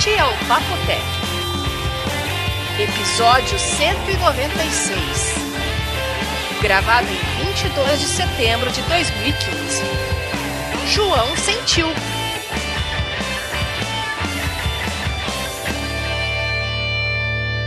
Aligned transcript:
Este 0.00 0.14
é 0.14 0.24
o 0.24 0.32
Papotec. 0.48 1.04
Episódio 2.78 3.58
196. 3.58 5.34
Gravado 6.62 7.06
em 7.06 7.44
22 7.44 8.00
de 8.00 8.06
setembro 8.06 8.72
de 8.72 8.80
2015. 8.80 9.82
João 10.86 11.36
sentiu. 11.36 11.86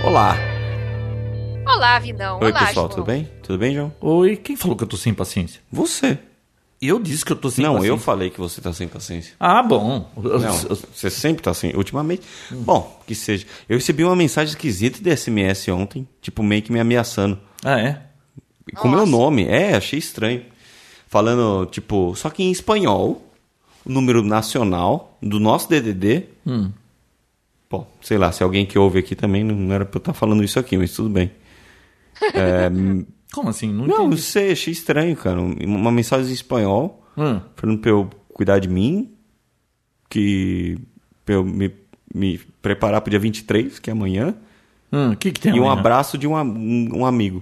Olá. 0.03 0.35
Olá, 1.67 1.99
Vinão. 1.99 2.39
Oi, 2.41 2.49
Olá, 2.49 2.65
pessoal, 2.65 2.73
João. 2.73 2.89
tudo 2.89 3.03
bem? 3.03 3.29
Tudo 3.43 3.59
bem, 3.59 3.75
João? 3.75 3.93
Oi, 4.01 4.37
quem 4.37 4.55
falou 4.55 4.75
que 4.75 4.83
eu 4.83 4.87
tô 4.87 4.97
sem 4.97 5.13
paciência? 5.13 5.61
Você. 5.71 6.17
Eu 6.85 6.99
disse 6.99 7.23
que 7.23 7.31
eu 7.31 7.35
tô 7.35 7.49
sem 7.49 7.63
não, 7.63 7.75
paciência. 7.75 7.93
eu 7.93 7.97
falei 7.97 8.29
que 8.29 8.39
você 8.39 8.59
tá 8.59 8.73
sem 8.73 8.87
paciência. 8.87 9.33
Ah, 9.39 9.63
bom. 9.63 10.11
Não, 10.17 10.53
você 10.93 11.09
sempre 11.09 11.41
tá 11.41 11.51
assim, 11.51 11.71
ultimamente. 11.75 12.23
Bom, 12.51 13.01
que 13.07 13.15
seja. 13.15 13.45
Eu 13.69 13.77
recebi 13.77 14.03
uma 14.03 14.15
mensagem 14.15 14.49
esquisita 14.49 15.01
de 15.01 15.15
SMS 15.15 15.69
ontem, 15.69 16.07
tipo, 16.21 16.43
meio 16.43 16.61
que 16.61 16.73
me 16.73 16.79
ameaçando. 16.79 17.39
Ah, 17.63 17.79
é? 17.79 18.01
Com 18.75 18.89
meu 18.89 19.05
nome. 19.05 19.45
É, 19.45 19.75
achei 19.75 19.97
estranho. 19.97 20.43
Falando, 21.07 21.65
tipo, 21.67 22.15
só 22.15 22.29
que 22.29 22.43
em 22.43 22.51
espanhol, 22.51 23.23
o 23.85 23.91
número 23.91 24.21
nacional 24.21 25.17
do 25.21 25.39
nosso 25.39 25.69
DDD. 25.69 26.25
Hum. 26.45 26.71
Bom, 27.69 27.87
sei 28.01 28.17
lá, 28.17 28.31
se 28.31 28.43
alguém 28.43 28.65
que 28.65 28.77
ouve 28.77 28.99
aqui 28.99 29.15
também 29.15 29.43
não 29.43 29.73
era 29.73 29.85
pra 29.85 29.97
eu 29.97 30.01
estar 30.01 30.13
falando 30.13 30.43
isso 30.43 30.59
aqui, 30.59 30.77
mas 30.77 30.91
tudo 30.91 31.09
bem. 31.09 31.31
É, 32.33 32.69
Como 33.33 33.49
assim? 33.49 33.73
Não, 33.73 33.85
não, 33.87 34.05
entendi. 34.07 34.21
sei, 34.21 34.51
achei 34.51 34.71
estranho, 34.71 35.15
cara. 35.17 35.41
Uma 35.41 35.91
mensagem 35.91 36.29
em 36.29 36.33
espanhol. 36.33 36.99
Hum. 37.17 37.39
falando 37.55 37.79
pra 37.79 37.91
eu 37.91 38.09
cuidar 38.33 38.57
de 38.59 38.67
mim, 38.67 39.11
que 40.09 40.77
pra 41.25 41.35
eu 41.35 41.43
me, 41.43 41.71
me 42.13 42.39
preparar 42.61 43.01
pro 43.01 43.09
dia 43.11 43.19
23, 43.19 43.77
que 43.79 43.89
é 43.89 43.93
amanhã, 43.93 44.35
Hum, 44.91 45.15
que 45.15 45.31
que 45.31 45.39
tem 45.39 45.55
e 45.55 45.59
um 45.59 45.65
amanhã? 45.65 45.79
abraço 45.79 46.17
de 46.17 46.27
um, 46.27 46.35
um, 46.35 46.99
um 46.99 47.05
amigo. 47.05 47.41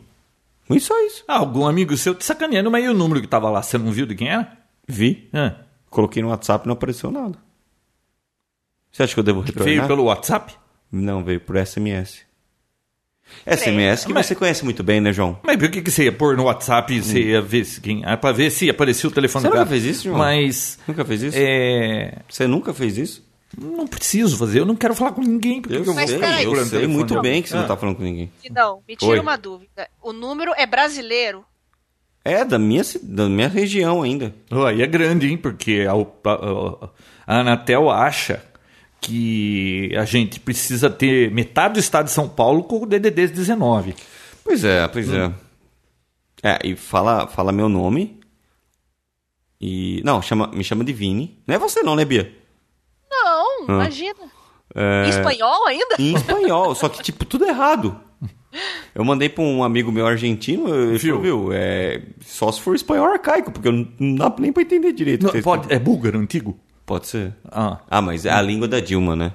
E 0.69 0.79
só 0.79 0.93
isso. 1.05 1.23
Ah, 1.27 1.37
algum 1.39 1.65
amigo 1.67 1.95
seu 1.97 2.15
te 2.15 2.23
sacaneando, 2.25 2.71
mas 2.71 2.83
e 2.85 2.87
o 2.87 2.93
número 2.93 3.19
que 3.21 3.27
tava 3.27 3.49
lá? 3.49 3.61
Você 3.61 3.77
não 3.77 3.91
viu 3.91 4.05
de 4.05 4.15
quem 4.15 4.29
era? 4.29 4.57
Vi, 4.87 5.27
Ah, 5.33 5.55
coloquei 5.89 6.21
no 6.21 6.29
WhatsApp 6.29 6.65
e 6.65 6.67
não 6.67 6.73
apareceu 6.73 7.11
nada. 7.11 7.37
Você 8.91 9.03
acha 9.03 9.13
que 9.13 9.19
eu 9.19 9.23
devo 9.23 9.41
retornar? 9.41 9.65
veio 9.65 9.87
pelo 9.87 10.03
WhatsApp? 10.03 10.53
Não, 10.91 11.23
veio 11.23 11.39
por 11.41 11.55
SMS. 11.57 12.21
SMS 13.45 14.05
que 14.05 14.13
Mas- 14.13 14.25
você 14.25 14.35
conhece 14.35 14.63
muito 14.63 14.83
bem, 14.83 15.01
né, 15.01 15.11
João? 15.11 15.37
Mas 15.43 15.57
por 15.57 15.69
que, 15.69 15.81
que 15.81 15.89
você 15.91 16.05
ia 16.05 16.11
pôr 16.11 16.35
no 16.37 16.43
WhatsApp 16.43 16.93
e 16.93 17.01
você 17.01 17.19
ia 17.21 17.41
ver 17.41 17.65
se 17.65 17.79
quem. 17.81 18.01
Ah, 18.05 18.15
pra 18.17 18.31
ver 18.31 18.49
se 18.51 18.69
aparecia 18.69 19.09
o 19.09 19.11
telefone 19.13 19.41
Você 19.43 19.47
do 19.47 19.51
nunca 19.53 19.65
cara. 19.65 19.69
fez 19.69 19.85
isso, 19.85 20.03
João? 20.05 20.17
Mas. 20.17 20.79
Nunca 20.87 21.03
fez 21.05 21.21
isso? 21.23 21.37
É. 21.39 22.17
Você 22.29 22.47
nunca 22.47 22.73
fez 22.73 22.97
isso? 22.97 23.31
Não 23.59 23.85
preciso 23.85 24.37
fazer, 24.37 24.59
eu 24.61 24.65
não 24.65 24.75
quero 24.77 24.95
falar 24.95 25.11
com 25.11 25.21
ninguém. 25.21 25.61
Porque 25.61 25.75
Eu, 25.75 25.83
eu, 25.83 25.93
Mas 25.93 26.09
sei, 26.09 26.19
eu 26.45 26.51
o 26.53 26.65
sei 26.65 26.87
muito 26.87 27.19
bem 27.21 27.41
que 27.41 27.49
você 27.49 27.57
Ah. 27.57 27.61
não 27.61 27.67
tá 27.67 27.75
falando 27.75 27.97
com 27.97 28.03
ninguém. 28.03 28.31
Vinão, 28.41 28.81
me 28.87 28.95
tira 28.95 29.11
Oi. 29.11 29.19
uma 29.19 29.37
dúvida. 29.37 29.89
O 30.01 30.13
número 30.13 30.53
é 30.55 30.65
brasileiro? 30.65 31.43
É, 32.23 32.45
da 32.45 32.57
minha, 32.59 32.83
da 33.01 33.27
minha 33.27 33.47
região 33.49 34.03
ainda. 34.03 34.33
Oh, 34.51 34.63
aí 34.63 34.81
é 34.81 34.87
grande, 34.87 35.27
hein? 35.27 35.35
Porque 35.37 35.85
a, 35.89 35.93
a- 36.29 36.89
a 37.27 37.39
Anatel 37.39 37.89
acha 37.89 38.41
que 39.01 39.91
a 39.97 40.05
gente 40.05 40.39
precisa 40.39 40.87
ter 40.89 41.31
metade 41.31 41.73
do 41.73 41.79
estado 41.79 42.05
de 42.05 42.11
São 42.11 42.29
Paulo 42.29 42.63
com 42.63 42.83
o 42.83 42.85
DDD 42.85 43.27
19. 43.29 43.95
Pois 44.43 44.63
é, 44.63 44.87
pois 44.87 45.11
é. 45.11 45.33
É, 46.43 46.59
e 46.63 46.75
fala, 46.75 47.27
fala 47.27 47.51
meu 47.51 47.67
nome. 47.67 48.19
E. 49.59 50.01
Não, 50.05 50.21
chama, 50.21 50.47
me 50.53 50.63
chama 50.63 50.83
de 50.83 50.93
Vini. 50.93 51.39
Não 51.47 51.55
é 51.55 51.59
você 51.59 51.81
não, 51.83 51.95
né, 51.95 52.05
Bia? 52.05 52.31
Não, 53.09 53.61
Ah. 53.63 53.65
imagina. 53.67 54.19
É, 54.73 55.05
Em 55.05 55.09
espanhol 55.09 55.67
ainda? 55.67 55.95
Em 55.99 56.13
espanhol, 56.15 56.73
só 56.75 56.87
que, 56.87 57.01
tipo, 57.03 57.25
tudo 57.25 57.45
errado. 57.45 57.99
Eu 58.95 59.03
mandei 59.05 59.29
pra 59.29 59.43
um 59.43 59.63
amigo 59.63 59.91
meu 59.91 60.05
argentino, 60.05 60.65
Viu? 60.97 61.15
falou, 61.15 61.21
viu, 61.21 61.49
é, 61.53 62.01
só 62.25 62.51
se 62.51 62.59
for 62.61 62.75
espanhol 62.75 63.05
arcaico, 63.07 63.51
porque 63.51 63.67
eu 63.67 63.71
não, 63.71 63.87
não 63.97 64.15
dá 64.15 64.35
nem 64.37 64.51
pra 64.51 64.61
entender 64.61 64.91
direito. 64.91 65.25
Não, 65.33 65.41
pode, 65.41 65.71
é 65.73 65.79
búlgaro 65.79 66.19
antigo? 66.19 66.59
Pode 66.91 67.07
ser. 67.07 67.33
Ah. 67.49 67.77
Ah, 67.89 68.01
mas 68.01 68.25
é 68.25 68.31
a 68.31 68.41
língua 68.41 68.67
da 68.67 68.81
Dilma, 68.81 69.15
né? 69.15 69.31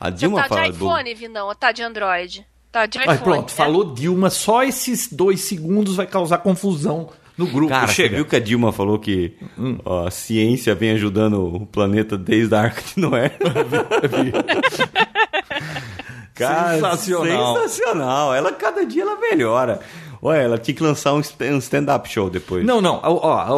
A 0.00 0.06
Você 0.10 0.16
Dilma 0.16 0.42
tá 0.44 0.48
fala 0.48 0.62
de 0.62 0.70
do- 0.70 0.74
iPhone, 0.86 1.14
Vinão, 1.14 1.48
ou 1.48 1.54
tá 1.54 1.70
de 1.70 1.82
Android? 1.82 2.46
Tá 2.72 2.86
de 2.86 2.98
Aí 2.98 3.04
iPhone. 3.04 3.18
pronto, 3.20 3.50
né? 3.50 3.54
falou 3.54 3.92
Dilma, 3.94 4.30
só 4.30 4.62
esses 4.62 5.12
dois 5.12 5.42
segundos 5.42 5.96
vai 5.96 6.06
causar 6.06 6.38
confusão 6.38 7.10
no 7.36 7.46
grupo. 7.46 7.68
Cara, 7.68 7.86
você 7.88 7.92
Chega. 7.92 8.16
viu 8.16 8.24
que 8.24 8.36
a 8.36 8.40
Dilma 8.40 8.72
falou 8.72 8.98
que 8.98 9.36
ó, 9.84 10.06
a 10.06 10.10
ciência 10.10 10.74
vem 10.74 10.92
ajudando 10.92 11.44
o 11.56 11.66
planeta 11.66 12.16
desde 12.16 12.54
a 12.54 12.62
Arca 12.62 12.80
de 12.94 13.00
Noé? 13.02 13.32
Cara, 16.34 16.74
Sensacional. 16.74 17.56
Sensacional. 17.62 18.34
Ela, 18.34 18.52
cada 18.52 18.84
dia 18.84 19.02
ela 19.02 19.16
melhora. 19.18 19.80
Olha, 20.22 20.38
ela 20.38 20.58
tinha 20.58 20.74
que 20.74 20.82
lançar 20.82 21.12
um 21.14 21.22
st- 21.22 21.44
stand-up 21.58 22.08
show 22.08 22.28
depois. 22.30 22.64
Não, 22.64 22.80
não. 22.80 23.00
Ó, 23.02 23.32
a, 23.32 23.42
a 23.42 23.46
que 23.46 23.52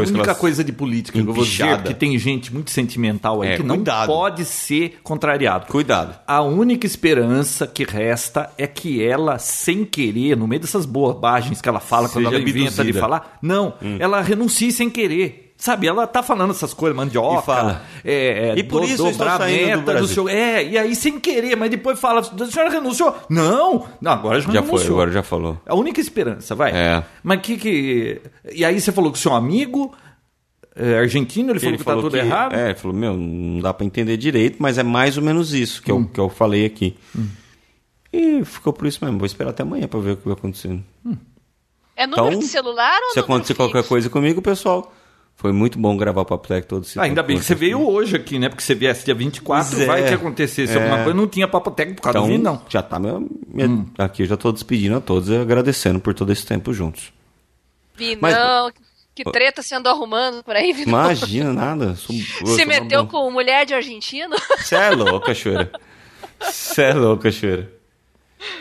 única 0.00 0.20
ela- 0.30 0.34
coisa 0.34 0.62
de 0.64 0.72
política 0.72 1.20
que 1.20 1.26
eu 1.28 1.32
vou 1.32 1.44
dizer 1.44 1.62
Empichada. 1.64 1.82
que 1.88 1.94
tem 1.94 2.18
gente 2.18 2.52
muito 2.52 2.70
sentimental 2.70 3.42
aí 3.42 3.50
É, 3.50 3.56
que 3.56 3.62
não 3.62 3.76
cuidado. 3.76 4.06
pode 4.06 4.44
ser 4.44 4.98
contrariado. 5.02 5.66
Cuidado. 5.66 6.18
A 6.26 6.42
única 6.42 6.86
esperança 6.86 7.66
que 7.66 7.84
resta 7.84 8.50
é 8.58 8.66
que 8.66 9.02
ela, 9.04 9.38
sem 9.38 9.84
querer, 9.84 10.36
no 10.36 10.46
meio 10.46 10.60
dessas 10.60 10.84
bobagens 10.86 11.60
que 11.60 11.68
ela 11.68 11.80
fala 11.80 12.08
quando 12.08 12.24
Seja 12.26 12.36
ela 12.36 12.42
inventa 12.48 12.70
de 12.70 12.80
abduzida. 12.80 13.00
falar, 13.00 13.38
não, 13.42 13.74
ela 13.98 14.20
renuncie 14.20 14.70
sem 14.72 14.88
querer. 14.90 15.51
Sabe, 15.62 15.86
ela 15.86 16.08
tá 16.08 16.24
falando 16.24 16.50
essas 16.50 16.74
coisas, 16.74 16.96
mandioca, 16.96 17.40
E 17.40 17.46
fala. 17.46 17.82
é, 18.04 18.48
é, 18.48 18.58
E 18.58 18.64
por 18.64 18.80
do- 18.80 18.84
isso 18.86 18.94
estou 18.94 19.12
dobrar 19.12 19.34
a 19.34 19.38
saindo 19.38 19.76
do 19.78 19.82
Brasil. 19.84 20.08
seu, 20.08 20.28
é, 20.28 20.64
e 20.64 20.76
aí 20.76 20.96
sem 20.96 21.20
querer, 21.20 21.54
mas 21.56 21.70
depois 21.70 22.00
fala, 22.00 22.18
a 22.20 22.46
senhora 22.50 22.68
renunciou? 22.68 23.14
Não, 23.28 23.86
não 24.00 24.10
agora 24.10 24.40
já, 24.40 24.50
Já 24.50 24.60
renunciou. 24.60 24.78
foi, 24.80 24.90
agora 24.92 25.12
já 25.12 25.22
falou. 25.22 25.60
A 25.64 25.76
única 25.76 26.00
esperança, 26.00 26.56
vai. 26.56 26.72
É. 26.72 27.04
Mas 27.22 27.40
que 27.42 27.56
que. 27.56 28.20
E 28.52 28.64
aí 28.64 28.80
você 28.80 28.90
falou 28.90 29.12
que 29.12 29.20
seu 29.20 29.32
amigo 29.32 29.94
é, 30.74 30.98
argentino, 30.98 31.52
ele, 31.52 31.60
falou 31.60 31.78
que 31.78 31.84
tá 31.84 31.94
tudo 31.94 32.16
errado? 32.16 32.54
É, 32.56 32.64
ele 32.70 32.74
falou, 32.74 32.96
meu, 32.96 33.16
não 33.16 33.60
dá 33.60 33.72
pra 33.72 33.86
entender 33.86 34.16
direito, 34.16 34.56
mas 34.58 34.78
é 34.78 34.82
mais 34.82 35.16
ou 35.16 35.22
menos 35.22 35.54
isso 35.54 35.80
que, 35.80 35.92
eu, 35.92 36.04
que 36.12 36.18
eu 36.18 36.28
falei 36.28 36.66
aqui. 36.66 36.96
E 38.12 38.44
ficou 38.44 38.72
por 38.72 38.88
isso 38.88 38.98
mesmo. 39.04 39.16
Vou 39.16 39.26
esperar 39.26 39.50
até 39.50 39.62
amanhã 39.62 39.86
pra 39.86 40.00
ver 40.00 40.10
o 40.12 40.16
que 40.16 40.24
vai 40.24 40.34
acontecer. 40.34 40.76
É 41.94 42.04
número 42.06 42.26
Então, 42.30 42.38
de 42.40 42.46
celular 42.48 42.98
ou 43.00 43.12
Se 43.12 43.20
acontecer 43.20 43.54
qualquer 43.54 43.84
coisa 43.84 44.10
comigo, 44.10 44.42
pessoal, 44.42 44.92
foi 45.42 45.52
muito 45.52 45.78
bom 45.78 45.94
gravar 45.96 46.22
o 46.22 46.24
Papo 46.24 46.48
Tech 46.48 46.66
todo 46.66 46.84
esse 46.84 46.98
Ah, 46.98 47.02
ainda 47.02 47.22
bem 47.22 47.36
que 47.38 47.44
você 47.44 47.54
veio 47.54 47.86
hoje 47.86 48.16
aqui, 48.16 48.38
né? 48.38 48.48
Porque 48.48 48.62
você 48.62 48.74
viesse 48.74 49.04
dia 49.04 49.14
24, 49.14 49.74
Pois 49.76 49.86
vai 49.86 50.04
é. 50.04 50.08
que 50.08 50.14
acontecesse 50.14 50.72
É. 50.72 50.76
alguma 50.76 51.02
coisa. 51.02 51.12
Não 51.14 51.26
tinha 51.26 51.46
papoteca 51.48 51.92
por 51.94 52.00
causa 52.02 52.18
Então, 52.18 52.28
do 52.28 52.32
vinho, 52.32 52.42
não. 52.42 52.62
já 52.68 52.80
tá 52.82 52.98
meu, 52.98 53.28
minha- 53.46 53.84
aqui, 53.98 54.22
eu 54.22 54.26
já 54.26 54.36
tô 54.36 54.50
despedindo 54.52 54.96
a 54.96 55.00
todos 55.00 55.28
e 55.28 55.36
agradecendo 55.36 56.00
por 56.00 56.14
todo 56.14 56.32
esse 56.32 56.46
tempo 56.46 56.72
juntos. 56.72 57.12
Vinão, 57.96 58.18
Mas- 58.22 58.72
que 59.14 59.24
treta 59.24 59.60
você 59.62 59.74
andou 59.74 59.92
arrumando 59.92 60.42
por 60.42 60.56
aí, 60.56 60.72
Vinão? 60.72 60.88
Imagina, 61.04 61.52
nada. 61.52 61.94
Sou, 61.96 62.14
Se 62.46 62.64
meteu 62.64 63.06
com 63.06 63.30
mulher 63.30 63.66
de 63.66 63.74
argentino? 63.74 64.34
Você 64.58 64.74
é 64.76 64.90
louco, 64.90 65.26
cachoeira. 65.26 65.70
Você 66.40 66.82
é 66.82 66.94
louco, 66.94 67.24
cachoeira. 67.24 67.70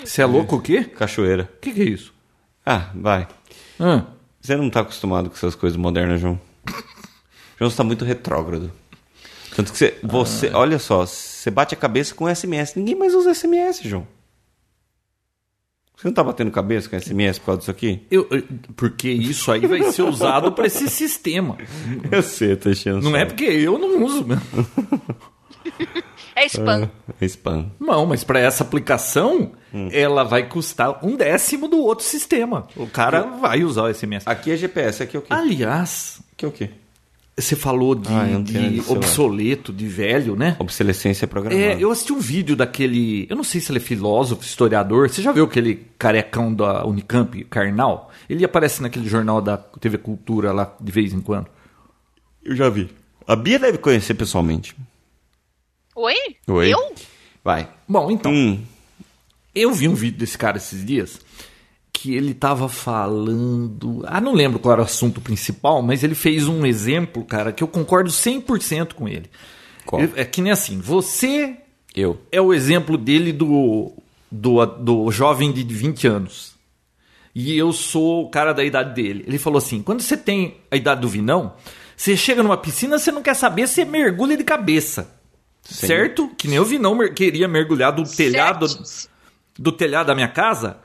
Você 0.04 0.22
é 0.22 0.26
louco 0.26 0.58
o 0.58 0.62
quê? 0.62 0.84
Cachoeira. 0.84 1.50
O 1.58 1.60
que, 1.62 1.72
que 1.72 1.82
é 1.82 1.86
isso? 1.86 2.14
Ah, 2.66 2.90
vai. 2.94 3.28
Ah, 3.80 4.04
Você 4.42 4.56
não 4.56 4.70
tá 4.70 4.82
acostumado 4.82 5.30
com 5.30 5.36
essas 5.36 5.56
coisas 5.56 5.78
modernas, 5.78 6.20
João. 6.20 6.40
João, 7.60 7.70
você 7.70 7.78
tá 7.78 7.84
muito 7.84 8.04
retrógrado. 8.06 8.72
Tanto 9.56 9.72
que 9.72 9.78
você, 9.78 9.98
você 10.04 10.48
Ah. 10.54 10.58
olha 10.60 10.80
só, 10.80 11.06
você 11.06 11.52
bate 11.52 11.74
a 11.76 11.78
cabeça 11.78 12.16
com 12.16 12.28
SMS. 12.34 12.76
Ninguém 12.76 12.96
mais 12.96 13.14
usa 13.14 13.34
SMS, 13.34 13.82
João. 13.84 14.08
Você 15.96 16.08
não 16.08 16.14
tá 16.16 16.24
batendo 16.24 16.50
cabeça 16.50 16.90
com 16.90 16.96
SMS 17.00 17.38
por 17.38 17.46
causa 17.48 17.60
disso 17.60 17.72
aqui? 17.72 18.08
eu, 18.10 18.28
eu- 18.32 18.44
porque 18.76 19.08
isso 19.12 19.52
aí 19.52 19.68
vai 19.68 19.84
ser 19.92 20.02
usado 20.02 20.52
para 20.52 20.66
esse 20.66 20.90
sistema. 20.90 21.58
Eu 22.12 22.24
sei, 22.24 22.54
eu 22.54 22.58
tô 22.58 22.70
enchendo. 22.72 23.02
Não 23.02 23.16
é 23.16 23.24
porque 23.26 23.44
eu 23.44 23.78
não 23.78 24.04
uso 24.04 24.26
mesmo. 24.26 24.42
É 26.36 26.46
spam. 26.46 26.90
É 27.20 27.26
spam. 27.26 27.72
Não, 27.80 28.06
mas 28.06 28.24
para 28.24 28.40
essa 28.40 28.64
aplicação, 28.64 29.52
Hum. 29.74 29.90
ela 29.92 30.24
vai 30.24 30.48
custar 30.48 31.06
um 31.06 31.16
décimo 31.16 31.68
do 31.68 31.78
outro 31.80 32.04
sistema. 32.06 32.68
O 32.76 32.88
cara 32.88 33.22
vai 33.24 33.64
usar 33.64 33.84
o 33.84 33.94
SMS. 33.94 34.26
Aqui 34.28 34.52
é 34.52 34.58
GPS, 34.58 35.04
aqui 35.04 35.16
é 35.16 35.20
o 35.20 35.22
quê? 35.22 35.28
Aliás, 35.32 36.21
Aqui 36.42 36.46
é 36.46 36.48
o 36.48 36.52
quê? 36.52 36.70
você 37.38 37.56
falou 37.56 37.96
de, 37.96 38.08
Ah, 38.10 38.40
de 38.44 38.84
obsoleto, 38.88 39.74
de 39.74 39.88
velho, 39.88 40.36
né? 40.36 40.56
Obsolescência 40.60 41.28
programada. 41.28 41.62
É, 41.64 41.76
eu 41.82 41.90
assisti 41.90 42.14
um 42.14 42.20
vídeo 42.20 42.56
daquele. 42.56 43.26
Eu 43.30 43.36
não 43.36 43.44
sei 43.44 43.60
se 43.60 43.72
ele 43.72 43.80
é 43.80 43.82
filósofo, 43.82 44.44
historiador. 44.44 45.10
Você 45.10 45.22
já 45.22 45.32
viu 45.32 45.46
aquele 45.46 45.88
carecão 45.98 46.54
da 46.54 46.86
Unicamp, 46.86 47.44
Karnal? 47.46 48.12
Ele 48.30 48.46
aparece 48.46 48.82
naquele 48.82 49.08
jornal 49.10 49.42
da 49.42 49.58
TV 49.58 49.98
Cultura 49.98 50.52
lá 50.52 50.76
de 50.80 50.92
vez 50.92 51.14
em 51.14 51.22
quando. 51.22 51.48
Eu 52.44 52.56
já 52.56 52.70
vi. 52.70 52.90
A 53.28 53.36
Bia 53.36 53.58
deve 53.58 53.78
conhecer 53.78 54.14
pessoalmente. 54.14 54.76
Oi? 55.96 56.16
Oi. 56.48 56.74
Eu? 56.74 56.94
Vai. 57.44 57.68
Bom, 57.88 58.12
então, 58.12 58.32
Hum, 58.32 58.60
eu 59.54 59.74
vi 59.74 59.88
um 59.88 59.96
vídeo 59.96 60.20
desse 60.20 60.38
cara 60.38 60.58
esses 60.58 60.86
dias 60.86 61.20
que 61.94 62.16
ele 62.16 62.34
tava 62.34 62.68
falando. 62.70 64.04
Ah, 64.08 64.20
não 64.22 64.34
lembro 64.34 64.60
qual 64.60 64.74
era 64.74 64.82
o 64.82 64.86
assunto 64.86 65.22
principal, 65.22 65.82
mas 65.82 66.04
ele 66.04 66.16
fez 66.16 66.48
um 66.48 66.66
exemplo, 66.66 67.24
cara, 67.24 67.52
que 67.52 67.64
eu 67.64 67.68
concordo 67.68 68.10
100% 68.10 68.94
com 68.94 69.08
ele. 69.08 69.30
Qual? 69.86 70.02
É 70.16 70.26
que 70.26 70.42
nem 70.42 70.52
assim, 70.52 70.80
você 70.80 71.56
Eu. 71.96 72.20
é 72.32 72.40
o 72.42 72.54
exemplo 72.54 72.98
dele 72.98 73.32
do, 73.34 73.92
do, 74.32 74.66
do 74.66 75.12
jovem 75.12 75.52
de 75.52 75.64
20 75.64 76.08
anos. 76.08 76.52
E 77.34 77.58
eu 77.58 77.72
sou 77.72 78.26
o 78.26 78.30
cara 78.30 78.54
da 78.54 78.64
idade 78.64 78.94
dele. 78.94 79.24
Ele 79.28 79.38
falou 79.38 79.58
assim: 79.58 79.82
quando 79.82 80.02
você 80.02 80.18
tem 80.18 80.58
a 80.70 80.76
idade 80.76 81.02
do 81.02 81.08
Vinão, 81.08 81.54
você 81.96 82.18
chega 82.18 82.44
numa 82.44 82.58
piscina, 82.58 83.00
você 83.00 83.12
não 83.12 83.22
quer 83.22 83.36
saber, 83.36 83.68
você 83.68 83.86
mergulha 83.86 84.36
de 84.36 84.44
cabeça. 84.44 85.10
Sim. 85.62 85.88
Certo? 85.88 86.30
Que 86.38 86.48
nem 86.48 86.60
o 86.60 86.66
Vinão 86.66 86.94
mer- 86.96 87.14
queria 87.14 87.48
mergulhar 87.48 87.92
do 87.94 88.04
telhado 88.04 88.66
do 89.58 89.72
telhado 89.72 90.08
da 90.08 90.16
minha 90.16 90.28
casa. 90.28 90.78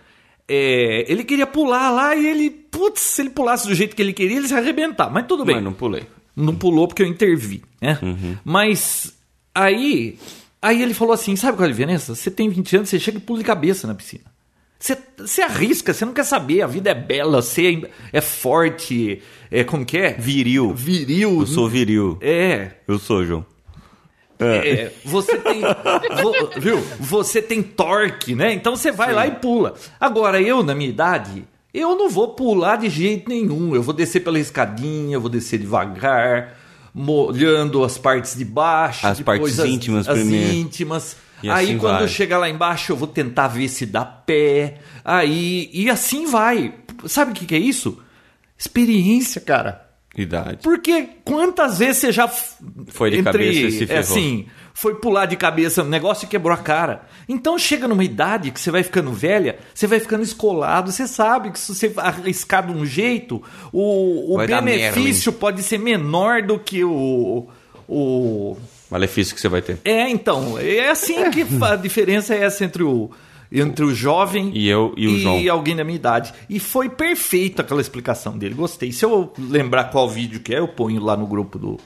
É, 0.48 1.04
ele 1.10 1.24
queria 1.24 1.46
pular 1.46 1.90
lá 1.90 2.14
e 2.14 2.24
ele, 2.26 2.50
putz, 2.50 3.00
se 3.00 3.22
ele 3.22 3.30
pulasse 3.30 3.66
do 3.66 3.74
jeito 3.74 3.96
que 3.96 4.02
ele 4.02 4.12
queria, 4.12 4.36
ele 4.36 4.48
se 4.48 4.54
arrebentar. 4.54 5.10
Mas 5.10 5.26
tudo 5.26 5.44
bem. 5.44 5.56
Mas 5.56 5.64
não 5.64 5.72
pulei. 5.72 6.04
Não 6.34 6.54
pulou 6.54 6.86
porque 6.86 7.02
eu 7.02 7.06
intervi, 7.06 7.62
né? 7.80 7.98
Mas 8.44 9.14
aí, 9.54 10.18
aí 10.60 10.82
ele 10.82 10.94
falou 10.94 11.14
assim: 11.14 11.34
sabe 11.34 11.56
qual 11.56 11.64
é 11.64 11.68
a 11.68 11.72
diferença? 11.72 12.14
Você 12.14 12.30
tem 12.30 12.48
20 12.48 12.76
anos, 12.76 12.88
você 12.90 13.00
chega 13.00 13.18
e 13.18 13.20
pula 13.20 13.38
de 13.38 13.44
cabeça 13.44 13.86
na 13.86 13.94
piscina. 13.94 14.24
Você, 14.78 14.96
você 15.18 15.40
arrisca, 15.40 15.94
você 15.94 16.04
não 16.04 16.12
quer 16.12 16.24
saber, 16.24 16.60
a 16.60 16.66
vida 16.66 16.90
é 16.90 16.94
bela, 16.94 17.40
você 17.40 17.80
é, 18.12 18.18
é 18.18 18.20
forte, 18.20 19.22
é 19.50 19.64
como 19.64 19.86
que 19.86 19.96
é? 19.96 20.12
Viril. 20.12 20.74
Viril. 20.74 21.40
Eu 21.40 21.46
sou 21.46 21.68
viril. 21.68 22.18
É, 22.20 22.72
Eu 22.86 22.98
sou, 22.98 23.24
João. 23.24 23.46
É, 24.38 24.92
você 25.04 25.36
tem. 25.38 25.60
vo- 26.22 26.50
viu? 26.60 26.78
Você 27.00 27.40
tem 27.40 27.62
torque, 27.62 28.34
né? 28.34 28.52
Então 28.52 28.76
você 28.76 28.90
vai 28.92 29.12
lá 29.12 29.26
e 29.26 29.32
pula. 29.32 29.74
Agora, 30.00 30.40
eu, 30.40 30.62
na 30.62 30.74
minha 30.74 30.90
idade, 30.90 31.44
eu 31.72 31.96
não 31.96 32.08
vou 32.08 32.28
pular 32.34 32.76
de 32.76 32.88
jeito 32.88 33.28
nenhum. 33.28 33.74
Eu 33.74 33.82
vou 33.82 33.94
descer 33.94 34.20
pela 34.20 34.38
escadinha, 34.38 35.14
eu 35.14 35.20
vou 35.20 35.30
descer 35.30 35.58
devagar, 35.58 36.56
molhando 36.94 37.84
as 37.84 37.98
partes 37.98 38.36
de 38.36 38.44
baixo. 38.44 39.06
As 39.06 39.20
partes 39.20 39.58
íntimas 39.58 40.08
as 40.08 40.18
primeiro. 40.18 40.52
íntimas. 40.54 41.16
E 41.42 41.50
aí 41.50 41.66
assim 41.66 41.78
quando 41.78 41.98
vai. 41.98 42.08
chegar 42.08 42.38
lá 42.38 42.48
embaixo, 42.48 42.92
eu 42.92 42.96
vou 42.96 43.08
tentar 43.08 43.48
ver 43.48 43.68
se 43.68 43.84
dá 43.84 44.04
pé. 44.04 44.78
Aí. 45.04 45.68
E 45.72 45.90
assim 45.90 46.26
vai. 46.26 46.74
Sabe 47.06 47.32
o 47.32 47.34
que, 47.34 47.44
que 47.46 47.54
é 47.54 47.58
isso? 47.58 47.98
Experiência, 48.58 49.40
cara. 49.40 49.85
Idade. 50.16 50.58
Porque 50.62 51.10
quantas 51.24 51.78
vezes 51.78 51.98
você 51.98 52.12
já 52.12 52.26
Foi 52.88 53.10
de 53.10 53.22
cabeça 53.22 53.60
e 53.60 53.72
se 53.72 53.84
é 53.84 53.86
ferrou. 53.86 54.00
assim, 54.00 54.46
foi 54.72 54.94
pular 54.94 55.26
de 55.26 55.36
cabeça 55.36 55.82
no 55.82 55.90
negócio 55.90 56.24
e 56.24 56.28
quebrou 56.28 56.54
a 56.54 56.58
cara. 56.58 57.02
Então 57.28 57.58
chega 57.58 57.86
numa 57.86 58.04
idade 58.04 58.50
que 58.50 58.58
você 58.58 58.70
vai 58.70 58.82
ficando 58.82 59.12
velha, 59.12 59.58
você 59.74 59.86
vai 59.86 60.00
ficando 60.00 60.22
escolado, 60.22 60.90
você 60.90 61.06
sabe 61.06 61.50
que 61.50 61.58
se 61.58 61.74
você 61.74 61.92
arriscar 61.96 62.66
de 62.66 62.72
um 62.72 62.84
jeito, 62.86 63.42
o, 63.72 64.34
o 64.34 64.38
benefício 64.38 65.32
pode 65.32 65.62
ser 65.62 65.78
menor 65.78 66.42
do 66.42 66.58
que 66.58 66.82
o, 66.82 67.48
o 67.88 68.56
Malefício 68.90 69.34
que 69.34 69.40
você 69.40 69.48
vai 69.48 69.60
ter. 69.60 69.78
é, 69.84 70.08
então, 70.08 70.58
é 70.58 70.88
assim 70.90 71.30
que 71.30 71.44
a 71.62 71.76
diferença 71.76 72.34
é 72.34 72.44
essa 72.44 72.64
entre 72.64 72.82
o 72.82 73.10
entre 73.50 73.84
o 73.84 73.94
jovem 73.94 74.50
E 74.54 74.68
eu 74.68 74.92
e 74.96 75.06
o 75.06 75.18
João. 75.18 75.52
alguém 75.52 75.76
da 75.76 75.84
minha 75.84 75.96
idade. 75.96 76.32
E 76.48 76.58
foi 76.58 76.88
perfeita 76.88 77.62
aquela 77.62 77.80
explicação 77.80 78.36
dele. 78.36 78.54
Gostei. 78.54 78.92
Se 78.92 79.04
eu 79.04 79.32
lembrar 79.38 79.84
qual 79.84 80.08
vídeo 80.08 80.40
que 80.40 80.54
é, 80.54 80.58
eu 80.58 80.68
ponho 80.68 81.02
lá 81.02 81.16
no 81.16 81.26
grupo 81.26 81.58
do 81.58 81.78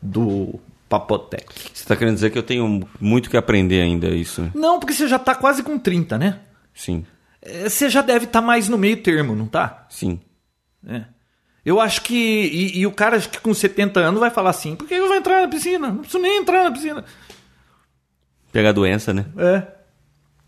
do 0.00 0.60
Papotec. 0.88 1.44
Você 1.74 1.84
tá 1.84 1.96
querendo 1.96 2.14
dizer 2.14 2.30
que 2.30 2.38
eu 2.38 2.42
tenho 2.42 2.88
muito 3.00 3.28
que 3.28 3.36
aprender 3.36 3.80
ainda 3.82 4.08
isso? 4.08 4.40
né? 4.42 4.50
Não, 4.54 4.78
porque 4.78 4.94
você 4.94 5.06
já 5.08 5.18
tá 5.18 5.34
quase 5.34 5.62
com 5.62 5.78
30, 5.78 6.16
né? 6.16 6.38
Sim. 6.72 7.04
É, 7.42 7.68
Você 7.68 7.90
já 7.90 8.00
deve 8.00 8.24
estar 8.26 8.40
mais 8.40 8.68
no 8.68 8.78
meio 8.78 8.96
termo, 9.02 9.34
não 9.34 9.46
tá? 9.46 9.86
Sim. 9.90 10.20
É. 10.86 11.02
Eu 11.64 11.80
acho 11.80 12.00
que. 12.02 12.14
E, 12.14 12.78
e 12.78 12.86
o 12.86 12.92
cara 12.92 13.20
que 13.20 13.40
com 13.40 13.52
70 13.52 14.00
anos 14.00 14.20
vai 14.20 14.30
falar 14.30 14.50
assim: 14.50 14.74
por 14.76 14.86
que 14.88 14.94
eu 14.94 15.08
vou 15.08 15.16
entrar 15.16 15.42
na 15.42 15.48
piscina? 15.48 15.88
Não 15.88 15.98
preciso 15.98 16.22
nem 16.22 16.38
entrar 16.40 16.64
na 16.64 16.70
piscina. 16.70 17.04
Pegar 18.52 18.72
doença, 18.72 19.12
né? 19.12 19.26
É. 19.36 19.77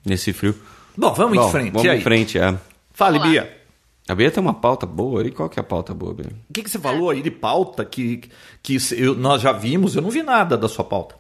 Nesse 0.05 0.33
frio. 0.33 0.55
Bom, 0.97 1.13
vamos 1.13 1.37
Bom, 1.39 1.49
em 1.49 1.51
frente. 1.51 1.71
Vamos 1.73 1.85
e 1.87 1.91
aí? 1.91 1.99
em 1.99 2.03
frente, 2.03 2.39
é. 2.39 2.59
Fale, 2.93 3.19
Vamos 3.19 3.35
lá. 3.35 3.43
Bia. 3.43 3.61
A 4.09 4.15
Bia 4.15 4.31
tem 4.31 4.43
uma 4.43 4.55
pauta 4.55 4.87
boa. 4.87 5.25
E 5.27 5.31
qual 5.31 5.49
que 5.49 5.59
é 5.59 5.63
a 5.63 5.65
pauta 5.65 5.95
boa, 5.95 6.13
Bia? 6.15 6.27
O 6.49 6.53
que, 6.53 6.63
que 6.63 6.71
você 6.71 6.79
falou 6.79 7.11
aí 7.11 7.23
de 7.23 7.31
pauta 7.31 7.85
que, 7.85 8.23
que 8.63 8.77
eu- 8.97 9.15
nós 9.15 9.41
já 9.41 9.53
vimos? 9.53 9.95
Eu 9.95 10.03
não 10.03 10.11
vi 10.11 10.23
nada 10.23 10.57
da 10.59 10.69
sua 10.69 10.85
pauta. 10.85 11.15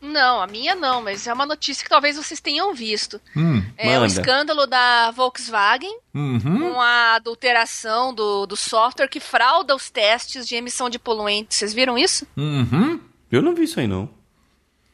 Não, 0.00 0.40
a 0.40 0.46
minha 0.46 0.74
não, 0.74 1.02
mas 1.02 1.26
é 1.26 1.32
uma 1.34 1.44
notícia 1.44 1.84
que 1.84 1.90
talvez 1.90 2.16
vocês 2.16 2.40
tenham 2.40 2.72
visto. 2.72 3.20
Hum, 3.36 3.62
é 3.76 3.98
o 3.98 4.00
manda. 4.00 4.06
escândalo 4.06 4.66
da 4.66 5.10
Volkswagen 5.10 5.94
Uhum. 6.14 6.72
com 6.72 6.80
a 6.80 7.16
adulteração 7.16 8.14
do, 8.14 8.46
do 8.46 8.56
software 8.56 9.08
que 9.08 9.20
frauda 9.20 9.76
os 9.76 9.90
testes 9.90 10.48
de 10.48 10.54
emissão 10.56 10.88
de 10.88 10.98
poluentes. 10.98 11.58
Vocês 11.58 11.74
viram 11.74 11.98
isso? 11.98 12.26
Uhum. 12.34 12.98
Eu 13.30 13.42
não 13.42 13.54
vi 13.54 13.64
isso 13.64 13.78
aí, 13.78 13.86
não. 13.86 14.08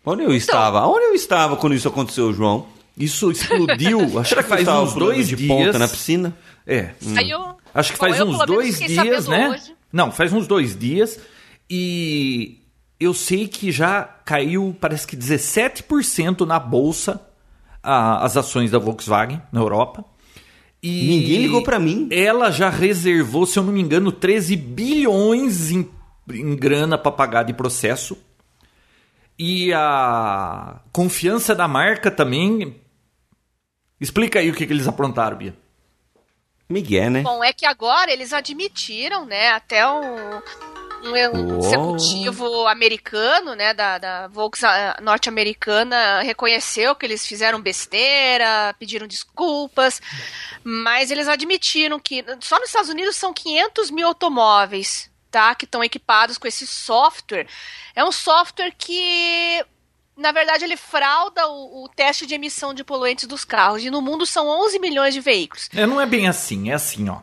Onde 0.04 0.24
eu 0.24 0.34
estava? 0.34 0.84
Onde 0.88 1.04
eu 1.04 1.14
estava 1.14 1.56
quando 1.56 1.74
isso 1.74 1.86
aconteceu, 1.86 2.32
João? 2.32 2.66
Isso 2.96 3.30
explodiu, 3.30 4.00
acho 4.18 4.28
Será 4.30 4.42
que 4.42 4.48
faz 4.48 4.66
uns 4.66 4.94
dois 4.94 5.28
de 5.28 5.36
dias. 5.36 5.48
ponta 5.48 5.78
na 5.78 5.86
piscina? 5.88 6.36
É. 6.66 6.90
Aí 7.16 7.30
eu, 7.30 7.56
Acho 7.74 7.92
que 7.92 7.98
Bom, 7.98 8.06
faz 8.06 8.18
eu, 8.18 8.26
uns 8.26 8.46
dois 8.46 8.78
dias, 8.78 9.28
né? 9.28 9.50
hoje. 9.50 9.74
Não, 9.92 10.10
faz 10.10 10.32
uns 10.32 10.46
dois 10.46 10.76
dias. 10.78 11.18
E 11.68 12.58
eu 12.98 13.12
sei 13.12 13.46
que 13.46 13.70
já 13.70 14.02
caiu, 14.24 14.74
parece 14.80 15.06
que 15.06 15.14
17% 15.16 16.46
na 16.46 16.58
bolsa 16.58 17.20
a- 17.82 18.24
as 18.24 18.36
ações 18.36 18.70
da 18.70 18.78
Volkswagen 18.78 19.42
na 19.52 19.60
Europa. 19.60 20.04
E 20.82 21.08
Ninguém 21.08 21.42
ligou 21.42 21.62
pra 21.62 21.78
mim. 21.78 22.08
Ela 22.10 22.50
já 22.50 22.70
reservou, 22.70 23.44
se 23.46 23.58
eu 23.58 23.62
não 23.62 23.72
me 23.72 23.80
engano, 23.82 24.10
13 24.10 24.56
bilhões 24.56 25.70
em, 25.70 25.88
em 26.32 26.56
grana 26.56 26.96
para 26.96 27.12
pagar 27.12 27.42
de 27.42 27.52
processo. 27.52 28.16
E 29.38 29.72
a 29.74 30.80
confiança 30.92 31.54
da 31.54 31.68
marca 31.68 32.10
também. 32.10 32.76
Explica 34.00 34.38
aí 34.38 34.50
o 34.50 34.54
que, 34.54 34.66
que 34.66 34.72
eles 34.72 34.88
aprontaram, 34.88 35.36
Bia. 35.36 35.54
Miguel, 36.68 37.10
né? 37.10 37.22
Bom, 37.22 37.42
é 37.42 37.52
que 37.52 37.64
agora 37.64 38.12
eles 38.12 38.32
admitiram, 38.32 39.24
né, 39.24 39.50
até 39.50 39.86
um, 39.88 40.36
um 41.04 41.12
Oh. 41.12 41.58
executivo 41.60 42.66
americano, 42.66 43.54
né, 43.54 43.72
da, 43.72 43.98
da 43.98 44.28
Volkswagen 44.28 44.94
norte-americana, 45.02 46.22
reconheceu 46.22 46.94
que 46.96 47.06
eles 47.06 47.26
fizeram 47.26 47.60
besteira, 47.60 48.74
pediram 48.78 49.06
desculpas, 49.06 50.00
mas 50.64 51.10
eles 51.10 51.28
admitiram 51.28 52.00
que 52.00 52.24
só 52.40 52.58
nos 52.58 52.68
Estados 52.68 52.90
Unidos 52.90 53.14
são 53.16 53.32
500 53.32 53.90
mil 53.90 54.08
automóveis, 54.08 55.08
tá, 55.30 55.54
que 55.54 55.64
estão 55.64 55.84
equipados 55.84 56.38
com 56.38 56.48
esse 56.48 56.66
software. 56.66 57.46
É 57.94 58.04
um 58.04 58.12
software 58.12 58.72
que 58.76 59.64
na 60.16 60.32
verdade, 60.32 60.64
ele 60.64 60.76
frauda 60.76 61.46
o, 61.46 61.84
o 61.84 61.88
teste 61.88 62.26
de 62.26 62.34
emissão 62.34 62.72
de 62.72 62.82
poluentes 62.82 63.26
dos 63.26 63.44
carros. 63.44 63.84
E 63.84 63.90
no 63.90 64.00
mundo 64.00 64.24
são 64.24 64.48
11 64.48 64.78
milhões 64.78 65.12
de 65.14 65.20
veículos. 65.20 65.68
É, 65.74 65.86
não 65.86 66.00
é 66.00 66.06
bem 66.06 66.26
assim, 66.26 66.70
é 66.70 66.74
assim, 66.74 67.08
ó. 67.08 67.18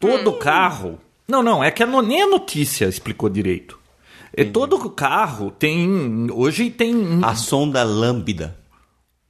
Todo 0.00 0.32
carro. 0.34 0.98
Não, 1.28 1.42
não, 1.42 1.62
é 1.64 1.70
que 1.70 1.82
a 1.82 1.86
nem 1.86 2.22
a 2.22 2.26
notícia 2.26 2.86
explicou 2.86 3.28
direito. 3.28 3.78
É, 4.36 4.44
todo 4.44 4.90
carro 4.90 5.50
tem. 5.50 6.26
Hoje 6.32 6.68
tem. 6.70 7.20
A 7.22 7.34
sonda 7.36 7.82
lambda. 7.84 8.56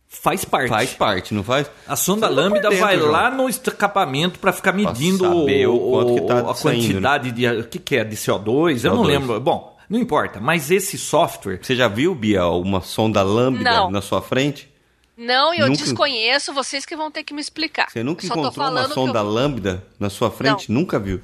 Faz 0.08 0.44
parte. 0.44 0.68
Faz 0.68 0.94
parte, 0.94 1.34
não 1.34 1.42
faz? 1.42 1.68
A 1.86 1.96
sonda 1.96 2.28
Você 2.28 2.34
tá 2.34 2.40
lambda 2.40 2.60
dentro, 2.68 2.78
vai 2.78 2.96
João. 2.96 3.10
lá 3.10 3.30
no 3.30 3.48
escapamento 3.48 4.38
para 4.38 4.52
ficar 4.52 4.72
medindo 4.72 5.24
saber 5.24 5.66
o 5.68 5.74
o- 5.74 5.90
quanto 5.90 6.14
que 6.14 6.20
tá 6.22 6.50
a 6.50 6.54
saindo, 6.54 6.80
né? 6.82 6.88
quantidade 6.92 7.32
de. 7.32 7.46
O 7.48 7.64
que, 7.68 7.78
que 7.78 7.96
é? 7.96 8.04
De 8.04 8.16
CO2? 8.16 8.84
Eu 8.84 8.94
não 8.94 9.02
CO2. 9.02 9.06
lembro. 9.06 9.40
Bom, 9.40 9.73
não 9.94 10.00
importa. 10.02 10.40
Mas 10.40 10.70
esse 10.70 10.98
software. 10.98 11.58
Você 11.62 11.74
já 11.76 11.88
viu, 11.88 12.14
Bia, 12.14 12.46
uma 12.46 12.80
sonda 12.82 13.22
lambda 13.22 13.70
Não. 13.70 13.90
na 13.90 14.02
sua 14.02 14.20
frente? 14.20 14.68
Não, 15.16 15.54
eu 15.54 15.68
Nunca- 15.68 15.82
desconheço, 15.84 16.52
vocês 16.52 16.84
que 16.84 16.96
vão 16.96 17.10
ter 17.10 17.22
que 17.22 17.32
me 17.32 17.40
explicar. 17.40 17.88
Você 17.88 18.02
nunca 18.02 18.26
Só 18.26 18.34
encontrou 18.34 18.68
uma 18.68 18.88
que 18.88 18.94
sonda 18.94 19.20
eu- 19.20 19.24
lambda 19.30 19.86
na 19.98 20.10
sua 20.10 20.30
frente? 20.30 20.70
Nunca 20.72 20.98
viu? 20.98 21.20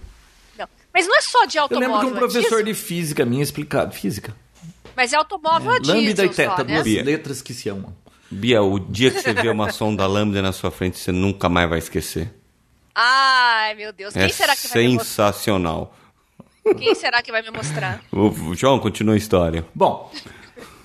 Não. 0.57 0.69
Mas 0.95 1.07
não 1.09 1.17
é 1.17 1.21
só 1.21 1.45
de 1.45 1.57
Eu 1.59 1.63
automóvel. 1.65 1.89
lembro 1.91 2.07
de 2.07 2.13
um 2.13 2.17
a 2.17 2.19
professor 2.21 2.63
diesel, 2.63 2.63
de 2.65 2.75
física 2.75 3.25
minha 3.25 3.43
explicar. 3.43 3.91
Física? 3.91 4.35
Mas 4.97 5.13
é 5.13 5.17
automóvel 5.17 5.73
a 5.73 5.79
diesel 5.79 5.97
Lambda 5.97 6.25
e 6.25 6.29
só, 6.29 6.33
teta, 6.35 6.65
né? 6.65 6.75
duas 6.75 6.85
Bia. 6.85 7.03
letras 7.03 7.43
que 7.43 7.53
se 7.53 7.69
amam. 7.69 7.93
Bia, 8.31 8.63
o 8.63 8.79
dia 8.79 9.11
que 9.11 9.21
você 9.21 9.33
vê 9.33 9.49
uma 9.49 9.73
sonda 9.73 10.07
lambda 10.07 10.41
na 10.41 10.53
sua 10.53 10.71
frente, 10.71 10.97
você 10.99 11.11
nunca 11.11 11.49
mais 11.49 11.69
vai 11.69 11.81
esquecer. 11.81 12.33
Ai, 12.95 13.75
meu 13.75 13.93
Deus. 13.93 14.13
Quem 14.13 14.23
é 14.23 14.29
será 14.29 14.55
que 14.55 14.69
vai 14.69 14.83
me 14.83 14.95
mostrar? 14.95 15.33
sensacional. 15.33 15.97
Quem 16.79 16.95
será 16.95 17.23
que 17.23 17.31
vai 17.33 17.43
me 17.43 17.51
mostrar? 17.51 18.01
O, 18.13 18.55
João, 18.55 18.79
continua 18.79 19.15
a 19.15 19.19
história. 19.19 19.65
Bom, 19.75 20.11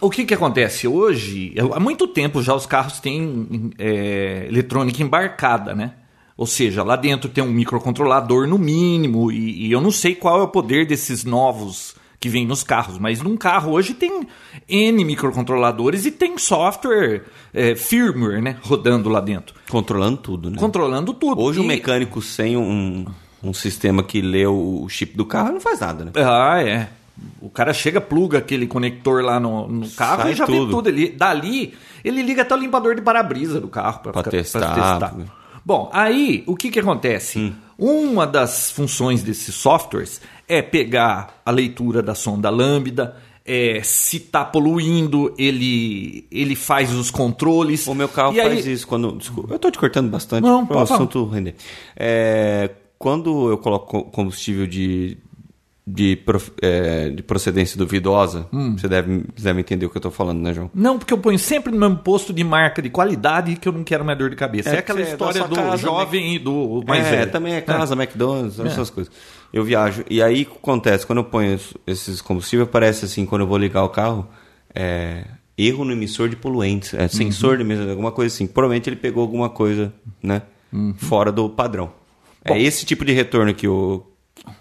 o 0.01 0.09
que 0.09 0.25
que 0.25 0.33
acontece? 0.33 0.87
Hoje, 0.87 1.53
há 1.73 1.79
muito 1.79 2.07
tempo 2.07 2.41
já 2.41 2.53
os 2.53 2.65
carros 2.65 2.99
têm 2.99 3.71
é, 3.77 4.45
eletrônica 4.49 5.01
embarcada, 5.01 5.73
né? 5.73 5.93
Ou 6.37 6.45
seja, 6.45 6.83
lá 6.83 6.95
dentro 6.97 7.29
tem 7.29 7.43
um 7.43 7.51
microcontrolador 7.51 8.45
no 8.47 8.57
mínimo, 8.57 9.31
e, 9.31 9.67
e 9.67 9.71
eu 9.71 9.79
não 9.79 9.91
sei 9.91 10.13
qual 10.15 10.39
é 10.39 10.43
o 10.43 10.47
poder 10.49 10.85
desses 10.85 11.23
novos 11.23 11.95
que 12.19 12.27
vêm 12.27 12.45
nos 12.45 12.61
carros, 12.63 12.97
mas 12.97 13.21
num 13.21 13.37
carro 13.37 13.71
hoje 13.71 13.93
tem 13.93 14.27
N 14.67 15.05
microcontroladores 15.05 16.05
e 16.05 16.11
tem 16.11 16.37
software, 16.37 17.23
é, 17.53 17.75
firmware, 17.75 18.41
né? 18.41 18.57
Rodando 18.63 19.07
lá 19.09 19.21
dentro, 19.21 19.55
Controlando 19.69 20.17
tudo, 20.17 20.49
né? 20.49 20.57
controlando 20.57 21.13
tudo. 21.13 21.39
Hoje 21.41 21.59
E- 21.59 21.63
o 21.63 21.65
mecânico 21.65 22.21
sem 22.21 22.57
um, 22.57 23.05
um 23.45 23.53
sistema 23.53 24.03
que 24.03 24.21
lê 24.21 24.45
o 24.45 24.87
chip 24.89 25.15
do 25.15 25.25
carro 25.25 25.51
não 25.53 25.61
faz 25.61 25.79
nada, 25.79 26.05
né? 26.05 26.11
Ah, 26.15 26.61
é. 26.61 26.89
O 27.41 27.49
cara 27.49 27.73
chega, 27.73 28.01
pluga 28.01 28.39
aquele 28.39 28.67
conector 28.67 29.23
lá 29.23 29.39
no, 29.39 29.67
no 29.67 29.89
carro 29.91 30.23
Sai 30.23 30.31
e 30.33 30.35
já 30.35 30.45
tudo. 30.45 30.65
vê 30.65 30.71
tudo. 30.71 30.89
Ele, 30.89 31.09
dali, 31.09 31.73
ele 32.03 32.21
liga 32.21 32.41
até 32.41 32.53
o 32.53 32.57
limpador 32.57 32.93
de 32.95 33.01
para-brisa 33.01 33.61
do 33.61 33.67
carro 33.69 33.99
para 33.99 34.11
Pra 34.11 34.23
testar. 34.23 35.15
Bom, 35.63 35.89
aí 35.93 36.43
o 36.45 36.55
que, 36.55 36.69
que 36.69 36.79
acontece? 36.79 37.39
Hum. 37.39 37.53
Uma 37.77 38.27
das 38.27 38.69
funções 38.71 39.23
desses 39.23 39.55
softwares 39.55 40.21
é 40.47 40.61
pegar 40.61 41.41
a 41.45 41.51
leitura 41.51 42.01
da 42.03 42.13
sonda 42.13 42.49
lambda, 42.49 43.15
é, 43.45 43.79
se 43.83 44.17
está 44.17 44.43
poluindo, 44.43 45.33
ele, 45.37 46.27
ele 46.31 46.55
faz 46.55 46.93
os 46.93 47.09
controles. 47.11 47.87
O 47.87 47.95
meu 47.95 48.07
carro 48.09 48.33
E 48.33 48.41
aí- 48.41 48.47
faz 48.55 48.65
isso 48.67 48.87
quando. 48.87 49.11
Desculpa, 49.17 49.53
eu 49.53 49.59
tô 49.59 49.71
te 49.71 49.77
cortando 49.79 50.09
bastante 50.09 50.43
Não, 50.43 50.65
para 50.65 50.77
o 50.77 50.81
assunto 50.81 51.25
render. 51.27 51.55
É, 51.95 52.69
quando 52.97 53.49
eu 53.49 53.57
coloco 53.57 53.87
co- 53.87 54.03
combustível 54.11 54.65
de, 54.67 55.17
de, 55.85 56.15
prof- 56.15 56.51
é, 56.61 57.09
de 57.09 57.21
procedência 57.21 57.77
duvidosa, 57.77 58.47
Hum. 58.51 58.75
você 58.77 58.87
deve, 58.87 59.23
deve 59.39 59.59
entender 59.59 59.85
o 59.85 59.89
que 59.89 59.97
eu 59.97 60.01
tô 60.01 60.09
falando, 60.11 60.39
né, 60.41 60.53
João? 60.53 60.71
Não, 60.73 60.97
porque 60.97 61.13
eu 61.13 61.17
ponho 61.17 61.37
sempre 61.37 61.71
no 61.71 61.77
mesmo 61.79 61.97
posto 61.97 62.33
de 62.33 62.43
marca 62.43 62.81
de 62.81 62.89
qualidade 62.89 63.55
que 63.57 63.67
eu 63.67 63.71
não 63.73 63.83
quero 63.83 64.03
mais 64.03 64.17
dor 64.17 64.29
de 64.29 64.35
cabeça. 64.35 64.69
É, 64.69 64.75
É, 64.75 64.79
aquela 64.79 64.99
é 64.99 65.03
história 65.03 65.43
do 65.47 65.55
casa, 65.55 65.77
jovem 65.77 66.35
e 66.35 66.39
do 66.39 66.83
mais 66.87 67.05
é, 67.05 67.11
velho. 67.11 67.31
também 67.31 67.53
é 67.53 67.61
casa, 67.61 67.93
McDonald's, 67.95 68.59
essas 68.59 68.89
coisas. 68.89 69.11
Eu 69.53 69.63
viajo. 69.63 70.03
E 70.09 70.21
aí 70.21 70.41
o 70.43 70.45
que 70.45 70.57
acontece? 70.57 71.05
Quando 71.05 71.19
eu 71.19 71.25
ponho 71.25 71.53
es- 71.55 71.73
esses 71.85 72.21
combustíveis, 72.21 72.67
aparece 72.67 73.05
assim, 73.05 73.25
quando 73.25 73.41
eu 73.41 73.47
vou 73.47 73.57
ligar 73.57 73.83
o 73.83 73.89
carro, 73.89 74.27
é, 74.73 75.23
erro 75.57 75.85
no 75.85 75.91
emissor 75.93 76.27
de 76.27 76.35
poluentes. 76.35 76.93
É, 76.93 77.07
sensor 77.07 77.55
de 77.57 77.63
emissor, 77.63 77.89
alguma 77.89 78.11
coisa 78.11 78.33
assim. 78.33 78.47
Provavelmente 78.47 78.89
ele 78.89 78.95
pegou 78.97 79.21
alguma 79.21 79.49
coisa, 79.49 79.93
né? 80.21 80.41
Fora 80.97 81.31
do 81.31 81.47
padrão. 81.49 81.91
É 82.45 82.61
esse 82.61 82.85
tipo 82.85 83.03
de 83.03 83.11
retorno 83.11 83.53
que 83.53 83.67
o, 83.67 84.05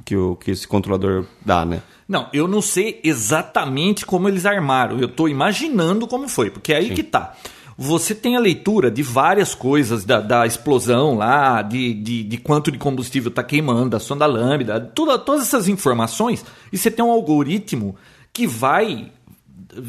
que 0.04 0.16
o 0.16 0.36
que 0.36 0.50
esse 0.50 0.66
controlador 0.66 1.26
dá, 1.44 1.64
né? 1.64 1.82
Não, 2.08 2.28
eu 2.32 2.46
não 2.48 2.60
sei 2.60 3.00
exatamente 3.02 4.04
como 4.04 4.28
eles 4.28 4.44
armaram. 4.44 4.98
Eu 4.98 5.06
estou 5.06 5.28
imaginando 5.28 6.06
como 6.06 6.28
foi, 6.28 6.50
porque 6.50 6.72
é 6.72 6.76
aí 6.76 6.90
que 6.90 7.02
tá. 7.02 7.34
Você 7.76 8.14
tem 8.14 8.36
a 8.36 8.40
leitura 8.40 8.90
de 8.90 9.02
várias 9.02 9.54
coisas, 9.54 10.04
da, 10.04 10.20
da 10.20 10.46
explosão 10.46 11.16
lá, 11.16 11.60
de, 11.60 11.92
de, 11.94 12.22
de 12.22 12.38
quanto 12.38 12.70
de 12.70 12.78
combustível 12.78 13.30
está 13.30 13.42
queimando, 13.42 13.90
da 13.90 13.98
sonda 14.00 14.26
lambda, 14.26 14.80
todas 14.80 15.42
essas 15.42 15.66
informações, 15.66 16.44
e 16.72 16.78
você 16.78 16.90
tem 16.90 17.04
um 17.04 17.10
algoritmo 17.10 17.96
que 18.32 18.46
vai 18.46 19.10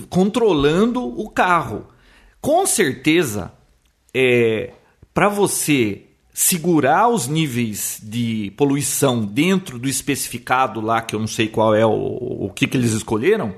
controlando 0.10 1.04
o 1.04 1.30
carro. 1.30 1.88
Com 2.42 2.66
certeza, 2.66 3.52
é, 4.14 4.72
para 5.14 5.30
você 5.30 6.05
segurar 6.38 7.08
os 7.08 7.28
níveis 7.30 7.98
de 8.04 8.52
poluição 8.58 9.22
dentro 9.24 9.80
do 9.80 9.88
especificado 9.88 10.82
lá, 10.82 11.02
que 11.02 11.16
eu 11.16 11.20
não 11.22 11.28
sei 11.28 11.48
qual 11.48 11.74
é 11.74 11.86
o, 11.86 11.92
o 11.92 12.52
que, 12.54 12.68
que 12.68 12.76
eles 12.76 12.92
escolheram, 12.92 13.56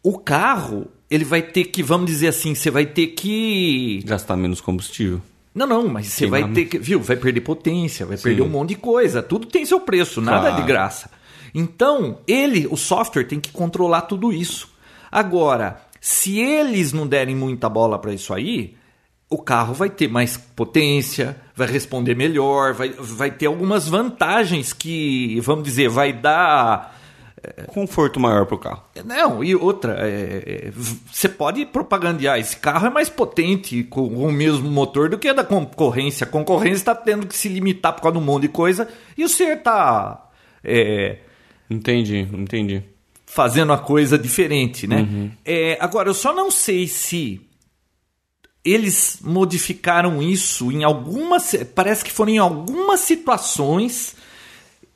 o 0.00 0.16
carro 0.16 0.86
ele 1.10 1.24
vai 1.24 1.42
ter 1.42 1.64
que, 1.64 1.82
vamos 1.82 2.06
dizer 2.06 2.28
assim, 2.28 2.54
você 2.54 2.70
vai 2.70 2.86
ter 2.86 3.08
que 3.08 4.02
Gastar 4.06 4.36
menos 4.36 4.60
combustível. 4.60 5.20
não, 5.52 5.66
não, 5.66 5.88
mas 5.88 6.06
você 6.06 6.28
vai 6.28 6.48
ter 6.52 6.66
que, 6.66 6.78
viu, 6.78 7.00
vai 7.00 7.16
perder 7.16 7.40
potência, 7.40 8.06
vai 8.06 8.16
Sim. 8.18 8.22
perder 8.22 8.42
um 8.42 8.48
monte 8.48 8.68
de 8.70 8.76
coisa, 8.76 9.20
tudo 9.20 9.48
tem 9.48 9.66
seu 9.66 9.80
preço, 9.80 10.20
nada 10.20 10.42
Claro. 10.50 10.56
de 10.62 10.68
graça. 10.68 11.10
Então, 11.52 12.18
ele, 12.26 12.68
o 12.70 12.76
software 12.76 13.24
tem 13.24 13.40
que 13.40 13.50
controlar 13.50 14.02
tudo 14.02 14.32
isso. 14.32 14.68
Agora, 15.10 15.80
se 16.00 16.38
eles 16.38 16.92
não 16.92 17.04
derem 17.04 17.34
muita 17.34 17.68
bola 17.68 17.98
para 17.98 18.12
isso 18.14 18.32
aí, 18.32 18.76
o 19.28 19.38
carro 19.38 19.74
vai 19.74 19.90
ter 19.90 20.08
mais 20.08 20.36
potência, 20.36 21.36
vai 21.56 21.66
responder 21.66 22.14
melhor, 22.14 22.74
vai, 22.74 22.90
vai 22.90 23.30
ter 23.30 23.46
algumas 23.46 23.88
vantagens 23.88 24.72
que, 24.72 25.40
vamos 25.40 25.64
dizer, 25.64 25.88
vai 25.88 26.12
dar 26.12 26.94
Conforto 27.66 28.18
maior 28.18 28.46
pro 28.46 28.58
carro. 28.58 28.82
não, 29.04 29.42
e 29.44 29.54
outra, 29.54 29.96
é, 30.00 30.68
é, 30.68 30.70
você 30.70 31.28
pode 31.28 31.66
propagandear, 31.66 32.38
esse 32.38 32.56
carro 32.56 32.86
é 32.86 32.90
mais 32.90 33.08
potente 33.08 33.84
com, 33.84 34.06
o 34.06 34.32
mesmo 34.32 34.70
motor 34.70 35.08
do 35.08 35.18
que 35.18 35.28
a 35.28 35.32
da 35.32 35.44
concorrência. 35.44 36.24
A 36.24 36.30
concorrência 36.30 36.76
está 36.76 36.94
tendo 36.94 37.26
que 37.26 37.36
se 37.36 37.48
limitar 37.48 37.92
por 37.92 38.02
causa 38.02 38.16
de 38.16 38.22
um 38.22 38.26
monte 38.26 38.42
de 38.42 38.48
coisa 38.48 38.88
e 39.16 39.24
o 39.24 39.28
senhor 39.28 39.56
está 39.56 40.30
Entendi, 41.68 42.20
entendi. 42.32 42.82
fazendo 43.26 43.72
a 43.72 43.78
coisa 43.78 44.16
diferente, 44.18 44.86
né? 44.86 45.30
É, 45.44 45.76
agora, 45.80 46.08
eu 46.08 46.14
só 46.14 46.34
não 46.34 46.50
sei 46.50 46.86
se 46.86 47.40
eles 48.64 49.18
modificaram 49.22 50.22
isso 50.22 50.72
em 50.72 50.84
algumas. 50.84 51.54
Parece 51.74 52.04
que 52.04 52.10
foram 52.12 52.32
em 52.32 52.38
algumas 52.38 53.00
situações 53.00 54.16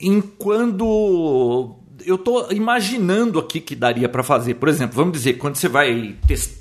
em 0.00 0.20
quando 0.20 1.75
eu 2.06 2.16
tô 2.16 2.50
imaginando 2.52 3.38
aqui 3.38 3.60
que 3.60 3.75
daria 3.75 4.08
para 4.08 4.22
fazer. 4.22 4.54
Por 4.54 4.68
exemplo, 4.68 4.96
vamos 4.96 5.12
dizer, 5.12 5.34
quando 5.34 5.56
você 5.56 5.68
vai 5.68 6.16
testar. 6.26 6.56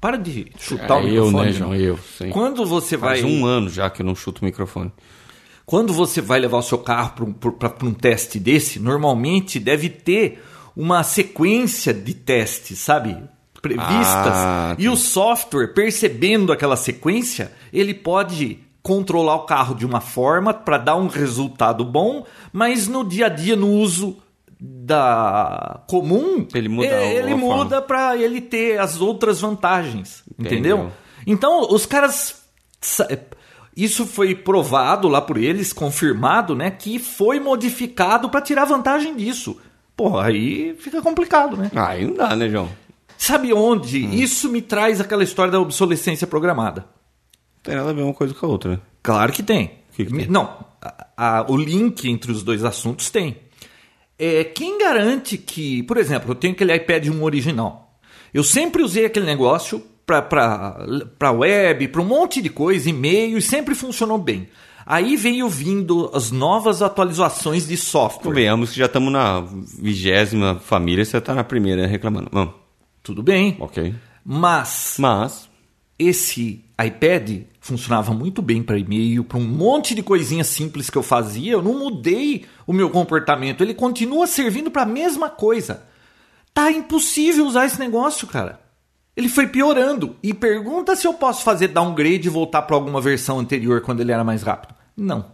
Para 0.00 0.16
de 0.16 0.50
chutar 0.58 0.96
o 0.96 1.06
É 1.06 1.10
eu, 1.10 1.26
microfone. 1.26 1.44
né, 1.46 1.52
João? 1.52 1.74
Eu, 1.74 1.98
sim. 2.16 2.30
Quando 2.30 2.64
você 2.64 2.96
vai. 2.96 3.20
Faz 3.20 3.32
um 3.32 3.44
ano 3.44 3.68
já 3.68 3.90
que 3.90 4.00
eu 4.00 4.06
não 4.06 4.14
chuto 4.14 4.40
o 4.40 4.44
microfone. 4.46 4.90
Quando 5.66 5.92
você 5.92 6.22
vai 6.22 6.40
levar 6.40 6.56
o 6.56 6.62
seu 6.62 6.78
carro 6.78 7.12
para 7.58 7.86
um 7.86 7.92
teste 7.92 8.40
desse, 8.40 8.80
normalmente 8.80 9.60
deve 9.60 9.90
ter 9.90 10.42
uma 10.74 11.02
sequência 11.02 11.92
de 11.92 12.14
testes, 12.14 12.78
sabe? 12.78 13.14
Previstas. 13.60 14.34
Ah, 14.34 14.74
e 14.78 14.88
o 14.88 14.96
software, 14.96 15.74
percebendo 15.74 16.52
aquela 16.52 16.76
sequência, 16.76 17.52
ele 17.72 17.92
pode 17.92 18.58
controlar 18.82 19.36
o 19.36 19.46
carro 19.46 19.74
de 19.74 19.84
uma 19.84 20.00
forma 20.00 20.54
para 20.54 20.78
dar 20.78 20.96
um 20.96 21.06
resultado 21.06 21.84
bom, 21.84 22.24
mas 22.52 22.88
no 22.88 23.04
dia 23.04 23.26
a 23.26 23.28
dia, 23.28 23.54
no 23.54 23.68
uso 23.68 24.16
da 24.58 25.80
comum, 25.86 26.46
Ele 26.54 26.68
muda 26.68 26.86
eh, 26.86 27.16
ele 27.16 27.34
muda 27.34 27.80
para 27.80 28.14
ele 28.16 28.42
ter 28.42 28.78
as 28.78 29.00
outras 29.00 29.40
vantagens, 29.40 30.22
entendeu? 30.38 30.76
Entendeu. 30.76 30.92
Então, 31.26 31.66
os 31.70 31.86
caras. 31.86 32.40
Isso 33.76 34.04
foi 34.04 34.34
provado 34.34 35.08
lá 35.08 35.20
por 35.20 35.38
eles, 35.38 35.72
confirmado, 35.72 36.54
né? 36.54 36.70
Que 36.70 36.98
foi 36.98 37.38
modificado 37.40 38.28
para 38.28 38.40
tirar 38.42 38.64
vantagem 38.64 39.16
disso. 39.16 39.58
Pô, 39.96 40.18
aí 40.18 40.74
fica 40.78 41.00
complicado, 41.00 41.56
né? 41.56 41.70
Aí 41.74 42.06
não 42.06 42.14
dá, 42.14 42.34
né, 42.34 42.48
João? 42.48 42.68
Sabe 43.22 43.52
onde? 43.52 44.06
Hum. 44.06 44.14
Isso 44.14 44.48
me 44.48 44.62
traz 44.62 44.98
aquela 44.98 45.22
história 45.22 45.52
da 45.52 45.60
obsolescência 45.60 46.26
programada. 46.26 46.86
Tem 47.62 47.74
nada 47.76 47.90
a 47.90 47.92
ver 47.92 48.00
uma 48.02 48.14
coisa 48.14 48.32
com 48.32 48.46
a 48.46 48.48
outra, 48.48 48.70
né? 48.72 48.78
Claro 49.02 49.30
que 49.30 49.42
tem. 49.42 49.72
que 49.94 50.06
que 50.06 50.10
tem? 50.12 50.26
Não, 50.26 50.56
a- 50.80 51.06
a- 51.16 51.46
o 51.46 51.54
link 51.54 52.08
entre 52.08 52.32
os 52.32 52.42
dois 52.42 52.64
assuntos 52.64 53.10
tem. 53.10 53.36
É, 54.18 54.42
quem 54.44 54.78
garante 54.78 55.36
que, 55.36 55.82
por 55.82 55.98
exemplo, 55.98 56.30
eu 56.30 56.34
tenho 56.34 56.54
aquele 56.54 56.74
iPad 56.74 57.08
1 57.08 57.22
original. 57.22 57.98
Eu 58.32 58.42
sempre 58.42 58.82
usei 58.82 59.04
aquele 59.04 59.26
negócio 59.26 59.82
para 60.06 61.30
web, 61.30 61.88
para 61.88 62.00
um 62.00 62.04
monte 62.06 62.40
de 62.40 62.48
coisa, 62.48 62.88
e-mail, 62.88 63.36
e 63.36 63.42
sempre 63.42 63.74
funcionou 63.74 64.16
bem. 64.16 64.48
Aí 64.86 65.14
veio 65.14 65.46
vindo 65.46 66.10
as 66.14 66.30
novas 66.30 66.80
atualizações 66.80 67.68
de 67.68 67.76
software. 67.76 68.24
Convenhamos 68.24 68.70
que 68.72 68.78
já 68.78 68.86
estamos 68.86 69.12
na 69.12 69.40
vigésima 69.78 70.58
família, 70.64 71.04
você 71.04 71.20
tá 71.20 71.34
na 71.34 71.44
primeira 71.44 71.86
reclamando. 71.86 72.28
Vamos, 72.32 72.54
Tudo 73.10 73.22
bem. 73.22 73.56
ok. 73.58 73.94
Mas 74.24 74.96
Mas, 74.98 75.48
esse 75.98 76.64
iPad 76.82 77.42
funcionava 77.60 78.14
muito 78.14 78.40
bem 78.40 78.62
para 78.62 78.78
e-mail, 78.78 79.24
para 79.24 79.38
um 79.38 79.46
monte 79.46 79.94
de 79.94 80.02
coisinhas 80.02 80.46
simples 80.46 80.88
que 80.88 80.96
eu 80.96 81.02
fazia. 81.02 81.52
Eu 81.52 81.62
não 81.62 81.78
mudei 81.78 82.46
o 82.66 82.72
meu 82.72 82.88
comportamento. 82.88 83.62
Ele 83.62 83.74
continua 83.74 84.26
servindo 84.26 84.70
para 84.70 84.82
a 84.82 84.86
mesma 84.86 85.28
coisa. 85.28 85.82
Tá 86.54 86.70
impossível 86.70 87.46
usar 87.46 87.66
esse 87.66 87.78
negócio, 87.78 88.26
cara. 88.26 88.60
Ele 89.16 89.28
foi 89.28 89.46
piorando. 89.46 90.16
E 90.22 90.32
pergunta 90.32 90.96
se 90.96 91.06
eu 91.06 91.14
posso 91.14 91.42
fazer 91.42 91.68
downgrade 91.68 92.28
e 92.28 92.30
voltar 92.30 92.62
para 92.62 92.76
alguma 92.76 93.00
versão 93.00 93.38
anterior 93.38 93.80
quando 93.82 94.00
ele 94.00 94.12
era 94.12 94.24
mais 94.24 94.42
rápido. 94.42 94.74
Não. 94.96 95.32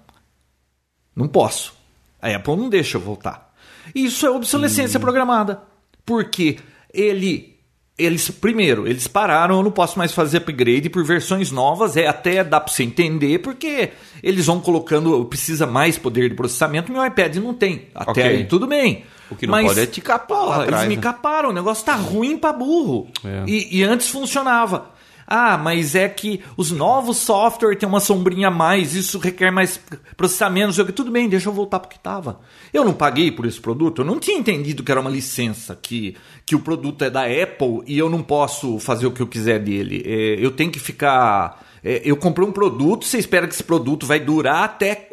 Não 1.14 1.28
posso. 1.28 1.74
A 2.20 2.28
Apple 2.34 2.56
não 2.56 2.68
deixa 2.68 2.96
eu 2.96 3.00
voltar. 3.00 3.54
Isso 3.94 4.26
é 4.26 4.30
obsolescência 4.30 4.98
programada. 4.98 5.62
Porque 6.04 6.58
ele. 6.92 7.55
Eles, 7.98 8.30
primeiro, 8.30 8.86
eles 8.86 9.06
pararam, 9.06 9.56
eu 9.56 9.62
não 9.62 9.70
posso 9.70 9.96
mais 9.96 10.12
fazer 10.12 10.36
upgrade 10.38 10.90
por 10.90 11.02
versões 11.02 11.50
novas, 11.50 11.96
é 11.96 12.06
até 12.06 12.44
dá 12.44 12.60
para 12.60 12.70
você 12.70 12.82
entender, 12.82 13.38
porque 13.38 13.90
eles 14.22 14.44
vão 14.44 14.60
colocando, 14.60 15.24
precisa 15.24 15.66
mais 15.66 15.96
poder 15.96 16.28
de 16.28 16.34
processamento, 16.34 16.92
meu 16.92 17.04
iPad 17.06 17.36
não 17.36 17.54
tem. 17.54 17.88
Até 17.94 18.10
Ok. 18.10 18.22
aí 18.22 18.44
tudo 18.44 18.66
bem. 18.66 19.04
O 19.30 19.34
que 19.34 19.46
não 19.46 19.60
pode 19.62 19.80
é 19.80 19.86
te 19.86 20.00
capar 20.02 20.26
porra, 20.26 20.62
atrás, 20.62 20.82
Eles 20.82 20.88
me 20.90 20.96
né? 20.96 21.02
caparam, 21.02 21.48
o 21.48 21.52
negócio 21.52 21.84
tá 21.86 21.94
ruim 21.94 22.36
pra 22.36 22.52
burro. 22.52 23.08
É. 23.24 23.44
E, 23.46 23.78
e 23.78 23.82
antes 23.82 24.08
funcionava. 24.08 24.90
Ah, 25.26 25.58
mas 25.58 25.94
é 25.94 26.08
que 26.08 26.40
os 26.56 26.70
novos 26.70 27.16
software 27.16 27.76
têm 27.76 27.88
uma 27.88 28.00
sombrinha 28.00 28.48
a 28.48 28.50
mais, 28.50 28.94
isso 28.94 29.18
requer 29.18 29.50
mais 29.50 29.80
processamento, 30.16 30.80
o 30.80 30.86
que. 30.86 30.92
Tudo 30.92 31.10
bem, 31.10 31.28
deixa 31.28 31.48
eu 31.48 31.52
voltar 31.52 31.80
pro 31.80 31.88
que 31.88 31.98
tava. 31.98 32.40
Eu 32.72 32.84
não 32.84 32.94
paguei 32.94 33.32
por 33.32 33.44
esse 33.44 33.60
produto, 33.60 34.02
eu 34.02 34.04
não 34.04 34.20
tinha 34.20 34.38
entendido 34.38 34.84
que 34.84 34.90
era 34.92 35.00
uma 35.00 35.10
licença, 35.10 35.76
que, 35.80 36.16
que 36.44 36.54
o 36.54 36.60
produto 36.60 37.02
é 37.02 37.10
da 37.10 37.22
Apple 37.22 37.82
e 37.86 37.98
eu 37.98 38.08
não 38.08 38.22
posso 38.22 38.78
fazer 38.78 39.06
o 39.06 39.12
que 39.12 39.20
eu 39.20 39.26
quiser 39.26 39.58
dele. 39.58 40.02
É, 40.06 40.44
eu 40.44 40.50
tenho 40.50 40.70
que 40.70 40.78
ficar. 40.78 41.64
é, 41.82 42.02
eu 42.04 42.16
comprei 42.16 42.46
um 42.46 42.52
produto, 42.52 43.04
você 43.04 43.18
espera 43.18 43.48
que 43.48 43.54
esse 43.54 43.64
produto 43.64 44.06
vai 44.06 44.20
durar 44.20 44.64
até 44.64 45.08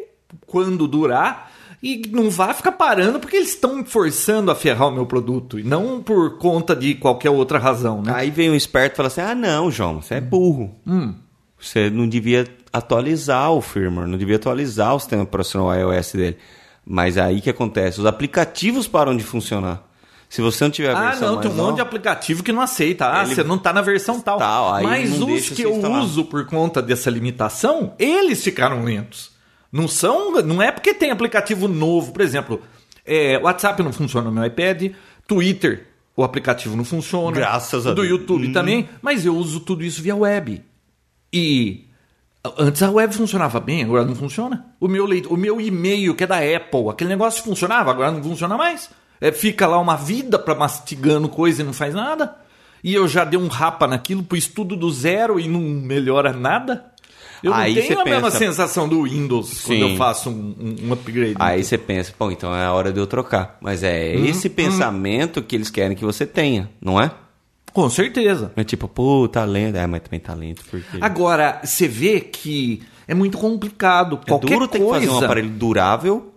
quando 0.46 0.86
durar. 0.86 1.52
E 1.86 2.00
não 2.10 2.30
vá 2.30 2.54
ficar 2.54 2.72
parando 2.72 3.20
porque 3.20 3.36
eles 3.36 3.50
estão 3.50 3.84
forçando 3.84 4.50
a 4.50 4.54
ferrar 4.54 4.88
o 4.88 4.90
meu 4.90 5.04
produto. 5.04 5.58
E 5.58 5.62
não 5.62 6.02
por 6.02 6.38
conta 6.38 6.74
de 6.74 6.94
qualquer 6.94 7.28
outra 7.28 7.58
razão, 7.58 8.00
né? 8.00 8.10
Aí 8.14 8.30
vem 8.30 8.50
um 8.50 8.54
esperto 8.54 8.94
e 8.94 8.96
fala 8.96 9.08
assim: 9.08 9.20
ah, 9.20 9.34
não, 9.34 9.70
João, 9.70 10.00
você 10.00 10.14
é 10.14 10.20
burro. 10.20 10.74
Hum. 10.86 11.14
Você 11.60 11.90
não 11.90 12.08
devia 12.08 12.46
atualizar 12.72 13.52
o 13.52 13.60
firmware, 13.60 14.08
não 14.08 14.16
devia 14.18 14.36
atualizar 14.36 14.94
o 14.94 14.98
sistema 15.00 15.22
operacional 15.24 15.74
iOS 15.74 16.12
dele. 16.12 16.38
Mas 16.86 17.16
aí 17.18 17.40
que 17.40 17.50
acontece? 17.50 18.00
Os 18.00 18.06
aplicativos 18.06 18.88
param 18.88 19.16
de 19.16 19.22
funcionar. 19.22 19.82
Se 20.28 20.40
você 20.42 20.64
não 20.64 20.70
tiver 20.70 20.90
a 20.90 20.98
Ah, 20.98 21.10
versão 21.10 21.34
não, 21.34 21.40
tem 21.42 21.50
um 21.50 21.54
monte 21.54 21.76
de 21.76 21.80
aplicativo 21.82 22.42
que 22.42 22.50
não 22.50 22.60
aceita. 22.62 23.06
Ah, 23.10 23.24
Ele- 23.24 23.34
você 23.34 23.44
não 23.44 23.56
tá 23.58 23.72
na 23.72 23.82
versão 23.82 24.20
tal. 24.20 24.38
Tal, 24.38 24.82
Mas 24.82 25.18
não 25.18 25.32
os 25.32 25.48
que 25.50 25.62
eu 25.62 25.76
instalar. 25.76 26.00
uso 26.02 26.24
por 26.24 26.44
conta 26.46 26.82
dessa 26.82 27.08
limitação, 27.10 27.92
eles 27.98 28.42
ficaram 28.42 28.82
lentos. 28.84 29.30
Não 29.74 29.88
são, 29.88 30.40
não 30.42 30.62
é 30.62 30.70
porque 30.70 30.94
tem 30.94 31.10
aplicativo 31.10 31.66
novo, 31.66 32.12
por 32.12 32.22
exemplo, 32.22 32.62
é, 33.04 33.36
WhatsApp 33.38 33.82
não 33.82 33.92
funciona 33.92 34.28
no 34.30 34.32
meu 34.36 34.44
iPad, 34.44 34.92
Twitter, 35.26 35.88
o 36.16 36.22
aplicativo 36.22 36.76
não 36.76 36.84
funciona. 36.84 37.34
Graças 37.34 37.84
a 37.84 37.90
Do 37.92 38.02
Deus. 38.02 38.08
YouTube 38.20 38.46
Hum. 38.48 38.52
também, 38.52 38.88
mas 39.02 39.26
eu 39.26 39.34
uso 39.36 39.58
tudo 39.58 39.82
isso 39.82 40.00
via 40.00 40.14
web. 40.14 40.62
E 41.32 41.86
antes 42.56 42.82
a 42.84 42.90
web 42.90 43.12
funcionava 43.14 43.58
bem, 43.58 43.82
agora 43.82 44.04
não 44.04 44.14
funciona. 44.14 44.64
O 44.78 44.86
meu, 44.86 45.04
leit- 45.06 45.26
o 45.28 45.36
meu 45.36 45.60
e-mail, 45.60 46.14
que 46.14 46.22
é 46.22 46.26
da 46.26 46.36
Apple, 46.38 46.88
aquele 46.90 47.10
negócio 47.10 47.42
funcionava, 47.42 47.90
agora 47.90 48.12
não 48.12 48.22
funciona 48.22 48.56
mais. 48.56 48.88
É, 49.20 49.32
fica 49.32 49.66
lá 49.66 49.78
uma 49.80 49.96
vida 49.96 50.38
para 50.38 50.54
mastigando 50.54 51.28
coisa 51.28 51.62
e 51.62 51.64
não 51.64 51.72
faz 51.72 51.94
nada. 51.94 52.36
E 52.82 52.94
eu 52.94 53.08
já 53.08 53.24
dei 53.24 53.40
um 53.40 53.48
rapa 53.48 53.86
naquilo, 53.88 54.22
pus 54.22 54.46
tudo 54.46 54.76
do 54.76 54.90
zero 54.92 55.40
e 55.40 55.48
não 55.48 55.60
melhora 55.60 56.32
nada. 56.32 56.92
Eu 57.42 57.52
Aí 57.52 57.74
não 57.74 57.82
tenho 57.82 58.00
a 58.00 58.04
mesma 58.04 58.22
pensa- 58.30 58.38
sensação 58.38 58.88
do 58.88 59.02
Windows 59.02 59.60
quando 59.62 59.78
Sim. 59.78 59.90
eu 59.92 59.96
faço 59.96 60.30
um, 60.30 60.54
um- 60.58 60.88
um 60.88 60.92
upgrade. 60.92 61.34
Aí 61.38 61.62
você 61.62 61.76
pensa, 61.76 62.12
pô, 62.18 62.30
então 62.30 62.54
é 62.54 62.64
a 62.64 62.72
hora 62.72 62.92
de 62.92 62.98
eu 63.00 63.06
trocar. 63.06 63.58
Mas 63.60 63.82
é 63.82 64.14
Hum, 64.16 64.24
esse 64.26 64.48
pensamento 64.48 65.42
que 65.42 65.54
eles 65.54 65.70
querem 65.70 65.96
que 65.96 66.04
você 66.04 66.26
tenha, 66.26 66.70
não 66.80 67.00
é? 67.00 67.10
Com 67.72 67.90
certeza. 67.90 68.52
É 68.56 68.62
tipo, 68.64 68.86
pô, 68.86 69.26
talento. 69.28 69.76
É, 69.76 69.86
mas 69.86 70.00
também 70.02 70.20
talento, 70.20 70.62
porque. 70.70 70.98
Agora, 71.00 71.60
você 71.64 71.88
vê 71.88 72.20
que 72.20 72.82
é 73.08 73.14
muito 73.14 73.36
complicado. 73.36 74.20
É 74.24 74.28
Qualquer 74.30 74.54
duro 74.54 74.68
ter 74.68 74.78
que 74.78 74.84
coisa. 74.84 75.06
fazer 75.06 75.20
um 75.20 75.24
aparelho 75.24 75.48
durável 75.50 76.32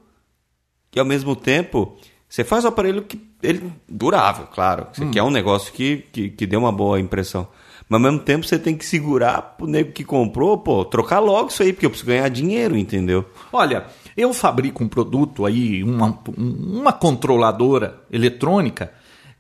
e 0.96 1.00
ao 1.00 1.06
mesmo 1.06 1.36
tempo 1.36 1.96
você 2.28 2.44
faz 2.44 2.66
o 2.66 2.70
aparelho 2.70 3.04
que 3.04 3.22
ele 3.42 3.72
durável, 3.88 4.48
claro. 4.48 4.88
Você 4.92 5.06
quer 5.06 5.22
um 5.24 5.30
negócio 5.30 5.72
que, 5.72 6.04
que, 6.12 6.30
que 6.30 6.46
dê 6.48 6.58
uma 6.58 6.72
boa 6.72 7.00
impressão. 7.00 7.48
Mas 7.90 7.98
ao 7.98 8.12
mesmo 8.12 8.20
tempo 8.20 8.46
você 8.46 8.60
tem 8.60 8.76
que 8.76 8.86
segurar 8.86 9.42
pro 9.42 9.66
nego 9.66 9.94
que 9.94 10.04
comprou, 10.04 10.58
pô, 10.58 10.84
trocar 10.84 11.20
logo 11.20 11.50
isso 11.50 11.64
aí, 11.64 11.72
porque 11.72 11.86
eu 11.86 11.90
preciso 11.90 12.10
ganhar 12.10 12.28
dinheiro, 12.30 12.78
entendeu? 12.78 13.26
Olha, 13.52 13.86
eu 14.16 14.34
fabrico 14.34 14.84
um 14.84 14.90
produto 14.90 15.46
aí, 15.46 15.84
uma, 15.84 16.20
uma 16.36 16.92
controladora 16.92 18.02
eletrônica, 18.12 18.92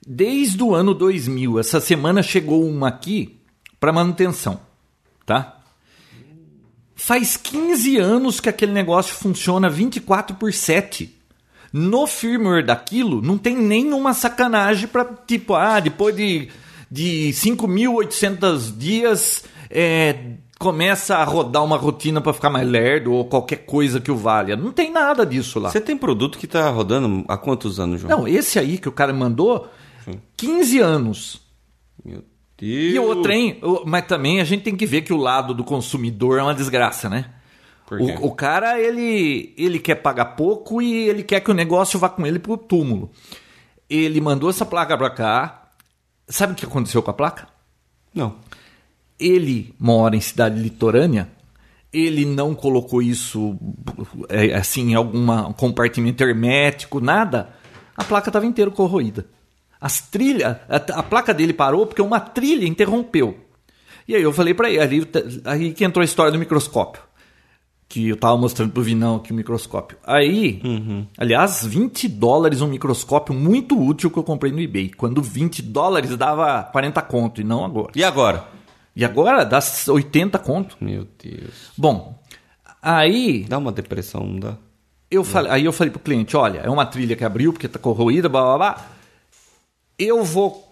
desde 0.05 0.63
o 0.63 0.73
ano 0.73 0.93
2000. 0.93 1.59
Essa 1.59 1.81
semana 1.81 2.23
chegou 2.23 2.65
uma 2.65 2.87
aqui 2.87 3.37
para 3.79 3.91
manutenção, 3.91 4.59
tá? 5.25 5.57
Faz 6.95 7.35
15 7.37 7.97
anos 7.97 8.39
que 8.39 8.49
aquele 8.49 8.71
negócio 8.71 9.13
funciona 9.13 9.69
24 9.69 10.35
por 10.37 10.53
7. 10.53 11.15
No 11.71 12.07
firmware 12.07 12.65
daquilo, 12.65 13.21
não 13.21 13.37
tem 13.37 13.55
nenhuma 13.55 14.13
sacanagem 14.13 14.87
para 14.87 15.05
tipo, 15.05 15.53
ah, 15.53 15.79
depois 15.79 16.15
de, 16.15 16.49
de 16.89 17.29
5.800 17.29 18.77
dias, 18.77 19.43
é, 19.69 20.15
começa 20.59 21.17
a 21.17 21.23
rodar 21.23 21.63
uma 21.63 21.77
rotina 21.77 22.21
para 22.21 22.33
ficar 22.33 22.49
mais 22.49 22.67
lerdo 22.67 23.13
ou 23.13 23.25
qualquer 23.25 23.65
coisa 23.65 23.99
que 23.99 24.11
o 24.11 24.15
valha. 24.15 24.55
Não 24.55 24.71
tem 24.71 24.91
nada 24.91 25.25
disso 25.25 25.59
lá. 25.59 25.69
Você 25.69 25.81
tem 25.81 25.97
produto 25.97 26.37
que 26.37 26.47
tá 26.47 26.69
rodando 26.69 27.23
há 27.27 27.37
quantos 27.37 27.79
anos, 27.79 28.01
João? 28.01 28.19
Não, 28.19 28.27
esse 28.27 28.57
aí 28.57 28.77
que 28.77 28.89
o 28.89 28.91
cara 28.91 29.13
mandou, 29.13 29.67
15 30.35 30.79
anos. 30.79 31.41
Meu 32.03 32.23
Deus. 32.57 32.93
E 32.95 32.99
o 32.99 33.21
trem, 33.21 33.59
mas 33.85 34.07
também 34.07 34.41
a 34.41 34.43
gente 34.43 34.63
tem 34.63 34.75
que 34.75 34.85
ver 34.85 35.03
que 35.03 35.13
o 35.13 35.17
lado 35.17 35.53
do 35.53 35.63
consumidor 35.63 36.39
é 36.39 36.43
uma 36.43 36.55
desgraça, 36.55 37.07
né? 37.07 37.25
O, 37.89 38.27
o 38.27 38.31
cara, 38.35 38.79
ele, 38.81 39.53
ele 39.57 39.79
quer 39.79 39.95
pagar 39.95 40.25
pouco 40.35 40.81
e 40.81 41.07
ele 41.07 41.23
quer 41.23 41.39
que 41.39 41.49
o 41.49 41.53
negócio 41.53 41.97
vá 41.97 42.09
com 42.09 42.25
ele 42.25 42.37
pro 42.37 42.57
túmulo. 42.57 43.11
Ele 43.89 44.19
mandou 44.19 44.49
essa 44.49 44.65
placa 44.65 44.97
pra 44.97 45.09
cá. 45.09 45.66
Sabe 46.27 46.53
o 46.53 46.55
que 46.55 46.65
aconteceu 46.65 47.01
com 47.01 47.11
a 47.11 47.13
placa? 47.13 47.47
Não. 48.13 48.35
Ele 49.19 49.73
mora 49.79 50.15
em 50.15 50.21
cidade 50.21 50.59
litorânea. 50.59 51.29
Ele 51.91 52.25
não 52.25 52.53
colocou 52.53 53.01
isso 53.01 53.57
é, 54.29 54.53
assim 54.53 54.91
em 54.91 54.95
algum 54.95 55.53
compartimento 55.53 56.23
hermético, 56.23 56.99
nada. 56.99 57.49
A 57.95 58.03
placa 58.03 58.29
estava 58.29 58.45
inteira 58.45 58.69
corroída. 58.69 59.25
As 59.79 60.01
trilhas, 60.01 60.57
a, 60.67 60.99
a 60.99 61.03
placa 61.03 61.33
dele 61.33 61.53
parou 61.53 61.87
porque 61.87 62.01
uma 62.01 62.19
trilha 62.19 62.67
interrompeu. 62.67 63.37
E 64.07 64.15
aí 64.15 64.21
eu 64.21 64.33
falei 64.33 64.53
para 64.53 64.69
ele, 64.69 64.79
aí, 64.79 65.07
aí 65.45 65.73
que 65.73 65.83
entrou 65.83 66.01
a 66.01 66.05
história 66.05 66.31
do 66.31 66.39
microscópio. 66.39 67.01
Que 67.89 68.09
eu 68.09 68.17
tava 68.17 68.37
mostrando 68.37 68.71
pro 68.71 68.83
Vinão 68.83 69.15
aqui 69.15 69.31
o 69.31 69.35
microscópio. 69.35 69.97
Aí, 70.03 70.61
aliás, 71.17 71.65
20 71.65 72.09
dólares 72.09 72.61
um 72.61 72.67
microscópio 72.67 73.33
muito 73.33 73.81
útil 73.81 74.11
que 74.11 74.17
eu 74.17 74.23
comprei 74.23 74.51
no 74.51 74.59
eBay. 74.59 74.89
Quando 74.89 75.21
20 75.21 75.61
dólares 75.61 76.15
dava 76.17 76.63
40 76.63 77.01
conto 77.03 77.39
e 77.39 77.43
não 77.45 77.63
agora. 77.63 77.91
E 77.95 78.03
agora? 78.03 78.45
E 78.95 79.05
agora 79.05 79.45
dá 79.45 79.59
80 79.87 80.37
conto. 80.39 80.75
Meu 80.81 81.07
Deus. 81.23 81.71
Bom, 81.77 82.19
aí 82.81 83.45
Dá 83.47 83.57
uma 83.57 83.71
depressão, 83.71 84.25
não 84.25 84.39
dá? 84.39 84.57
eu 85.09 85.23
falei, 85.23 85.51
aí 85.51 85.65
eu 85.65 85.71
falei 85.71 85.91
pro 85.91 86.01
cliente, 86.01 86.35
olha, 86.35 86.59
é 86.59 86.69
uma 86.69 86.85
trilha 86.85 87.15
que 87.15 87.23
abriu 87.23 87.53
porque 87.53 87.67
tá 87.67 87.79
corroída, 87.79 88.27
blá 88.27 88.41
blá 88.41 88.57
blá. 88.57 88.87
Eu 89.97 90.23
vou 90.23 90.67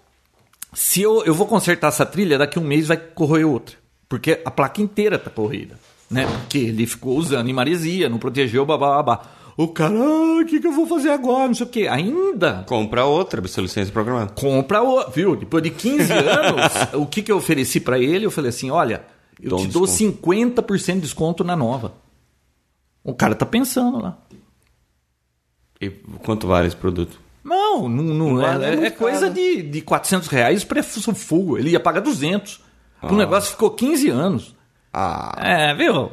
se 0.73 1.01
eu, 1.01 1.23
eu 1.23 1.33
vou 1.33 1.47
consertar 1.47 1.87
essa 1.87 2.05
trilha, 2.05 2.37
daqui 2.37 2.59
um 2.59 2.63
mês 2.63 2.87
vai 2.87 2.97
corroer 2.97 3.47
outra, 3.47 3.77
porque 4.09 4.41
a 4.43 4.51
placa 4.51 4.81
inteira 4.81 5.17
tá 5.17 5.29
corroída, 5.29 5.79
né? 6.15 6.25
Porque 6.25 6.57
ele 6.57 6.87
ficou 6.87 7.17
usando 7.17 7.49
em 7.49 7.53
maresia, 7.53 8.07
não 8.07 8.17
protegeu, 8.17 8.65
blá. 8.65 8.77
blá. 9.03 9.21
O 9.57 9.67
cara, 9.69 9.93
ah, 9.93 10.41
o 10.41 10.45
que, 10.45 10.59
que 10.59 10.67
eu 10.67 10.71
vou 10.71 10.87
fazer 10.87 11.09
agora? 11.11 11.47
Não 11.47 11.53
sei 11.53 11.65
o 11.65 11.69
quê. 11.69 11.87
Ainda 11.87 12.65
Compra 12.67 13.05
outra, 13.05 13.39
obsolescência 13.39 13.91
programada. 13.93 14.31
compra 14.33 14.81
o, 14.81 15.09
viu? 15.09 15.35
Depois 15.35 15.63
de 15.63 15.69
15 15.69 16.11
anos, 16.13 16.73
o 16.93 17.05
que, 17.05 17.21
que 17.21 17.31
eu 17.31 17.37
ofereci 17.37 17.79
pra 17.79 17.99
ele? 17.99 18.25
Eu 18.25 18.31
falei 18.31 18.49
assim: 18.49 18.69
olha, 18.69 19.05
eu 19.41 19.49
Dou 19.49 19.59
te 19.59 19.67
dou 19.67 19.85
desconto. 19.85 20.61
50% 20.61 20.93
de 20.95 21.01
desconto 21.01 21.43
na 21.43 21.55
nova. 21.55 21.93
O 23.03 23.13
cara 23.13 23.35
tá 23.35 23.45
pensando 23.45 23.99
lá. 24.01 24.17
E 25.79 25.89
quanto 26.23 26.47
vale 26.47 26.67
esse 26.67 26.75
produto? 26.75 27.19
Não, 27.43 27.87
não, 27.87 28.03
não 28.03 28.33
Não 28.33 28.63
é, 28.63 28.71
é 28.71 28.75
é, 28.75 28.85
é 28.87 28.89
coisa 28.89 29.29
de, 29.29 29.61
de 29.61 29.81
400 29.81 30.27
reais 30.27 30.63
preço 30.63 31.13
full. 31.13 31.57
Ele 31.57 31.69
ia 31.69 31.79
pagar 31.79 31.99
200. 31.99 32.61
O 33.03 33.15
negócio 33.15 33.51
ficou 33.51 33.69
15 33.69 34.09
anos. 34.09 34.55
Ah. 34.97 35.33
É, 35.37 35.73
viu? 35.75 36.09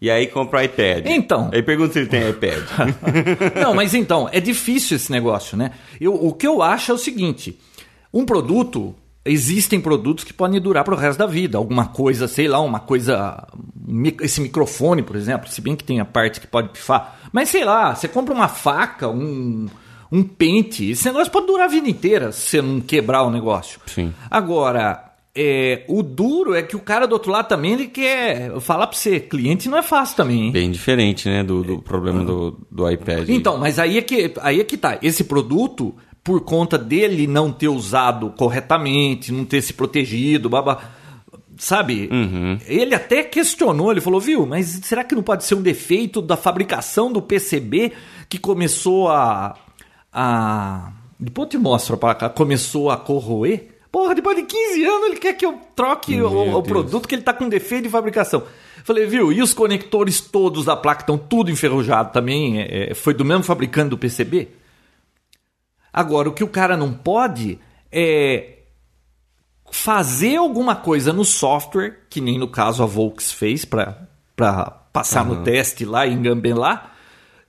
E 0.00 0.10
aí 0.10 0.26
compra 0.26 0.58
o 0.58 0.62
iPad. 0.62 1.06
Então. 1.06 1.50
Aí 1.52 1.62
pergunta 1.62 1.92
se 1.92 2.00
ele 2.00 2.08
tem 2.08 2.28
iPad. 2.28 2.62
Não, 3.62 3.72
mas 3.72 3.94
então, 3.94 4.28
é 4.32 4.40
difícil 4.40 4.96
esse 4.96 5.12
negócio, 5.12 5.56
né? 5.56 5.70
Eu, 6.00 6.14
o 6.14 6.32
que 6.32 6.44
eu 6.44 6.60
acho 6.60 6.90
é 6.90 6.94
o 6.94 6.98
seguinte: 6.98 7.56
um 8.12 8.26
produto, 8.26 8.92
existem 9.24 9.80
produtos 9.80 10.24
que 10.24 10.32
podem 10.32 10.60
durar 10.60 10.82
para 10.82 10.94
o 10.94 10.96
resto 10.96 11.20
da 11.20 11.26
vida. 11.26 11.58
Alguma 11.58 11.86
coisa, 11.86 12.26
sei 12.26 12.48
lá, 12.48 12.60
uma 12.60 12.80
coisa. 12.80 13.46
Esse 14.20 14.40
microfone, 14.40 15.02
por 15.02 15.14
exemplo, 15.14 15.48
se 15.48 15.60
bem 15.60 15.76
que 15.76 15.84
tem 15.84 16.00
a 16.00 16.04
parte 16.04 16.40
que 16.40 16.46
pode 16.48 16.70
pifar. 16.70 17.16
Mas 17.32 17.50
sei 17.50 17.64
lá, 17.64 17.94
você 17.94 18.08
compra 18.08 18.34
uma 18.34 18.48
faca, 18.48 19.08
um, 19.08 19.68
um 20.10 20.24
pente, 20.24 20.90
esse 20.90 21.04
negócio 21.06 21.32
pode 21.32 21.46
durar 21.46 21.66
a 21.66 21.70
vida 21.70 21.88
inteira 21.88 22.32
se 22.32 22.50
você 22.50 22.60
não 22.62 22.80
quebrar 22.80 23.22
o 23.22 23.30
negócio. 23.30 23.80
Sim. 23.86 24.12
Agora. 24.28 25.13
É, 25.36 25.84
o 25.88 26.02
duro 26.02 26.54
é 26.54 26.62
que 26.62 26.76
o 26.76 26.80
cara 26.80 27.06
do 27.06 27.12
outro 27.12 27.32
lado 27.32 27.48
também 27.48 27.72
ele 27.72 27.88
quer 27.88 28.60
falar 28.60 28.86
para 28.86 28.96
você, 28.96 29.18
cliente 29.18 29.68
não 29.68 29.78
é 29.78 29.82
fácil 29.82 30.16
também, 30.16 30.44
hein? 30.44 30.52
Bem 30.52 30.70
diferente, 30.70 31.28
né, 31.28 31.42
do, 31.42 31.62
do 31.64 31.82
problema 31.82 32.22
do, 32.24 32.56
do 32.70 32.88
iPad. 32.88 33.28
Então, 33.28 33.58
mas 33.58 33.80
aí 33.80 33.98
é 33.98 34.02
que 34.02 34.32
aí 34.40 34.60
é 34.60 34.64
que 34.64 34.76
tá. 34.76 34.96
Esse 35.02 35.24
produto, 35.24 35.92
por 36.22 36.42
conta 36.42 36.78
dele 36.78 37.26
não 37.26 37.50
ter 37.50 37.68
usado 37.68 38.30
corretamente, 38.36 39.32
não 39.32 39.44
ter 39.44 39.60
se 39.60 39.72
protegido, 39.72 40.48
babá, 40.48 40.92
sabe? 41.56 42.08
Ele 42.68 42.94
até 42.94 43.24
questionou, 43.24 43.90
ele 43.90 44.00
falou, 44.00 44.20
viu, 44.20 44.46
mas 44.46 44.66
será 44.84 45.02
que 45.02 45.16
não 45.16 45.22
pode 45.22 45.44
ser 45.44 45.56
um 45.56 45.62
defeito 45.62 46.22
da 46.22 46.36
fabricação 46.36 47.12
do 47.12 47.20
PCB 47.20 47.92
que 48.28 48.38
começou 48.38 49.08
a 49.08 49.56
a 50.12 50.92
depois 51.18 51.46
eu 51.46 51.50
te 51.50 51.58
mostro 51.58 51.96
para 51.96 52.14
cá, 52.14 52.28
começou 52.28 52.88
a 52.88 52.96
corroer? 52.96 53.73
Porra, 53.94 54.12
depois 54.12 54.36
de 54.36 54.42
15 54.42 54.84
anos 54.84 55.06
ele 55.06 55.20
quer 55.20 55.34
que 55.34 55.46
eu 55.46 55.56
troque 55.76 56.20
o, 56.20 56.58
o 56.58 56.62
produto 56.64 57.06
que 57.06 57.14
ele 57.14 57.22
tá 57.22 57.32
com 57.32 57.48
defeito 57.48 57.84
de 57.84 57.88
fabricação. 57.88 58.42
Falei, 58.82 59.06
viu, 59.06 59.32
e 59.32 59.40
os 59.40 59.54
conectores 59.54 60.20
todos 60.20 60.64
da 60.64 60.74
placa 60.74 61.02
estão 61.02 61.16
tudo 61.16 61.48
enferrujado 61.48 62.12
também? 62.12 62.60
É, 62.60 62.90
é, 62.90 62.94
foi 62.94 63.14
do 63.14 63.24
mesmo 63.24 63.44
fabricante 63.44 63.90
do 63.90 63.96
PCB? 63.96 64.48
Agora, 65.92 66.28
o 66.28 66.32
que 66.32 66.42
o 66.42 66.48
cara 66.48 66.76
não 66.76 66.92
pode 66.92 67.56
é 67.92 68.64
fazer 69.70 70.38
alguma 70.38 70.74
coisa 70.74 71.12
no 71.12 71.24
software, 71.24 72.00
que 72.10 72.20
nem 72.20 72.36
no 72.36 72.48
caso 72.48 72.82
a 72.82 72.86
Volks 72.86 73.30
fez 73.30 73.64
para 73.64 74.08
passar 74.92 75.24
no 75.24 75.44
teste 75.44 75.84
lá 75.84 76.04
e 76.04 76.14
engambelar, 76.14 76.93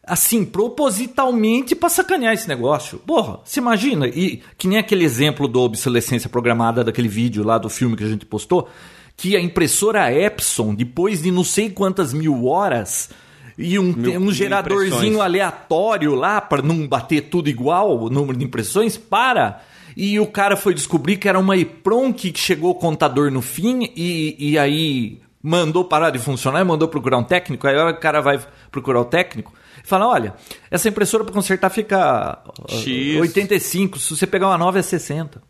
assim, 0.05 0.45
propositalmente 0.45 1.75
pra 1.75 1.89
sacanear 1.89 2.33
esse 2.33 2.47
negócio. 2.47 2.99
Porra, 2.99 3.39
você 3.43 3.59
imagina? 3.59 4.07
E 4.07 4.41
que 4.57 4.67
nem 4.67 4.77
aquele 4.77 5.03
exemplo 5.03 5.47
da 5.47 5.59
obsolescência 5.59 6.29
programada 6.29 6.83
daquele 6.83 7.07
vídeo 7.07 7.43
lá 7.43 7.57
do 7.57 7.69
filme 7.69 7.95
que 7.95 8.03
a 8.03 8.07
gente 8.07 8.25
postou, 8.25 8.69
que 9.17 9.35
a 9.35 9.41
impressora 9.41 10.11
Epson, 10.13 10.73
depois 10.75 11.21
de 11.23 11.31
não 11.31 11.43
sei 11.43 11.69
quantas 11.69 12.13
mil 12.13 12.45
horas, 12.45 13.09
e 13.57 13.79
um, 13.79 13.93
Mil- 13.93 14.19
um 14.19 14.31
geradorzinho 14.33 14.95
impressões. 14.97 15.19
aleatório 15.21 16.13
lá 16.13 16.41
para 16.41 16.61
não 16.61 16.85
bater 16.87 17.21
tudo 17.29 17.49
igual 17.49 17.97
o 17.97 18.09
número 18.09 18.37
de 18.37 18.43
impressões, 18.43 18.97
para. 18.97 19.61
E 19.95 20.19
o 20.19 20.27
cara 20.27 20.57
foi 20.57 20.73
descobrir 20.73 21.15
que 21.15 21.29
era 21.29 21.39
uma 21.39 21.55
EPROM 21.55 22.11
que 22.11 22.33
chegou 22.35 22.71
o 22.71 22.75
contador 22.75 23.31
no 23.31 23.41
fim 23.41 23.89
e, 23.95 24.35
e 24.37 24.57
aí 24.57 25.19
mandou 25.45 25.85
parar 25.85 26.09
de 26.09 26.17
funcionar 26.17 26.59
e 26.59 26.63
mandou 26.63 26.87
procurar 26.87 27.19
um 27.19 27.23
técnico. 27.23 27.67
Aí 27.67 27.77
a 27.77 27.83
hora 27.83 27.93
que 27.93 27.99
o 27.99 28.01
cara 28.01 28.19
vai 28.19 28.43
procurar 28.71 28.99
o 28.99 29.05
técnico 29.05 29.53
e 29.83 29.87
fala: 29.87 30.07
Olha, 30.07 30.33
essa 30.71 30.89
impressora 30.89 31.23
para 31.23 31.33
consertar 31.33 31.69
fica 31.69 32.41
X. 32.67 33.21
85, 33.21 33.99
se 33.99 34.15
você 34.15 34.25
pegar 34.25 34.47
uma 34.47 34.57
nova 34.57 34.79
é 34.79 34.81
60. 34.81 35.41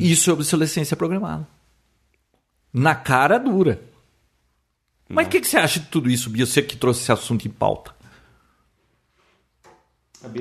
Isso 0.00 0.30
é 0.30 0.32
obsolescência 0.32 0.96
programada. 0.96 1.46
Na 2.72 2.94
cara 2.94 3.38
dura. 3.38 3.80
Mas 5.08 5.26
o 5.26 5.30
que, 5.30 5.40
que 5.40 5.48
você 5.48 5.56
acha 5.56 5.80
de 5.80 5.86
tudo 5.86 6.10
isso, 6.10 6.28
Bia? 6.28 6.44
Você 6.44 6.60
que 6.60 6.76
trouxe 6.76 7.02
esse 7.02 7.12
assunto 7.12 7.46
em 7.46 7.50
pauta. 7.50 7.94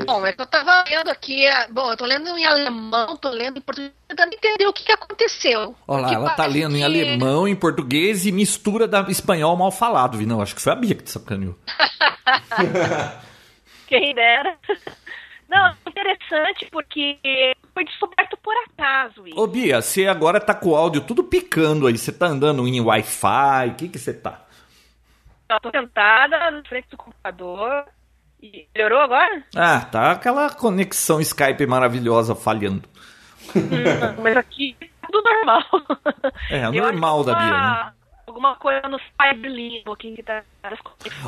Bom, 0.05 0.25
é 0.25 0.33
que 0.33 0.41
eu 0.41 0.47
tava 0.47 0.83
lendo 0.89 1.09
aqui. 1.09 1.45
é, 1.45 1.67
Bom, 1.67 1.91
eu 1.91 1.97
tô 1.97 2.05
lendo 2.05 2.35
em 2.37 2.45
alemão, 2.45 3.15
tô 3.17 3.29
lendo 3.29 3.59
em 3.59 3.61
português, 3.61 3.93
tentando 4.07 4.33
entender 4.33 4.65
o 4.65 4.73
que, 4.73 4.83
que 4.83 4.91
aconteceu. 4.91 5.75
Olha 5.87 6.07
lá, 6.07 6.13
ela 6.13 6.29
tá 6.31 6.45
lendo 6.47 6.75
em 6.75 6.79
que- 6.79 6.83
alemão, 6.83 7.47
em 7.47 7.55
português 7.55 8.25
e 8.25 8.31
mistura 8.31 8.87
da 8.87 9.01
espanhol 9.09 9.55
mal 9.55 9.71
falado, 9.71 10.17
viu? 10.17 10.27
Não, 10.27 10.41
acho 10.41 10.55
que 10.55 10.61
foi 10.61 10.73
a 10.73 10.75
Bia 10.75 10.95
que 10.95 11.03
te 11.03 11.11
sacaneou. 11.11 11.55
Quem 13.87 14.13
dera. 14.13 14.57
Não, 15.47 15.73
interessante 15.87 16.67
porque 16.71 17.17
foi 17.73 17.85
descoberto 17.85 18.35
por 18.37 18.53
acaso 18.69 19.25
isso. 19.27 19.39
Ô 19.39 19.47
Bia, 19.47 19.81
você 19.81 20.07
agora 20.07 20.39
tá 20.41 20.53
com 20.53 20.69
o 20.69 20.75
áudio 20.75 21.01
tudo 21.01 21.23
picando 21.23 21.87
aí. 21.87 21.97
Você 21.97 22.11
tá 22.11 22.25
andando 22.25 22.67
em 22.67 22.81
Wi-Fi? 22.81 23.69
O 23.69 23.75
que 23.75 23.87
que 23.89 23.99
você 23.99 24.13
tá? 24.13 24.41
Eu 25.49 25.59
tô 25.61 25.69
sentada 25.71 26.51
na 26.51 26.61
frente 26.63 26.89
do 26.89 26.97
computador. 26.97 27.85
E 28.41 28.67
melhorou 28.75 28.99
agora? 28.99 29.43
Ah, 29.55 29.81
tá 29.81 30.11
aquela 30.11 30.49
conexão 30.49 31.19
Skype 31.19 31.65
maravilhosa 31.65 32.35
falhando. 32.35 32.83
Não, 33.55 34.23
mas 34.23 34.37
aqui 34.37 34.75
é 34.81 34.87
tudo 35.11 35.23
normal. 35.23 35.63
É, 36.49 36.69
normal 36.69 37.23
da 37.23 37.35
Bia, 37.35 37.49
né? 37.51 37.93
Alguma 38.27 38.55
coisa 38.55 38.87
no 38.87 38.97
um 38.97 39.83
pouquinho 39.83 40.15
que 40.15 40.23
tá. 40.23 40.43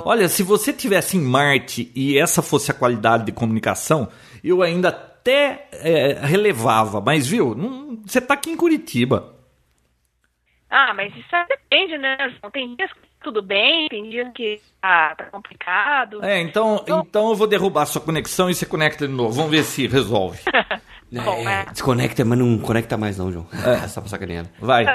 Olha, 0.04 0.28
se 0.28 0.44
você 0.44 0.72
tivesse 0.72 1.18
em 1.18 1.22
Marte 1.22 1.92
e 1.96 2.18
essa 2.18 2.42
fosse 2.42 2.70
a 2.72 2.74
qualidade 2.74 3.26
de 3.26 3.32
comunicação, 3.32 4.10
eu 4.44 4.62
ainda 4.62 4.90
até 4.90 5.68
é, 5.72 6.14
relevava. 6.22 7.02
Mas, 7.02 7.26
viu, 7.28 7.56
não- 7.56 7.98
você 8.06 8.20
tá 8.22 8.34
aqui 8.34 8.52
em 8.52 8.58
Curitiba. 8.58 9.34
Ah, 10.70 10.94
mas 10.94 11.16
isso 11.16 11.28
depende, 11.48 11.98
né? 11.98 12.18
João? 12.40 12.52
Tem 12.52 12.76
dias 12.76 12.92
que 12.94 13.00
tudo 13.22 13.42
bem, 13.42 13.88
tem 13.90 14.10
dias 14.10 14.32
que 14.34 14.62
ah, 14.82 15.14
tá 15.16 15.26
complicado. 15.26 16.24
É, 16.24 16.40
então, 16.42 16.84
então 16.86 17.30
eu 17.30 17.36
vou 17.36 17.48
derrubar 17.48 17.86
sua 17.86 18.02
conexão 18.02 18.50
e 18.50 18.56
você 18.56 18.66
conecta 18.66 19.08
de 19.08 19.14
novo. 19.14 19.34
Vamos 19.34 19.52
ver 19.52 19.64
se 19.64 19.88
resolve. 19.88 20.40
Bom, 21.12 21.50
É, 21.50 21.62
é. 21.62 21.66
Desconecta, 21.66 22.24
mas 22.24 22.40
não 22.40 22.58
conecta 22.60 22.96
mais 22.96 23.18
não, 23.18 23.32
João. 23.32 23.48
É, 23.52 23.88
só 23.90 24.00
pra. 24.00 24.18
Vai. 24.60 24.86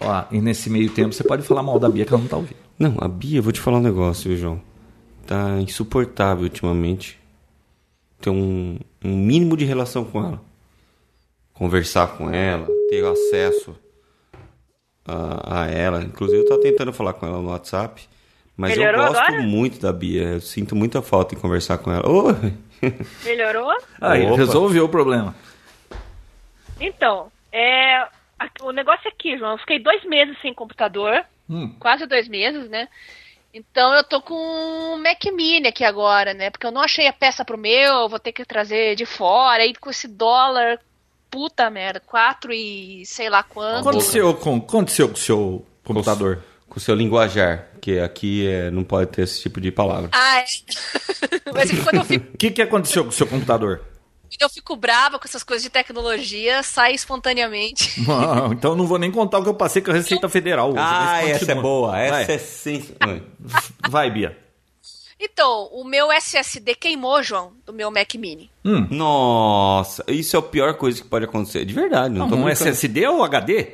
Ó, 0.00 0.24
e 0.32 0.40
nesse 0.40 0.68
meio 0.68 0.90
tempo 0.90 1.12
você 1.12 1.22
pode 1.22 1.42
falar 1.42 1.62
mal 1.62 1.78
da 1.78 1.88
Bia 1.88 2.04
que 2.04 2.12
ela 2.12 2.20
não 2.20 2.28
tá 2.28 2.36
ouvindo. 2.36 2.56
Não, 2.78 2.96
a 3.00 3.06
Bia, 3.06 3.38
eu 3.38 3.42
vou 3.42 3.52
te 3.52 3.60
falar 3.60 3.78
um 3.78 3.82
negócio, 3.82 4.30
viu, 4.30 4.38
João? 4.38 4.62
Tá 5.26 5.60
insuportável 5.60 6.44
ultimamente. 6.44 7.20
Ter 8.20 8.30
um, 8.30 8.78
um 9.04 9.16
mínimo 9.16 9.56
de 9.56 9.64
relação 9.64 10.04
com 10.04 10.24
ela. 10.24 10.40
Conversar 11.52 12.16
com 12.16 12.30
ela, 12.30 12.66
ter 12.88 13.04
acesso 13.04 13.76
a, 15.12 15.62
a 15.62 15.70
ela. 15.70 16.02
Inclusive, 16.02 16.42
eu 16.42 16.48
tava 16.48 16.60
tentando 16.60 16.92
falar 16.92 17.12
com 17.14 17.26
ela 17.26 17.40
no 17.40 17.50
WhatsApp. 17.50 18.02
Mas 18.56 18.76
Melhorou 18.76 19.00
eu 19.00 19.08
gosto 19.08 19.22
agora? 19.22 19.42
muito 19.42 19.80
da 19.80 19.92
Bia. 19.92 20.22
Eu 20.22 20.40
sinto 20.40 20.76
muita 20.76 21.00
falta 21.02 21.34
em 21.34 21.38
conversar 21.38 21.78
com 21.78 21.90
ela. 21.90 22.08
Oi! 22.08 22.54
Melhorou? 23.24 23.72
Aí, 24.00 24.26
Opa. 24.26 24.36
resolveu 24.36 24.84
o 24.84 24.88
problema. 24.88 25.34
Então, 26.80 27.30
é, 27.52 28.06
o 28.60 28.72
negócio 28.72 29.06
é 29.06 29.08
aqui, 29.08 29.38
João. 29.38 29.52
Eu 29.52 29.58
fiquei 29.58 29.78
dois 29.78 30.04
meses 30.04 30.36
sem 30.40 30.52
computador. 30.52 31.24
Hum. 31.48 31.74
Quase 31.78 32.06
dois 32.06 32.28
meses, 32.28 32.68
né? 32.68 32.88
Então 33.54 33.92
eu 33.92 34.02
tô 34.02 34.22
com 34.22 34.34
um 34.34 34.96
Mac 35.02 35.22
Mini 35.32 35.68
aqui 35.68 35.84
agora, 35.84 36.32
né? 36.32 36.50
Porque 36.50 36.66
eu 36.66 36.70
não 36.70 36.80
achei 36.80 37.06
a 37.06 37.12
peça 37.12 37.44
pro 37.44 37.58
meu, 37.58 38.08
vou 38.08 38.18
ter 38.18 38.32
que 38.32 38.44
trazer 38.44 38.94
de 38.96 39.04
fora. 39.04 39.62
Aí 39.62 39.74
com 39.74 39.90
esse 39.90 40.08
dólar, 40.08 40.80
puta 41.32 41.68
merda, 41.70 41.98
quatro 41.98 42.52
e 42.52 43.04
sei 43.06 43.28
lá 43.30 43.42
quanto. 43.42 43.88
Aconteceu 43.88 44.34
com, 44.34 44.56
aconteceu 44.58 45.08
com 45.08 45.14
o 45.14 45.18
seu 45.18 45.66
computador? 45.82 46.42
Com 46.68 46.78
o 46.78 46.80
seu 46.80 46.94
linguajar. 46.94 47.68
Que 47.80 47.98
aqui 47.98 48.46
é, 48.46 48.70
não 48.70 48.84
pode 48.84 49.10
ter 49.10 49.22
esse 49.22 49.40
tipo 49.42 49.60
de 49.60 49.72
palavra. 49.72 50.10
Ah, 50.12 50.38
é. 50.40 50.44
Mas 51.52 51.70
é 51.70 51.74
que 51.74 51.82
quando 51.82 51.96
eu 51.96 52.04
fico, 52.04 52.34
O 52.34 52.36
que, 52.38 52.50
que 52.52 52.62
aconteceu 52.62 53.02
com 53.02 53.10
o 53.10 53.12
seu 53.12 53.26
computador? 53.26 53.80
eu 54.40 54.48
fico 54.48 54.74
brava 54.74 55.18
com 55.18 55.26
essas 55.28 55.42
coisas 55.44 55.62
de 55.62 55.68
tecnologia, 55.70 56.62
sai 56.62 56.94
espontaneamente. 56.94 58.02
Ah, 58.08 58.48
então 58.50 58.72
eu 58.72 58.76
não 58.76 58.86
vou 58.86 58.98
nem 58.98 59.10
contar 59.10 59.38
o 59.38 59.42
que 59.42 59.48
eu 59.48 59.54
passei 59.54 59.82
com 59.82 59.90
a 59.90 59.94
Receita 59.94 60.28
Federal. 60.28 60.70
hoje, 60.70 60.78
Ah, 60.80 61.22
essa 61.28 61.52
é 61.52 61.54
boa. 61.54 61.98
Essa 61.98 62.12
Vai. 62.12 62.24
é. 63.00 63.12
Oi. 63.12 63.22
Vai, 63.88 64.10
Bia. 64.10 64.36
Então, 65.24 65.68
o 65.72 65.84
meu 65.84 66.10
SSD 66.10 66.74
queimou, 66.74 67.22
João, 67.22 67.52
do 67.64 67.72
meu 67.72 67.90
Mac 67.92 68.12
Mini. 68.16 68.50
Hum. 68.64 68.86
Nossa, 68.90 70.04
isso 70.08 70.34
é 70.34 70.38
a 70.38 70.42
pior 70.42 70.74
coisa 70.74 71.00
que 71.00 71.06
pode 71.08 71.24
acontecer. 71.26 71.64
De 71.64 71.72
verdade, 71.72 72.12
não 72.14 72.28
tô 72.28 72.34
um 72.34 72.42
brincando. 72.44 72.50
SSD 72.70 73.06
ou 73.06 73.22
HD? 73.22 73.66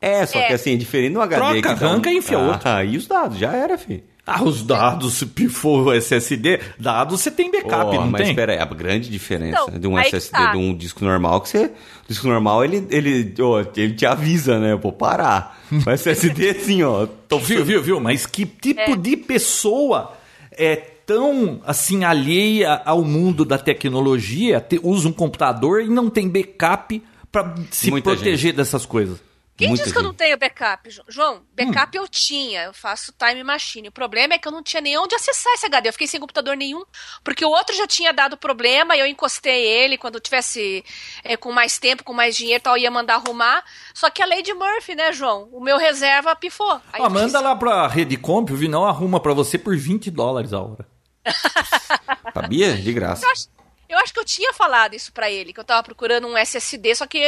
É, 0.00 0.24
só 0.26 0.38
É. 0.38 0.46
que 0.48 0.52
assim, 0.52 0.74
é 0.74 0.76
diferente 0.76 1.14
do 1.14 1.20
HD. 1.22 1.60
Troca, 1.60 1.74
que 1.76 1.84
um- 1.84 1.88
arranca 1.88 2.10
e 2.12 2.16
enfia 2.18 2.38
ah, 2.38 2.48
outro. 2.48 2.84
e 2.84 2.96
os 2.96 3.06
dados, 3.06 3.38
já 3.38 3.52
era, 3.52 3.76
filho. 3.76 4.04
Ah, 4.28 4.42
os 4.42 4.62
dados, 4.62 5.14
se 5.14 5.26
pifou 5.26 5.84
o 5.84 5.92
SSD, 5.92 6.60
dados 6.78 7.20
você 7.20 7.30
tem 7.30 7.50
backup, 7.50 7.96
Ó, 7.96 8.00
não 8.00 8.08
mas 8.08 8.22
tem? 8.22 8.30
espera 8.30 8.52
aí, 8.52 8.58
a 8.58 8.64
grande 8.66 9.08
diferença 9.08 9.62
Então, 9.68 9.78
de 9.78 9.86
um 9.86 9.96
SSD 9.98 10.36
tá. 10.36 10.52
de 10.52 10.58
um 10.58 10.74
disco 10.76 11.04
normal, 11.04 11.40
que 11.40 11.48
você. 11.48 11.66
O 11.66 11.72
disco 12.08 12.26
normal, 12.26 12.64
ele, 12.64 12.86
ele, 12.90 13.34
ó, 13.40 13.60
ele 13.76 13.94
te 13.94 14.04
avisa, 14.04 14.58
né? 14.58 14.76
Pô, 14.76 14.92
parar. 14.92 15.56
O 15.86 15.90
SSD, 15.90 16.50
assim, 16.50 16.82
ó. 16.82 17.06
Tô 17.28 17.38
Viu, 17.38 17.64
viu, 17.64 17.82
viu? 17.82 18.00
Mas 18.00 18.26
que 18.26 18.44
tipo 18.46 18.80
É. 18.80 18.96
de 18.96 19.16
pessoa 19.16 20.12
é 20.56 20.76
tão, 20.76 21.60
assim, 21.64 22.04
alheia 22.04 22.82
ao 22.84 23.04
mundo 23.04 23.44
da 23.44 23.58
tecnologia, 23.58 24.60
te- 24.60 24.80
usa 24.82 25.08
um 25.08 25.12
computador 25.12 25.82
e 25.82 25.88
não 25.88 26.10
tem 26.10 26.28
backup 26.28 27.00
pra 27.30 27.54
se 27.70 27.90
Muita 27.90 28.10
proteger 28.10 28.52
dessas 28.54 28.84
coisas? 28.86 29.18
Quem 29.56 29.68
Muita 29.68 29.84
disse 29.84 29.92
que 29.94 29.98
eu 29.98 30.02
não 30.02 30.10
gente. 30.10 30.18
tenho 30.18 30.36
backup, 30.36 30.90
Jo- 30.90 31.02
João? 31.08 31.42
Backup 31.54 31.96
Hum. 31.98 32.02
eu 32.02 32.08
tinha, 32.08 32.64
eu 32.64 32.74
faço 32.74 33.10
time 33.18 33.42
machine. 33.42 33.88
O 33.88 33.92
problema 33.92 34.34
é 34.34 34.38
que 34.38 34.46
eu 34.46 34.52
não 34.52 34.62
tinha 34.62 34.82
nem 34.82 34.98
onde 34.98 35.14
acessar 35.14 35.50
esse 35.54 35.64
HD. 35.64 35.88
Eu 35.88 35.92
fiquei 35.94 36.06
sem 36.06 36.20
computador 36.20 36.54
nenhum, 36.56 36.84
porque 37.24 37.42
o 37.42 37.48
outro 37.48 37.74
já 37.74 37.86
tinha 37.86 38.12
dado 38.12 38.36
problema 38.36 38.94
e 38.94 39.00
eu 39.00 39.06
encostei 39.06 39.64
ele 39.66 39.96
quando 39.96 40.16
eu 40.16 40.20
tivesse 40.20 40.84
é, 41.24 41.38
com 41.38 41.50
mais 41.52 41.78
tempo, 41.78 42.04
com 42.04 42.12
mais 42.12 42.36
dinheiro 42.36 42.62
tal, 42.62 42.76
eu 42.76 42.82
ia 42.82 42.90
mandar 42.90 43.14
arrumar. 43.14 43.64
Só 43.94 44.10
que 44.10 44.22
a 44.22 44.26
Lady 44.26 44.52
Murphy, 44.52 44.94
né, 44.94 45.10
João? 45.12 45.48
O 45.50 45.60
meu 45.60 45.78
reserva 45.78 46.36
pifou. 46.36 46.78
Aí 46.92 47.00
Ah, 47.02 47.08
manda 47.08 47.40
lá 47.40 47.56
pra 47.56 47.86
Rede 47.88 48.18
Comp, 48.18 48.50
o 48.50 48.56
Vinão 48.56 48.84
arruma 48.84 49.20
pra 49.20 49.32
você 49.32 49.56
por 49.58 49.74
20 49.76 50.10
dólares 50.10 50.52
a 50.52 50.60
hora. 50.60 50.86
Sabia? 52.34 52.74
De 52.76 52.92
graça. 52.92 53.24
Eu 53.24 53.30
acho, 53.30 53.48
eu 53.88 53.98
acho 53.98 54.12
que 54.12 54.20
eu 54.20 54.24
tinha 54.24 54.52
falado 54.52 54.94
isso 54.94 55.12
pra 55.12 55.30
ele, 55.30 55.52
que 55.52 55.60
eu 55.60 55.64
tava 55.64 55.82
procurando 55.82 56.26
um 56.26 56.36
SSD, 56.36 56.94
só 56.94 57.06
que 57.06 57.18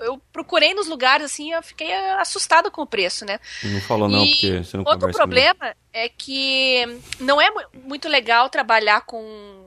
eu, 0.00 0.20
procurei 0.32 0.74
nos 0.74 0.86
lugares 0.88 1.26
assim, 1.26 1.52
eu 1.52 1.62
fiquei 1.62 1.92
assustado 2.18 2.70
com 2.70 2.82
o 2.82 2.86
preço, 2.86 3.24
né? 3.24 3.38
Não 3.62 3.80
falou 3.80 4.08
não, 4.08 4.24
E 4.24 4.30
porque 4.30 4.62
você 4.64 4.76
não 4.76 4.84
Outro 4.86 5.10
problema 5.12 5.74
é 5.92 6.08
que 6.08 6.84
não 7.20 7.40
é 7.40 7.50
mu- 7.50 7.82
muito 7.84 8.08
legal 8.08 8.48
trabalhar 8.48 9.02
com 9.02 9.18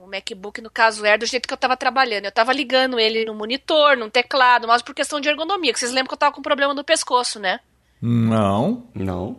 o 0.04 0.06
MacBook, 0.10 0.60
no 0.60 0.70
caso 0.70 1.04
Air, 1.04 1.18
do 1.18 1.26
jeito 1.26 1.46
que 1.46 1.52
eu 1.52 1.58
tava 1.58 1.76
trabalhando. 1.76 2.24
Eu 2.26 2.32
tava 2.32 2.52
ligando 2.52 2.98
ele 2.98 3.24
no 3.24 3.34
monitor, 3.34 3.96
no 3.96 4.10
teclado, 4.10 4.66
mas 4.68 4.82
por 4.82 4.94
questão 4.94 5.20
de 5.20 5.28
ergonomia, 5.28 5.72
que 5.72 5.78
vocês 5.78 5.92
lembram 5.92 6.08
que 6.08 6.14
eu 6.14 6.18
tava 6.18 6.34
com 6.34 6.42
problema 6.42 6.72
no 6.74 6.84
pescoço, 6.84 7.38
né? 7.38 7.60
Não. 8.00 8.84
Não. 8.94 9.36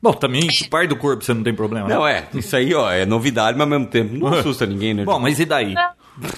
Bom, 0.00 0.12
também 0.12 0.46
parte 0.70 0.88
do 0.88 0.96
corpo 0.96 1.24
você 1.24 1.34
não 1.34 1.42
tem 1.42 1.52
problema. 1.54 1.88
né? 1.88 1.94
Não, 1.94 2.06
é. 2.06 2.28
Isso 2.32 2.54
aí, 2.54 2.72
ó, 2.72 2.88
é 2.90 3.04
novidade, 3.04 3.58
mas 3.58 3.62
ao 3.62 3.66
mesmo 3.78 3.86
tempo 3.88 4.14
não 4.16 4.28
assusta 4.38 4.64
ninguém, 4.64 4.94
né? 4.94 5.04
Bom, 5.04 5.18
mas 5.18 5.40
e 5.40 5.44
daí? 5.44 5.74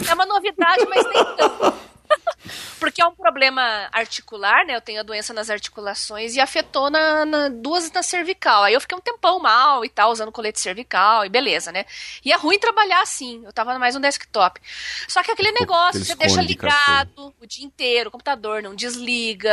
É 0.08 0.14
uma 0.14 0.24
novidade, 0.26 0.86
mas 0.88 1.04
nem 1.04 1.24
tanto. 1.36 1.74
Porque 2.78 3.02
é 3.02 3.06
um 3.06 3.14
problema 3.14 3.88
articular, 3.92 4.64
né? 4.66 4.74
Eu 4.76 4.80
tenho 4.80 5.00
a 5.00 5.02
doença 5.04 5.32
nas 5.32 5.50
articulações 5.50 6.34
e 6.34 6.40
afetou 6.40 6.90
na, 6.90 7.24
na- 7.24 7.48
duas 7.48 7.90
na 7.92 8.02
cervical. 8.02 8.62
Aí 8.64 8.74
eu 8.74 8.80
fiquei 8.80 8.96
um 8.96 9.00
tempão 9.00 9.38
mal 9.38 9.84
e 9.84 9.88
tal, 9.88 10.10
usando 10.12 10.32
colete 10.32 10.60
cervical 10.60 11.24
e 11.24 11.28
beleza, 11.28 11.70
né? 11.72 11.84
E 12.24 12.32
é 12.32 12.36
ruim 12.36 12.58
trabalhar 12.58 13.02
assim. 13.02 13.42
Eu 13.44 13.52
tava 13.52 13.78
mais 13.78 13.94
no 13.94 14.00
desktop. 14.00 14.60
Só 15.08 15.22
que 15.22 15.30
aquele 15.30 15.52
negócio, 15.52 16.04
você 16.04 16.14
deixa 16.14 16.40
ligado 16.48 17.34
o 17.40 17.46
dia 17.46 17.64
inteiro, 17.64 18.08
o 18.08 18.12
computador 18.12 18.62
não 18.62 18.74
desliga, 18.74 19.52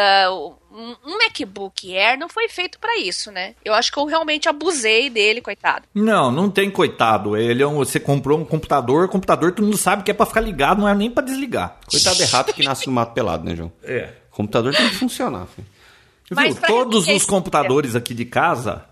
um, 0.72 0.96
um 1.06 1.18
MacBook 1.18 1.96
Air 1.98 2.18
não 2.20 2.30
foi 2.30 2.48
feito 2.50 2.80
para 2.80 2.98
isso, 2.98 3.32
né? 3.32 3.56
Eu 3.64 3.74
acho 3.74 3.92
que 3.92 3.98
eu 3.98 4.06
realmente 4.06 4.48
abusei 4.48 5.10
dele, 5.10 5.42
coitado. 5.42 5.86
Não, 5.94 6.32
não 6.32 6.50
tem 6.50 6.70
coitado. 6.70 7.36
Ele 7.38 7.64
é 7.64 7.68
um, 7.68 7.76
você 7.76 8.00
comprou 8.00 8.38
um 8.40 8.46
computador, 8.46 9.08
computador 9.10 9.52
tu 9.54 9.62
não 9.62 9.76
sabe 9.78 10.04
que 10.04 10.12
é 10.12 10.14
para 10.14 10.26
ficar 10.26 10.42
ligado, 10.42 10.80
não 10.80 10.88
é 10.88 10.94
nem 10.96 11.10
para 11.10 11.24
desligar. 11.26 11.78
Coitado 11.90 12.22
é 12.22 12.26
rato 12.26 12.54
que 12.54 12.64
nasce 12.78 12.88
no 12.88 12.94
mato 12.94 13.14
pelado, 13.14 13.44
né, 13.44 13.56
João? 13.56 13.72
É. 13.84 14.14
O 14.32 14.36
computador 14.36 14.74
tem 14.76 14.88
que 14.90 14.96
funcionar, 14.96 15.46
filho. 15.48 15.68
Mas 16.32 16.58
Viu? 16.58 16.68
Todos 16.68 17.04
os 17.04 17.08
esse- 17.10 17.26
computadores 17.28 17.96
aqui 17.96 18.14
de 18.14 18.26
casa, 18.26 18.84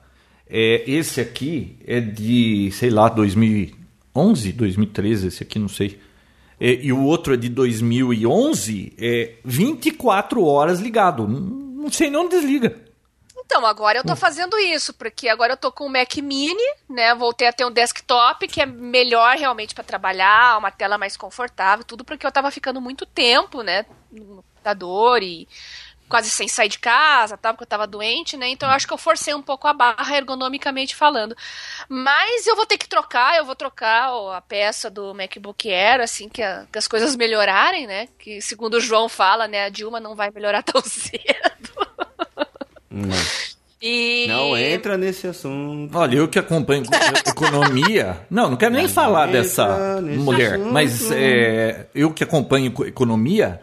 é, 0.50 0.84
esse 0.90 1.20
aqui 1.22 1.78
é 1.86 2.00
de, 2.00 2.70
sei 2.72 2.90
lá, 2.90 3.10
2011, 3.10 4.52
2013, 4.54 5.28
esse 5.28 5.44
aqui 5.44 5.60
não 5.60 5.68
sei. 5.68 6.00
É, 6.60 6.74
e 6.86 6.92
o 6.94 7.02
outro 7.04 7.34
é 7.34 7.38
de 7.38 7.50
2011, 7.50 8.94
é 8.98 9.34
24 9.44 10.44
horas 10.46 10.80
ligado. 10.80 11.28
Não, 11.28 11.40
não 11.40 11.92
sei 11.92 12.10
não 12.10 12.30
desliga. 12.30 12.76
Então, 13.46 13.66
agora 13.66 14.00
eu 14.00 14.04
tô 14.04 14.16
fazendo 14.16 14.58
isso, 14.58 14.94
porque 14.94 15.30
agora 15.30 15.54
eu 15.54 15.58
tô 15.58 15.72
com 15.72 15.86
o 15.86 15.90
Mac 15.90 16.16
Mini, 16.18 16.62
né? 16.90 17.14
Voltei 17.16 17.48
a 17.48 17.54
ter 17.54 17.64
um 17.64 17.72
desktop 17.72 18.48
que 18.48 18.60
é 18.62 18.66
melhor 18.66 19.38
realmente 19.38 19.74
para 19.76 19.84
trabalhar, 19.84 20.58
uma 20.58 20.72
tela 20.72 20.98
mais 20.98 21.16
confortável, 21.16 21.86
tudo 21.86 22.04
porque 22.04 22.26
eu 22.26 22.32
tava 22.32 22.50
ficando 22.52 22.82
muito 22.82 23.06
tempo, 23.06 23.62
né, 23.62 23.86
no 24.12 24.44
computador 24.44 25.22
e 25.24 25.48
quase 26.10 26.30
sem 26.30 26.48
sair 26.48 26.70
de 26.70 26.80
casa, 26.80 27.38
tá? 27.38 27.52
Porque 27.54 27.64
eu 27.64 27.68
tava 27.68 27.88
doente, 27.88 28.36
né? 28.38 28.48
Então 28.50 28.68
eu 28.70 28.76
acho 28.76 28.88
que 28.88 28.94
eu 28.94 28.98
forcei 28.98 29.34
um 29.34 29.42
pouco 29.42 29.68
a 29.68 29.74
barra 29.74 30.18
ergonomicamente 30.18 30.96
falando. 30.96 31.36
Mas 31.90 32.46
eu 32.48 32.56
vou 32.56 32.66
ter 32.66 32.78
que 32.78 32.88
trocar, 32.88 33.38
eu 33.38 33.46
vou 33.46 33.56
trocar 33.56 34.10
a 34.36 34.42
peça 34.42 34.90
do 34.90 35.14
MacBook 35.16 35.72
Air 35.72 36.02
assim 36.02 36.30
que, 36.30 36.42
a- 36.44 36.66
que 36.72 36.78
as 36.78 36.88
coisas 36.88 37.16
melhorarem, 37.16 37.88
né? 37.88 38.08
Que 38.20 38.42
segundo 38.42 38.76
o 38.76 38.82
João 38.82 39.08
fala, 39.10 39.48
né, 39.48 39.66
a 39.66 39.70
Dilma 39.70 40.00
não 40.00 40.16
vai 40.16 40.30
melhorar 40.32 40.62
tão 40.64 40.82
cedo. 40.82 41.76
Não. 42.96 43.18
E 43.82 44.26
Não 44.28 44.58
entra 44.58 44.98
nesse 44.98 45.28
assunto. 45.28 45.96
Olha, 45.96 46.16
eu 46.16 46.28
que 46.28 46.40
acompanho 46.40 46.84
economia. 47.28 48.22
Não, 48.30 48.50
não 48.52 48.58
quero 48.58 48.74
nem 48.74 48.88
falar 48.88 49.28
dessa 49.28 50.02
mulher, 50.02 50.54
assunto. 50.56 50.72
mas 50.72 51.12
é, 51.12 51.88
eu 51.94 52.12
que 52.12 52.24
acompanho 52.24 52.68
eco- 52.68 52.86
economia, 52.86 53.62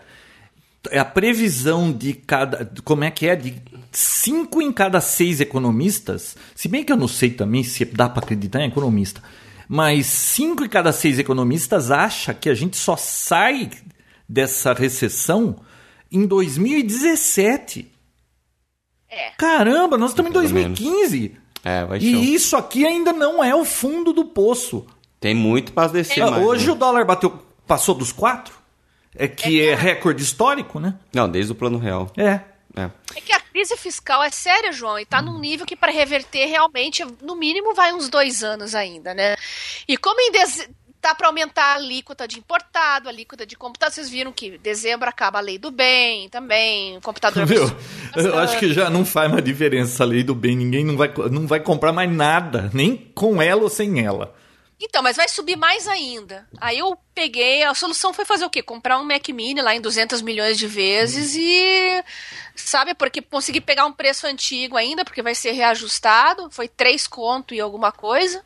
é 0.91 0.99
a 0.99 1.05
previsão 1.05 1.91
de 1.91 2.13
cada. 2.13 2.71
Como 2.85 3.03
é 3.05 3.11
que 3.11 3.27
é? 3.27 3.35
De 3.35 3.55
cinco 3.91 4.61
em 4.63 4.71
cada 4.71 5.01
seis 5.01 5.41
economistas. 5.41 6.37
Se 6.55 6.69
bem 6.69 6.85
que 6.85 6.93
eu 6.93 6.97
não 6.97 7.09
sei 7.09 7.31
também 7.31 7.65
se 7.65 7.85
dá 7.87 8.09
para 8.09 8.23
acreditar 8.23 8.61
em 8.61 8.69
economista. 8.69 9.23
Mas 9.67 10.07
cinco 10.07 10.63
em 10.65 10.69
cada 10.69 10.93
seis 10.93 11.19
economistas 11.19 11.91
acha 11.91 12.35
que 12.35 12.51
a 12.51 12.55
gente 12.55 12.77
só 12.77 12.97
sai 12.97 13.71
dessa 14.29 14.73
recessão 14.75 15.57
em 16.13 16.27
2017. 16.27 17.91
É. 19.13 19.31
Caramba, 19.37 19.99
nós 19.99 20.11
estamos 20.11 20.31
em 20.31 20.35
Mais 20.35 20.51
ou 20.51 20.55
menos. 20.55 20.81
2015. 20.81 21.37
É, 21.63 21.85
vai 21.85 22.01
show. 22.01 22.09
E 22.09 22.35
isso 22.35 22.57
aqui 22.57 22.87
ainda 22.87 23.13
não 23.13 23.45
é 23.45 23.55
o 23.55 23.65
fundo 23.65 24.13
do 24.13 24.25
poço. 24.25 24.87
Tem 25.21 25.35
muito 25.35 25.73
pra 25.73 25.87
descer 25.87 26.23
Ah, 26.23 26.31
mais. 26.31 26.45
Hoje 26.45 26.67
né? 26.67 26.73
o 26.73 26.75
dólar 26.75 27.05
bateu, 27.05 27.41
passou 27.67 27.95
dos 27.95 28.11
quatro. 28.11 28.55
É 29.15 29.29
que 29.29 29.61
é, 29.61 29.75
recorde 29.75 30.23
histórico, 30.23 30.81
né? 30.81 30.95
Não, 31.13 31.29
desde 31.29 31.53
o 31.53 31.55
plano 31.55 31.79
real. 31.79 32.11
É. 32.17 32.41
É. 32.75 32.91
É 33.15 33.21
que 33.21 33.33
a 33.33 33.39
crise 33.41 33.77
fiscal 33.77 34.23
é 34.23 34.31
séria, 34.31 34.73
João, 34.73 34.99
e 34.99 35.05
tá 35.05 35.21
num 35.21 35.39
nível 35.39 35.67
que 35.67 35.77
para 35.77 35.93
reverter 35.93 36.47
realmente, 36.47 37.05
no 37.21 37.37
mínimo, 37.37 37.75
vai 37.75 37.93
uns 37.93 38.09
dois 38.09 38.43
anos 38.43 38.75
ainda, 38.75 39.13
né? 39.13 39.37
E 39.87 39.99
como 39.99 40.19
em 40.23 40.33
dez... 40.33 40.69
tá 41.03 41.15
para 41.17 41.27
aumentar 41.27 41.65
a 41.65 41.75
alíquota 41.75 42.29
de 42.29 42.39
importado, 42.39 43.09
a 43.09 43.11
alíquota 43.11 43.45
de 43.45 43.57
computador, 43.57 43.93
vocês 43.93 44.09
viram 44.09 44.33
que 44.33 44.47
em 44.47 44.59
dezembro 44.59 45.09
acaba 45.09 45.39
a 45.39 45.43
lei 45.43 45.59
do 45.59 45.71
bem 45.71 46.29
também, 46.29 47.01
computador... 47.01 47.45
Viu? 47.45 47.65
Eu 48.15 48.39
acho 48.39 48.59
que 48.59 48.73
já 48.73 48.89
não 48.89 49.05
faz 49.05 49.31
mais 49.31 49.45
diferença 49.45 49.95
essa 49.95 50.05
lei 50.05 50.23
do 50.23 50.35
bem. 50.35 50.55
Ninguém 50.55 50.85
não 50.85 50.97
vai, 50.97 51.13
não 51.31 51.47
vai 51.47 51.59
comprar 51.59 51.93
mais 51.93 52.11
nada, 52.11 52.71
nem 52.73 52.97
com 53.15 53.43
ela 53.43 53.63
ou 53.63 53.69
sem 53.69 54.05
ela. 54.05 54.33
Então, 54.81 55.03
mas 55.03 55.17
vai 55.17 55.29
subir 55.29 55.57
mais 55.57 55.87
ainda. 55.87 56.47
Aí 56.61 56.79
eu 56.79 56.97
peguei, 57.15 57.63
a 57.63 57.75
solução 57.75 58.13
foi 58.13 58.25
fazer 58.25 58.45
o 58.45 58.51
quê? 58.51 58.63
Comprar 58.63 58.99
um 58.99 59.05
Mac 59.05 59.29
Mini 59.29 59.63
lá 59.63 59.75
em 59.75 59.81
200 59.81 60.23
milhões 60.23 60.59
de 60.59 60.67
vezes 60.67 61.35
e 61.37 62.05
sabe, 62.55 62.95
porque 62.95 63.23
consegui 63.23 63.61
pegar 63.61 63.87
um 63.87 63.93
preço 63.93 64.27
antigo 64.27 64.77
ainda, 64.77 65.05
porque 65.05 65.23
vai 65.23 65.35
ser 65.35 65.53
reajustado, 65.53 66.51
foi 66.51 66.69
três 66.69 67.07
conto 67.07 67.55
e 67.55 67.61
alguma 67.61 67.93
coisa. 67.93 68.45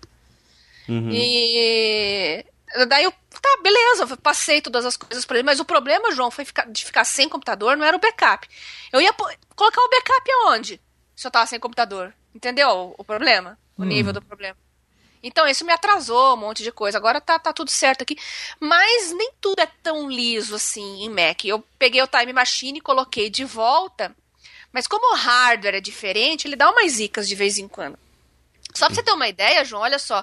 E 0.89 2.45
daí 2.89 3.05
eu, 3.05 3.13
tá, 3.13 3.59
beleza, 3.63 4.17
passei 4.19 4.61
todas 4.61 4.85
as 4.85 4.97
coisas 4.97 5.25
para 5.25 5.39
ele, 5.39 5.47
mas 5.47 5.61
o 5.61 5.65
problema, 5.65 6.13
João, 6.13 6.31
foi 6.31 6.45
ficar- 6.45 6.67
de 6.71 6.85
ficar 6.85 7.05
sem 7.05 7.29
computador, 7.29 7.77
não 7.77 7.85
era 7.85 7.97
o 7.97 8.01
backup. 8.01 8.49
Eu 8.93 9.01
ia 9.01 9.13
colocar 9.13 9.81
o 9.81 9.89
backup 9.91 10.31
aonde? 10.45 10.81
Se 11.15 11.27
eu 11.27 11.31
tava 11.31 11.47
sem 11.47 11.59
computador. 11.59 12.13
Entendeu 12.35 12.95
o, 12.99 13.05
problema? 13.05 13.59
O 13.79 13.85
nível 13.85 14.13
do 14.13 14.21
problema. 14.23 14.57
Então, 15.23 15.49
isso 15.49 15.65
me 15.65 15.73
atrasou 15.73 16.35
um 16.35 16.37
monte 16.37 16.63
de 16.63 16.71
coisa. 16.71 16.99
Agora 16.99 17.21
tá, 17.21 17.39
tá 17.39 17.53
tudo 17.53 17.71
certo 17.71 18.03
aqui. 18.03 18.17
Mas 18.61 19.13
nem 19.13 19.33
tudo 19.41 19.61
é 19.61 19.67
tão 19.83 20.09
liso 20.11 20.55
assim 20.55 21.03
em 21.05 21.09
Mac. 21.09 21.45
Eu 21.45 21.65
peguei 21.79 22.01
o 22.03 22.07
Time 22.07 22.33
Machine 22.33 22.79
e 22.79 22.83
coloquei 22.83 23.29
de 23.31 23.45
volta. 23.45 24.15
Mas 24.71 24.87
como 24.87 25.13
o 25.13 25.17
hardware 25.17 25.77
é 25.77 25.81
diferente, 25.81 26.47
ele 26.47 26.55
dá 26.55 26.71
umas 26.71 26.93
zicas 26.93 27.27
de 27.27 27.35
vez 27.35 27.59
em 27.59 27.67
quando. 27.67 27.99
Só 28.75 28.87
pra 28.87 28.95
você 28.95 29.03
ter 29.03 29.13
uma 29.13 29.27
ideia, 29.29 29.65
João, 29.65 29.83
olha 29.83 29.99
só. 29.99 30.23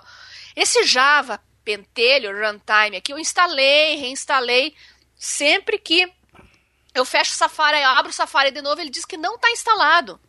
Esse 0.56 0.84
Java 0.84 1.40
Pentelho 1.64 2.32
Runtime 2.32 2.98
aqui, 2.98 3.12
eu 3.14 3.20
instalei, 3.20 3.96
reinstalei. 3.98 4.76
Sempre 5.16 5.78
que 5.78 6.12
eu 6.94 7.06
fecho 7.06 7.32
o 7.32 7.36
Safari, 7.36 7.78
eu 7.82 7.90
abro 7.90 8.12
o 8.12 8.14
Safari 8.14 8.52
de 8.52 8.62
novo, 8.62 8.80
ele 8.82 8.90
diz 8.90 9.06
que 9.06 9.18
não 9.18 9.36
está 9.36 9.50
instalado. 9.52 10.20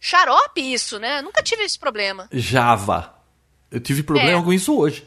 Xarope 0.00 0.60
isso, 0.60 0.98
né? 0.98 1.22
Nunca 1.22 1.42
tive 1.42 1.62
esse 1.62 1.78
problema. 1.78 2.28
Java. 2.32 3.14
Eu 3.70 3.80
tive 3.80 4.02
problema 4.02 4.40
É. 4.40 4.42
com 4.42 4.52
isso 4.52 4.76
hoje. 4.76 5.06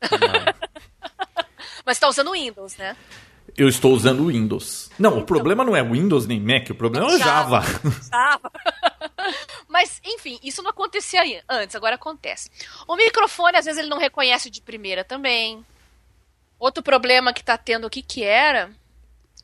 Mas 1.84 1.98
tá 1.98 2.08
usando 2.08 2.30
Windows, 2.32 2.76
né? 2.76 2.96
Eu 3.56 3.68
estou 3.68 3.92
usando 3.92 4.26
Windows. 4.26 4.90
Não, 4.98 5.18
o 5.18 5.24
problema 5.24 5.64
não 5.64 5.76
é 5.76 5.82
Windows 5.82 6.26
nem 6.26 6.40
Mac, 6.40 6.70
o 6.70 6.74
problema 6.74 7.10
é 7.10 7.14
o 7.14 7.18
Java. 7.18 7.62
Java. 8.10 8.52
Mas, 9.68 10.00
enfim, 10.04 10.38
isso 10.42 10.62
não 10.62 10.70
acontecia 10.70 11.22
antes, 11.48 11.76
agora 11.76 11.94
acontece. 11.94 12.50
O 12.86 12.96
microfone, 12.96 13.56
às 13.56 13.64
vezes, 13.64 13.80
ele 13.80 13.88
não 13.88 13.98
reconhece 13.98 14.50
de 14.50 14.60
primeira 14.60 15.04
também. 15.04 15.64
Outro 16.58 16.82
problema 16.82 17.32
que 17.32 17.42
tá 17.42 17.56
tendo 17.56 17.86
aqui 17.86 18.02
que 18.02 18.22
era, 18.22 18.70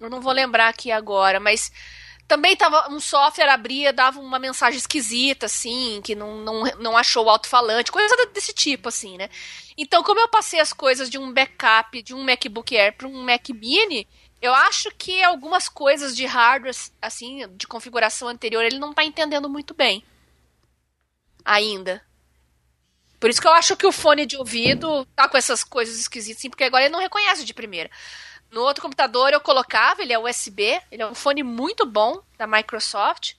eu 0.00 0.10
não 0.10 0.20
vou 0.20 0.32
lembrar 0.32 0.68
aqui 0.68 0.90
agora, 0.90 1.40
mas 1.40 1.72
também 2.28 2.56
tava 2.56 2.90
um 2.90 2.98
software 2.98 3.48
abria, 3.48 3.92
dava 3.92 4.20
uma 4.20 4.38
mensagem 4.38 4.78
esquisita, 4.78 5.46
assim, 5.46 6.00
que 6.02 6.14
não, 6.14 6.38
não, 6.38 6.64
não 6.78 6.96
achou 6.96 7.24
o 7.24 7.30
alto-falante, 7.30 7.92
coisa 7.92 8.26
desse 8.34 8.52
tipo, 8.52 8.88
assim, 8.88 9.16
né? 9.16 9.30
Então, 9.76 10.02
como 10.02 10.20
eu 10.20 10.28
passei 10.28 10.58
as 10.58 10.72
coisas 10.72 11.10
de 11.10 11.18
um 11.18 11.32
backup 11.32 12.02
de 12.02 12.14
um 12.14 12.22
MacBook 12.22 12.76
Air 12.76 12.96
para 12.96 13.06
um 13.06 13.22
Mac 13.22 13.48
Mini, 13.50 14.08
eu 14.40 14.54
acho 14.54 14.90
que 14.96 15.22
algumas 15.22 15.68
coisas 15.68 16.16
de 16.16 16.24
hardware, 16.24 16.74
assim, 17.00 17.46
de 17.56 17.66
configuração 17.66 18.28
anterior, 18.28 18.64
ele 18.64 18.78
não 18.78 18.94
tá 18.94 19.04
entendendo 19.04 19.48
muito 19.48 19.74
bem. 19.74 20.02
Ainda. 21.44 22.02
Por 23.18 23.30
isso 23.30 23.40
que 23.40 23.46
eu 23.46 23.52
acho 23.52 23.76
que 23.76 23.86
o 23.86 23.92
fone 23.92 24.26
de 24.26 24.36
ouvido 24.36 25.06
tá 25.16 25.28
com 25.28 25.36
essas 25.36 25.64
coisas 25.64 25.98
esquisitas, 25.98 26.38
assim, 26.38 26.50
porque 26.50 26.64
agora 26.64 26.84
ele 26.84 26.92
não 26.92 27.00
reconhece 27.00 27.44
de 27.44 27.54
primeira. 27.54 27.90
No 28.50 28.62
outro 28.62 28.82
computador 28.82 29.32
eu 29.32 29.40
colocava, 29.40 30.02
ele 30.02 30.12
é 30.12 30.18
USB, 30.18 30.80
ele 30.90 31.02
é 31.02 31.06
um 31.06 31.14
fone 31.14 31.42
muito 31.42 31.84
bom 31.84 32.22
da 32.38 32.46
Microsoft. 32.46 33.34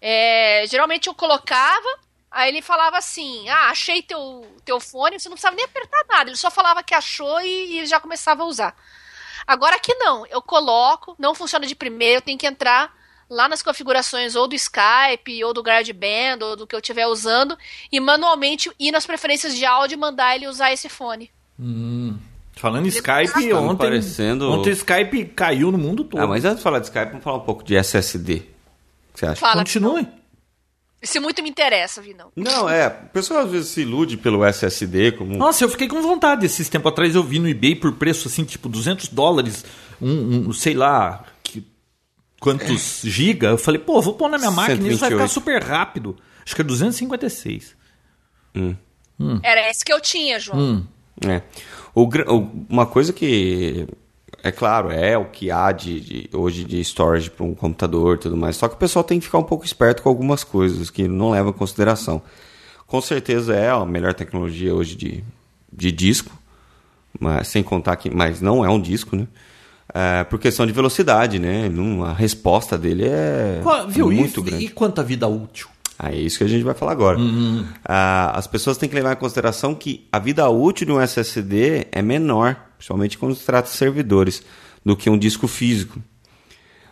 É, 0.00 0.64
geralmente 0.68 1.08
eu 1.08 1.14
colocava, 1.14 2.00
aí 2.32 2.48
ele 2.50 2.62
falava 2.62 2.96
assim: 2.98 3.48
Ah, 3.48 3.68
achei 3.70 4.02
teu, 4.02 4.46
teu 4.64 4.80
fone, 4.80 5.18
você 5.20 5.28
não 5.28 5.34
precisava 5.34 5.56
nem 5.56 5.64
apertar 5.64 6.04
nada, 6.08 6.30
ele 6.30 6.36
só 6.36 6.50
falava 6.50 6.82
que 6.82 6.94
achou 6.94 7.40
e, 7.40 7.80
e 7.80 7.86
já 7.86 8.00
começava 8.00 8.42
a 8.42 8.46
usar. 8.46 8.74
Agora 9.46 9.76
aqui 9.76 9.92
não, 9.94 10.24
eu 10.26 10.40
coloco, 10.40 11.14
não 11.18 11.34
funciona 11.34 11.66
de 11.66 11.74
primeira, 11.74 12.18
eu 12.18 12.22
tenho 12.22 12.38
que 12.38 12.46
entrar 12.46 12.94
lá 13.28 13.48
nas 13.48 13.62
configurações 13.62 14.36
ou 14.36 14.46
do 14.46 14.54
Skype, 14.54 15.42
ou 15.44 15.52
do 15.54 15.62
GarageBand, 15.62 16.38
ou 16.42 16.54
do 16.56 16.66
que 16.66 16.74
eu 16.74 16.80
estiver 16.80 17.06
usando, 17.06 17.56
e 17.90 17.98
manualmente 17.98 18.70
ir 18.78 18.92
nas 18.92 19.06
preferências 19.06 19.56
de 19.56 19.64
áudio 19.64 19.94
e 19.96 19.98
mandar 19.98 20.36
ele 20.36 20.46
usar 20.46 20.72
esse 20.72 20.88
fone. 20.88 21.30
Falando 22.56 22.84
em 22.84 22.88
Skype, 22.88 23.48
Tá 23.50 23.58
ontem, 23.58 23.76
parecendo- 23.78 24.50
ontem 24.52 24.70
o 24.70 24.72
Skype 24.72 25.24
caiu 25.34 25.72
no 25.72 25.78
mundo 25.78 26.04
todo. 26.04 26.20
Ah, 26.20 26.26
mas 26.26 26.44
antes 26.44 26.58
de 26.58 26.62
falar 26.62 26.78
de 26.80 26.86
Skype, 26.86 27.06
vamos 27.08 27.24
falar 27.24 27.38
um 27.38 27.44
pouco 27.44 27.64
de 27.64 27.74
SSD. 27.74 28.34
O 28.34 28.38
que 29.14 29.20
você 29.20 29.26
acha? 29.26 29.36
Fala. 29.40 29.56
Continue. 29.62 30.06
Isso 31.02 31.20
muito 31.20 31.42
me 31.42 31.50
interessa, 31.50 32.00
Vinão. 32.00 32.30
Não, 32.36 32.68
é. 32.68 32.86
O 32.86 33.08
pessoal 33.08 33.40
às 33.40 33.50
vezes 33.50 33.70
se 33.70 33.80
ilude 33.82 34.16
pelo 34.16 34.44
SSD 34.44 35.12
como. 35.12 35.36
Nossa, 35.36 35.64
eu 35.64 35.68
fiquei 35.68 35.88
com 35.88 36.00
vontade. 36.00 36.46
Esses 36.46 36.68
tempos 36.68 36.92
atrás 36.92 37.14
eu 37.16 37.22
vi 37.24 37.38
no 37.40 37.48
eBay 37.48 37.74
por 37.74 37.92
preço 37.94 38.28
assim, 38.28 38.44
tipo 38.44 38.68
200 38.68 39.08
dólares, 39.08 39.64
um, 40.00 40.48
um, 40.48 40.52
sei 40.52 40.74
lá, 40.74 41.24
que, 41.42 41.66
quantos 42.40 43.00
giga. 43.02 43.48
Eu 43.48 43.58
falei, 43.58 43.80
pô, 43.80 44.00
vou 44.00 44.14
pôr 44.14 44.28
na 44.30 44.38
minha 44.38 44.50
máquina, 44.52 44.76
isso 44.88 45.00
vai 45.00 45.10
ficar 45.10 45.26
128. 45.28 45.28
super 45.32 45.62
rápido. 45.62 46.16
Acho 46.44 46.54
que 46.54 46.60
é 46.60 46.64
256. 46.64 47.74
Era 49.42 49.70
esse 49.70 49.84
que 49.84 49.92
eu 49.92 50.00
tinha, 50.00 50.38
João. 50.38 50.58
Hum. 50.58 50.86
É. 51.26 51.42
O- 51.94 52.08
uma 52.68 52.86
coisa 52.86 53.12
que, 53.12 53.86
é 54.42 54.50
claro, 54.52 54.90
é 54.90 55.16
o 55.16 55.26
que 55.26 55.50
há 55.50 55.70
de, 55.72 56.00
de 56.00 56.30
hoje 56.32 56.64
de 56.64 56.80
storage 56.80 57.30
para 57.30 57.44
um 57.44 57.54
computador 57.54 58.16
e 58.16 58.20
tudo 58.20 58.36
mais. 58.36 58.56
Só 58.56 58.68
que 58.68 58.74
o 58.74 58.78
pessoal 58.78 59.04
tem 59.04 59.18
que 59.18 59.26
ficar 59.26 59.38
um 59.38 59.42
pouco 59.44 59.64
esperto 59.64 60.02
com 60.02 60.08
algumas 60.08 60.42
coisas 60.44 60.90
que 60.90 61.06
não 61.06 61.30
leva 61.30 61.50
em 61.50 61.52
consideração. 61.52 62.20
Com 62.86 63.00
certeza 63.00 63.54
é 63.54 63.70
a 63.70 63.84
melhor 63.84 64.12
tecnologia 64.14 64.74
hoje 64.74 64.94
de, 64.96 65.24
de 65.72 65.90
disco, 65.92 66.30
mas 67.18 67.48
sem 67.48 67.62
contar 67.62 67.96
que, 67.96 68.10
mas 68.10 68.40
não 68.40 68.64
é 68.64 68.68
um 68.68 68.80
disco, 68.80 69.14
né? 69.16 69.26
É, 69.94 70.24
por 70.24 70.38
questão 70.38 70.64
de 70.66 70.72
velocidade, 70.72 71.38
né? 71.38 71.68
Não- 71.68 72.02
A 72.04 72.12
resposta 72.14 72.78
dele 72.78 73.04
é 73.06 73.60
Qual- 73.62 73.86
Viu? 73.88 74.10
muito 74.10 74.40
e, 74.40 74.42
grande. 74.42 74.64
e 74.64 74.68
quanto 74.68 75.00
a 75.00 75.04
vida 75.04 75.28
útil? 75.28 75.68
Ah, 75.98 76.10
é 76.10 76.16
isso 76.16 76.38
que 76.38 76.44
a 76.44 76.48
gente 76.48 76.64
vai 76.64 76.74
falar 76.74 76.92
agora. 76.92 77.18
Ah, 77.84 78.32
as 78.34 78.46
pessoas 78.46 78.76
têm 78.76 78.88
que 78.88 78.94
levar 78.94 79.12
em 79.12 79.16
consideração 79.16 79.74
que 79.74 80.06
a 80.10 80.18
vida 80.18 80.48
útil 80.48 80.86
de 80.86 80.92
um 80.92 81.00
SSD 81.00 81.86
é 81.92 82.00
menor, 82.02 82.56
principalmente 82.82 83.16
quando 83.16 83.36
se 83.36 83.46
trata 83.46 83.68
de 83.70 83.76
servidores, 83.76 84.42
do 84.84 84.96
que 84.96 85.08
um 85.08 85.16
disco 85.16 85.46
físico. 85.46 86.02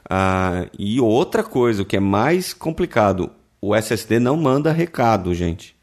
Ah, 0.08 0.66
e 0.78 1.00
outra 1.00 1.42
coisa, 1.42 1.82
o 1.82 1.84
que 1.84 1.96
é 1.96 2.00
mais 2.00 2.52
complicado, 2.54 3.32
o 3.60 3.74
SSD 3.74 4.20
não 4.20 4.36
manda 4.36 4.70
recado, 4.72 5.34
gente. 5.34 5.74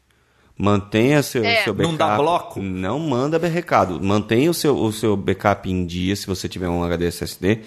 Mantenha 0.56 1.22
seu, 1.22 1.44
É. 1.44 1.62
seu 1.62 1.74
backup. 1.74 1.92
Não 1.92 1.96
dá 1.96 2.16
bloco? 2.16 2.60
Não 2.62 2.98
manda 2.98 3.38
recado. 3.46 4.02
Mantenha 4.02 4.50
o 4.50 4.54
seu, 4.54 4.76
o 4.76 4.90
seu 4.92 5.14
backup 5.16 5.70
em 5.70 5.84
dia 5.86 6.16
se 6.16 6.26
você 6.26 6.48
tiver 6.48 6.68
um 6.70 6.82
HD 6.82 7.06
SSD. 7.06 7.60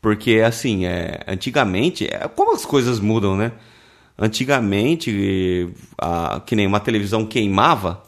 Porque, 0.00 0.40
assim, 0.46 0.86
é, 0.86 1.22
antigamente, 1.26 2.06
é, 2.06 2.26
como 2.28 2.54
as 2.54 2.64
coisas 2.64 2.98
mudam, 3.00 3.36
né? 3.36 3.52
Antigamente, 4.16 5.68
a- 5.98 6.40
que 6.46 6.54
nem 6.56 6.66
uma 6.66 6.80
televisão 6.80 7.26
queimava, 7.26 8.02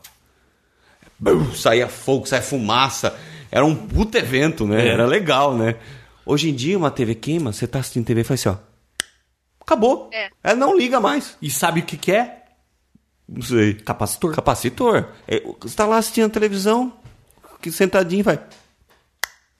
bum, 1.18 1.52
saía 1.54 1.88
fogo, 1.88 2.24
saía 2.26 2.42
fumaça. 2.42 3.14
Era 3.52 3.66
um 3.66 3.76
puto 3.76 4.16
evento, 4.16 4.66
né? 4.66 4.88
É. 4.88 4.88
Era 4.88 5.04
legal, 5.04 5.54
né? 5.54 5.76
Hoje 6.24 6.48
em 6.48 6.54
dia, 6.54 6.78
uma 6.78 6.90
TV 6.90 7.14
queima, 7.14 7.52
você 7.52 7.66
tá 7.66 7.80
assistindo 7.80 8.06
TV 8.06 8.22
e 8.22 8.24
faz 8.24 8.40
assim, 8.40 8.56
ó. 8.58 8.72
Acabou. 9.60 10.08
É. 10.10 10.30
Ela 10.42 10.56
não 10.56 10.76
liga 10.76 10.98
mais. 10.98 11.36
E 11.40 11.50
sabe 11.50 11.80
o 11.80 11.82
que, 11.84 11.98
que 11.98 12.12
é? 12.12 12.44
Não 13.28 13.42
sei. 13.42 13.74
Capacitor. 13.74 14.34
Capacitor. 14.34 15.08
É, 15.28 15.42
Você 15.60 15.76
tá 15.76 15.84
lá 15.86 15.98
assistindo 15.98 16.26
a 16.26 16.30
televisão, 16.30 16.94
que 17.60 17.70
sentadinho 17.70 18.24
vai. 18.24 18.40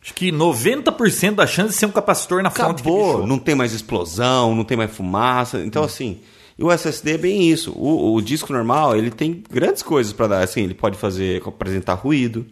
Acho 0.03 0.15
que 0.15 0.33
90% 0.33 1.35
da 1.35 1.47
chance 1.47 1.71
de 1.71 1.77
ser 1.77 1.87
um 1.87 1.93
capacitor 1.93 2.43
na 2.43 2.51
fonte 2.51 2.83
que 2.83 2.89
Acabou. 2.89 3.27
Não 3.27 3.39
tem 3.39 3.55
mais 3.55 3.73
explosão, 3.73 4.55
não 4.55 4.65
tem 4.65 4.77
mais 4.77 4.91
fumaça. 4.91 5.61
Então, 5.61 5.85
assim, 5.85 6.21
e 6.59 6.65
o 6.65 6.73
SSD 6.73 7.13
é 7.13 7.19
bem 7.19 7.49
isso. 7.49 7.73
O, 7.77 8.15
o 8.15 8.23
disco 8.23 8.53
normal, 8.53 8.97
ele 8.97 9.11
tem 9.11 9.45
grandes 9.51 9.83
coisas 9.83 10.13
para 10.13 10.27
dar. 10.29 10.43
Assim, 10.43 10.63
ele 10.63 10.75
pode 10.75 10.97
fazer, 10.97 11.41
apresentar 11.47 11.95
ruído, 11.95 12.47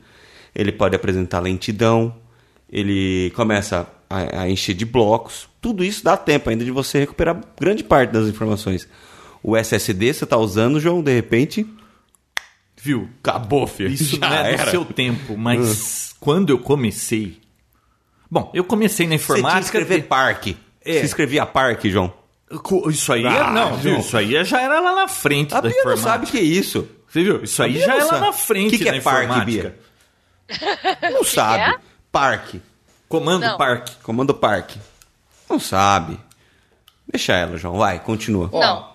ele 0.55 0.73
pode 0.73 0.95
apresentar 0.97 1.41
lentidão, 1.41 2.15
ele 2.71 3.31
começa 3.35 3.87
a, 4.09 4.43
a 4.43 4.51
encher 4.51 4.75
de 4.75 4.85
blocos. 4.85 5.49
Tudo 5.61 5.85
isso 5.85 6.03
dá 6.05 6.17
tempo 6.17 6.51
ainda 6.51 6.65
de 6.65 6.71
você 6.71 7.01
recuperar 7.01 7.41
grande 7.61 7.83
parte 7.85 8.11
das 8.13 8.27
informações. 8.29 8.89
O 9.43 9.57
SSD 9.57 10.13
você 10.15 10.27
tá 10.27 10.37
usando, 10.37 10.79
João, 10.81 11.03
de 11.03 11.15
repente, 11.15 11.67
Viu? 12.83 13.09
acabou, 13.23 13.67
filho. 13.67 13.91
Isso 13.93 14.17
Já 14.19 14.29
não 14.29 14.37
é 14.37 14.43
do 14.57 14.61
era. 14.63 14.71
seu 14.71 14.85
tempo, 14.85 15.37
mas 15.37 16.15
quando 16.19 16.51
eu 16.51 16.59
comecei. 16.59 17.39
Bom, 18.31 18.51
eu 18.55 18.65
comecei 18.65 19.07
na 19.07 19.19
Você 19.19 19.25
tinha 19.27 19.37
informática. 19.39 19.61
escrever 19.79 20.03
parque. 20.05 20.57
É. 20.85 20.95
Você 21.01 21.07
escrevia 21.07 21.45
parque, 21.45 21.91
João? 21.91 22.13
Isso 22.89 23.13
aí 23.13 23.27
Ah, 23.27 23.49
é, 23.49 23.53
não, 23.53 23.77
viu? 23.77 23.99
Isso 23.99 24.17
aí 24.17 24.45
já 24.45 24.61
era 24.63 24.81
lá 24.81 24.95
na 24.95 25.09
frente 25.09 25.55
A 25.55 25.61
da 25.61 25.69
Bia 25.69 25.77
não 25.85 25.93
informática. 25.93 26.11
sabe 26.11 26.25
o 26.27 26.29
que 26.31 26.39
é 26.39 26.43
isso. 26.43 26.89
Você 27.09 27.23
viu? 27.23 27.43
Isso 27.45 27.63
aí 27.63 27.79
já 27.79 27.87
não 27.89 28.01
é 28.01 28.05
lá 28.05 28.21
na 28.21 28.33
frente 28.33 28.71
Que 28.77 28.79
que 28.85 28.89
é 28.89 28.93
da 28.93 29.01
parque, 29.03 29.25
informática. 29.27 29.63
Bia? 29.63 29.79
Não 31.13 31.25
sabe. 31.25 31.63
é? 31.63 31.77
Parque. 32.13 32.61
Comando 33.09 33.47
Não. 33.47 33.57
parque. 33.59 33.93
Comando 34.03 34.35
parque. 34.35 34.79
Não 35.49 35.59
sabe. 35.59 36.19
Deixa 37.11 37.33
ela, 37.33 37.57
João. 37.57 37.77
Vai, 37.77 37.99
continua. 37.99 38.49
Não. 38.53 38.91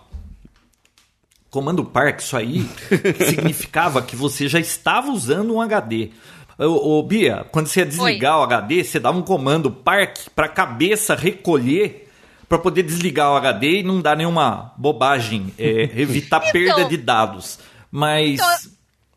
Comando 1.49 1.85
parque, 1.85 2.21
isso 2.21 2.35
aí 2.35 2.67
significava 3.29 4.01
que 4.01 4.15
você 4.15 4.47
já 4.47 4.59
estava 4.59 5.09
usando 5.11 5.53
um 5.53 5.61
HD. 5.61 6.11
Ô, 6.57 6.99
ô, 6.99 7.03
Bia, 7.03 7.45
quando 7.51 7.67
você 7.67 7.81
ia 7.81 7.85
desligar 7.85 8.39
o 8.39 8.43
HD, 8.43 8.83
você 8.83 8.99
dava 8.99 9.17
um 9.17 9.21
comando 9.21 9.71
parque 9.71 10.29
para 10.29 10.45
a 10.47 10.49
cabeça 10.49 11.15
recolher 11.15 12.09
para 12.47 12.57
poder 12.59 12.83
desligar 12.83 13.31
o 13.31 13.35
HD 13.37 13.79
e 13.79 13.83
não 13.83 13.99
dar 14.01 14.15
nenhuma 14.15 14.73
bobagem, 14.77 15.53
é, 15.57 15.83
evitar 15.95 16.39
Então- 16.47 16.51
perda 16.51 16.85
de 16.85 16.97
dados. 16.97 17.59
Mas 17.89 18.33
Então, 18.35 18.71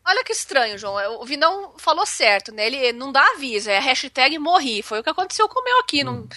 Olha 0.09 0.23
que 0.23 0.33
estranho, 0.33 0.75
João. 0.75 1.21
O 1.21 1.25
Vinão 1.25 1.73
falou 1.77 2.03
certo, 2.03 2.51
né? 2.51 2.65
Ele 2.65 2.91
não 2.93 3.11
dá 3.11 3.21
aviso, 3.35 3.69
é 3.69 3.77
hashtag 3.77 4.39
morri. 4.39 4.81
Foi 4.81 4.99
o 4.99 5.03
que 5.03 5.09
aconteceu 5.09 5.47
com 5.47 5.59
o 5.59 5.63
meu 5.63 5.79
aqui. 5.81 6.03
Não... 6.03 6.27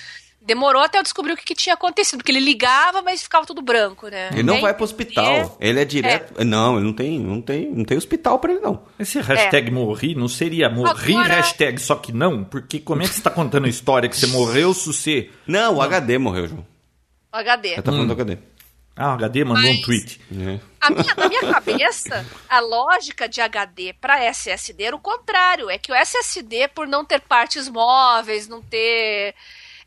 Demorou 0.44 0.82
até 0.82 0.98
eu 0.98 1.02
descobrir 1.02 1.32
o 1.32 1.36
que, 1.36 1.44
que 1.44 1.54
tinha 1.54 1.72
acontecido. 1.74 2.18
Porque 2.18 2.30
ele 2.32 2.40
ligava, 2.40 3.00
mas 3.00 3.22
ficava 3.22 3.46
tudo 3.46 3.62
branco, 3.62 4.08
né? 4.08 4.28
Ele 4.32 4.42
não 4.42 4.54
Nem 4.54 4.62
vai 4.62 4.74
pro 4.74 4.84
hospital. 4.84 5.56
Ele 5.58 5.80
é 5.80 5.84
direto. 5.86 6.44
Não, 6.44 6.76
ele 6.76 6.84
não 6.84 6.92
tem, 6.92 7.18
não 7.18 7.40
tem, 7.40 7.70
não 7.70 7.84
tem 7.84 7.96
hospital 7.96 8.38
pra 8.38 8.52
ele, 8.52 8.60
não. 8.60 8.82
esse 8.98 9.18
hashtag 9.20 9.70
morri 9.70 10.14
não 10.14 10.28
seria 10.28 10.68
morri 10.68 11.14
Agora- 11.14 11.34
hashtag 11.36 11.80
só 11.80 11.94
que 11.94 12.12
não? 12.12 12.44
Porque 12.44 12.78
como 12.78 13.00
é 13.02 13.06
que 13.06 13.12
você 13.14 13.20
está 13.20 13.30
contando 13.30 13.64
a 13.64 13.70
história 13.70 14.06
que 14.08 14.16
você 14.16 14.26
morreu 14.26 14.74
se 14.74 14.92
você... 14.92 15.30
Não, 15.46 15.76
o 15.76 15.80
HD 15.80 16.18
morreu, 16.18 16.46
João. 16.48 16.66
O 17.32 17.36
HD. 17.36 17.78
Eu 17.78 17.82
tô 17.82 17.92
falando 17.92 18.08
do 18.08 18.12
HD. 18.12 18.36
Ah, 18.94 19.10
o 19.10 19.14
HD 19.14 19.44
mandou 19.44 19.64
um 19.70 19.74
Mas- 19.74 19.80
tweet. 19.80 20.20
É. 20.30 20.60
A 20.80 20.90
minha, 20.90 21.14
na 21.16 21.28
minha 21.28 21.52
cabeça, 21.52 22.26
a 22.48 22.60
lógica 22.60 23.28
de 23.28 23.40
HD 23.40 23.94
para 23.94 24.22
SSD 24.24 24.84
era 24.84 24.96
o 24.96 25.00
contrário. 25.00 25.70
É 25.70 25.78
que 25.78 25.90
o 25.92 25.94
SSD, 25.94 26.68
por 26.68 26.86
não 26.86 27.04
ter 27.04 27.20
partes 27.20 27.68
móveis, 27.68 28.48
não 28.48 28.60
ter. 28.60 29.34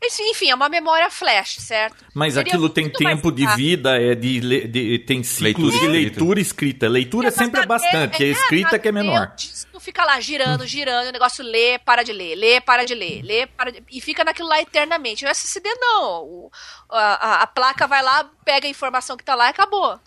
Enfim, 0.02 0.50
é 0.50 0.54
uma 0.54 0.68
memória 0.68 1.10
flash, 1.10 1.56
certo? 1.60 2.04
Mas 2.14 2.34
Seria 2.34 2.48
aquilo 2.52 2.68
tem 2.68 2.88
tempo 2.88 3.32
de 3.32 3.46
vida, 3.56 4.00
é 4.00 4.14
de, 4.14 4.40
le- 4.40 4.68
de- 4.68 4.98
tem 5.00 5.22
ciclos 5.22 5.72
Leitura 5.72 5.78
de 5.80 5.86
leitura 5.88 6.38
e 6.38 6.42
escrita. 6.42 6.88
Leitura 6.88 7.30
sempre 7.30 7.60
é 7.62 7.66
bastante, 7.66 8.22
é 8.22 8.26
escrita 8.28 8.78
que 8.78 8.88
é 8.88 8.92
menor. 8.92 9.32
O 9.32 9.36
disco 9.36 9.80
fica 9.80 10.04
lá 10.04 10.20
girando, 10.20 10.66
girando, 10.66 11.08
o 11.08 11.12
negócio 11.12 11.42
lê, 11.44 11.78
para 11.78 12.02
de 12.02 12.12
ler, 12.12 12.34
lê, 12.36 12.60
para 12.60 12.84
de 12.84 12.94
ler, 12.94 13.22
lê, 13.22 13.46
para 13.46 13.70
de... 13.72 13.82
E 13.90 14.00
fica 14.00 14.22
naquilo 14.24 14.48
lá 14.48 14.60
eternamente. 14.60 15.24
O 15.24 15.28
SSD 15.28 15.68
não. 15.80 16.22
O- 16.24 16.50
a, 16.90 16.98
a- 17.38 17.42
a 17.42 17.46
placa 17.46 17.86
vai 17.86 18.02
lá, 18.02 18.28
pega 18.44 18.66
a 18.66 18.70
informação 18.70 19.16
que 19.16 19.24
tá 19.24 19.34
lá 19.34 19.46
e 19.46 19.50
acabou. 19.50 19.98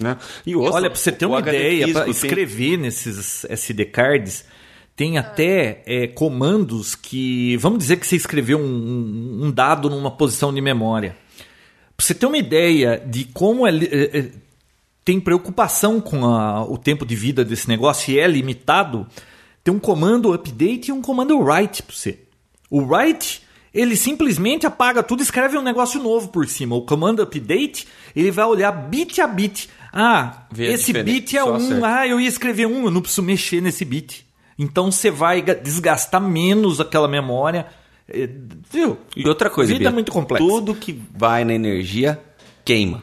Né? 0.00 0.16
E 0.46 0.54
Olha, 0.56 0.88
pra 0.88 0.98
você 0.98 1.10
ter 1.12 1.26
uma 1.26 1.40
ideia, 1.40 1.92
para 1.92 2.04
tem- 2.04 2.10
escrever 2.12 2.76
nesses 2.76 3.44
SD 3.46 3.84
cards, 3.86 4.44
tem 4.98 5.16
até 5.16 5.80
é, 5.86 6.08
comandos 6.08 6.96
que. 6.96 7.56
Vamos 7.58 7.78
dizer 7.78 7.98
que 8.00 8.06
você 8.06 8.16
escreveu 8.16 8.58
um, 8.58 9.44
um 9.44 9.50
dado 9.52 9.88
numa 9.88 10.10
posição 10.10 10.52
de 10.52 10.60
memória. 10.60 11.16
Pra 11.96 12.04
você 12.04 12.12
ter 12.14 12.26
uma 12.26 12.36
ideia 12.36 13.00
de 13.06 13.24
como 13.26 13.64
é, 13.64 13.70
é, 13.70 14.18
é, 14.18 14.30
tem 15.04 15.20
preocupação 15.20 16.00
com 16.00 16.26
a- 16.26 16.64
o 16.64 16.76
tempo 16.76 17.06
de 17.06 17.14
vida 17.14 17.44
desse 17.44 17.68
negócio 17.68 18.12
e 18.12 18.18
é 18.18 18.26
limitado, 18.26 19.06
tem 19.62 19.72
um 19.72 19.78
comando 19.78 20.32
update 20.32 20.88
e 20.88 20.92
um 20.92 21.00
comando 21.00 21.38
write 21.38 21.80
pra 21.84 21.94
você. 21.94 22.18
O 22.68 22.80
write, 22.82 23.42
ele 23.72 23.94
simplesmente 23.96 24.66
apaga 24.66 25.00
tudo 25.00 25.20
e 25.20 25.22
escreve 25.22 25.56
um 25.56 25.62
negócio 25.62 26.02
novo 26.02 26.26
por 26.28 26.46
cima. 26.48 26.74
O 26.74 26.82
comando 26.82 27.22
update, 27.22 27.86
ele 28.16 28.32
vai 28.32 28.46
olhar 28.46 28.72
bit 28.72 29.20
a 29.20 29.28
bit. 29.28 29.68
Ah, 29.92 30.46
Vê 30.52 30.72
esse 30.72 30.92
bit 31.04 31.36
é 31.36 31.40
só 31.40 31.52
um. 31.56 31.84
Ah, 31.84 32.04
eu 32.06 32.20
ia 32.20 32.28
escrever 32.28 32.66
um, 32.66 32.84
eu 32.86 32.90
não 32.90 33.00
preciso 33.00 33.22
mexer 33.22 33.60
nesse 33.60 33.84
bit. 33.84 34.26
Então 34.58 34.90
você 34.90 35.10
vai 35.10 35.40
ga- 35.40 35.54
desgastar 35.54 36.20
menos 36.20 36.80
aquela 36.80 37.06
memória. 37.08 37.66
É, 38.08 38.28
Viu? 38.70 38.98
E 39.16 39.28
outra 39.28 39.48
coisa, 39.50 39.68
Vida 39.72 39.80
Bia, 39.80 39.88
é 39.88 39.92
muito 39.92 40.10
complexa. 40.10 40.44
Tudo 40.46 40.74
que 40.74 41.00
vai 41.16 41.44
na 41.44 41.54
energia 41.54 42.20
queima. 42.64 43.02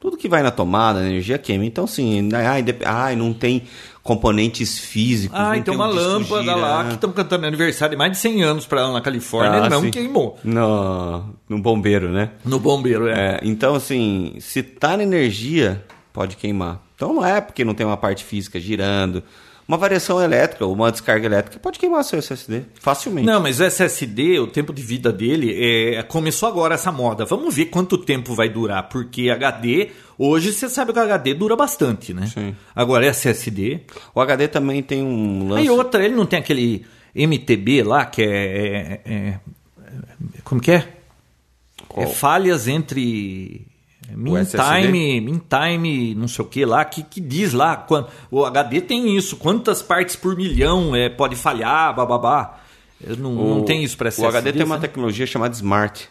Tudo 0.00 0.16
que 0.16 0.28
vai 0.28 0.42
na 0.42 0.50
tomada, 0.50 1.00
na 1.00 1.06
energia 1.08 1.38
queima. 1.38 1.64
Então, 1.64 1.86
sim, 1.86 2.28
ai, 2.32 2.62
dep- 2.62 2.84
ai, 2.86 3.16
não 3.16 3.32
tem 3.34 3.64
componentes 4.02 4.78
físicos. 4.78 5.38
Ah, 5.38 5.56
e 5.56 5.60
um 5.70 5.74
uma 5.74 5.86
lâmpada 5.86 6.42
gira. 6.42 6.54
lá 6.56 6.84
que 6.86 6.94
estão 6.94 7.12
cantando 7.12 7.46
aniversário 7.46 7.90
de 7.90 7.98
mais 7.98 8.12
de 8.12 8.18
100 8.18 8.42
anos 8.42 8.64
pra 8.66 8.80
ela 8.80 8.92
na 8.92 9.00
Califórnia. 9.00 9.64
Ah, 9.64 9.68
não 9.68 9.82
sim. 9.82 9.90
queimou. 9.90 10.38
No, 10.44 11.34
no 11.48 11.58
bombeiro, 11.58 12.08
né? 12.10 12.30
No 12.44 12.58
bombeiro, 12.58 13.08
é. 13.08 13.12
É, 13.34 13.40
então, 13.42 13.74
assim, 13.74 14.36
se 14.40 14.62
tá 14.62 14.96
na 14.96 15.02
energia, 15.02 15.84
pode 16.12 16.36
queimar. 16.36 16.80
Então 16.94 17.12
não 17.12 17.24
é 17.26 17.40
porque 17.40 17.64
não 17.64 17.74
tem 17.74 17.84
uma 17.86 17.96
parte 17.96 18.24
física 18.24 18.58
girando. 18.58 19.22
Uma 19.68 19.76
variação 19.76 20.18
elétrica 20.18 20.64
ou 20.64 20.72
uma 20.72 20.90
descarga 20.90 21.26
elétrica 21.26 21.58
pode 21.58 21.78
queimar 21.78 22.02
seu 22.02 22.18
SSD 22.18 22.62
facilmente. 22.80 23.26
Não, 23.26 23.38
mas 23.38 23.60
o 23.60 23.64
SSD, 23.64 24.38
o 24.38 24.46
tempo 24.46 24.72
de 24.72 24.80
vida 24.82 25.12
dele, 25.12 25.54
é, 25.94 26.02
começou 26.02 26.48
agora 26.48 26.74
essa 26.74 26.90
moda. 26.90 27.26
Vamos 27.26 27.54
ver 27.54 27.66
quanto 27.66 27.98
tempo 27.98 28.34
vai 28.34 28.48
durar, 28.48 28.88
porque 28.88 29.28
HD, 29.28 29.90
hoje 30.16 30.54
você 30.54 30.70
sabe 30.70 30.94
que 30.94 30.98
o 30.98 31.02
HD 31.02 31.34
dura 31.34 31.54
bastante, 31.54 32.14
né? 32.14 32.26
Sim. 32.28 32.56
Agora 32.74 33.04
SSD. 33.04 33.82
O 34.14 34.20
HD 34.22 34.48
também 34.48 34.82
tem 34.82 35.02
um 35.02 35.48
lance. 35.48 35.60
Aí 35.60 35.68
outra, 35.70 36.02
ele 36.02 36.14
não 36.14 36.24
tem 36.24 36.38
aquele 36.38 36.86
MTB 37.14 37.82
lá, 37.82 38.06
que 38.06 38.22
é. 38.22 39.02
é- 39.04 39.12
é- 39.12 39.40
como 40.44 40.62
que 40.62 40.70
é? 40.70 40.88
Qual? 41.86 42.06
É 42.06 42.08
falhas 42.08 42.66
entre. 42.68 43.66
Mean 44.16 44.40
SSD? 44.40 44.82
time, 44.86 45.20
mean 45.20 45.40
time, 45.48 46.14
não 46.14 46.28
sei 46.28 46.44
o 46.44 46.48
que 46.48 46.64
lá, 46.64 46.84
que, 46.84 47.02
que 47.02 47.20
diz 47.20 47.52
lá. 47.52 47.76
Quando, 47.76 48.08
o 48.30 48.44
HD 48.44 48.80
tem 48.80 49.16
isso, 49.16 49.36
quantas 49.36 49.82
partes 49.82 50.16
por 50.16 50.34
milhão 50.36 50.94
é, 50.96 51.08
pode 51.08 51.36
falhar, 51.36 51.94
bababá. 51.94 52.58
Não, 53.18 53.32
não 53.32 53.64
tem 53.64 53.84
isso 53.84 53.96
para 53.96 54.10
O 54.18 54.26
HD 54.26 54.52
tem 54.52 54.64
uma 54.64 54.78
tecnologia 54.78 55.26
chamada 55.26 55.54
Smart, 55.54 56.08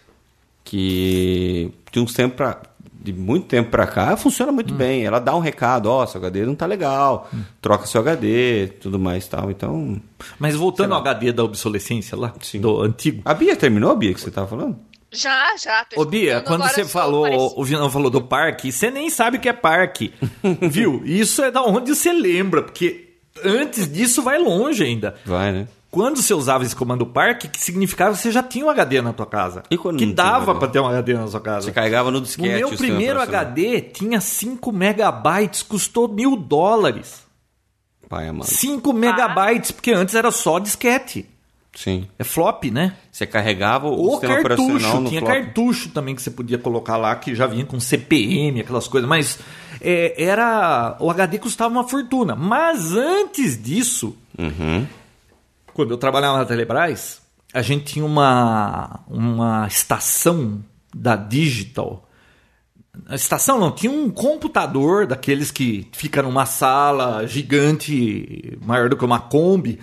que 0.64 1.72
de 1.92 2.00
uns 2.00 2.14
tempos 2.14 2.36
pra, 2.38 2.62
de 3.00 3.12
muito 3.14 3.48
tempo 3.48 3.70
para 3.72 3.88
cá 3.88 4.16
funciona 4.18 4.52
muito 4.52 4.74
Hum. 4.74 4.78
bem. 4.78 5.04
Ela 5.06 5.20
dá 5.20 5.36
um 5.36 5.40
recado, 5.40 5.88
ó, 5.90 6.06
seu 6.06 6.20
HD 6.20 6.46
não 6.46 6.56
tá 6.56 6.66
legal, 6.66 7.30
troca 7.62 7.86
seu 7.86 8.02
HD, 8.02 8.68
tudo 8.82 9.00
mais 9.00 9.26
e 9.26 9.30
tal. 9.30 9.50
Então, 9.52 10.02
Mas 10.40 10.56
voltando 10.56 10.94
ao 10.94 11.00
HD 11.00 11.32
da 11.32 11.44
obsolescência 11.44 12.18
lá, 12.18 12.34
Sim. 12.42 12.60
do 12.62 12.82
antigo. 12.82 13.22
a 13.26 13.34
Bia 13.34 13.56
terminou, 13.56 13.96
Bia, 13.96 14.14
que 14.14 14.22
você 14.22 14.32
tava 14.32 14.48
falando? 14.48 14.78
Já, 15.12 15.56
já. 15.58 15.86
tô 15.86 16.02
Ô 16.02 16.06
Bia, 16.06 16.42
quando 16.42 16.62
agora 16.64 16.74
você 16.74 16.86
falou, 16.86 17.24
parece- 17.24 17.54
o 17.56 17.64
Vinão 17.64 17.90
falou 17.90 18.10
do 18.10 18.22
parque, 18.22 18.72
você 18.72 18.92
nem 18.92 19.10
sabe 19.10 19.38
o 19.38 19.40
que 19.40 19.48
é 19.50 19.54
parque. 19.54 20.14
Viu? 20.62 21.02
Isso 21.06 21.42
é 21.44 21.50
da 21.52 21.62
onde 21.64 21.96
você 21.96 22.12
lembra, 22.12 22.62
porque 22.64 23.14
antes 23.44 23.92
disso 23.92 24.22
vai 24.22 24.38
longe 24.38 24.84
ainda. 24.84 25.16
Vai, 25.26 25.52
né? 25.52 25.68
Quando 25.90 26.22
você 26.22 26.34
usava 26.34 26.66
esse 26.66 26.76
comando 26.76 27.06
parque, 27.06 27.48
que 27.48 27.60
significava 27.64 28.14
que 28.14 28.22
você 28.22 28.30
já 28.32 28.44
tinha 28.44 28.66
um 28.66 28.70
HD 28.70 29.02
na 29.02 29.14
tua 29.14 29.26
casa. 29.26 29.64
E 29.72 29.78
quando 29.78 29.98
que 29.98 30.06
dava 30.14 30.54
pra 30.54 30.68
ter 30.68 30.80
um 30.82 30.86
HD 30.88 31.14
na 31.14 31.28
sua 31.28 31.40
casa. 31.40 31.62
Você 31.68 31.72
carregava 31.72 32.12
no 32.12 32.18
O 32.18 32.22
disquete. 32.22 32.50
meu 32.56 32.68
o 32.68 32.70
sistema 32.72 32.90
primeiro. 32.96 33.22
HD 33.22 33.82
tinha 33.82 34.20
5 34.20 34.72
megabytes, 34.74 35.64
custou 35.64 36.10
mil 36.10 36.36
dólares. 36.36 37.26
Pai 38.10 38.28
amado. 38.28 38.48
5 38.48 38.92
megabytes, 38.94 39.72
porque 39.72 39.92
antes 39.92 40.14
era 40.14 40.30
só 40.30 40.60
disquete. 40.60 41.26
Sim. 41.78 42.08
É 42.18 42.24
flop, 42.24 42.64
né? 42.72 42.96
Você 43.12 43.28
carregava 43.28 43.86
o 43.88 43.92
Ou 43.94 44.12
sistema 44.14 44.42
cartucho, 44.42 45.06
tinha 45.06 45.22
flop. 45.22 45.32
cartucho 45.32 45.90
também 45.90 46.16
que 46.16 46.22
você 46.24 46.32
podia 46.32 46.58
colocar 46.58 46.98
lá, 46.98 47.16
que 47.16 47.36
já 47.36 47.46
vinha 47.46 47.64
com 47.68 47.80
CPM, 47.80 48.62
aquelas 48.62 48.88
coisas, 48.88 49.08
mas 49.08 49.38
é, 49.80 50.16
era. 50.24 50.98
O 51.00 51.12
HD 51.12 51.38
custava 51.38 51.72
uma 51.72 51.88
fortuna. 51.88 52.36
Mas 52.36 52.94
antes 52.94 53.62
disso, 53.62 54.18
Uhum. 54.40 54.88
quando 55.72 55.92
eu 55.92 55.98
trabalhava 56.00 56.40
na 56.40 56.46
Telebrás, 56.46 57.22
a 57.54 57.62
gente 57.62 57.86
tinha 57.94 58.04
uma, 58.06 59.02
uma 59.08 59.68
estação 59.68 60.60
da 60.96 61.16
Digital. 61.16 62.10
A 63.08 63.14
estação 63.14 63.60
não, 63.60 63.70
tinha 63.72 63.92
um 63.92 64.10
computador 64.10 65.06
daqueles 65.06 65.52
que 65.52 65.88
fica 65.92 66.24
numa 66.24 66.48
sala 66.48 67.28
gigante, 67.28 68.58
maior 68.66 68.90
do 68.90 68.98
que 68.98 69.06
uma 69.06 69.20
Kombi, 69.20 69.80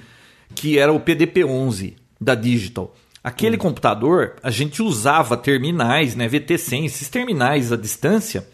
que 0.54 0.78
era 0.78 0.92
o 0.92 0.98
PDP-11 1.00 1.94
da 2.20 2.34
Digital. 2.34 2.94
Aquele 3.22 3.56
computador, 3.56 4.36
a 4.42 4.50
gente 4.50 4.82
usava 4.82 5.36
terminais, 5.36 6.14
né, 6.14 6.28
VT100, 6.28 6.84
esses 6.86 7.08
terminais 7.08 7.72
à 7.72 7.76
distância, 7.76 8.46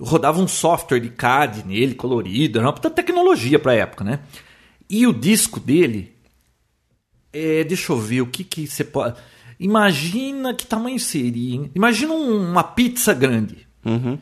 rodava 0.00 0.40
um 0.40 0.48
software 0.48 0.98
de 1.00 1.10
CAD 1.10 1.64
nele, 1.66 1.94
colorido, 1.94 2.58
era 2.58 2.66
uma 2.66 2.72
puta 2.72 2.90
tecnologia 2.90 3.58
para 3.58 3.72
a 3.72 3.76
época, 3.76 4.02
né? 4.02 4.20
E 4.88 5.06
o 5.06 5.12
disco 5.12 5.60
dele, 5.60 6.12
é, 7.32 7.62
deixa 7.62 7.92
eu 7.92 7.98
ver 7.98 8.22
o 8.22 8.26
que 8.26 8.42
que 8.42 8.66
você 8.66 8.82
pode. 8.82 9.16
Imagina 9.60 10.54
que 10.54 10.66
tamanho 10.66 10.98
seria, 10.98 11.54
hein? 11.56 11.70
Imagina 11.74 12.12
um- 12.14 12.50
uma 12.50 12.64
pizza 12.64 13.12
grande. 13.14 13.68
Uhum. 13.84 14.18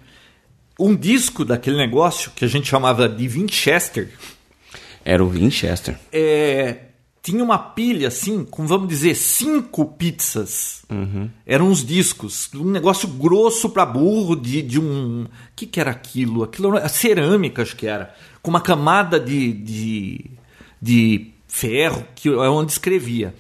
Um 0.79 0.95
disco 0.95 1.45
daquele 1.45 1.77
negócio 1.77 2.31
que 2.37 2.45
a 2.45 2.49
gente 2.49 2.69
chamava 2.69 3.09
de 3.09 3.27
Winchester 3.27 4.11
Era 5.05 5.25
o 5.25 5.29
Winchester. 5.29 5.99
é, 6.13 6.88
tinha 7.31 7.45
uma 7.45 7.59
pilha 7.59 8.09
assim, 8.09 8.43
com 8.43 8.67
vamos 8.67 8.89
dizer, 8.89 9.15
cinco 9.15 9.85
pizzas. 9.85 10.83
Eram 11.45 11.69
uns 11.69 11.85
discos, 11.85 12.49
um 12.55 12.71
negócio 12.71 13.07
grosso 13.07 13.69
pra 13.69 13.85
burro 13.85 14.35
de, 14.35 14.63
de 14.63 14.81
um. 14.81 15.25
O 15.25 15.29
que, 15.55 15.67
que 15.67 15.79
era 15.79 15.91
aquilo? 15.91 16.43
Aquilo 16.43 16.75
era 16.75 16.89
cerâmica, 16.89 17.61
acho 17.61 17.77
que 17.77 17.87
era. 17.87 18.15
Com 18.41 18.49
uma 18.51 18.63
camada 18.63 19.21
de, 19.21 19.53
de, 19.53 20.25
de 20.81 21.31
ferro, 21.47 22.03
que 22.15 22.31
é 22.31 22.49
onde 22.49 22.73
escrevia. 22.73 23.35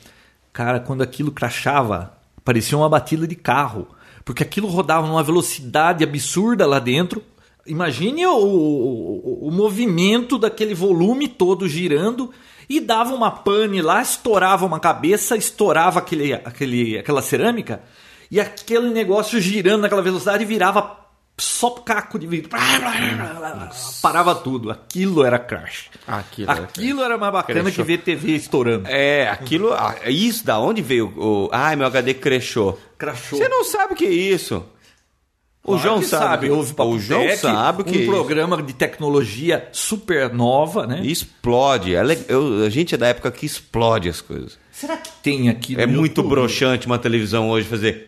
Cara, 0.52 0.80
quando 0.80 1.00
aquilo 1.00 1.32
crachava, 1.32 2.18
parecia 2.44 2.76
uma 2.76 2.90
batida 2.90 3.26
de 3.26 3.36
carro. 3.36 3.88
Porque 4.22 4.42
aquilo 4.42 4.68
rodava 4.68 5.06
numa 5.06 5.22
velocidade 5.22 6.04
absurda 6.04 6.66
lá 6.66 6.78
dentro. 6.78 7.22
Imagine 7.66 8.26
o, 8.26 8.36
o, 8.36 9.48
o 9.48 9.50
movimento 9.50 10.36
daquele 10.36 10.74
volume 10.74 11.26
todo 11.26 11.66
girando 11.66 12.30
e 12.68 12.80
dava 12.80 13.14
uma 13.14 13.30
pane 13.30 13.80
lá, 13.80 14.02
estourava 14.02 14.66
uma 14.66 14.78
cabeça, 14.80 15.36
estourava 15.36 15.98
aquele, 15.98 16.34
aquele, 16.34 16.98
aquela 16.98 17.22
cerâmica 17.22 17.82
e 18.30 18.38
aquele 18.40 18.90
negócio 18.90 19.40
girando 19.40 19.82
naquela 19.82 20.02
velocidade 20.02 20.44
virava 20.44 20.98
só 21.40 21.70
caco 21.70 22.18
de 22.18 22.26
vidro. 22.26 22.50
Parava 24.02 24.34
tudo. 24.34 24.70
Aquilo 24.70 25.24
era 25.24 25.38
crash. 25.38 25.88
Aquilo 26.06 26.50
era 26.50 26.62
Aquilo 26.64 27.02
era 27.02 27.16
mais 27.16 27.32
bacana 27.32 27.70
que 27.70 27.82
ver 27.82 27.98
TV 27.98 28.32
estourando. 28.32 28.88
É, 28.88 29.28
aquilo. 29.28 29.72
ah, 29.72 29.94
Isso, 30.06 30.44
da 30.44 30.58
onde 30.58 30.82
veio 30.82 31.12
o. 31.16 31.48
Ai, 31.52 31.76
meu 31.76 31.86
HD 31.86 32.14
crashou. 32.14 32.78
Crashou. 32.98 33.38
Você 33.38 33.48
não 33.48 33.64
sabe 33.64 33.92
o 33.92 33.96
que 33.96 34.04
é 34.04 34.10
isso. 34.10 34.64
O 35.68 35.78
Claro 35.78 35.82
João 35.82 36.02
sabe. 36.02 36.50
Ouve 36.50 36.72
Papo 36.74 36.90
o 36.90 36.98
João 36.98 37.20
Tech, 37.20 37.38
sabe 37.38 37.84
que 37.84 37.98
um 37.98 38.02
é 38.02 38.06
programa 38.06 38.62
de 38.62 38.72
tecnologia 38.72 39.68
super 39.72 40.32
nova, 40.32 40.86
né? 40.86 41.00
Explode. 41.04 41.94
É 41.94 42.02
eu- 42.28 42.64
a 42.64 42.68
gente 42.70 42.94
é 42.94 42.98
da 42.98 43.06
época 43.08 43.30
que 43.30 43.44
explode 43.46 44.08
as 44.08 44.20
coisas. 44.20 44.58
Será 44.72 44.96
que 44.96 45.10
tem 45.22 45.48
aqui 45.48 45.74
É 45.78 45.86
muito 45.86 46.18
YouTube? 46.20 46.28
broxante 46.30 46.86
uma 46.86 46.98
televisão 46.98 47.48
hoje 47.50 47.66
fazer 47.68 48.06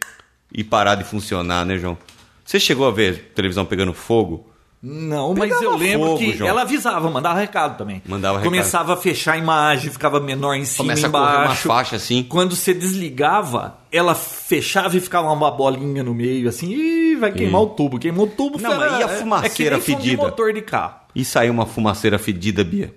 e 0.52 0.62
parar 0.64 0.94
de 0.96 1.04
funcionar, 1.04 1.64
né, 1.66 1.76
João? 1.78 1.96
Você 2.44 2.58
chegou 2.58 2.86
a 2.88 2.90
ver 2.90 3.30
televisão 3.34 3.64
pegando 3.64 3.92
fogo? 3.94 4.49
Não, 4.82 5.34
mas 5.34 5.50
Pegava 5.50 5.64
eu 5.64 5.76
lembro 5.76 6.06
fogo, 6.06 6.18
que 6.18 6.32
João. 6.32 6.48
ela 6.48 6.62
avisava, 6.62 7.10
mandava 7.10 7.38
recado 7.38 7.76
também. 7.76 8.00
Mandava 8.06 8.38
recado. 8.38 8.50
Começava 8.50 8.94
a 8.94 8.96
fechar 8.96 9.34
a 9.34 9.36
imagem, 9.36 9.90
ficava 9.90 10.18
menor 10.20 10.54
em 10.54 10.64
cima 10.64 10.84
Começa 10.84 11.02
e 11.02 11.04
a 11.06 11.10
correr 11.10 11.22
uma 11.36 11.44
embaixo. 11.44 11.68
faixa 11.68 11.96
assim. 11.96 12.22
Quando 12.22 12.56
você 12.56 12.72
desligava, 12.72 13.76
ela 13.92 14.14
fechava 14.14 14.96
e 14.96 15.00
ficava 15.00 15.30
uma 15.30 15.50
bolinha 15.50 16.02
no 16.02 16.14
meio, 16.14 16.48
assim, 16.48 16.70
e 16.72 17.16
vai 17.16 17.30
queimar 17.30 17.60
o 17.60 17.66
tubo. 17.66 17.98
Queimou 17.98 18.24
o 18.24 18.30
tubo, 18.30 18.58
Não, 18.58 18.70
foi- 18.70 18.78
mas 18.88 19.00
e 19.00 19.02
a 19.02 19.06
é- 19.06 19.18
fumaceira 19.18 19.76
é 19.76 19.80
que 19.80 19.86
nem 19.88 19.96
som 19.98 20.02
de 20.02 20.08
fedida? 20.08 20.22
motor 20.22 20.52
de 20.54 20.62
carro. 20.62 20.94
E 21.14 21.24
saiu 21.26 21.52
uma 21.52 21.66
fumaceira 21.66 22.18
fedida, 22.18 22.64
Bia. 22.64 22.94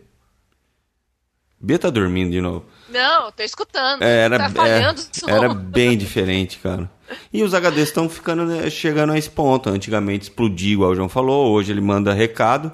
Bia 1.59 1.79
tá 1.79 1.89
dormindo 1.89 2.31
de 2.31 2.41
novo. 2.41 2.65
Não, 2.89 3.31
tô 3.31 3.41
escutando. 3.43 4.01
É, 4.03 4.19
Era, 4.25 4.37
tá 4.37 4.49
falhando 4.49 5.01
é, 5.27 5.31
era 5.31 5.53
bem 5.53 5.97
diferente, 5.97 6.59
cara. 6.59 6.89
E 7.31 7.43
os 7.43 7.53
HDs 7.53 7.89
estão 7.89 8.07
ficando 8.09 8.45
né, 8.45 8.69
chegando 8.69 9.13
a 9.13 9.17
esse 9.17 9.29
ponto. 9.29 9.69
Antigamente 9.69 10.23
explodia, 10.23 10.73
igual 10.73 10.91
o 10.91 10.95
João 10.95 11.09
falou. 11.09 11.51
Hoje 11.51 11.71
ele 11.71 11.81
manda 11.81 12.13
recado. 12.13 12.71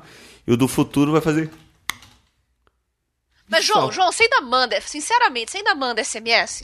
E 0.48 0.52
o 0.52 0.58
do 0.58 0.68
futuro 0.68 1.12
vai 1.12 1.22
fazer. 1.22 1.50
Mas, 3.48 3.66
João, 3.66 3.92
João, 3.92 4.12
você 4.12 4.24
ainda 4.24 4.42
manda, 4.42 4.80
sinceramente, 4.82 5.52
você 5.52 5.58
ainda 5.58 5.74
manda 5.74 6.04
SMS? 6.04 6.64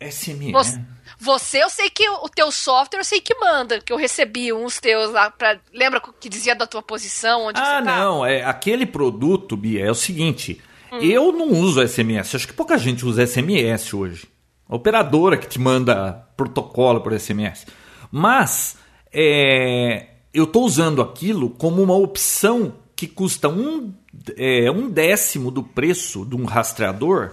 SMS. 0.00 0.52
Você, 0.52 0.80
você, 1.18 1.62
eu 1.62 1.70
sei 1.70 1.88
que 1.88 2.08
o 2.08 2.28
teu 2.28 2.50
software, 2.50 2.98
eu 3.00 3.04
sei 3.04 3.20
que 3.20 3.34
manda, 3.36 3.80
que 3.80 3.92
eu 3.92 3.96
recebi 3.96 4.52
uns 4.52 4.80
teus 4.80 5.12
lá 5.12 5.30
pra. 5.30 5.58
Lembra 5.72 6.00
que 6.20 6.28
dizia 6.28 6.56
da 6.56 6.66
tua 6.66 6.82
posição, 6.82 7.46
onde 7.46 7.60
Ah, 7.60 7.64
você 7.78 7.84
tá? 7.84 7.96
não. 7.96 8.26
É, 8.26 8.42
aquele 8.44 8.84
produto, 8.84 9.56
Bia, 9.56 9.84
é 9.86 9.90
o 9.90 9.94
seguinte. 9.94 10.60
Eu 11.00 11.32
não 11.32 11.48
uso 11.50 11.80
SMS. 11.86 12.34
Acho 12.34 12.46
que 12.46 12.52
pouca 12.52 12.76
gente 12.76 13.06
usa 13.06 13.26
SMS 13.26 13.94
hoje. 13.94 14.26
A 14.72 14.74
operadora 14.74 15.36
que 15.36 15.46
te 15.46 15.58
manda 15.58 16.26
protocolo 16.34 17.02
por 17.02 17.12
SMS. 17.12 17.66
Mas 18.10 18.78
é, 19.12 20.06
eu 20.32 20.44
estou 20.44 20.64
usando 20.64 21.02
aquilo 21.02 21.50
como 21.50 21.82
uma 21.82 21.94
opção 21.94 22.72
que 22.96 23.06
custa 23.06 23.50
um, 23.50 23.92
é, 24.34 24.70
um 24.70 24.88
décimo 24.88 25.50
do 25.50 25.62
preço 25.62 26.24
de 26.24 26.34
um 26.34 26.46
rastreador. 26.46 27.32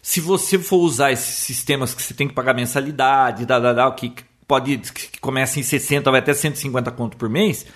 Se 0.00 0.20
você 0.20 0.60
for 0.60 0.76
usar 0.76 1.10
esses 1.10 1.38
sistemas 1.38 1.92
que 1.92 2.00
você 2.00 2.14
tem 2.14 2.28
que 2.28 2.34
pagar 2.34 2.54
mensalidade, 2.54 3.44
da, 3.44 3.58
da, 3.58 3.72
da, 3.72 3.90
que 3.90 4.14
pode 4.46 4.78
que 4.78 5.18
começa 5.18 5.58
em 5.58 5.64
60, 5.64 6.08
vai 6.08 6.20
até 6.20 6.34
150 6.34 6.92
conto 6.92 7.16
por 7.16 7.28
mês, 7.28 7.66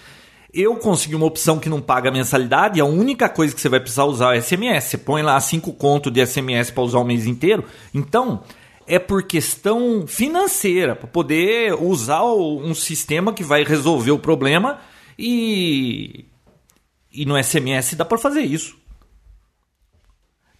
eu 0.54 0.76
consegui 0.76 1.16
uma 1.16 1.26
opção 1.26 1.58
que 1.58 1.68
não 1.68 1.80
paga 1.80 2.12
mensalidade 2.12 2.78
e 2.78 2.80
a 2.80 2.84
única 2.84 3.28
coisa 3.28 3.52
que 3.52 3.60
você 3.60 3.68
vai 3.68 3.80
precisar 3.80 4.04
usar 4.04 4.36
é 4.36 4.40
SMS. 4.40 4.84
Você 4.84 4.98
põe 4.98 5.20
lá 5.20 5.40
5 5.40 5.72
conto 5.72 6.12
de 6.12 6.24
SMS 6.24 6.70
para 6.70 6.84
usar 6.84 7.00
o 7.00 7.04
mês 7.04 7.26
inteiro. 7.26 7.64
Então, 7.92 8.44
é 8.90 8.98
por 8.98 9.22
questão 9.22 10.04
financeira, 10.04 10.96
para 10.96 11.06
poder 11.06 11.74
usar 11.80 12.24
um 12.24 12.74
sistema 12.74 13.32
que 13.32 13.44
vai 13.44 13.62
resolver 13.62 14.10
o 14.10 14.18
problema 14.18 14.80
e 15.16 16.24
e 17.12 17.24
no 17.24 17.40
SMS 17.40 17.94
dá 17.94 18.04
para 18.04 18.18
fazer 18.18 18.40
isso. 18.40 18.76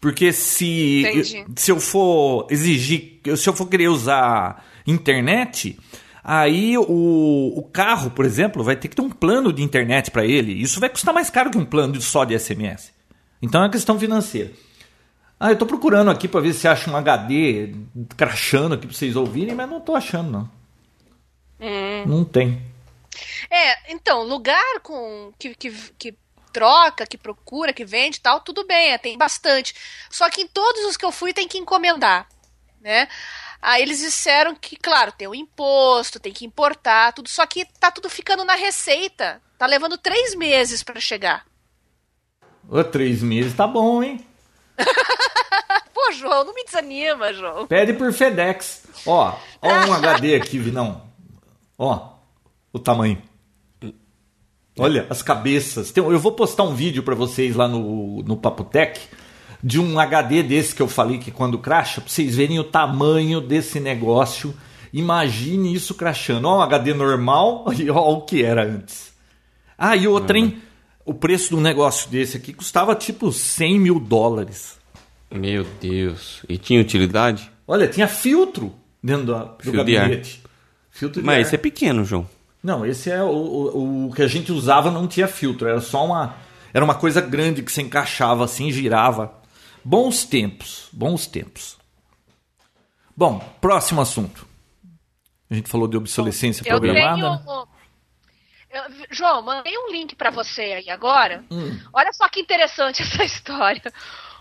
Porque 0.00 0.32
se 0.32 1.00
Entendi. 1.00 1.44
se 1.56 1.72
eu 1.72 1.80
for 1.80 2.46
exigir, 2.50 3.20
se 3.36 3.48
eu 3.48 3.52
for 3.52 3.66
querer 3.66 3.88
usar 3.88 4.64
internet, 4.86 5.76
aí 6.22 6.78
o, 6.78 7.52
o 7.56 7.62
carro, 7.72 8.12
por 8.12 8.24
exemplo, 8.24 8.62
vai 8.62 8.76
ter 8.76 8.86
que 8.86 8.94
ter 8.94 9.02
um 9.02 9.10
plano 9.10 9.52
de 9.52 9.64
internet 9.64 10.08
para 10.12 10.24
ele. 10.24 10.52
Isso 10.52 10.78
vai 10.78 10.88
custar 10.88 11.12
mais 11.12 11.30
caro 11.30 11.50
que 11.50 11.58
um 11.58 11.64
plano 11.64 12.00
só 12.00 12.24
de 12.24 12.38
SMS. 12.38 12.92
Então 13.42 13.60
é 13.60 13.64
uma 13.64 13.70
questão 13.70 13.98
financeira. 13.98 14.52
Ah, 15.42 15.50
eu 15.50 15.56
tô 15.56 15.64
procurando 15.64 16.10
aqui 16.10 16.28
para 16.28 16.42
ver 16.42 16.52
se 16.52 16.68
acha 16.68 16.90
um 16.90 16.96
HD 16.96 17.74
crachando 18.14 18.74
aqui 18.74 18.86
para 18.86 18.94
vocês 18.94 19.16
ouvirem, 19.16 19.54
mas 19.54 19.70
não 19.70 19.80
tô 19.80 19.94
achando 19.94 20.30
não. 20.30 20.60
Não 22.06 22.24
tem. 22.26 22.62
É, 23.50 23.92
então, 23.92 24.22
lugar 24.22 24.80
com 24.82 25.32
que, 25.38 25.54
que, 25.54 25.70
que 25.98 26.14
troca, 26.52 27.06
que 27.06 27.16
procura, 27.16 27.72
que 27.72 27.86
vende 27.86 28.18
e 28.18 28.20
tal, 28.20 28.40
tudo 28.40 28.66
bem, 28.66 28.92
é, 28.92 28.98
tem 28.98 29.16
bastante. 29.16 29.74
Só 30.10 30.28
que 30.28 30.42
em 30.42 30.46
todos 30.46 30.84
os 30.84 30.96
que 30.98 31.06
eu 31.06 31.12
fui 31.12 31.32
tem 31.32 31.48
que 31.48 31.58
encomendar, 31.58 32.28
né? 32.78 33.08
Aí 33.62 33.82
eles 33.82 34.00
disseram 34.00 34.54
que, 34.54 34.76
claro, 34.76 35.10
tem 35.12 35.26
o 35.26 35.34
imposto, 35.34 36.20
tem 36.20 36.32
que 36.32 36.44
importar, 36.44 37.12
tudo, 37.14 37.30
só 37.30 37.46
que 37.46 37.64
tá 37.78 37.90
tudo 37.90 38.10
ficando 38.10 38.44
na 38.44 38.54
receita. 38.54 39.40
Tá 39.58 39.66
levando 39.66 39.96
três 39.96 40.34
meses 40.34 40.82
para 40.82 41.00
chegar. 41.00 41.46
Ô, 42.68 42.84
três 42.84 43.22
meses 43.22 43.54
tá 43.54 43.66
bom, 43.66 44.02
hein? 44.02 44.26
Pô, 45.94 46.12
João, 46.12 46.44
não 46.44 46.54
me 46.54 46.64
desanima, 46.64 47.32
João. 47.32 47.66
Pede 47.66 47.92
por 47.92 48.12
FedEx. 48.12 48.84
Ó, 49.06 49.34
ó 49.60 49.68
um 49.68 49.92
HD 49.92 50.34
aqui, 50.34 50.58
Vinão. 50.58 51.02
Ó, 51.78 52.14
o 52.72 52.78
tamanho. 52.78 53.20
Olha, 54.78 55.06
as 55.10 55.22
cabeças. 55.22 55.90
Tem- 55.90 56.02
eu 56.02 56.18
vou 56.18 56.32
postar 56.32 56.62
um 56.62 56.74
vídeo 56.74 57.02
pra 57.02 57.14
vocês 57.14 57.54
lá 57.54 57.68
no, 57.68 58.22
no 58.22 58.36
Papotec 58.36 59.00
de 59.62 59.78
um 59.78 59.98
HD 59.98 60.42
desse 60.42 60.74
que 60.74 60.80
eu 60.80 60.88
falei 60.88 61.18
que 61.18 61.30
quando 61.30 61.58
cracha, 61.58 62.00
pra 62.00 62.08
vocês 62.10 62.36
verem 62.36 62.58
o 62.58 62.64
tamanho 62.64 63.40
desse 63.40 63.78
negócio. 63.78 64.54
Imagine 64.92 65.74
isso 65.74 65.94
crachando. 65.94 66.48
Ó, 66.48 66.58
um 66.58 66.62
HD 66.62 66.94
normal 66.94 67.66
e 67.76 67.90
ó 67.90 68.10
o 68.10 68.22
que 68.22 68.42
era 68.42 68.64
antes. 68.64 69.12
Ah, 69.76 69.96
e 69.96 70.08
outra, 70.08 70.38
hein? 70.38 70.60
O 71.10 71.14
preço 71.14 71.48
de 71.48 71.56
um 71.56 71.60
negócio 71.60 72.08
desse 72.08 72.36
aqui 72.36 72.52
custava 72.52 72.94
tipo 72.94 73.32
100 73.32 73.80
mil 73.80 73.98
dólares. 73.98 74.78
Meu 75.28 75.64
Deus. 75.80 76.44
E 76.48 76.56
tinha 76.56 76.80
utilidade? 76.80 77.50
Olha, 77.66 77.88
tinha 77.88 78.06
filtro 78.06 78.72
dentro 79.02 79.26
do 79.26 79.34
ar. 79.34 79.56
gabinete. 79.60 80.40
Filtro 80.88 81.20
de 81.20 81.26
Mas 81.26 81.34
ar. 81.34 81.40
esse 81.40 81.54
é 81.56 81.58
pequeno, 81.58 82.04
João. 82.04 82.28
Não, 82.62 82.86
esse 82.86 83.10
é 83.10 83.20
o, 83.24 83.26
o, 83.28 84.06
o 84.06 84.12
que 84.12 84.22
a 84.22 84.28
gente 84.28 84.52
usava, 84.52 84.88
não 84.88 85.08
tinha 85.08 85.26
filtro, 85.26 85.66
era 85.66 85.80
só 85.80 86.06
uma. 86.06 86.36
Era 86.72 86.84
uma 86.84 86.94
coisa 86.94 87.20
grande 87.20 87.64
que 87.64 87.72
se 87.72 87.82
encaixava 87.82 88.44
assim, 88.44 88.70
girava. 88.70 89.34
Bons 89.84 90.24
tempos, 90.24 90.86
bons 90.92 91.26
tempos. 91.26 91.76
Bom, 93.16 93.40
próximo 93.60 94.00
assunto. 94.00 94.46
A 95.50 95.54
gente 95.56 95.68
falou 95.68 95.88
de 95.88 95.96
obsolescência 95.96 96.62
Eu 96.64 96.78
programada. 96.78 97.38
tenho. 97.44 97.66
Eu- 98.70 98.82
João, 99.10 99.42
mandei 99.42 99.76
um 99.76 99.90
link 99.90 100.14
pra 100.14 100.30
você 100.30 100.62
aí 100.62 100.90
agora. 100.90 101.44
Hum. 101.50 101.78
Olha 101.92 102.12
só 102.12 102.28
que 102.28 102.40
interessante 102.40 103.02
essa 103.02 103.24
história. 103.24 103.92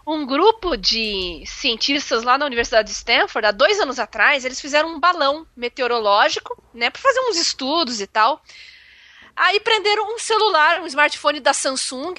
Um 0.05 0.25
grupo 0.25 0.75
de 0.77 1.43
cientistas 1.45 2.23
lá 2.23 2.37
na 2.37 2.45
Universidade 2.45 2.87
de 2.89 2.95
Stanford, 2.95 3.47
há 3.47 3.51
dois 3.51 3.79
anos 3.79 3.99
atrás, 3.99 4.45
eles 4.45 4.59
fizeram 4.61 4.89
um 4.89 4.99
balão 4.99 5.45
meteorológico, 5.55 6.61
né, 6.73 6.89
para 6.89 7.01
fazer 7.01 7.19
uns 7.29 7.37
estudos 7.37 8.01
e 8.01 8.07
tal. 8.07 8.41
Aí 9.35 9.59
prenderam 9.59 10.13
um 10.13 10.17
celular, 10.19 10.81
um 10.81 10.87
smartphone 10.87 11.39
da 11.39 11.53
Samsung, 11.53 12.15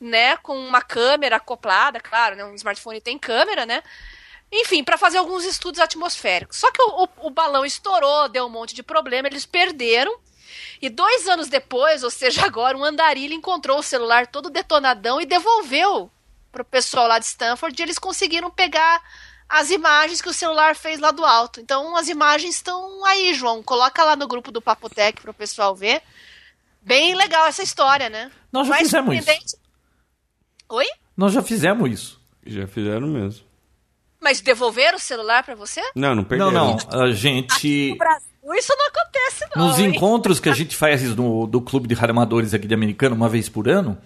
né, 0.00 0.36
com 0.38 0.56
uma 0.58 0.80
câmera 0.82 1.36
acoplada, 1.36 2.00
claro, 2.00 2.36
né, 2.36 2.44
um 2.44 2.54
smartphone 2.54 3.00
tem 3.00 3.18
câmera, 3.18 3.66
né? 3.66 3.82
Enfim, 4.50 4.82
para 4.84 4.96
fazer 4.96 5.18
alguns 5.18 5.44
estudos 5.44 5.80
atmosféricos. 5.80 6.56
Só 6.58 6.70
que 6.70 6.80
o, 6.80 7.04
o- 7.04 7.26
o 7.26 7.30
balão 7.30 7.64
estourou, 7.66 8.28
deu 8.28 8.46
um 8.46 8.50
monte 8.50 8.74
de 8.74 8.82
problema, 8.82 9.28
eles 9.28 9.44
perderam. 9.44 10.16
E 10.80 10.88
dois 10.88 11.28
anos 11.28 11.48
depois, 11.48 12.02
ou 12.02 12.10
seja, 12.10 12.44
agora, 12.46 12.76
um 12.76 12.84
andarilho 12.84 13.34
encontrou 13.34 13.78
o 13.78 13.82
celular 13.82 14.26
todo 14.26 14.50
detonadão 14.50 15.20
e 15.20 15.26
devolveu 15.26 16.10
pro 16.52 16.64
pessoal 16.64 17.08
lá 17.08 17.18
de 17.18 17.26
Stanford 17.26 17.74
e 17.78 17.82
eles 17.82 17.98
conseguiram 17.98 18.50
pegar 18.50 19.02
as 19.48 19.70
imagens 19.70 20.20
que 20.20 20.28
o 20.28 20.34
celular 20.34 20.74
fez 20.74 20.98
lá 20.98 21.10
do 21.10 21.24
alto. 21.24 21.60
Então, 21.60 21.96
as 21.96 22.08
imagens 22.08 22.56
estão 22.56 23.04
aí, 23.04 23.32
João. 23.34 23.62
Coloca 23.62 24.02
lá 24.02 24.16
no 24.16 24.26
grupo 24.26 24.50
do 24.50 24.60
Papotec 24.60 25.20
pro 25.20 25.32
pessoal 25.32 25.74
ver. 25.74 26.02
Bem 26.82 27.14
legal 27.14 27.46
essa 27.46 27.62
história, 27.62 28.08
né? 28.08 28.30
Nós 28.52 28.66
já 28.66 28.74
Mais 28.74 28.84
fizemos 28.84 29.28
isso. 29.28 29.56
Oi? 30.68 30.86
Nós 31.16 31.32
já 31.32 31.42
fizemos 31.42 31.90
isso. 31.90 32.20
Já 32.44 32.66
fizeram 32.66 33.06
mesmo. 33.06 33.45
Mas 34.26 34.40
devolveram 34.40 34.96
o 34.96 35.00
celular 35.00 35.44
pra 35.44 35.54
você? 35.54 35.80
Não, 35.94 36.12
não 36.12 36.24
perderam. 36.24 36.50
Não, 36.50 36.76
não. 36.90 37.00
A 37.00 37.12
gente. 37.12 37.90
No 37.90 37.96
Brasil, 37.96 38.28
isso 38.56 38.74
não 38.76 38.86
acontece, 38.88 39.44
não. 39.54 39.68
Nos 39.68 39.78
hein? 39.78 39.86
encontros 39.86 40.40
que 40.40 40.48
a 40.48 40.52
gente 40.52 40.74
faz 40.74 41.14
no, 41.14 41.46
do 41.46 41.60
Clube 41.60 41.86
de 41.86 41.94
Radioamadores 41.94 42.52
aqui 42.52 42.66
de 42.66 42.74
Americana, 42.74 43.14
uma 43.14 43.28
vez 43.28 43.48
por 43.48 43.68
ano, 43.68 43.96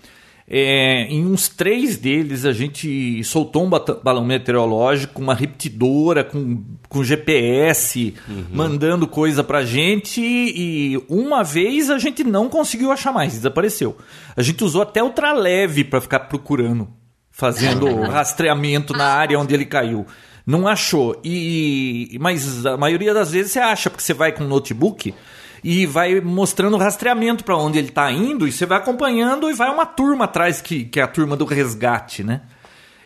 é, 0.47 1.05
em 1.05 1.25
uns 1.25 1.49
três 1.49 1.97
deles 1.97 2.45
a 2.45 2.53
gente 2.53 3.25
soltou 3.25 3.65
um 3.65 3.71
balão 3.71 4.23
meteorológico, 4.23 5.23
uma 5.23 5.35
repetidora 5.35 6.23
com, 6.23 6.65
com 6.87 7.03
GPS, 7.03 8.13
mandando 8.53 9.07
coisa 9.07 9.43
pra 9.43 9.65
gente. 9.65 10.21
E 10.21 11.03
uma 11.09 11.43
vez 11.43 11.89
a 11.89 11.99
gente 11.99 12.25
não 12.25 12.47
conseguiu 12.51 12.93
achar 12.93 13.11
mais, 13.11 13.33
desapareceu. 13.33 13.97
A 14.37 14.43
gente 14.43 14.63
usou 14.65 14.83
até 14.83 15.03
ultraleve 15.03 15.83
para 15.83 16.01
ficar 16.01 16.21
procurando, 16.21 16.89
fazendo 17.31 18.03
rastreamento 18.03 18.93
na 18.93 19.07
área 19.07 19.39
onde 19.39 19.55
ele 19.55 19.65
caiu. 19.65 20.07
Não 20.47 20.67
achou. 20.67 21.21
E 21.25 22.17
mas 22.21 22.67
a 22.67 22.77
maioria 22.77 23.15
das 23.15 23.31
vezes 23.31 23.53
você 23.53 23.61
acha 23.61 23.91
porque 23.91 24.03
você 24.03 24.15
vai 24.15 24.33
com 24.33 24.45
um 24.45 24.49
notebook 24.49 25.15
e 25.63 25.87
vai 25.87 26.21
mostrando 26.21 26.75
o 26.75 26.79
rastreamento 26.79 27.45
para 27.45 27.57
onde 27.57 27.79
ele 27.79 27.89
está 27.89 28.11
indo 28.11 28.49
e 28.49 28.53
você 28.53 28.67
vai 28.67 28.79
acompanhando 28.79 29.51
e 29.51 29.55
vai 29.55 29.71
uma 29.71 29.87
turma 29.87 30.25
atrás 30.25 30.61
que, 30.61 30.85
que 30.85 30.99
é 30.99 31.03
a 31.03 31.09
turma 31.09 31.37
do 31.37 31.45
resgate, 31.45 32.25
né? 32.25 32.43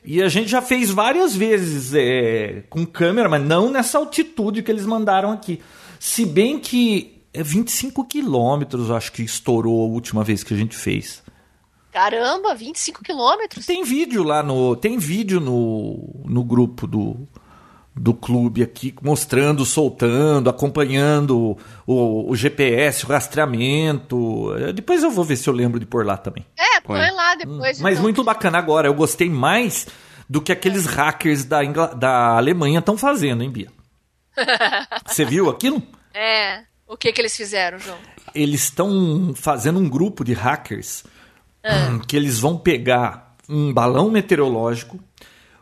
E 0.04 0.22
a 0.22 0.28
gente 0.28 0.48
já 0.50 0.60
fez 0.60 0.90
várias 0.90 1.34
vezes 1.34 1.94
é, 1.94 2.62
com 2.68 2.84
câmera, 2.84 3.28
mas 3.28 3.42
não 3.42 3.70
nessa 3.70 3.96
altitude 3.98 4.62
que 4.62 4.70
eles 4.70 4.84
mandaram 4.84 5.32
aqui. 5.32 5.60
Se 5.98 6.26
bem 6.26 6.58
que 6.58 7.22
é 7.32 7.42
25 7.42 8.04
quilômetros, 8.04 8.90
acho 8.90 9.10
que 9.10 9.22
estourou 9.22 9.80
a 9.80 9.88
última 9.88 10.22
vez 10.22 10.44
que 10.44 10.52
a 10.52 10.56
gente 10.56 10.76
fez. 10.76 11.23
Caramba, 11.94 12.54
25 12.56 13.02
quilômetros. 13.04 13.64
Tem 13.66 13.84
vídeo 13.84 14.24
lá 14.24 14.42
no. 14.42 14.74
Tem 14.74 14.98
vídeo 14.98 15.38
no, 15.40 16.22
no 16.24 16.42
grupo 16.42 16.88
do, 16.88 17.28
do 17.94 18.12
clube 18.12 18.64
aqui, 18.64 18.92
mostrando, 19.00 19.64
soltando, 19.64 20.50
acompanhando 20.50 21.56
o, 21.86 22.28
o 22.30 22.34
GPS, 22.34 23.04
o 23.04 23.08
rastreamento. 23.08 24.52
Eh, 24.58 24.72
Depois 24.72 25.04
eu 25.04 25.10
vou 25.12 25.24
ver 25.24 25.36
se 25.36 25.48
eu 25.48 25.54
lembro 25.54 25.78
de 25.78 25.86
pôr 25.86 26.04
lá 26.04 26.16
também. 26.16 26.44
É, 26.58 26.80
põe 26.80 26.98
lá 27.12 27.36
depois. 27.36 27.80
Mas 27.80 27.92
então. 27.92 28.02
muito 28.02 28.24
bacana 28.24 28.58
agora. 28.58 28.88
Eu 28.88 28.94
gostei 28.94 29.30
mais 29.30 29.86
do 30.28 30.40
que 30.42 30.50
aqueles 30.50 30.86
hackers 30.86 31.44
da, 31.44 31.64
Ingla- 31.64 31.94
da 31.94 32.36
Alemanha 32.36 32.80
estão 32.80 32.98
fazendo, 32.98 33.42
hein, 33.44 33.50
Bia? 33.50 33.68
Você 35.06 35.24
viu 35.24 35.48
aquilo? 35.48 35.80
É. 36.12 36.62
O 36.88 36.96
que 36.96 37.12
que 37.12 37.20
eles 37.20 37.36
fizeram, 37.36 37.78
João? 37.78 37.96
eles 38.34 38.64
estão 38.64 39.32
fazendo 39.36 39.78
um 39.78 39.88
grupo 39.88 40.24
de 40.24 40.32
hackers 40.32 41.04
hum, 41.64 41.98
que 42.00 42.16
eles 42.16 42.38
vão 42.38 42.56
pegar 42.56 43.34
um 43.48 43.72
balão 43.72 44.10
meteorológico, 44.10 44.98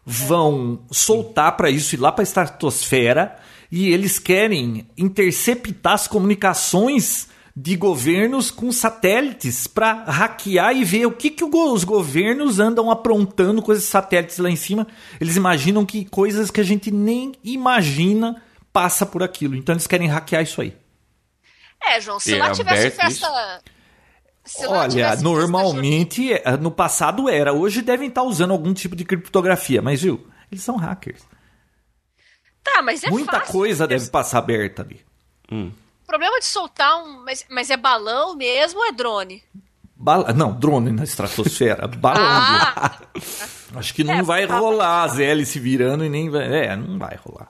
vão 0.04 0.80
soltar 0.90 1.56
para 1.56 1.70
isso 1.70 1.94
ir 1.94 1.98
lá 1.98 2.10
para 2.10 2.22
a 2.22 2.24
estratosfera 2.24 3.36
e 3.70 3.88
eles 3.90 4.18
querem 4.18 4.86
interceptar 4.96 5.94
as 5.94 6.08
comunicações 6.08 7.28
de 7.54 7.76
governos 7.76 8.50
com 8.50 8.72
satélites 8.72 9.66
para 9.66 10.04
hackear 10.04 10.74
e 10.74 10.84
ver 10.84 11.06
o 11.06 11.12
que, 11.12 11.30
que 11.30 11.44
os 11.44 11.84
governos 11.84 12.58
andam 12.58 12.90
aprontando 12.90 13.60
com 13.60 13.72
esses 13.72 13.84
satélites 13.84 14.38
lá 14.38 14.48
em 14.50 14.56
cima. 14.56 14.86
Eles 15.20 15.36
imaginam 15.36 15.84
que 15.84 16.04
coisas 16.04 16.50
que 16.50 16.60
a 16.60 16.64
gente 16.64 16.90
nem 16.90 17.32
imagina 17.44 18.42
passa 18.72 19.04
por 19.04 19.22
aquilo. 19.22 19.54
Então 19.54 19.74
eles 19.74 19.86
querem 19.86 20.08
hackear 20.08 20.42
isso 20.42 20.62
aí. 20.62 20.74
É, 21.84 22.00
João, 22.00 22.18
se 22.18 22.32
E 22.32 22.38
lá 22.38 22.48
é 22.48 22.52
tivesse 22.52 22.90
festa. 22.90 23.28
lá 23.28 23.60
Olha, 24.66 25.14
normalmente, 25.16 26.32
é, 26.32 26.56
no 26.56 26.70
passado 26.70 27.28
era. 27.28 27.52
Hoje 27.52 27.80
devem 27.82 28.08
estar 28.08 28.22
usando 28.22 28.50
algum 28.50 28.74
tipo 28.74 28.96
de 28.96 29.04
criptografia, 29.04 29.80
mas 29.80 30.02
viu? 30.02 30.26
Eles 30.50 30.64
são 30.64 30.76
hackers. 30.76 31.22
Tá, 32.62 32.82
mas 32.82 33.02
é 33.04 33.10
Muita 33.10 33.38
fácil. 33.40 33.52
coisa 33.52 33.86
deve 33.86 34.08
passar 34.10 34.38
aberta 34.38 34.82
ali. 34.82 35.00
O 35.50 35.70
problema 36.06 36.38
de 36.38 36.44
soltar 36.46 37.02
um. 37.04 37.24
Mas, 37.24 37.44
mas 37.50 37.70
é 37.70 37.76
balão 37.76 38.36
mesmo 38.36 38.80
ou 38.80 38.86
é 38.86 38.92
drone? 38.92 39.42
Bala... 39.96 40.32
Não, 40.32 40.52
drone 40.52 40.90
na 40.90 41.04
estratosfera. 41.04 41.86
balão. 41.98 42.20
Ah! 42.24 43.00
Acho 43.76 43.94
que 43.94 44.04
não 44.04 44.14
É, 44.14 44.22
vai 44.22 44.46
tá- 44.46 44.58
rolar 44.58 45.04
as 45.04 45.18
hélices 45.18 45.60
virando 45.62 46.04
e 46.04 46.08
nem 46.08 46.28
vai. 46.28 46.44
É, 46.66 46.76
não 46.76 46.98
vai 46.98 47.16
rolar. 47.16 47.48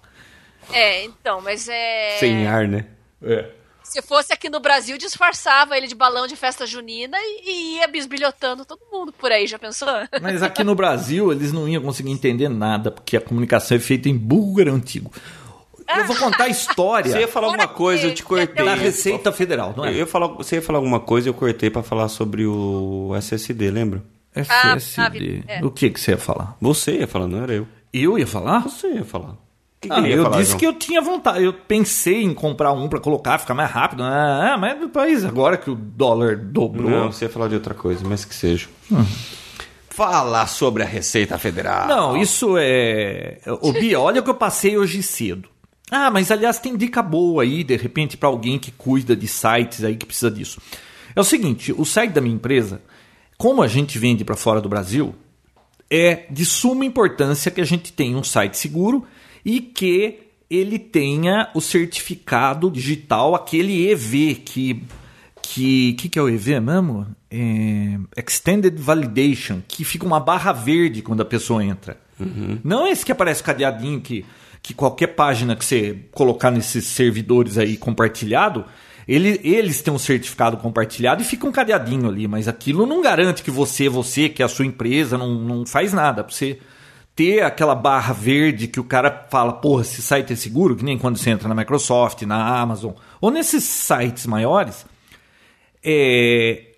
é, 0.72 1.04
então, 1.04 1.40
mas 1.40 1.68
é. 1.68 2.16
Sem 2.20 2.46
ar, 2.46 2.68
né? 2.68 2.86
É. 3.22 3.50
Se 3.92 4.00
fosse 4.00 4.32
aqui 4.32 4.48
no 4.48 4.58
Brasil, 4.58 4.96
disfarçava 4.96 5.76
ele 5.76 5.86
de 5.86 5.94
balão 5.94 6.26
de 6.26 6.34
festa 6.34 6.66
junina 6.66 7.18
e, 7.20 7.42
e 7.44 7.76
ia 7.76 7.86
bisbilhotando 7.86 8.64
todo 8.64 8.80
mundo 8.90 9.12
por 9.12 9.30
aí, 9.30 9.46
já 9.46 9.58
pensou? 9.58 9.86
Mas 10.22 10.42
aqui 10.42 10.64
no 10.64 10.74
Brasil 10.74 11.30
eles 11.30 11.52
não 11.52 11.68
iam 11.68 11.82
conseguir 11.82 12.10
entender 12.10 12.48
nada, 12.48 12.90
porque 12.90 13.18
a 13.18 13.20
comunicação 13.20 13.76
é 13.76 13.80
feita 13.80 14.08
em 14.08 14.16
búlgaro 14.16 14.72
antigo. 14.72 15.12
Eu 15.94 16.06
vou 16.06 16.16
contar 16.16 16.44
a 16.44 16.48
história 16.48 17.10
Você 17.12 17.20
ia 17.20 17.28
falar 17.28 17.48
alguma 17.48 17.68
coisa, 17.68 18.06
eu 18.06 18.14
te 18.14 18.22
cortei. 18.22 18.64
da 18.64 18.74
Receita 18.74 19.30
Federal, 19.30 19.74
não 19.76 19.84
Eu 19.84 19.90
é? 19.90 19.94
ia 19.96 20.06
falar, 20.06 20.28
você 20.28 20.56
ia 20.56 20.62
falar 20.62 20.78
alguma 20.78 21.00
coisa, 21.00 21.28
eu 21.28 21.34
cortei 21.34 21.68
pra 21.68 21.82
falar 21.82 22.08
sobre 22.08 22.46
o 22.46 23.12
SSD, 23.16 23.70
lembra? 23.70 24.02
Ah, 24.34 24.42
FSD. 24.74 24.80
sabe, 24.80 25.44
é. 25.46 25.62
O 25.62 25.70
que, 25.70 25.90
que 25.90 26.00
você 26.00 26.12
ia 26.12 26.18
falar? 26.18 26.56
Você 26.62 26.92
ia 27.00 27.06
falar, 27.06 27.26
não 27.28 27.42
era 27.42 27.52
eu. 27.52 27.68
Eu 27.92 28.18
ia 28.18 28.26
falar? 28.26 28.60
Você 28.62 28.88
ia 28.88 29.04
falar. 29.04 29.36
Que 29.82 29.88
que 29.88 29.94
Ah, 29.94 30.00
ia 30.00 30.14
eu 30.14 30.22
falar, 30.22 30.36
disse 30.38 30.50
João? 30.50 30.58
que 30.60 30.66
eu 30.66 30.72
tinha 30.74 31.02
vontade. 31.02 31.44
Eu 31.44 31.52
pensei 31.52 32.22
em 32.22 32.32
comprar 32.32 32.72
um 32.72 32.88
pra 32.88 33.00
colocar, 33.00 33.36
ficar 33.38 33.52
mais 33.54 33.70
rápido. 33.70 34.02
Ah, 34.04 34.56
mas 34.58 34.78
depois, 34.78 35.24
agora 35.24 35.56
que 35.56 35.68
o 35.70 35.74
dólar 35.74 36.36
dobrou. 36.36 36.88
Não, 36.88 37.12
você 37.12 37.24
ia 37.24 37.28
falar 37.30 37.48
de 37.48 37.54
outra 37.54 37.74
coisa, 37.74 38.02
mas 38.08 38.24
que 38.24 38.34
seja. 38.34 38.68
Falar 39.90 40.46
sobre 40.46 40.82
a 40.82 40.86
Receita 40.86 41.36
Federal. 41.36 41.86
Não, 41.86 42.16
isso 42.16 42.54
é. 42.58 43.38
Ô, 43.60 43.72
Bia, 43.72 44.00
olha 44.00 44.20
o 44.20 44.24
que 44.24 44.30
eu 44.30 44.34
passei 44.34 44.78
hoje 44.78 45.02
cedo. 45.02 45.48
Ah, 45.90 46.10
mas 46.10 46.30
aliás 46.30 46.58
tem 46.58 46.74
dica 46.74 47.02
boa 47.02 47.42
aí, 47.42 47.62
de 47.62 47.76
repente, 47.76 48.16
para 48.16 48.28
alguém 48.30 48.58
que 48.58 48.70
cuida 48.70 49.14
de 49.14 49.28
sites 49.28 49.84
aí 49.84 49.94
que 49.96 50.06
precisa 50.06 50.30
disso. 50.30 50.58
É 51.14 51.20
o 51.20 51.24
seguinte: 51.24 51.74
o 51.76 51.84
site 51.84 52.12
da 52.12 52.22
minha 52.22 52.34
empresa, 52.34 52.80
como 53.36 53.62
a 53.62 53.68
gente 53.68 53.98
vende 53.98 54.24
para 54.24 54.34
fora 54.34 54.62
do 54.62 54.68
Brasil, 54.70 55.14
é 55.90 56.24
de 56.30 56.46
suma 56.46 56.86
importância 56.86 57.50
que 57.50 57.60
a 57.60 57.64
gente 57.66 57.92
tenha 57.92 58.16
um 58.16 58.24
site 58.24 58.56
seguro 58.56 59.04
e 59.44 59.60
que 59.60 60.18
ele 60.50 60.78
tenha 60.78 61.48
o 61.54 61.60
certificado 61.60 62.70
digital, 62.70 63.34
aquele 63.34 63.88
EV 63.90 64.34
que 64.36 64.84
que 65.40 65.94
que, 65.94 66.08
que 66.08 66.18
é 66.18 66.22
o 66.22 66.28
EV 66.28 66.60
mesmo? 66.60 67.06
É, 67.30 67.98
Extended 68.16 68.78
Validation, 68.78 69.60
que 69.66 69.84
fica 69.84 70.04
uma 70.06 70.20
barra 70.20 70.52
verde 70.52 71.02
quando 71.02 71.22
a 71.22 71.24
pessoa 71.24 71.64
entra. 71.64 71.98
Não 72.62 72.86
esse 72.86 73.04
que 73.04 73.12
aparece 73.12 73.42
cadeadinho 73.42 74.00
que 74.00 74.24
que 74.62 74.72
qualquer 74.72 75.08
página 75.08 75.56
que 75.56 75.64
você 75.64 75.98
colocar 76.12 76.50
nesses 76.50 76.84
servidores 76.84 77.58
aí 77.58 77.76
compartilhado, 77.76 78.64
ele, 79.08 79.40
eles 79.42 79.82
têm 79.82 79.92
um 79.92 79.98
certificado 79.98 80.56
compartilhado 80.56 81.20
e 81.20 81.24
fica 81.24 81.46
um 81.46 81.50
cadeadinho 81.50 82.08
ali, 82.08 82.28
mas 82.28 82.46
aquilo 82.46 82.86
não 82.86 83.02
garante 83.02 83.42
que 83.42 83.50
você, 83.50 83.88
você, 83.88 84.28
que 84.28 84.40
é 84.40 84.44
a 84.44 84.48
sua 84.48 84.64
empresa, 84.64 85.18
não, 85.18 85.34
não 85.34 85.66
faz 85.66 85.92
nada. 85.92 86.22
Pra 86.22 86.32
você 86.32 86.60
ter 87.14 87.42
aquela 87.42 87.74
barra 87.74 88.12
verde 88.12 88.66
que 88.66 88.80
o 88.80 88.84
cara 88.84 89.26
fala, 89.30 89.52
porra, 89.52 89.82
esse 89.82 90.00
site 90.00 90.32
é 90.32 90.36
seguro, 90.36 90.76
que 90.76 90.84
nem 90.84 90.98
quando 90.98 91.18
você 91.18 91.30
entra 91.30 91.48
na 91.48 91.54
Microsoft, 91.54 92.22
na 92.22 92.60
Amazon, 92.60 92.92
ou 93.20 93.30
nesses 93.30 93.64
sites 93.64 94.26
maiores, 94.26 94.86
é, 95.84 96.72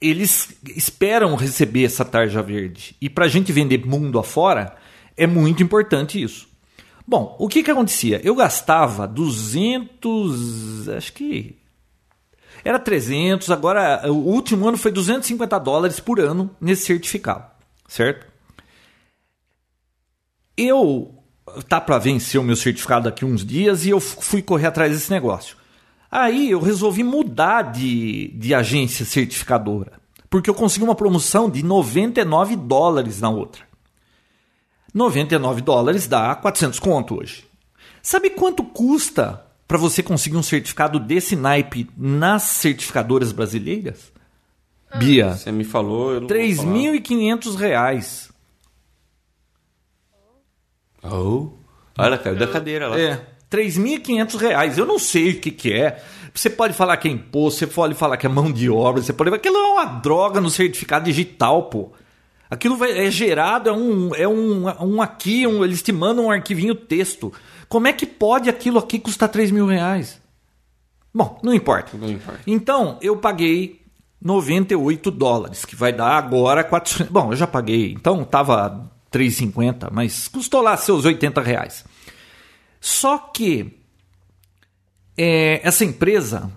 eles 0.00 0.56
esperam 0.76 1.34
receber 1.34 1.84
essa 1.84 2.04
tarja 2.04 2.42
verde. 2.42 2.94
E 3.00 3.10
para 3.10 3.24
a 3.24 3.28
gente 3.28 3.52
vender 3.52 3.84
mundo 3.84 4.18
afora, 4.18 4.76
é 5.16 5.26
muito 5.26 5.62
importante 5.62 6.22
isso. 6.22 6.46
Bom, 7.06 7.34
o 7.38 7.48
que 7.48 7.62
que 7.62 7.70
acontecia? 7.70 8.20
Eu 8.22 8.34
gastava 8.36 9.08
200, 9.08 10.90
acho 10.90 11.12
que 11.14 11.56
era 12.64 12.78
300, 12.78 13.50
agora 13.50 14.02
o 14.12 14.14
último 14.14 14.68
ano 14.68 14.76
foi 14.76 14.92
250 14.92 15.58
dólares 15.58 15.98
por 15.98 16.20
ano 16.20 16.54
nesse 16.60 16.84
certificado, 16.84 17.46
certo? 17.88 18.27
Eu 20.58 21.14
tá 21.68 21.80
para 21.80 21.98
vencer 21.98 22.40
o 22.40 22.44
meu 22.44 22.56
certificado 22.56 23.04
daqui 23.04 23.24
uns 23.24 23.44
dias 23.44 23.86
e 23.86 23.90
eu 23.90 24.00
fui 24.00 24.42
correr 24.42 24.66
atrás 24.66 24.92
desse 24.92 25.10
negócio. 25.10 25.56
Aí 26.10 26.50
eu 26.50 26.60
resolvi 26.60 27.02
mudar 27.02 27.62
de, 27.62 28.28
de 28.28 28.54
agência 28.54 29.04
certificadora, 29.04 29.92
porque 30.28 30.48
eu 30.50 30.54
consegui 30.54 30.84
uma 30.84 30.94
promoção 30.94 31.48
de 31.48 31.62
99 31.62 32.56
dólares 32.56 33.20
na 33.20 33.30
outra. 33.30 33.62
99 34.92 35.60
dólares 35.60 36.06
dá 36.06 36.34
400 36.34 36.78
conto 36.80 37.20
hoje. 37.20 37.44
Sabe 38.02 38.30
quanto 38.30 38.64
custa 38.64 39.44
para 39.66 39.76
você 39.76 40.02
conseguir 40.02 40.36
um 40.36 40.42
certificado 40.42 40.98
desse 40.98 41.36
naipe 41.36 41.88
nas 41.96 42.42
certificadoras 42.44 43.32
brasileiras? 43.32 44.10
Bia, 44.96 45.36
Você 45.36 45.52
me 45.52 45.64
falou, 45.64 46.14
eu 46.14 46.20
não 46.22 46.28
vou 46.28 46.36
3.500 46.36 47.54
reais. 47.56 48.27
Oh. 51.02 51.50
Olha, 51.98 52.18
caiu 52.18 52.36
da 52.36 52.46
cadeira 52.46 52.88
lá. 52.88 52.98
É, 52.98 53.20
3.500 53.50 54.36
reais. 54.38 54.78
Eu 54.78 54.86
não 54.86 54.98
sei 54.98 55.30
o 55.32 55.40
que, 55.40 55.50
que 55.50 55.72
é. 55.72 56.02
Você 56.34 56.48
pode 56.50 56.74
falar 56.74 56.96
que 56.96 57.08
é 57.08 57.10
imposto, 57.10 57.58
você 57.60 57.66
pode 57.66 57.94
falar 57.94 58.16
que 58.16 58.26
é 58.26 58.28
mão 58.28 58.52
de 58.52 58.70
obra, 58.70 59.02
você 59.02 59.12
pode. 59.12 59.34
Aquilo 59.34 59.56
é 59.56 59.62
uma 59.72 59.84
droga 59.84 60.40
no 60.40 60.50
certificado 60.50 61.04
digital, 61.06 61.64
pô. 61.64 61.90
Aquilo 62.50 62.76
vai- 62.76 63.06
é 63.06 63.10
gerado, 63.10 63.68
é 63.68 63.72
um, 63.72 64.14
é 64.14 64.26
um, 64.28 64.64
um 64.84 65.02
aqui, 65.02 65.46
um, 65.46 65.64
eles 65.64 65.82
te 65.82 65.92
mandam 65.92 66.26
um 66.26 66.30
arquivinho 66.30 66.74
texto. 66.74 67.32
Como 67.68 67.86
é 67.88 67.92
que 67.92 68.06
pode 68.06 68.48
aquilo 68.48 68.78
aqui 68.78 68.98
custar 68.98 69.28
3 69.28 69.50
mil 69.50 69.66
reais? 69.66 70.20
Bom, 71.12 71.38
não 71.42 71.52
importa. 71.52 71.96
Não 71.98 72.08
importa. 72.08 72.40
Então, 72.46 72.98
eu 73.02 73.16
paguei 73.16 73.80
98 74.22 75.10
dólares, 75.10 75.64
que 75.64 75.74
vai 75.76 75.92
dar 75.92 76.12
agora 76.16 76.62
400. 76.64 77.10
Bom, 77.12 77.32
eu 77.32 77.36
já 77.36 77.46
paguei, 77.46 77.92
então 77.92 78.24
tava 78.24 78.90
3,50, 79.12 79.88
mas 79.90 80.28
custou 80.28 80.60
lá 80.60 80.76
seus 80.76 81.04
80 81.04 81.40
reais. 81.40 81.84
Só 82.80 83.18
que 83.18 83.78
é, 85.16 85.60
essa 85.66 85.84
empresa, 85.84 86.50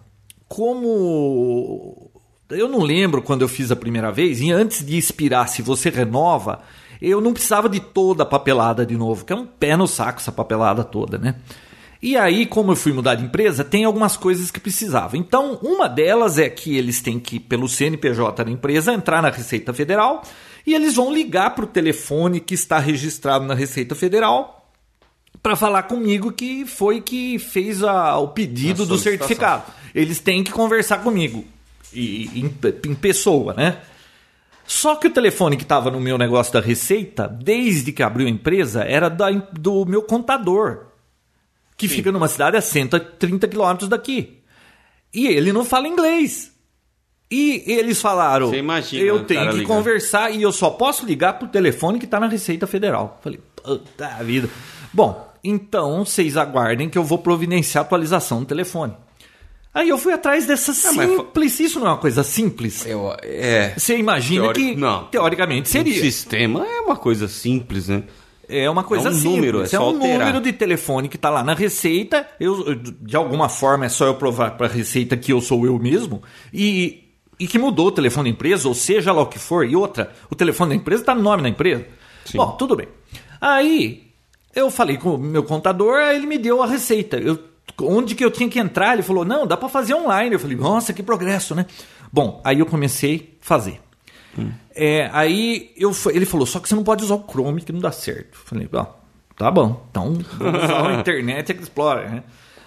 como 0.47 2.11
eu 2.49 2.67
não 2.67 2.81
lembro 2.81 3.21
quando 3.21 3.41
eu 3.41 3.47
fiz 3.47 3.71
a 3.71 3.75
primeira 3.75 4.11
vez, 4.11 4.39
e 4.41 4.51
antes 4.51 4.85
de 4.85 4.97
expirar, 4.97 5.47
se 5.47 5.61
você 5.61 5.89
renova, 5.89 6.61
eu 7.01 7.19
não 7.19 7.33
precisava 7.33 7.67
de 7.67 7.79
toda 7.79 8.23
a 8.23 8.25
papelada 8.25 8.85
de 8.85 8.95
novo, 8.95 9.25
que 9.25 9.33
é 9.33 9.35
um 9.35 9.45
pé 9.45 9.75
no 9.75 9.87
saco 9.87 10.19
essa 10.19 10.31
papelada 10.31 10.83
toda, 10.83 11.17
né? 11.17 11.35
E 12.01 12.17
aí, 12.17 12.47
como 12.47 12.71
eu 12.71 12.75
fui 12.75 12.91
mudar 12.91 13.13
de 13.13 13.23
empresa, 13.23 13.63
tem 13.63 13.85
algumas 13.85 14.17
coisas 14.17 14.49
que 14.49 14.59
precisava. 14.59 15.15
Então, 15.17 15.59
uma 15.61 15.87
delas 15.87 16.39
é 16.39 16.49
que 16.49 16.75
eles 16.75 16.99
têm 16.99 17.19
que, 17.19 17.39
pelo 17.39 17.69
CNPJ 17.69 18.43
da 18.43 18.49
empresa, 18.49 18.91
entrar 18.91 19.21
na 19.21 19.29
Receita 19.29 19.71
Federal 19.71 20.23
e 20.65 20.73
eles 20.73 20.95
vão 20.95 21.13
ligar 21.13 21.55
para 21.55 21.63
o 21.65 21.67
telefone 21.67 22.39
que 22.39 22.53
está 22.53 22.79
registrado 22.79 23.45
na 23.45 23.53
Receita 23.53 23.95
Federal 23.95 24.69
para 25.41 25.55
falar 25.55 25.83
comigo 25.83 26.31
que 26.31 26.65
foi 26.65 27.01
que 27.01 27.39
fez 27.39 27.83
a- 27.83 28.17
o 28.17 28.27
pedido 28.29 28.85
do 28.85 28.97
certificado. 28.97 29.63
Eles 29.95 30.19
têm 30.19 30.43
que 30.43 30.51
conversar 30.51 30.99
comigo 30.99 31.43
e, 31.93 32.25
em, 32.39 32.53
em 32.89 32.95
pessoa, 32.95 33.53
né? 33.53 33.79
Só 34.67 34.95
que 34.95 35.07
o 35.07 35.11
telefone 35.11 35.57
que 35.57 35.63
estava 35.63 35.89
no 35.91 35.99
meu 35.99 36.17
negócio 36.17 36.53
da 36.53 36.61
Receita, 36.61 37.27
desde 37.27 37.91
que 37.91 38.01
abriu 38.03 38.27
a 38.27 38.29
empresa, 38.29 38.83
era 38.83 39.09
da- 39.09 39.29
do 39.31 39.85
meu 39.85 40.01
contador, 40.03 40.85
que 41.75 41.87
fica 41.87 42.11
numa 42.11 42.27
cidade 42.27 42.55
a 42.55 42.61
130 42.61 43.47
quilômetros 43.47 43.89
daqui. 43.89 44.37
E 45.13 45.27
ele 45.27 45.51
não 45.51 45.65
fala 45.65 45.87
inglês. 45.87 46.51
E 47.31 47.63
eles 47.65 48.01
falaram, 48.01 48.49
Você 48.49 48.57
imagina 48.57 49.03
eu 49.05 49.15
o 49.15 49.23
tenho 49.23 49.49
que 49.51 49.57
ligando. 49.59 49.67
conversar 49.67 50.31
e 50.31 50.41
eu 50.41 50.51
só 50.51 50.69
posso 50.69 51.05
ligar 51.05 51.39
pro 51.39 51.47
telefone 51.47 51.97
que 51.97 52.05
está 52.05 52.19
na 52.19 52.27
Receita 52.27 52.67
Federal. 52.67 53.19
Falei, 53.23 53.39
puta 53.55 54.07
vida. 54.23 54.49
Bom, 54.91 55.31
então 55.43 56.03
vocês 56.03 56.35
aguardem 56.35 56.89
que 56.89 56.97
eu 56.97 57.03
vou 57.03 57.17
providenciar 57.19 57.83
a 57.83 57.85
atualização 57.87 58.39
do 58.41 58.45
telefone. 58.45 58.93
Aí 59.73 59.87
eu 59.87 59.97
fui 59.97 60.11
atrás 60.11 60.45
dessa 60.45 60.71
Ah, 60.71 60.75
simples. 60.75 61.57
Isso 61.61 61.79
não 61.79 61.87
é 61.87 61.89
uma 61.91 61.97
coisa 61.97 62.23
simples? 62.23 62.85
Eu, 62.85 63.15
é. 63.23 63.73
Você 63.77 63.97
imagina 63.97 64.41
Teori- 64.51 64.59
que, 64.59 64.75
não. 64.75 65.05
teoricamente, 65.05 65.69
O 65.69 65.71
seria. 65.71 66.01
sistema 66.01 66.65
é 66.67 66.81
uma 66.81 66.97
coisa 66.97 67.29
simples, 67.29 67.87
né? 67.87 68.03
É 68.49 68.69
uma 68.69 68.83
coisa 68.83 69.07
É 69.07 69.11
um 69.11 69.13
simples. 69.13 69.33
número, 69.33 69.61
é 69.61 69.65
só 69.67 69.81
um 69.85 69.95
alterar. 69.95 70.19
número 70.27 70.41
de 70.41 70.51
telefone 70.51 71.07
que 71.07 71.15
está 71.15 71.29
lá 71.29 71.41
na 71.41 71.53
receita. 71.53 72.27
Eu, 72.37 72.67
eu- 72.67 72.75
de 72.75 73.15
alguma 73.15 73.47
forma 73.47 73.85
é 73.85 73.89
só 73.89 74.05
eu 74.07 74.15
provar 74.15 74.57
para 74.57 74.67
a 74.67 74.69
receita 74.69 75.15
que 75.15 75.31
eu 75.31 75.39
sou 75.39 75.65
eu 75.65 75.79
mesmo 75.79 76.21
e, 76.53 77.00
e 77.41 77.47
que 77.47 77.57
mudou 77.57 77.87
o 77.87 77.91
telefone 77.91 78.29
da 78.29 78.35
empresa, 78.35 78.67
ou 78.67 78.75
seja 78.75 79.11
lá 79.11 79.23
o 79.23 79.25
que 79.25 79.39
for. 79.39 79.65
E 79.65 79.75
outra, 79.75 80.11
o 80.29 80.35
telefone 80.35 80.69
da 80.69 80.75
empresa 80.75 81.01
está 81.01 81.15
no 81.15 81.23
nome 81.23 81.41
da 81.41 81.49
empresa. 81.49 81.83
Sim. 82.23 82.37
Bom, 82.37 82.51
tudo 82.51 82.75
bem. 82.75 82.87
Aí 83.41 84.11
eu 84.55 84.69
falei 84.69 84.97
com 84.97 85.15
o 85.15 85.17
meu 85.17 85.43
contador, 85.43 85.97
ele 85.97 86.27
me 86.27 86.37
deu 86.37 86.61
a 86.61 86.67
receita. 86.67 87.17
Eu, 87.17 87.39
onde 87.81 88.13
que 88.13 88.23
eu 88.23 88.29
tinha 88.29 88.47
que 88.47 88.59
entrar? 88.59 88.93
Ele 88.93 89.01
falou: 89.01 89.25
não, 89.25 89.47
dá 89.47 89.57
para 89.57 89.67
fazer 89.69 89.95
online. 89.95 90.35
Eu 90.35 90.39
falei: 90.39 90.55
nossa, 90.55 90.93
que 90.93 91.01
progresso, 91.01 91.55
né? 91.55 91.65
Bom, 92.13 92.39
aí 92.43 92.59
eu 92.59 92.65
comecei 92.67 93.35
a 93.41 93.45
fazer. 93.45 93.81
É, 94.75 95.09
aí 95.11 95.71
eu, 95.75 95.91
ele 96.13 96.25
falou, 96.25 96.45
só 96.45 96.59
que 96.59 96.69
você 96.69 96.75
não 96.75 96.83
pode 96.83 97.03
usar 97.03 97.15
o 97.15 97.25
Chrome 97.27 97.61
que 97.61 97.73
não 97.73 97.79
dá 97.79 97.91
certo. 97.91 98.37
Eu 98.39 98.45
falei, 98.45 98.69
ó, 98.71 98.85
tá 99.35 99.49
bom, 99.49 99.85
então 99.89 100.13
vamos 100.37 100.63
usar 100.63 100.83
o 100.83 100.93
Internet 100.99 101.51
Explorer, 101.51 102.09
né? 102.09 102.23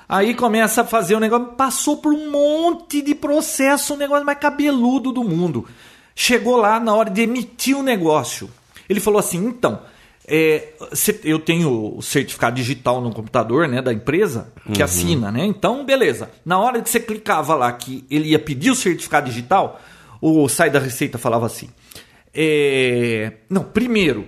Aí 0.08 0.34
começa 0.34 0.82
a 0.82 0.84
fazer 0.84 1.14
o 1.14 1.20
negócio, 1.20 1.46
passou 1.48 1.96
por 1.96 2.12
um 2.12 2.30
monte 2.30 3.00
de 3.00 3.14
processo, 3.14 3.94
o 3.94 3.96
negócio 3.96 4.24
mais 4.24 4.38
cabeludo 4.38 5.12
do 5.12 5.24
mundo. 5.24 5.66
Chegou 6.14 6.56
lá 6.56 6.78
na 6.78 6.94
hora 6.94 7.10
de 7.10 7.22
emitir 7.22 7.76
o 7.76 7.82
negócio. 7.82 8.50
Ele 8.88 9.00
falou 9.00 9.18
assim, 9.18 9.38
então, 9.38 9.80
é, 10.26 10.74
eu 11.22 11.38
tenho 11.38 11.96
o 11.96 12.02
certificado 12.02 12.56
digital 12.56 13.00
no 13.00 13.12
computador 13.12 13.66
né, 13.66 13.82
da 13.82 13.92
empresa, 13.92 14.52
que 14.72 14.82
assina, 14.82 15.30
né? 15.32 15.44
Então, 15.44 15.84
beleza. 15.84 16.30
Na 16.44 16.58
hora 16.58 16.80
que 16.80 16.88
você 16.88 17.00
clicava 17.00 17.54
lá 17.54 17.72
que 17.72 18.04
ele 18.10 18.28
ia 18.28 18.38
pedir 18.38 18.70
o 18.70 18.74
certificado 18.74 19.26
digital, 19.26 19.80
o 20.20 20.48
site 20.48 20.72
da 20.72 20.78
Receita 20.78 21.18
falava 21.18 21.46
assim. 21.46 21.68
é, 22.34 23.32
não, 23.48 23.64
primeiro, 23.64 24.26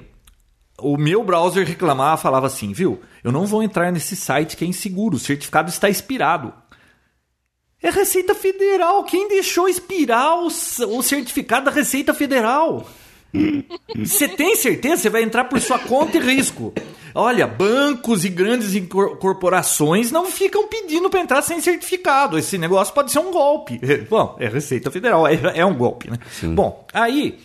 o 0.81 0.97
meu 0.97 1.25
browser 1.25 1.67
reclamava, 1.67 2.17
falava 2.17 2.47
assim, 2.47 2.73
viu? 2.73 3.01
Eu 3.25 3.33
não 3.33 3.47
vou 3.47 3.63
entrar 3.63 3.91
nesse 3.91 4.15
site 4.15 4.57
que 4.57 4.65
é 4.65 4.69
inseguro, 4.69 5.17
o 5.17 5.21
certificado 5.21 5.71
está 5.71 5.89
expirado. 5.89 6.53
É 7.83 7.91
Receita 7.91 8.35
Federal. 8.35 9.05
Quem 9.05 9.29
deixou 9.29 9.69
expirar 9.69 10.39
o, 10.39 10.47
o 10.47 11.03
certificado 11.03 11.67
da 11.67 11.71
Receita 11.71 12.13
Federal? 12.15 12.87
Você 13.95 14.29
tem 14.29 14.57
certeza? 14.57 15.03
Você 15.03 15.11
vai 15.11 15.23
entrar 15.23 15.45
por 15.45 15.61
sua 15.61 15.79
conta 15.79 16.17
e 16.17 16.21
risco. 16.21 16.73
Olha, 17.15 17.47
bancos 17.47 18.25
e 18.25 18.29
grandes 18.29 18.73
corporações 19.21 20.11
não 20.11 20.27
ficam 20.27 20.69
pedindo 20.69 21.09
para 21.09 21.21
entrar 21.21 21.43
sem 21.43 21.61
certificado. 21.61 22.39
Esse 22.39 22.59
negócio 22.59 22.93
pode 22.95 23.13
ser 23.13 23.19
um 23.19 23.31
golpe. 23.31 23.81
Bom, 24.09 24.37
é 24.39 24.49
Receita 24.49 24.91
Federal, 24.91 25.27
é, 25.27 25.39
é 25.55 25.65
um 25.65 25.75
golpe, 25.75 26.11
né? 26.11 26.19
Bom, 26.55 26.87
aí 26.93 27.39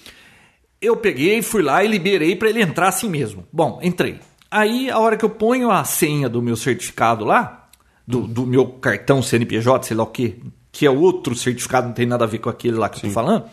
eu 0.81 0.97
peguei, 0.97 1.41
fui 1.41 1.61
lá 1.61 1.83
e 1.83 1.87
liberei 1.87 2.35
para 2.35 2.49
ele 2.49 2.61
entrar 2.61 2.87
assim 2.87 3.09
mesmo. 3.09 3.45
Bom, 3.53 3.79
entrei. 3.83 4.19
Aí, 4.49 4.89
a 4.89 4.99
hora 4.99 5.15
que 5.15 5.23
eu 5.23 5.29
ponho 5.29 5.69
a 5.69 5.83
senha 5.83 6.27
do 6.27 6.41
meu 6.41 6.55
certificado 6.55 7.23
lá, 7.23 7.69
do, 8.05 8.27
do 8.27 8.45
meu 8.45 8.67
cartão 8.67 9.21
CNPJ, 9.21 9.87
sei 9.87 9.95
lá 9.95 10.03
o 10.03 10.07
quê, 10.07 10.37
que 10.71 10.85
é 10.85 10.89
outro 10.89 11.35
certificado, 11.35 11.87
não 11.87 11.93
tem 11.93 12.05
nada 12.05 12.25
a 12.25 12.27
ver 12.27 12.39
com 12.39 12.49
aquele 12.49 12.77
lá 12.77 12.89
que 12.89 12.97
eu 12.97 13.09
tô 13.09 13.13
falando, 13.13 13.45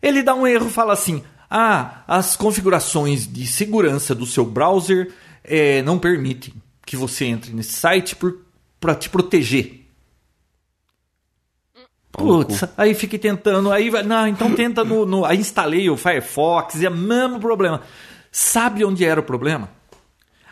ele 0.00 0.22
dá 0.22 0.34
um 0.34 0.46
erro, 0.46 0.70
fala 0.70 0.92
assim: 0.92 1.22
ah, 1.50 2.04
as 2.06 2.36
configurações 2.36 3.30
de 3.30 3.46
segurança 3.46 4.14
do 4.14 4.24
seu 4.24 4.44
browser 4.44 5.12
eh, 5.42 5.82
não 5.82 5.98
permitem 5.98 6.54
que 6.86 6.96
você 6.96 7.26
entre 7.26 7.52
nesse 7.52 7.72
site 7.72 8.16
para 8.80 8.94
te 8.94 9.10
proteger. 9.10 9.83
Putz, 12.16 12.64
aí 12.76 12.94
fiquei 12.94 13.18
tentando, 13.18 13.70
aí 13.72 13.90
vai, 13.90 14.02
não, 14.02 14.26
então 14.26 14.52
tenta 14.54 14.84
no, 14.84 15.04
no- 15.04 15.24
Aí 15.24 15.38
instalei 15.38 15.90
o 15.90 15.96
Firefox 15.96 16.76
e 16.80 16.86
é 16.86 16.88
o 16.88 16.96
mesmo 16.96 17.40
problema. 17.40 17.80
Sabe 18.30 18.84
onde 18.84 19.04
era 19.04 19.20
o 19.20 19.22
problema? 19.24 19.68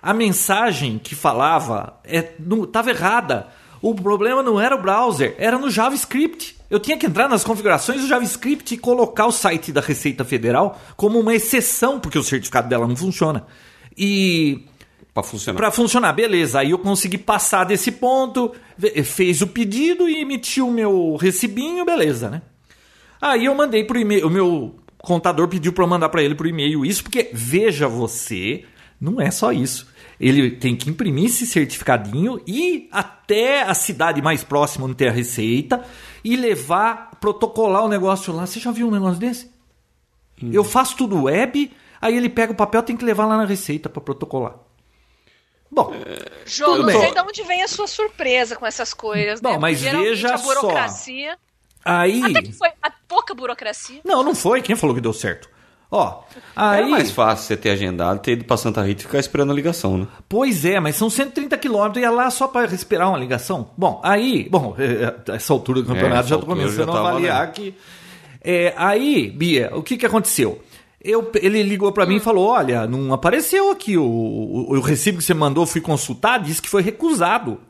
A 0.00 0.12
mensagem 0.12 0.98
que 0.98 1.14
falava 1.14 2.00
estava 2.04 2.90
errada. 2.90 3.46
O 3.80 3.94
problema 3.94 4.42
não 4.42 4.60
era 4.60 4.76
o 4.76 4.80
browser, 4.82 5.34
era 5.38 5.58
no 5.58 5.68
JavaScript. 5.70 6.56
Eu 6.70 6.78
tinha 6.78 6.96
que 6.96 7.06
entrar 7.06 7.28
nas 7.28 7.42
configurações 7.44 8.00
do 8.00 8.06
JavaScript 8.06 8.74
e 8.74 8.78
colocar 8.78 9.26
o 9.26 9.32
site 9.32 9.72
da 9.72 9.80
Receita 9.80 10.24
Federal 10.24 10.80
como 10.96 11.18
uma 11.18 11.34
exceção, 11.34 11.98
porque 12.00 12.18
o 12.18 12.22
certificado 12.22 12.68
dela 12.68 12.86
não 12.86 12.96
funciona. 12.96 13.44
E 13.96 14.64
Pra 15.14 15.22
funcionar. 15.22 15.56
Pra 15.58 15.70
funcionar, 15.70 16.12
beleza. 16.12 16.60
Aí 16.60 16.70
eu 16.70 16.78
consegui 16.78 17.18
passar 17.18 17.64
desse 17.64 17.92
ponto, 17.92 18.52
fez 19.04 19.42
o 19.42 19.46
pedido 19.46 20.08
e 20.08 20.20
emitiu 20.20 20.68
o 20.68 20.72
meu 20.72 21.16
recibinho, 21.16 21.84
beleza, 21.84 22.30
né? 22.30 22.42
Aí 23.20 23.44
eu 23.44 23.54
mandei 23.54 23.84
pro 23.84 23.98
e-mail, 23.98 24.26
o 24.26 24.30
meu 24.30 24.76
contador 24.98 25.48
pediu 25.48 25.72
pra 25.72 25.84
eu 25.84 25.88
mandar 25.88 26.08
pra 26.08 26.22
ele 26.22 26.34
pro 26.34 26.48
e-mail 26.48 26.84
isso, 26.84 27.02
porque 27.02 27.30
veja 27.32 27.86
você, 27.86 28.64
não 29.00 29.20
é 29.20 29.30
só 29.30 29.52
isso. 29.52 29.86
Ele 30.18 30.52
tem 30.52 30.74
que 30.76 30.88
imprimir 30.88 31.26
esse 31.26 31.46
certificadinho 31.46 32.40
e 32.46 32.88
até 32.90 33.62
a 33.62 33.74
cidade 33.74 34.22
mais 34.22 34.42
próxima 34.42 34.86
onde 34.86 34.94
tem 34.94 35.08
a 35.08 35.12
receita 35.12 35.84
e 36.24 36.36
levar, 36.36 37.10
protocolar 37.20 37.84
o 37.84 37.88
negócio 37.88 38.32
lá. 38.32 38.46
Você 38.46 38.60
já 38.60 38.70
viu 38.70 38.88
um 38.88 38.92
negócio 38.92 39.18
desse? 39.18 39.50
Eu 40.52 40.64
faço 40.64 40.96
tudo 40.96 41.24
web, 41.24 41.70
aí 42.00 42.16
ele 42.16 42.28
pega 42.28 42.52
o 42.52 42.56
papel, 42.56 42.82
tem 42.82 42.96
que 42.96 43.04
levar 43.04 43.26
lá 43.26 43.36
na 43.36 43.44
receita 43.44 43.88
pra 43.88 44.00
protocolar. 44.00 44.54
Bom, 45.74 45.90
Tudo 46.54 46.78
não 46.80 46.86
bem. 46.86 47.00
sei 47.00 47.12
de 47.14 47.20
onde 47.20 47.42
vem 47.44 47.62
a 47.62 47.68
sua 47.68 47.86
surpresa 47.86 48.56
com 48.56 48.66
essas 48.66 48.92
coisas, 48.92 49.40
Bom, 49.40 49.52
né? 49.52 49.58
mas 49.58 49.78
Geralmente 49.78 50.08
veja 50.10 50.34
a 50.34 50.38
burocracia. 50.38 51.38
aí. 51.82 52.22
Até 52.22 52.42
que 52.42 52.52
foi 52.52 52.68
a 52.82 52.90
pouca 53.08 53.34
burocracia. 53.34 54.00
Não, 54.04 54.22
não 54.22 54.34
foi. 54.34 54.60
Quem 54.60 54.76
falou 54.76 54.94
que 54.94 55.00
deu 55.00 55.14
certo? 55.14 55.48
Ó, 55.90 56.22
aí. 56.56 56.88
mais 56.90 57.10
fácil 57.10 57.46
você 57.46 57.56
ter 57.56 57.68
agendado, 57.70 58.18
ter 58.20 58.32
ido 58.32 58.44
pra 58.44 58.56
Santa 58.56 58.82
Rita 58.82 59.02
e 59.02 59.04
ficar 59.04 59.18
esperando 59.18 59.52
a 59.52 59.54
ligação, 59.54 59.98
né? 59.98 60.06
Pois 60.26 60.64
é, 60.64 60.80
mas 60.80 60.96
são 60.96 61.10
130 61.10 61.56
quilômetros 61.58 61.98
e 61.98 62.00
ia 62.00 62.10
lá 62.10 62.30
só 62.30 62.48
para 62.48 62.72
esperar 62.74 63.08
uma 63.08 63.18
ligação. 63.18 63.70
Bom, 63.76 64.00
aí, 64.02 64.48
bom, 64.50 64.74
a 65.28 65.32
essa 65.36 65.52
altura 65.52 65.82
do 65.82 65.88
campeonato 65.88 66.24
É, 66.26 66.28
já 66.30 66.38
tô 66.38 66.46
começando 66.46 66.76
já 66.76 66.82
a 66.84 66.86
tá 66.86 66.98
avaliar 66.98 67.52
que. 67.52 67.74
É, 68.42 68.72
aí, 68.76 69.30
Bia, 69.30 69.70
o 69.74 69.82
que 69.82 69.96
que 69.98 70.06
aconteceu? 70.06 70.62
Eu, 71.04 71.30
ele 71.34 71.62
ligou 71.62 71.90
para 71.90 72.06
mim 72.06 72.16
e 72.16 72.20
falou: 72.20 72.46
Olha, 72.46 72.86
não 72.86 73.12
apareceu 73.12 73.70
aqui 73.70 73.98
o, 73.98 74.04
o, 74.04 74.76
o 74.76 74.80
recibo 74.80 75.18
que 75.18 75.24
você 75.24 75.34
mandou, 75.34 75.66
fui 75.66 75.80
consultar, 75.80 76.38
disse 76.38 76.62
que 76.62 76.68
foi 76.68 76.82
recusado. 76.82 77.60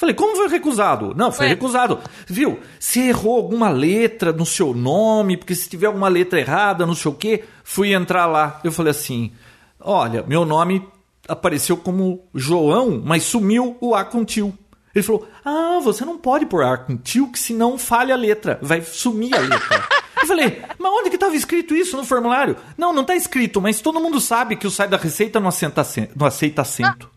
Falei, 0.00 0.14
como 0.14 0.34
foi 0.34 0.48
recusado? 0.48 1.12
Não, 1.14 1.30
foi 1.30 1.44
Ué. 1.44 1.50
recusado. 1.50 1.98
Viu? 2.26 2.58
Você 2.78 3.08
errou 3.08 3.36
alguma 3.36 3.68
letra 3.68 4.32
no 4.32 4.46
seu 4.46 4.72
nome, 4.72 5.36
porque 5.36 5.54
se 5.54 5.68
tiver 5.68 5.88
alguma 5.88 6.08
letra 6.08 6.40
errada, 6.40 6.86
não 6.86 6.94
sei 6.94 7.10
o 7.10 7.14
quê, 7.14 7.44
fui 7.62 7.92
entrar 7.92 8.24
lá. 8.24 8.60
Eu 8.64 8.72
falei 8.72 8.92
assim: 8.92 9.32
olha, 9.78 10.24
meu 10.26 10.46
nome 10.46 10.88
apareceu 11.28 11.76
como 11.76 12.24
João, 12.34 13.02
mas 13.04 13.24
sumiu 13.24 13.76
o 13.78 13.94
A 13.94 14.04
com 14.04 14.24
tio. 14.24 14.56
Ele 14.94 15.02
falou: 15.02 15.28
Ah, 15.44 15.80
você 15.82 16.04
não 16.04 16.16
pode 16.16 16.46
pôr 16.46 16.64
A 16.64 16.78
com 16.78 16.96
tio, 16.96 17.30
que 17.30 17.38
senão 17.38 17.76
falha 17.76 18.14
a 18.14 18.18
letra, 18.18 18.58
vai 18.62 18.80
sumir 18.80 19.34
a 19.34 19.40
letra. 19.40 19.88
Eu 20.20 20.26
falei, 20.26 20.62
mas 20.78 20.92
onde 20.92 21.08
que 21.10 21.16
estava 21.16 21.34
escrito 21.34 21.74
isso 21.74 21.96
no 21.96 22.04
formulário? 22.04 22.56
Não, 22.76 22.92
não 22.92 23.02
está 23.02 23.16
escrito, 23.16 23.60
mas 23.60 23.80
todo 23.80 24.00
mundo 24.00 24.20
sabe 24.20 24.56
que 24.56 24.66
o 24.66 24.70
site 24.70 24.90
da 24.90 24.96
Receita 24.96 25.40
não 25.40 25.48
aceita, 25.48 25.80
acen- 25.80 26.08
não 26.14 26.26
aceita 26.26 26.62
acento. 26.62 27.10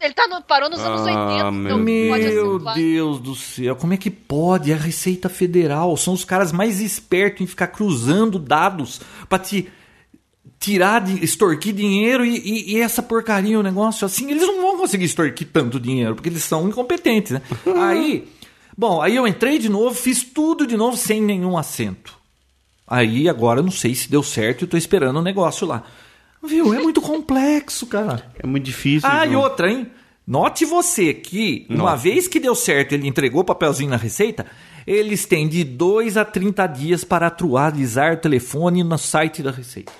Ele 0.00 0.12
tá 0.12 0.26
no- 0.28 0.42
parou 0.42 0.68
nos 0.68 0.80
anos 0.80 1.00
Ah, 1.06 1.26
80. 1.38 1.50
meu. 1.52 1.78
Deus 2.74 3.18
do 3.20 3.34
céu, 3.34 3.74
como 3.74 3.94
é 3.94 3.96
que 3.96 4.10
pode? 4.10 4.70
É 4.70 4.74
a 4.74 4.78
Receita 4.78 5.30
Federal 5.30 5.96
são 5.96 6.12
os 6.12 6.24
caras 6.26 6.52
mais 6.52 6.78
espertos 6.80 7.40
em 7.40 7.46
ficar 7.46 7.68
cruzando 7.68 8.38
dados 8.38 9.00
pra 9.28 9.38
te 9.38 9.66
tirar, 10.60 11.00
de, 11.00 11.22
extorquir 11.24 11.74
dinheiro 11.74 12.24
e, 12.24 12.36
e- 12.38 12.72
e 12.74 12.80
essa 12.80 13.02
porcaria, 13.02 13.58
o 13.58 13.62
negócio 13.62 14.04
assim. 14.06 14.30
Eles 14.30 14.42
não 14.46 14.60
vão 14.62 14.76
conseguir 14.78 15.04
extorquir 15.04 15.48
tanto 15.52 15.78
dinheiro 15.80 16.14
porque 16.14 16.28
eles 16.28 16.42
são 16.44 16.68
incompetentes, 16.68 17.32
né? 17.32 17.42
aí, 17.76 18.26
bom, 18.76 19.00
aí 19.02 19.16
eu 19.16 19.26
entrei 19.26 19.58
de 19.58 19.68
novo, 19.68 19.94
fiz 19.94 20.22
tudo 20.22 20.66
de 20.66 20.76
novo 20.76 20.96
sem 20.96 21.20
nenhum 21.20 21.56
acento. 21.56 22.16
Aí 22.86 23.28
agora 23.28 23.60
eu 23.60 23.64
não 23.64 23.70
sei 23.70 23.94
se 23.94 24.10
deu 24.10 24.22
certo 24.22 24.64
e 24.64 24.66
tô 24.66 24.76
esperando 24.76 25.18
o 25.18 25.22
negócio 25.22 25.66
lá. 25.66 25.84
Viu? 26.42 26.74
É 26.74 26.78
muito 26.78 27.00
complexo, 27.00 27.86
cara. 27.86 28.30
É 28.38 28.46
muito 28.46 28.64
difícil. 28.64 29.08
Ah, 29.10 29.26
e 29.26 29.34
outra, 29.34 29.70
hein? 29.70 29.90
Note 30.26 30.64
você 30.64 31.12
que, 31.14 31.66
uma 31.68 31.90
Note. 31.92 32.02
vez 32.02 32.28
que 32.28 32.40
deu 32.40 32.54
certo 32.54 32.92
ele 32.92 33.06
entregou 33.06 33.42
o 33.42 33.44
papelzinho 33.44 33.90
na 33.90 33.96
receita, 33.96 34.46
eles 34.86 35.26
têm 35.26 35.48
de 35.48 35.64
2 35.64 36.16
a 36.16 36.24
30 36.24 36.66
dias 36.66 37.04
para 37.04 37.26
atualizar 37.26 38.14
o 38.14 38.16
telefone 38.18 38.82
no 38.82 38.98
site 38.98 39.42
da 39.42 39.50
receita. 39.50 39.92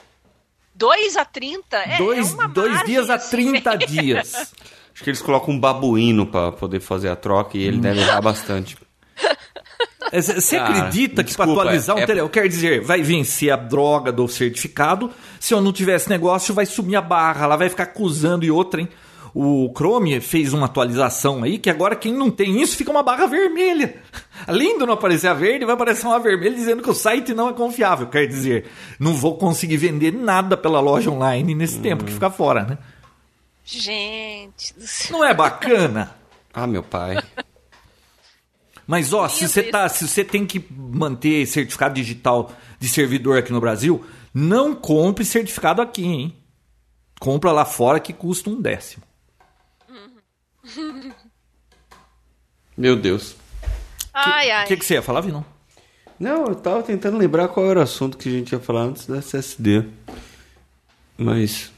2 0.75 1.16
a 1.16 1.25
30? 1.25 1.77
É, 1.77 1.99
dois 1.99 2.31
é 2.31 2.35
uma 2.35 2.49
dois 2.49 2.72
margem, 2.72 2.87
dias 2.87 3.11
a 3.11 3.14
assim. 3.14 3.31
30 3.31 3.77
dias. 3.87 4.55
Acho 4.95 5.03
que 5.03 5.11
eles 5.11 5.20
colocam 5.20 5.53
um 5.53 5.59
babuíno 5.59 6.24
pra 6.24 6.53
poder 6.53 6.80
fazer 6.80 7.09
a 7.09 7.16
troca 7.16 7.59
e 7.59 7.62
ele 7.62 7.78
deve 7.78 8.01
errar 8.01 8.20
bastante. 8.22 8.76
É, 10.12 10.20
Você 10.22 10.57
Cara, 10.57 10.78
acredita 10.78 11.24
que 11.24 11.34
para 11.34 11.51
atualizar 11.51 11.97
um 11.97 12.01
é- 12.01 12.07
telefone, 12.07 12.30
quer 12.30 12.47
dizer, 12.49 12.80
vai 12.82 13.03
vencer 13.03 13.51
a 13.53 13.57
droga 13.57 14.12
do 14.12 14.28
certificado, 14.28 15.11
se 15.40 15.53
eu 15.53 15.61
não 15.61 15.72
tivesse 15.72 16.09
negócio, 16.09 16.55
vai 16.55 16.66
sumir 16.66 16.95
a 16.95 17.01
barra, 17.03 17.45
ela 17.47 17.57
vai 17.57 17.68
ficar 17.68 17.82
acusando 17.84 18.45
e 18.45 18.51
outra, 18.51 18.80
hein? 18.80 18.88
O 19.36 19.72
Chrome 19.76 20.20
fez 20.20 20.53
uma 20.53 20.66
atualização 20.66 21.42
aí 21.42 21.59
que 21.59 21.68
agora 21.68 21.97
quem 21.97 22.12
não 22.14 22.30
tem 22.30 22.62
isso 22.62 22.76
fica 22.76 22.92
uma 22.92 23.03
barra 23.03 23.26
vermelha. 23.26 23.97
Além 24.47 24.78
de 24.78 24.86
não 24.86 24.95
aparecer 24.95 25.26
a 25.26 25.34
verde, 25.34 25.64
vai 25.64 25.74
aparecer 25.74 26.07
uma 26.07 26.20
vermelha 26.20 26.55
dizendo 26.55 26.80
que 26.84 26.88
o 26.90 26.95
site 26.95 27.34
não 27.34 27.49
é 27.49 27.53
confiável. 27.53 28.07
Quer 28.07 28.26
dizer, 28.28 28.66
não 29.01 29.12
vou 29.12 29.36
conseguir 29.36 29.76
vender 29.76 30.12
nada 30.12 30.57
pela 30.57 30.78
loja 30.78 31.11
online 31.11 31.53
nesse 31.53 31.80
tempo 31.80 32.05
que 32.05 32.12
fica 32.12 32.30
fora, 32.30 32.62
né? 32.62 32.78
Gente 33.65 34.75
do 34.75 34.87
céu. 34.87 35.19
Não 35.19 35.25
é 35.25 35.35
bacana? 35.35 36.17
Ah, 36.57 36.69
meu 36.69 36.85
pai. 36.85 37.17
Mas 38.87 39.12
ó, 39.12 39.29
se 39.29 39.49
você 39.49 39.61
tá, 39.65 39.89
se 39.89 40.07
você 40.07 40.25
tem 40.25 40.47
que 40.47 40.65
manter 40.71 41.45
certificado 41.47 41.97
digital 41.97 42.53
de 42.79 42.89
servidor 42.89 43.37
aqui 43.37 43.53
no 43.53 43.61
Brasil, 43.61 44.07
não 44.33 44.73
compre 44.73 45.25
certificado 45.25 45.83
aqui, 45.83 46.05
hein? 46.05 46.37
Compra 47.19 47.51
lá 47.51 47.65
fora 47.65 47.99
que 47.99 48.12
custa 48.12 48.51
um 48.51 48.62
décimo. 48.62 49.03
Meu 52.77 52.95
Deus. 52.95 53.35
Ai, 54.12 54.51
ai. 54.53 54.65
O 54.65 54.69
que, 54.69 54.77
que 54.77 54.85
você 54.85 54.95
ia 54.95 55.03
falar, 55.03 55.23
Vinão? 55.23 55.45
Não, 56.19 56.47
eu 56.47 56.55
tava 56.55 56.83
tentando 56.85 57.19
lembrar 57.19 57.49
qual 57.49 57.67
era 57.67 57.81
o 57.81 57.83
assunto 57.83 58.17
que 58.17 58.29
a 58.29 58.33
gente 58.33 58.53
ia 58.53 58.61
falar 58.61 58.83
antes 58.83 59.07
da 59.07 59.19
SSD. 59.19 59.85
Mas. 61.19 61.74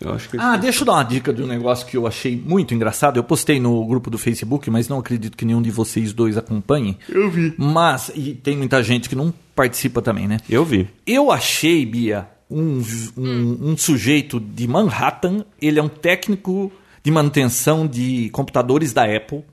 Eu 0.00 0.12
acho 0.12 0.28
que. 0.28 0.36
Ah, 0.38 0.56
deixa 0.56 0.82
eu 0.82 0.86
dar 0.86 0.94
uma 0.94 1.02
dica 1.02 1.32
de 1.32 1.42
um 1.42 1.46
negócio 1.46 1.86
que 1.86 1.96
eu 1.96 2.06
achei 2.06 2.36
muito 2.36 2.74
engraçado. 2.74 3.16
Eu 3.16 3.24
postei 3.24 3.58
no 3.58 3.84
grupo 3.86 4.10
do 4.10 4.18
Facebook, 4.18 4.70
mas 4.70 4.88
não 4.88 4.98
acredito 4.98 5.36
que 5.36 5.44
nenhum 5.44 5.62
de 5.62 5.70
vocês 5.70 6.12
dois 6.12 6.36
acompanhe. 6.36 6.98
Eu 7.08 7.30
vi. 7.30 7.54
Mas, 7.56 8.10
e 8.14 8.34
tem 8.34 8.56
muita 8.56 8.82
gente 8.82 9.08
que 9.08 9.14
não 9.14 9.32
participa 9.54 10.02
também, 10.02 10.28
né? 10.28 10.38
Eu 10.48 10.64
vi. 10.64 10.88
Eu 11.06 11.30
achei, 11.30 11.86
Bia, 11.86 12.28
um, 12.50 12.82
um, 13.16 13.70
um 13.70 13.76
sujeito 13.76 14.38
de 14.38 14.68
Manhattan. 14.68 15.44
Ele 15.60 15.78
é 15.78 15.82
um 15.82 15.88
técnico 15.88 16.70
de 17.02 17.10
manutenção 17.10 17.86
de 17.86 18.28
computadores 18.30 18.92
da 18.92 19.04
Apple. 19.04 19.44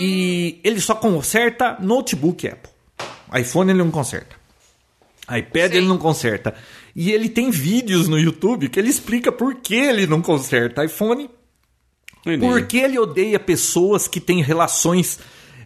E 0.00 0.60
ele 0.62 0.80
só 0.80 0.94
conserta 0.94 1.78
notebook 1.80 2.46
Apple. 2.46 2.70
iPhone 3.34 3.70
ele 3.70 3.78
não 3.78 3.90
conserta. 3.90 4.37
iPad 5.30 5.72
Sim. 5.72 5.78
ele 5.78 5.86
não 5.86 5.98
conserta. 5.98 6.54
E 6.94 7.10
ele 7.10 7.28
tem 7.28 7.50
vídeos 7.50 8.08
no 8.08 8.18
YouTube 8.18 8.68
que 8.68 8.78
ele 8.78 8.88
explica 8.88 9.30
por 9.30 9.56
que 9.56 9.74
ele 9.74 10.06
não 10.06 10.22
conserta 10.22 10.84
iPhone 10.84 11.30
por 12.36 12.66
que 12.66 12.78
ele 12.78 12.98
odeia 12.98 13.38
pessoas 13.38 14.08
que 14.08 14.20
têm 14.20 14.42
relações 14.42 15.18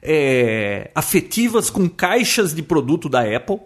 é, 0.03 0.91
afetivas 0.95 1.71
com 1.71 1.89
caixas 1.89 2.55
de 2.55 2.63
produto 2.63 3.09
da 3.09 3.23
Apple? 3.23 3.59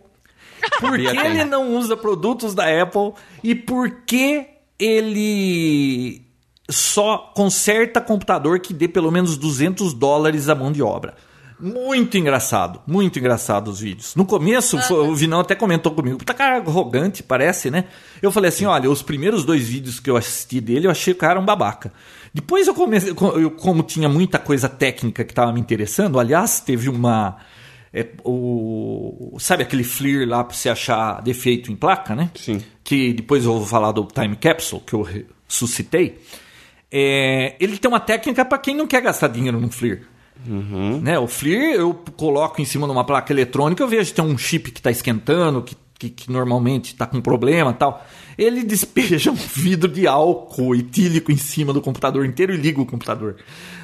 Por 0.80 0.99
que 0.99 1.07
ele 1.07 1.44
não 1.44 1.76
usa 1.76 1.97
produtos 1.97 2.55
da 2.55 2.64
Apple? 2.82 3.12
E 3.44 3.55
por 3.55 4.03
que 4.07 4.47
ele 4.78 6.22
só 6.68 7.32
conserta 7.36 8.01
computador 8.01 8.59
que 8.59 8.74
dê 8.74 8.88
pelo 8.88 9.12
menos 9.12 9.36
200 9.36 9.92
dólares 9.92 10.49
a 10.49 10.55
mão 10.55 10.72
de 10.72 10.82
obra. 10.82 11.14
Muito 11.59 12.18
engraçado, 12.18 12.80
muito 12.86 13.18
engraçado 13.18 13.68
os 13.68 13.80
vídeos. 13.80 14.14
No 14.14 14.26
começo, 14.26 14.78
foi- 14.82 15.09
o 15.09 15.14
Vinão 15.14 15.40
até 15.40 15.54
comentou 15.54 15.90
comigo, 15.92 16.22
tá 16.24 16.34
cara 16.34 16.59
arrogante, 16.59 17.22
parece, 17.22 17.70
né? 17.70 17.84
Eu 18.20 18.30
falei 18.30 18.50
assim: 18.50 18.66
olha, 18.66 18.90
os 18.90 19.00
primeiros 19.02 19.44
dois 19.44 19.66
vídeos 19.66 19.98
que 19.98 20.11
eu 20.11 20.16
assisti 20.18 20.61
dele, 20.61 20.86
eu 20.86 20.90
achei 20.90 21.14
o 21.14 21.16
cara 21.16 21.40
um 21.40 21.44
babaca. 21.44 21.92
Depois 22.34 22.66
eu 22.66 22.74
comecei, 22.74 23.11
eu, 23.12 23.50
como 23.52 23.82
tinha 23.82 24.09
muita 24.09 24.38
coisa 24.38 24.68
técnica 24.68 25.24
que 25.24 25.32
estava 25.32 25.50
me 25.52 25.59
interessando, 25.61 26.18
aliás, 26.20 26.61
teve 26.61 26.90
uma. 26.90 27.38
é, 27.90 28.07
o, 28.22 29.34
sabe 29.38 29.62
aquele 29.62 29.82
FLIR 29.84 30.28
lá 30.28 30.44
para 30.44 30.54
você 30.54 30.68
achar 30.68 31.22
defeito 31.22 31.72
em 31.72 31.76
placa, 31.76 32.14
né? 32.14 32.30
Sim. 32.34 32.62
Que 32.84 33.14
depois 33.14 33.46
eu 33.46 33.54
vou 33.54 33.66
falar 33.66 33.92
do 33.92 34.04
Time 34.04 34.36
Capsule, 34.36 34.82
que 34.86 34.92
eu 34.92 35.09
suscitei. 35.48 36.18
É, 36.92 37.57
ele 37.59 37.78
tem 37.78 37.88
uma 37.90 37.98
técnica 38.00 38.44
para 38.44 38.59
quem 38.59 38.74
não 38.76 38.86
quer 38.86 39.00
gastar 39.00 39.28
dinheiro 39.28 39.59
no 39.59 39.70
FLIR. 39.70 40.02
Né? 40.45 41.18
O 41.18 41.26
FLIR 41.26 41.74
eu 41.74 41.95
coloco 42.16 42.61
em 42.61 42.64
cima 42.64 42.87
de 42.87 42.93
uma 42.93 43.05
placa 43.05 43.32
eletrônica, 43.32 43.82
eu 43.82 43.89
vejo 43.89 44.11
que 44.11 44.16
tem 44.16 44.24
um 44.24 44.39
chip 44.39 44.70
que 44.70 44.78
está 44.80 44.91
esquentando, 44.91 45.62
que, 45.62 45.76
que, 45.99 46.11
que 46.11 46.30
normalmente 46.30 46.93
está 46.93 47.07
com 47.07 47.20
problema 47.20 47.72
tal. 47.72 48.05
Ele 48.39 48.62
despeja 48.62 49.30
um 49.30 49.34
vidro 49.34 49.91
de 49.91 50.07
álcool 50.07 50.74
etílico 50.74 51.32
em 51.32 51.37
cima 51.37 51.72
do 51.72 51.80
computador 51.80 52.24
inteiro 52.26 52.53
e 52.55 52.57
liga 52.57 52.80
o 52.80 52.87
computador. 52.87 53.37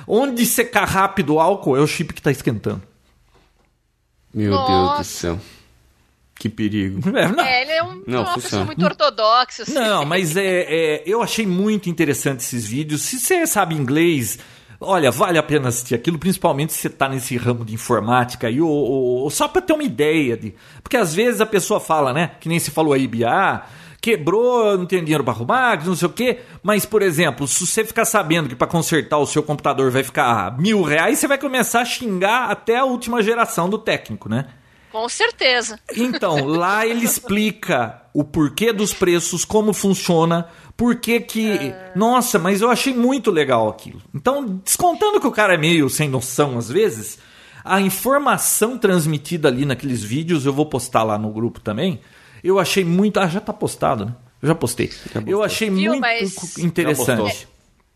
Onde 0.06 0.44
secar 0.46 0.84
rápido 0.86 1.34
o 1.34 1.40
álcool 1.40 1.76
é 1.76 1.80
o 1.80 1.86
chip 1.86 2.12
que 2.12 2.20
está 2.20 2.30
esquentando. 2.30 2.82
Meu 4.34 4.50
Deus 4.52 4.66
do 4.66 4.70
Nossa. 4.72 5.04
céu. 5.04 5.40
Que 6.34 6.48
perigo. 6.48 7.00
É, 7.16 7.28
não, 7.28 7.44
É, 7.44 7.62
ele 7.62 7.70
é 7.72 7.82
um- 7.84 8.02
Não, 8.06 8.20
uma 8.22 8.34
funciona. 8.34 8.42
pessoa 8.42 8.64
muito 8.64 8.84
ortodoxa. 8.84 9.62
assim. 9.62 9.74
Não, 9.74 10.04
mas 10.04 10.36
é, 10.36 10.44
é, 10.68 11.02
eu 11.06 11.22
achei 11.22 11.46
muito 11.46 11.88
interessante 11.88 12.40
esses 12.40 12.66
vídeos. 12.66 13.02
Se 13.02 13.18
você 13.20 13.46
sabe 13.46 13.74
inglês, 13.74 14.38
olha, 14.82 15.10
vale 15.10 15.38
a 15.38 15.42
pena 15.42 15.68
assistir 15.68 15.94
aquilo, 15.94 16.18
principalmente 16.18 16.72
se 16.72 16.80
você 16.80 16.88
está 16.88 17.08
nesse 17.08 17.36
ramo 17.36 17.64
de 17.64 17.74
informática 17.74 18.46
aí, 18.48 18.60
ou, 18.60 18.68
ou- 18.70 19.30
só 19.30 19.48
para 19.48 19.62
ter 19.62 19.72
uma 19.72 19.82
ideia 19.84 20.36
de. 20.36 20.54
Porque 20.82 20.96
às 20.96 21.14
vezes 21.14 21.40
a 21.40 21.46
pessoa 21.46 21.80
fala, 21.80 22.12
né? 22.12 22.32
Que 22.40 22.48
nem 22.48 22.58
se 22.58 22.70
falou 22.70 22.92
aí, 22.92 23.08
ah, 23.26 23.62
quebrou, 24.00 24.76
não 24.76 24.84
tem 24.86 25.00
dinheiro 25.02 25.22
para 25.22 25.32
arrumar, 25.32 25.84
não 25.86 25.94
sei 25.94 26.08
o 26.08 26.12
quê. 26.12 26.40
Mas, 26.62 26.84
por 26.84 27.02
exemplo, 27.02 27.46
se 27.46 27.66
você 27.66 27.84
ficar 27.84 28.04
sabendo 28.04 28.48
que 28.48 28.56
para 28.56 28.66
consertar 28.66 29.18
o 29.18 29.26
seu 29.26 29.42
computador 29.42 29.90
vai 29.90 30.02
ficar 30.02 30.58
mil 30.58 30.82
reais, 30.82 31.18
você 31.18 31.28
vai 31.28 31.38
começar 31.38 31.80
a 31.80 31.84
xingar 31.84 32.50
até 32.50 32.76
a 32.78 32.84
última 32.84 33.22
geração 33.22 33.68
do 33.70 33.78
técnico, 33.78 34.28
né? 34.28 34.46
Com 34.90 35.08
certeza. 35.08 35.78
Então, 35.96 36.44
lá 36.44 36.86
ele 36.86 37.04
explica 37.04 38.02
o 38.12 38.22
porquê 38.24 38.74
dos 38.74 38.92
preços, 38.92 39.42
como 39.42 39.72
funciona, 39.72 40.46
por 40.76 40.96
que 40.96 41.20
que... 41.20 41.74
Nossa, 41.94 42.38
mas 42.38 42.60
eu 42.60 42.70
achei 42.70 42.94
muito 42.94 43.30
legal 43.30 43.68
aquilo. 43.68 44.00
Então, 44.14 44.60
descontando 44.64 45.20
que 45.20 45.26
o 45.26 45.32
cara 45.32 45.54
é 45.54 45.58
meio 45.58 45.88
sem 45.88 46.08
noção 46.08 46.58
às 46.58 46.68
vezes, 46.68 47.18
a 47.64 47.80
informação 47.80 48.76
transmitida 48.78 49.48
ali 49.48 49.64
naqueles 49.64 50.02
vídeos, 50.02 50.46
eu 50.46 50.52
vou 50.52 50.66
postar 50.66 51.02
lá 51.02 51.18
no 51.18 51.30
grupo 51.30 51.60
também, 51.60 52.00
eu 52.42 52.58
achei 52.58 52.84
muito... 52.84 53.20
Ah, 53.20 53.28
já 53.28 53.40
tá 53.40 53.52
postado, 53.52 54.06
né? 54.06 54.14
Eu 54.40 54.48
já 54.48 54.54
postei. 54.56 54.90
Eu 55.24 55.42
achei 55.42 55.70
Viu, 55.70 55.92
muito 55.92 56.00
mas- 56.00 56.58
interessante. 56.58 57.46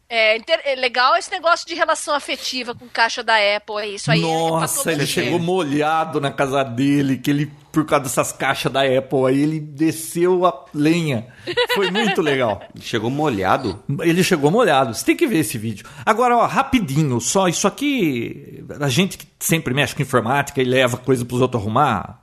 É, 0.09 0.37
inter- 0.37 0.61
é 0.65 0.77
legal 0.77 1.17
esse 1.17 1.31
negócio 1.33 1.67
de 1.67 1.75
relação 1.75 2.15
afetiva 2.15 2.75
com 2.75 2.87
caixa 2.89 3.25
da 3.25 3.35
Apple. 3.57 3.77
É 3.79 3.87
isso 3.89 4.11
aí. 4.11 4.21
Nossa, 4.21 4.91
é 4.91 4.95
ele 4.95 5.05
chegou 5.07 5.39
molhado 5.41 6.21
na 6.21 6.31
casa 6.31 6.63
dele, 6.63 7.19
que 7.19 7.29
ele, 7.29 7.51
por 7.73 7.85
causa 7.85 8.05
dessas 8.05 8.31
caixas 8.31 8.71
da 8.71 8.83
Apple, 8.83 9.27
aí 9.27 9.43
ele 9.43 9.59
desceu 9.59 10.47
a 10.47 10.65
lenha. 10.73 11.27
Foi 11.75 11.91
muito 11.91 12.23
legal. 12.23 12.63
Chegou 12.81 13.11
molhado? 13.11 13.83
Ele 14.01 14.23
chegou 14.23 14.49
molhado. 14.49 14.95
Você 14.95 15.05
tem 15.05 15.17
que 15.17 15.27
ver 15.27 15.39
esse 15.39 15.59
vídeo. 15.59 15.85
Agora, 16.05 16.37
ó, 16.37 16.47
rapidinho, 16.47 17.21
só 17.21 17.49
isso 17.49 17.67
aqui. 17.67 18.65
A 18.81 18.89
gente 18.89 19.19
que 19.19 19.27
sempre 19.41 19.75
mexe 19.75 19.95
com 19.95 20.03
informática 20.03 20.63
e 20.63 20.65
leva 20.65 20.97
coisa 20.97 21.25
pros 21.25 21.41
outros 21.41 21.61
arrumar. 21.61 22.23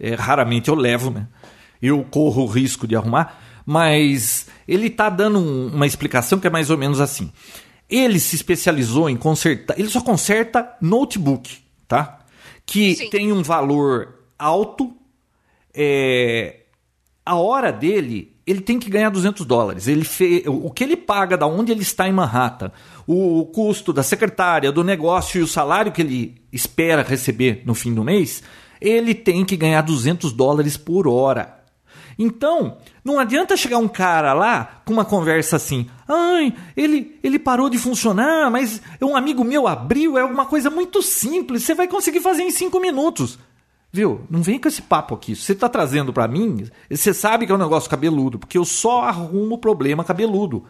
é, 0.00 0.14
raramente 0.16 0.68
eu 0.68 0.74
levo, 0.74 1.10
né? 1.12 1.28
Eu 1.80 2.02
corro 2.10 2.42
o 2.42 2.46
risco 2.46 2.88
de 2.88 2.96
arrumar. 2.96 3.40
Mas 3.66 4.46
ele 4.68 4.90
tá 4.90 5.08
dando 5.08 5.38
um- 5.38 5.68
uma 5.74 5.86
explicação 5.86 6.38
que 6.38 6.46
é 6.46 6.50
mais 6.50 6.70
ou 6.70 6.78
menos 6.78 7.00
assim. 7.00 7.30
Ele 7.88 8.18
se 8.18 8.36
especializou 8.36 9.08
em 9.08 9.16
consertar. 9.16 9.78
Ele 9.78 9.88
só 9.88 10.00
conserta 10.00 10.74
notebook, 10.80 11.58
tá? 11.86 12.20
Que 12.66 12.94
Sim. 12.94 13.10
tem 13.10 13.32
um 13.32 13.42
valor 13.42 14.20
alto 14.38 14.92
é, 15.74 16.60
a 17.26 17.34
hora 17.36 17.72
dele, 17.72 18.32
ele 18.46 18.60
tem 18.60 18.78
que 18.78 18.90
ganhar 18.90 19.10
200 19.10 19.44
dólares. 19.46 19.88
Ele 19.88 20.04
fe... 20.04 20.44
O 20.46 20.70
que 20.70 20.84
ele 20.84 20.96
paga 20.96 21.36
da 21.36 21.46
onde 21.46 21.72
ele 21.72 21.82
está 21.82 22.08
em 22.08 22.12
Manhattan, 22.12 22.70
o, 23.06 23.40
o 23.40 23.46
custo 23.46 23.92
da 23.92 24.02
secretária, 24.02 24.70
do 24.70 24.84
negócio 24.84 25.40
e 25.40 25.42
o 25.42 25.48
salário 25.48 25.90
que 25.92 26.02
ele 26.02 26.34
espera 26.52 27.02
receber 27.02 27.62
no 27.64 27.74
fim 27.74 27.92
do 27.94 28.04
mês, 28.04 28.42
ele 28.80 29.14
tem 29.14 29.44
que 29.44 29.56
ganhar 29.56 29.80
200 29.82 30.32
dólares 30.32 30.76
por 30.76 31.08
hora. 31.08 31.63
Então, 32.18 32.78
não 33.04 33.18
adianta 33.18 33.56
chegar 33.56 33.78
um 33.78 33.88
cara 33.88 34.32
lá 34.32 34.82
com 34.84 34.92
uma 34.92 35.04
conversa 35.04 35.56
assim: 35.56 35.86
ai, 36.08 36.54
ele, 36.76 37.18
ele 37.22 37.38
parou 37.38 37.68
de 37.68 37.78
funcionar, 37.78 38.50
mas 38.50 38.80
um 39.02 39.16
amigo 39.16 39.44
meu 39.44 39.66
abriu, 39.66 40.16
é 40.16 40.24
uma 40.24 40.46
coisa 40.46 40.70
muito 40.70 41.02
simples, 41.02 41.62
você 41.62 41.74
vai 41.74 41.88
conseguir 41.88 42.20
fazer 42.20 42.42
em 42.42 42.50
cinco 42.50 42.80
minutos. 42.80 43.38
Viu? 43.92 44.22
Não 44.28 44.42
vem 44.42 44.58
com 44.58 44.66
esse 44.66 44.82
papo 44.82 45.14
aqui. 45.14 45.36
Você 45.36 45.52
está 45.52 45.68
trazendo 45.68 46.12
para 46.12 46.26
mim, 46.26 46.66
você 46.90 47.14
sabe 47.14 47.46
que 47.46 47.52
é 47.52 47.54
um 47.54 47.58
negócio 47.58 47.88
cabeludo, 47.88 48.40
porque 48.40 48.58
eu 48.58 48.64
só 48.64 49.02
arrumo 49.02 49.56
problema 49.56 50.02
cabeludo. 50.02 50.64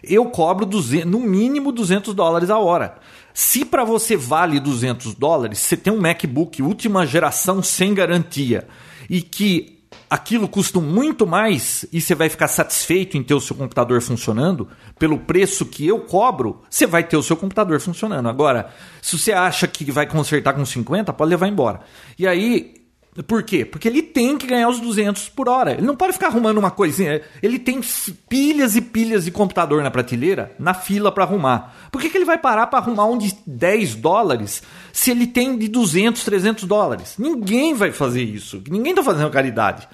Eu 0.00 0.26
cobro 0.26 0.64
200, 0.64 1.10
no 1.10 1.18
mínimo 1.18 1.72
200 1.72 2.14
dólares 2.14 2.50
a 2.50 2.58
hora. 2.58 2.98
Se 3.34 3.64
para 3.64 3.84
você 3.84 4.16
vale 4.16 4.60
200 4.60 5.14
dólares, 5.14 5.58
você 5.58 5.76
tem 5.76 5.92
um 5.92 6.00
MacBook 6.00 6.62
última 6.62 7.04
geração 7.04 7.62
sem 7.64 7.92
garantia 7.94 8.68
e 9.10 9.22
que 9.22 9.77
aquilo 10.10 10.48
custa 10.48 10.80
muito 10.80 11.26
mais 11.26 11.84
e 11.92 12.00
você 12.00 12.14
vai 12.14 12.28
ficar 12.28 12.48
satisfeito 12.48 13.16
em 13.16 13.22
ter 13.22 13.34
o 13.34 13.40
seu 13.40 13.54
computador 13.54 14.00
funcionando, 14.00 14.68
pelo 14.98 15.18
preço 15.18 15.66
que 15.66 15.86
eu 15.86 16.00
cobro, 16.00 16.62
você 16.68 16.86
vai 16.86 17.04
ter 17.04 17.16
o 17.16 17.22
seu 17.22 17.36
computador 17.36 17.80
funcionando. 17.80 18.28
Agora, 18.28 18.72
se 19.02 19.18
você 19.18 19.32
acha 19.32 19.66
que 19.66 19.90
vai 19.90 20.06
consertar 20.06 20.54
com 20.54 20.64
50, 20.64 21.12
pode 21.12 21.30
levar 21.30 21.48
embora. 21.48 21.80
E 22.18 22.26
aí, 22.26 22.77
por 23.26 23.42
quê? 23.42 23.64
Porque 23.64 23.88
ele 23.88 24.02
tem 24.02 24.36
que 24.38 24.46
ganhar 24.46 24.68
os 24.68 24.78
200 24.80 25.28
por 25.30 25.48
hora. 25.48 25.72
Ele 25.72 25.82
não 25.86 25.96
pode 25.96 26.12
ficar 26.12 26.28
arrumando 26.28 26.58
uma 26.58 26.70
coisinha. 26.70 27.20
Ele 27.42 27.58
tem 27.58 27.80
pilhas 28.28 28.76
e 28.76 28.80
pilhas 28.80 29.24
de 29.24 29.30
computador 29.30 29.82
na 29.82 29.90
prateleira, 29.90 30.52
na 30.58 30.72
fila 30.74 31.10
para 31.10 31.24
arrumar. 31.24 31.74
Por 31.90 32.00
que, 32.00 32.08
que 32.10 32.16
ele 32.18 32.24
vai 32.24 32.38
parar 32.38 32.66
para 32.68 32.78
arrumar 32.78 33.06
um 33.06 33.18
de 33.18 33.34
10 33.46 33.96
dólares 33.96 34.62
se 34.92 35.10
ele 35.10 35.26
tem 35.26 35.56
de 35.58 35.68
200, 35.68 36.22
300 36.24 36.64
dólares? 36.64 37.14
Ninguém 37.18 37.74
vai 37.74 37.90
fazer 37.92 38.22
isso. 38.22 38.62
Ninguém 38.70 38.94
tá 38.94 39.02
fazendo 39.02 39.30
caridade. 39.30 39.88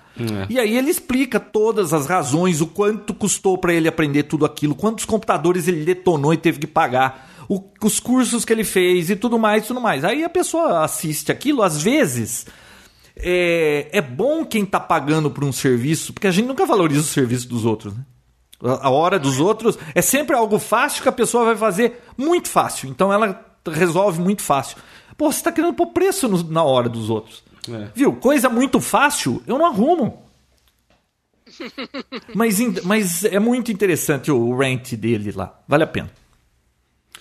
E 0.49 0.61
aí 0.61 0.77
ele 0.77 0.91
explica 0.91 1.41
todas 1.41 1.93
as 1.93 2.07
razões, 2.07 2.61
o 2.61 2.67
quanto 2.69 3.13
custou 3.13 3.59
para 3.59 3.75
ele 3.75 3.89
aprender 3.89 4.23
tudo 4.25 4.45
aquilo, 4.45 4.75
quantos 4.75 5.05
computadores 5.05 5.67
ele 5.67 5.85
detonou 5.85 6.33
e 6.33 6.37
teve 6.37 6.61
que 6.61 6.67
pagar, 6.69 7.31
o- 7.49 7.61
os 7.83 7.99
cursos 7.99 8.45
que 8.45 8.53
ele 8.53 8.63
fez 8.65 9.11
e 9.11 9.17
tudo 9.17 9.39
mais, 9.41 9.67
tudo 9.67 9.81
mais. 9.81 10.05
Aí 10.05 10.23
a 10.23 10.29
pessoa 10.31 10.85
assiste 10.85 11.33
aquilo, 11.33 11.63
às 11.63 11.83
vezes 11.83 12.47
é, 13.17 13.89
é 13.93 14.01
bom 14.03 14.45
quem 14.45 14.65
tá 14.67 14.79
pagando 14.81 15.31
por 15.31 15.45
um 15.45 15.53
serviço, 15.53 16.13
porque 16.13 16.27
a 16.27 16.31
gente 16.31 16.47
nunca 16.47 16.67
valoriza 16.67 17.01
o 17.03 17.05
serviço 17.05 17.49
dos 17.49 17.65
outros, 17.65 17.95
né? 17.95 18.05
A 18.63 18.89
hora 18.89 19.19
dos 19.19 19.41
outros 19.41 19.79
é 19.95 20.01
sempre 20.01 20.35
algo 20.35 20.59
fácil 20.59 21.03
que 21.03 21.09
a 21.09 21.13
pessoa 21.13 21.45
vai 21.45 21.57
fazer 21.57 22.01
muito 22.17 22.49
fácil. 22.49 22.89
Então 22.89 23.13
ela 23.13 23.45
resolve 23.71 24.21
muito 24.23 24.41
fácil. 24.43 24.79
Pô, 25.19 25.31
você 25.31 25.43
tá 25.43 25.53
querendo 25.53 25.75
pôr 25.75 25.89
preço 25.89 26.27
no- 26.29 26.43
na 26.51 26.63
hora 26.65 26.89
dos 26.89 27.11
outros. 27.11 27.45
É. 27.71 27.89
Viu? 27.95 28.15
Coisa 28.15 28.49
muito 28.49 28.81
fácil, 28.81 29.43
eu 29.47 29.59
não 29.59 29.67
arrumo. 29.67 30.23
mas, 32.35 32.59
mas 32.85 33.25
é 33.25 33.39
muito 33.39 33.71
interessante 33.71 34.31
o 34.31 34.57
rant 34.57 34.95
dele 34.95 35.33
lá. 35.33 35.59
Vale 35.69 35.85
a 35.85 35.87
pena. 35.87 36.11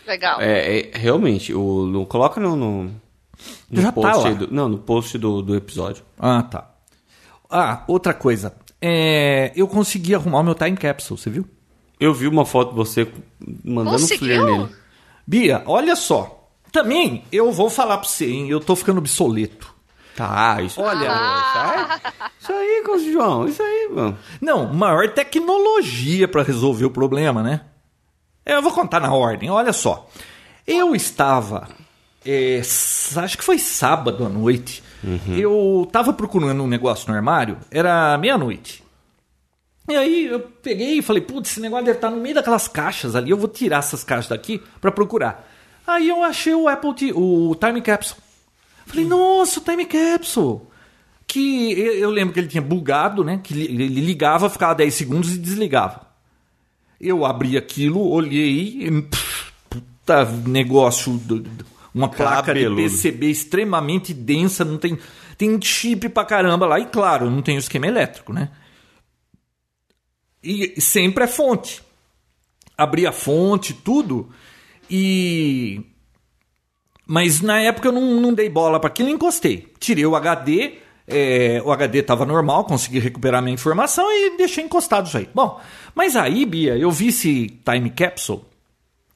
Legal. 0.07 0.39
É, 0.41 0.79
é, 0.79 0.91
realmente, 0.97 1.53
o, 1.53 1.85
no- 1.85 2.05
coloca 2.05 2.39
no, 2.39 2.55
no, 2.55 2.91
no 3.69 3.81
Já 3.81 3.91
tá 3.91 3.93
post 3.93 4.23
lá. 4.23 4.29
aí 4.29 4.35
do, 4.35 4.51
não, 4.53 4.69
no 4.69 4.77
post 4.77 5.17
do, 5.17 5.41
do 5.41 5.55
episódio. 5.55 6.03
Ah, 6.19 6.43
tá. 6.43 6.69
Ah, 7.49 7.83
outra 7.87 8.13
coisa. 8.13 8.53
É, 8.81 9.51
eu 9.55 9.67
consegui 9.67 10.13
arrumar 10.15 10.39
o 10.39 10.43
meu 10.43 10.55
time 10.55 10.75
capsule, 10.75 11.19
você 11.19 11.29
viu? 11.29 11.45
Eu 11.99 12.13
vi 12.13 12.27
uma 12.27 12.45
foto 12.45 12.71
de 12.71 12.75
você 12.75 13.07
mandando 13.63 13.97
um 13.97 13.99
Conseguiu? 13.99 14.35
flare 14.43 14.57
nele. 14.57 14.69
Bia, 15.25 15.63
olha 15.65 15.95
só. 15.95 16.49
Também, 16.71 17.23
eu 17.31 17.51
vou 17.51 17.69
falar 17.69 17.97
pra 17.99 18.09
você, 18.09 18.29
hein? 18.29 18.49
Eu 18.49 18.59
tô 18.59 18.75
ficando 18.75 18.97
obsoleto. 18.97 19.73
Tá, 20.15 20.61
isso 20.61 20.79
Olha. 20.81 21.07
Isso 22.39 22.51
aí, 22.51 22.81
isso 22.81 22.93
aí, 22.93 23.11
João, 23.13 23.47
isso 23.47 23.61
aí, 23.63 23.89
mano. 23.93 24.17
Não, 24.41 24.71
maior 24.73 25.09
tecnologia 25.13 26.27
pra 26.27 26.43
resolver 26.43 26.85
o 26.85 26.91
problema, 26.91 27.41
né? 27.41 27.61
Eu 28.45 28.61
vou 28.61 28.71
contar 28.71 28.99
na 28.99 29.13
ordem, 29.13 29.49
olha 29.49 29.71
só. 29.73 30.07
Eu 30.67 30.95
estava. 30.95 31.67
É, 32.25 32.59
acho 32.59 33.37
que 33.37 33.43
foi 33.43 33.57
sábado 33.57 34.25
à 34.25 34.29
noite. 34.29 34.83
Eu 35.27 35.87
tava 35.91 36.13
procurando 36.13 36.63
um 36.63 36.67
negócio 36.67 37.09
no 37.09 37.15
armário, 37.15 37.57
era 37.69 38.17
meia-noite. 38.17 38.83
E 39.89 39.95
aí 39.95 40.25
eu 40.27 40.39
peguei 40.39 40.99
e 40.99 41.01
falei, 41.01 41.21
putz, 41.21 41.51
esse 41.51 41.59
negócio 41.59 41.85
deve 41.85 41.97
estar 41.97 42.09
no 42.09 42.17
meio 42.17 42.35
daquelas 42.35 42.69
caixas 42.69 43.15
ali, 43.15 43.31
eu 43.31 43.37
vou 43.37 43.49
tirar 43.49 43.79
essas 43.79 44.03
caixas 44.03 44.29
daqui 44.29 44.61
para 44.79 44.91
procurar. 44.91 45.49
Aí 45.85 46.07
eu 46.07 46.23
achei 46.23 46.53
o 46.53 46.69
Apple, 46.69 46.95
T, 46.95 47.11
o 47.13 47.53
Time 47.55 47.81
Capsule. 47.81 48.21
Falei, 48.85 49.05
nossa, 49.05 49.59
o 49.59 49.63
Time 49.63 49.85
Capsule. 49.85 50.61
Que 51.27 51.71
eu 51.73 52.09
lembro 52.09 52.33
que 52.33 52.39
ele 52.39 52.47
tinha 52.47 52.61
bugado, 52.61 53.23
né? 53.23 53.39
Que 53.43 53.53
ele 53.53 53.87
ligava, 53.87 54.49
ficava 54.49 54.75
10 54.75 54.93
segundos 54.93 55.33
e 55.33 55.37
desligava. 55.37 56.07
Eu 57.01 57.25
abri 57.25 57.57
aquilo, 57.57 58.07
olhei, 58.07 58.85
e, 58.85 59.01
pff, 59.01 59.51
puta 59.69 60.25
negócio, 60.47 61.19
uma 61.93 62.09
placa 62.09 62.53
de 62.53 62.67
PCB 62.75 63.29
extremamente 63.29 64.13
densa, 64.13 64.65
não 64.65 64.77
tem, 64.77 64.97
tem 65.37 65.61
chip 65.61 66.09
pra 66.09 66.25
caramba 66.25 66.65
lá. 66.65 66.79
E 66.79 66.85
claro, 66.85 67.29
não 67.29 67.41
tem 67.41 67.55
o 67.55 67.59
esquema 67.59 67.87
elétrico, 67.87 68.33
né? 68.33 68.49
E 70.43 70.81
sempre 70.81 71.23
é 71.23 71.27
fonte. 71.27 71.81
Abri 72.77 73.05
a 73.05 73.11
fonte, 73.11 73.73
tudo. 73.73 74.29
E. 74.89 75.81
Mas 77.05 77.41
na 77.41 77.59
época 77.61 77.89
eu 77.89 77.91
não, 77.91 78.19
não 78.19 78.33
dei 78.33 78.49
bola 78.49 78.79
para 78.79 78.89
aquilo, 78.89 79.09
encostei. 79.09 79.71
Tirei 79.79 80.05
o 80.05 80.15
HD, 80.15 80.77
é, 81.07 81.61
o 81.63 81.71
HD 81.71 81.99
estava 81.99 82.25
normal, 82.25 82.65
consegui 82.65 82.99
recuperar 82.99 83.41
minha 83.41 83.53
informação 83.53 84.05
e 84.09 84.37
deixei 84.37 84.63
encostado 84.63 85.07
isso 85.07 85.17
aí. 85.17 85.29
Bom, 85.33 85.59
mas 85.93 86.15
aí, 86.15 86.45
Bia, 86.45 86.77
eu 86.77 86.89
vi 86.89 87.07
esse 87.07 87.47
time 87.63 87.89
capsule, 87.89 88.41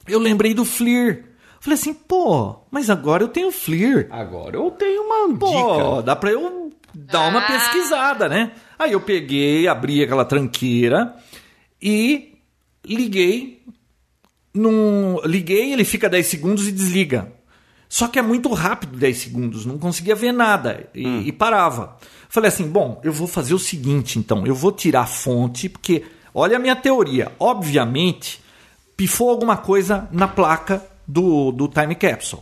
eu 0.08 0.20
lembrei 0.20 0.54
do 0.54 0.66
FLIR. 0.66 1.27
Falei 1.60 1.74
assim, 1.74 1.94
pô, 1.94 2.60
mas 2.72 2.90
agora 2.90 3.24
eu 3.24 3.28
tenho 3.28 3.52
FLIR. 3.52 4.08
Agora 4.12 4.56
eu 4.58 4.72
tenho 4.72 5.04
uma 5.04 5.38
pô, 5.38 5.48
dica. 5.48 6.04
dá 6.04 6.16
pra 6.16 6.32
eu 6.32 6.72
dar 6.94 7.28
uma 7.28 7.40
ah. 7.40 7.48
pesquisada, 7.48 8.30
né? 8.30 8.52
Aí 8.78 8.92
eu 8.92 9.02
peguei, 9.02 9.68
abri 9.68 10.04
aquela 10.04 10.26
tranqueira 10.26 11.16
e 11.82 12.36
liguei. 12.86 13.64
Num, 14.54 15.20
liguei, 15.24 15.74
ele 15.74 15.84
fica 15.84 16.10
10 16.10 16.26
segundos 16.26 16.68
e 16.68 16.72
desliga. 16.72 17.32
Só 17.90 18.08
que 18.08 18.20
é 18.20 18.22
muito 18.22 18.52
rápido 18.54 18.98
10 18.98 19.18
segundos, 19.18 19.66
não 19.66 19.78
conseguia 19.78 20.16
ver 20.16 20.32
nada 20.32 20.90
e, 20.94 21.08
hum. 21.08 21.22
e, 21.26 21.32
parava. 21.32 21.98
Falei 22.28 22.50
assim: 22.50 22.68
bom, 22.68 23.00
eu 23.04 23.14
vou 23.14 23.28
fazer 23.28 23.54
o 23.54 23.60
seguinte 23.60 24.20
então, 24.20 24.46
eu 24.46 24.54
vou 24.54 24.72
tirar 24.72 25.02
a 25.02 25.08
fonte, 25.08 25.70
porque 25.70 26.04
olha 26.34 26.58
a 26.58 26.60
minha 26.60 26.76
teoria. 26.76 27.32
Obviamente, 27.40 28.42
pifou 28.96 29.30
alguma 29.30 29.56
coisa 29.56 30.08
na 30.12 30.28
placa 30.28 30.84
do, 31.08 31.52
do 31.52 31.68
time 31.68 31.96
capsule. 31.96 32.42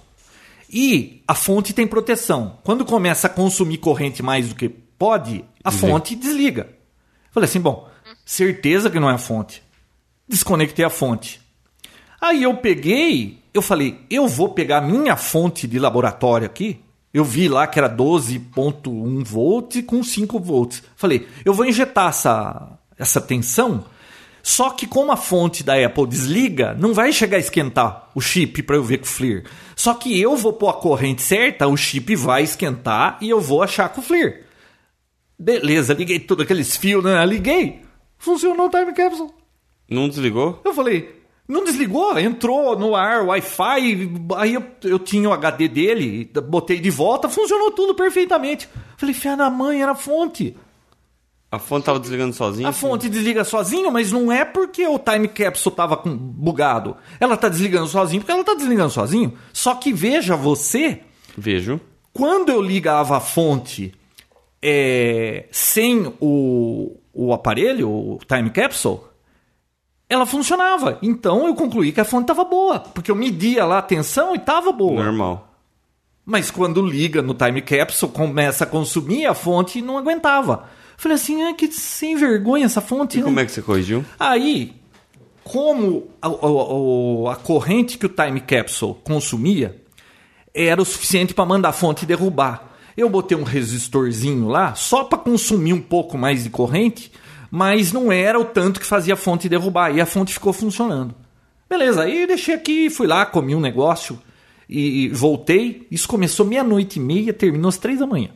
E 0.69 1.21
a 1.27 1.35
fonte 1.35 1.73
tem 1.73 1.85
proteção. 1.85 2.57
Quando 2.63 2.83
começa 2.83 3.27
a 3.27 3.29
consumir 3.29 3.77
corrente 3.77 4.23
mais 4.23 4.49
do 4.49 4.55
que 4.55 4.67
pode, 4.67 5.45
a 5.63 5.69
desliga. 5.69 5.93
fonte 5.93 6.15
desliga. 6.15 6.69
Falei 7.31 7.47
assim: 7.47 7.61
bom, 7.61 7.87
certeza 8.25 8.89
que 8.89 8.99
não 8.99 9.09
é 9.09 9.13
a 9.13 9.17
fonte. 9.17 9.61
Desconectei 10.27 10.83
a 10.83 10.89
fonte. 10.89 11.39
Aí 12.19 12.43
eu 12.43 12.57
peguei 12.57 13.45
eu 13.55 13.61
falei, 13.61 14.01
eu 14.09 14.27
vou 14.27 14.49
pegar 14.49 14.81
minha 14.81 15.15
fonte 15.15 15.65
de 15.65 15.79
laboratório 15.79 16.45
aqui. 16.45 16.81
Eu 17.13 17.23
vi 17.23 17.47
lá 17.47 17.65
que 17.65 17.79
era 17.79 17.89
12.1 17.89 19.23
volts 19.23 19.81
com 19.85 20.03
5 20.03 20.37
volts. 20.41 20.83
Falei, 20.97 21.25
eu 21.45 21.53
vou 21.53 21.65
injetar 21.65 22.09
essa, 22.09 22.77
essa 22.99 23.21
tensão. 23.21 23.85
Só 24.45 24.69
que 24.69 24.85
como 24.85 25.11
a 25.11 25.17
fonte 25.17 25.63
da 25.63 25.73
Apple 25.83 26.05
desliga, 26.05 26.75
não 26.79 26.93
vai 26.93 27.11
chegar 27.11 27.37
a 27.37 27.39
esquentar 27.39 28.11
o 28.13 28.21
chip 28.21 28.61
para 28.61 28.75
eu 28.75 28.83
ver 28.83 28.99
com 28.99 29.05
o 29.05 29.07
FLIR. 29.07 29.43
Só 29.75 29.95
que 29.95 30.21
eu 30.21 30.37
vou 30.37 30.53
pôr 30.53 30.69
a 30.69 30.73
corrente 30.73 31.23
certa, 31.23 31.65
o 31.65 31.75
chip 31.75 32.15
vai 32.15 32.43
esquentar 32.43 33.17
e 33.19 33.27
eu 33.27 33.41
vou 33.41 33.63
achar 33.63 33.89
com 33.89 34.01
o 34.01 34.03
FLIR. 34.03 34.43
Beleza, 35.37 35.95
liguei 35.95 36.19
todos 36.19 36.45
aqueles 36.45 36.77
fios, 36.77 37.03
né? 37.03 37.25
Liguei. 37.25 37.81
Funcionou 38.19 38.67
o 38.67 38.69
time 38.69 38.93
capsule. 38.93 39.31
Não 39.89 40.07
desligou? 40.07 40.61
Eu 40.63 40.75
falei, 40.75 41.23
não 41.47 41.63
desligou, 41.63 42.15
entrou 42.19 42.77
no 42.77 42.95
ar, 42.95 43.25
Wi-Fi, 43.25 44.09
aí 44.37 44.53
eu, 44.53 44.63
eu 44.83 44.99
tinha 44.99 45.27
o 45.27 45.33
HD 45.33 45.67
dele, 45.67 46.31
botei 46.47 46.79
de 46.79 46.91
volta, 46.91 47.27
funcionou 47.27 47.71
tudo 47.71 47.95
perfeitamente. 47.95 48.69
Falei, 48.95 49.15
fia 49.15 49.35
da 49.35 49.49
mãe, 49.49 49.81
era 49.81 49.93
a 49.93 49.95
fonte. 49.95 50.55
A 51.51 51.59
fonte 51.59 51.81
estava 51.81 51.99
desligando 51.99 52.33
sozinha? 52.33 52.67
A 52.67 52.73
fonte 52.73 53.07
desliga 53.07 53.43
sozinho, 53.43 53.91
mas 53.91 54.11
não 54.11 54.31
é 54.31 54.43
porque 54.43 54.85
o 54.87 54.99
time 54.99 55.27
capsule 55.27 55.73
estava 55.73 56.01
bugado. 56.05 56.97
Ela 57.19 57.35
está 57.35 57.47
desligando 57.47 57.87
sozinho 57.87 58.21
porque 58.21 58.31
ela 58.31 58.41
está 58.41 58.53
desligando 58.53 58.89
sozinho. 58.89 59.33
Só 59.53 59.75
que 59.75 59.93
veja 59.93 60.35
você. 60.35 61.01
Vejo. 61.37 61.79
Quando 62.11 62.49
eu 62.49 62.61
ligava 62.61 63.17
a 63.17 63.19
fonte 63.19 63.93
é, 64.61 65.47
sem 65.51 66.13
o, 66.19 66.97
o 67.13 67.33
aparelho, 67.33 67.89
o 67.89 68.19
time 68.27 68.49
capsule, 68.49 68.99
ela 70.09 70.25
funcionava. 70.25 70.97
Então 71.01 71.45
eu 71.45 71.55
concluí 71.55 71.91
que 71.91 72.01
a 72.01 72.05
fonte 72.05 72.23
estava 72.23 72.43
boa, 72.43 72.79
porque 72.79 73.11
eu 73.11 73.15
media 73.15 73.65
lá 73.65 73.79
a 73.79 73.83
tensão 73.83 74.33
e 74.33 74.37
estava 74.37 74.71
boa. 74.71 75.03
Normal. 75.03 75.51
Mas 76.25 76.49
quando 76.49 76.81
liga 76.81 77.21
no 77.21 77.35
time 77.35 77.61
capsule, 77.61 78.11
começa 78.11 78.63
a 78.63 78.67
consumir 78.67 79.27
a 79.27 79.33
fonte 79.33 79.79
e 79.79 79.81
não 79.81 79.97
aguentava. 79.97 80.67
Falei 80.97 81.15
assim, 81.15 81.43
ah, 81.43 81.53
que 81.53 81.71
sem 81.71 82.15
vergonha 82.15 82.65
essa 82.65 82.81
fonte. 82.81 83.19
E 83.19 83.23
como 83.23 83.39
é 83.39 83.45
que 83.45 83.51
você 83.51 83.61
corrigiu? 83.61 84.03
Aí, 84.19 84.73
como 85.43 86.07
a, 86.21 86.27
a, 86.27 87.33
a 87.33 87.35
corrente 87.35 87.97
que 87.97 88.05
o 88.05 88.09
time 88.09 88.39
capsule 88.39 88.95
consumia 89.03 89.81
era 90.53 90.81
o 90.81 90.85
suficiente 90.85 91.33
para 91.33 91.45
mandar 91.45 91.69
a 91.69 91.73
fonte 91.73 92.05
derrubar. 92.05 92.73
Eu 92.95 93.09
botei 93.09 93.37
um 93.37 93.43
resistorzinho 93.43 94.47
lá 94.47 94.73
só 94.73 95.03
para 95.03 95.17
consumir 95.17 95.73
um 95.73 95.81
pouco 95.81 96.17
mais 96.17 96.45
de 96.45 96.49
corrente 96.49 97.11
mas 97.55 97.93
não 97.93 98.11
era 98.11 98.37
o 98.37 98.43
tanto 98.43 98.81
que 98.81 98.85
fazia 98.85 99.13
a 99.13 99.17
fonte 99.17 99.47
derrubar. 99.47 99.95
E 99.95 100.01
a 100.01 100.05
fonte 100.05 100.33
ficou 100.33 100.51
funcionando. 100.51 101.15
Beleza, 101.69 102.03
aí 102.03 102.27
deixei 102.27 102.53
aqui, 102.53 102.89
fui 102.89 103.07
lá, 103.07 103.25
comi 103.25 103.55
um 103.55 103.61
negócio 103.61 104.19
e, 104.69 105.07
voltei. 105.09 105.87
Isso 105.89 106.05
começou 106.05 106.45
meia-noite 106.45 106.99
e 106.99 107.01
meia, 107.01 107.31
terminou 107.31 107.69
às 107.69 107.77
três 107.77 107.99
da 107.99 108.05
manhã, 108.05 108.29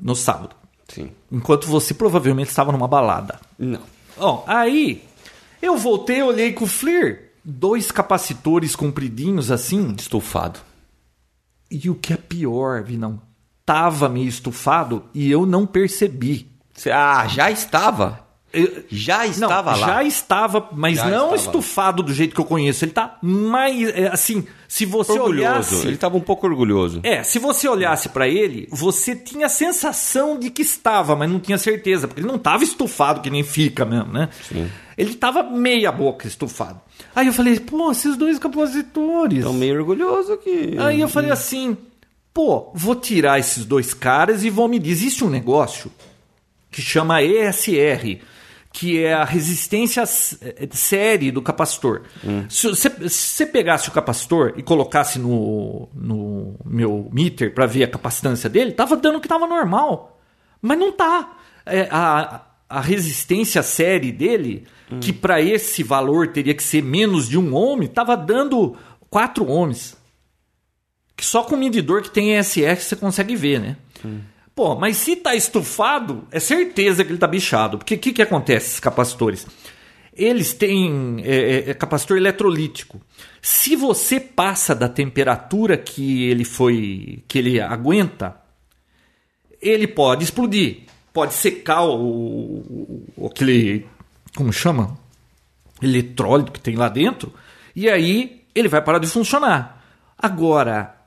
no 0.00 0.14
sábado. 0.14 0.54
Sim. 0.88 1.10
Enquanto 1.30 1.66
você 1.66 1.94
provavelmente 1.94 2.48
estava 2.48 2.72
numa 2.72 2.88
balada. 2.88 3.38
Não. 3.58 3.82
Ó, 4.16 4.42
aí 4.46 5.04
eu 5.60 5.76
voltei, 5.76 6.22
olhei 6.22 6.52
com 6.52 6.64
o 6.64 6.68
FLIR, 6.68 7.32
dois 7.44 7.90
capacitores 7.90 8.74
compridinhos 8.74 9.50
assim. 9.50 9.94
Estufado. 9.96 10.60
E 11.70 11.90
o 11.90 11.94
que 11.94 12.14
é 12.14 12.16
pior, 12.16 12.82
Vinão, 12.82 13.20
tava 13.64 14.08
meio 14.08 14.28
estufado 14.28 15.04
e 15.12 15.30
eu 15.30 15.44
não 15.44 15.66
percebi. 15.66 16.50
Ah, 16.90 17.26
já 17.28 17.50
estava? 17.50 18.27
Já 18.88 19.26
estava 19.26 19.72
não, 19.72 19.80
lá. 19.80 19.86
Já 19.86 20.04
estava, 20.04 20.68
mas 20.72 20.96
já 20.96 21.04
não 21.06 21.34
estava. 21.34 21.36
estufado 21.36 22.02
do 22.02 22.14
jeito 22.14 22.34
que 22.34 22.40
eu 22.40 22.44
conheço. 22.44 22.84
Ele 22.84 22.92
tá 22.92 23.18
mais. 23.20 23.88
É, 23.90 24.08
assim, 24.08 24.46
se 24.66 24.86
você 24.86 25.12
orgulhoso. 25.12 25.46
olhasse. 25.46 25.86
Ele 25.86 25.94
estava 25.94 26.16
um 26.16 26.20
pouco 26.20 26.46
orgulhoso. 26.46 27.00
É, 27.02 27.22
se 27.22 27.38
você 27.38 27.68
olhasse 27.68 28.08
para 28.08 28.26
ele, 28.26 28.66
você 28.70 29.14
tinha 29.14 29.46
a 29.46 29.50
sensação 29.50 30.38
de 30.38 30.50
que 30.50 30.62
estava, 30.62 31.14
mas 31.14 31.30
não 31.30 31.38
tinha 31.38 31.58
certeza, 31.58 32.08
porque 32.08 32.20
ele 32.20 32.28
não 32.28 32.36
estava 32.36 32.64
estufado 32.64 33.20
que 33.20 33.28
nem 33.28 33.42
fica 33.42 33.84
mesmo, 33.84 34.12
né? 34.12 34.30
Sim. 34.48 34.70
Ele 34.96 35.12
estava 35.12 35.42
meia 35.42 35.92
boca 35.92 36.26
estufado. 36.26 36.80
Aí 37.14 37.26
eu 37.26 37.32
falei, 37.32 37.60
pô, 37.60 37.92
esses 37.92 38.16
dois 38.16 38.38
compositores. 38.38 39.38
Estão 39.38 39.52
meio 39.52 39.76
orgulhoso 39.76 40.32
aqui. 40.32 40.74
Aí 40.78 41.00
eu 41.00 41.08
falei 41.08 41.30
assim, 41.30 41.76
pô, 42.32 42.70
vou 42.74 42.94
tirar 42.94 43.38
esses 43.38 43.64
dois 43.64 43.92
caras 43.92 44.42
e 44.42 44.50
vou 44.50 44.66
me. 44.68 44.80
Existe 44.82 45.22
um 45.22 45.30
negócio 45.30 45.92
que 46.70 46.82
chama 46.82 47.22
ESR, 47.22 48.20
que 48.72 49.02
é 49.02 49.14
a 49.14 49.24
resistência 49.24 50.02
eh, 50.02 50.68
série 50.70 51.30
do 51.30 51.42
capacitor. 51.42 52.02
Hum. 52.24 52.44
Se 52.48 52.68
você 52.68 53.46
pegasse 53.46 53.88
o 53.88 53.92
capacitor 53.92 54.54
e 54.56 54.62
colocasse 54.62 55.18
no, 55.18 55.88
no 55.94 56.54
meu 56.64 57.08
meter 57.12 57.54
para 57.54 57.66
ver 57.66 57.84
a 57.84 57.88
capacitância 57.88 58.48
dele, 58.48 58.72
tava 58.72 58.96
dando 58.96 59.20
que 59.20 59.28
tava 59.28 59.46
normal. 59.46 60.20
Mas 60.60 60.78
não 60.78 60.92
tá. 60.92 61.36
É, 61.64 61.88
a, 61.90 62.42
a 62.68 62.80
resistência 62.80 63.62
série 63.62 64.12
dele, 64.12 64.66
hum. 64.90 65.00
que 65.00 65.12
para 65.12 65.40
esse 65.40 65.82
valor 65.82 66.28
teria 66.28 66.54
que 66.54 66.62
ser 66.62 66.82
menos 66.82 67.28
de 67.28 67.38
um 67.38 67.54
ohm, 67.54 67.86
tava 67.86 68.16
dando 68.16 68.76
4 69.08 69.48
ohms. 69.48 69.96
Que 71.16 71.24
só 71.24 71.42
com 71.42 71.56
medidor 71.56 72.02
que 72.02 72.10
tem 72.10 72.36
ESR 72.36 72.76
você 72.76 72.94
consegue 72.94 73.34
ver, 73.34 73.58
né? 73.60 73.76
Hum. 74.04 74.20
Pô, 74.58 74.74
mas 74.74 74.96
se 74.96 75.14
tá 75.14 75.36
estufado, 75.36 76.26
é 76.32 76.40
certeza 76.40 77.04
que 77.04 77.12
ele 77.12 77.18
tá 77.18 77.28
bichado. 77.28 77.78
Porque 77.78 77.94
o 77.94 77.98
que, 77.98 78.12
que 78.12 78.20
acontece 78.20 78.66
esses 78.66 78.80
capacitores? 78.80 79.46
Eles 80.12 80.52
têm 80.52 81.22
é, 81.22 81.36
é, 81.36 81.70
é, 81.70 81.74
capacitor 81.74 82.16
eletrolítico. 82.16 83.00
Se 83.40 83.76
você 83.76 84.18
passa 84.18 84.74
da 84.74 84.88
temperatura 84.88 85.76
que 85.76 86.24
ele 86.24 86.44
foi, 86.44 87.22
que 87.28 87.38
ele 87.38 87.60
aguenta, 87.60 88.34
ele 89.62 89.86
pode 89.86 90.24
explodir, 90.24 90.78
pode 91.12 91.34
secar 91.34 91.84
o, 91.84 93.06
o 93.16 93.26
aquele, 93.28 93.86
como 94.34 94.52
chama, 94.52 94.98
eletrólito 95.80 96.50
que 96.50 96.58
tem 96.58 96.74
lá 96.74 96.88
dentro, 96.88 97.32
e 97.76 97.88
aí 97.88 98.42
ele 98.56 98.66
vai 98.66 98.82
parar 98.82 98.98
de 98.98 99.06
funcionar. 99.06 99.84
Agora, 100.18 100.97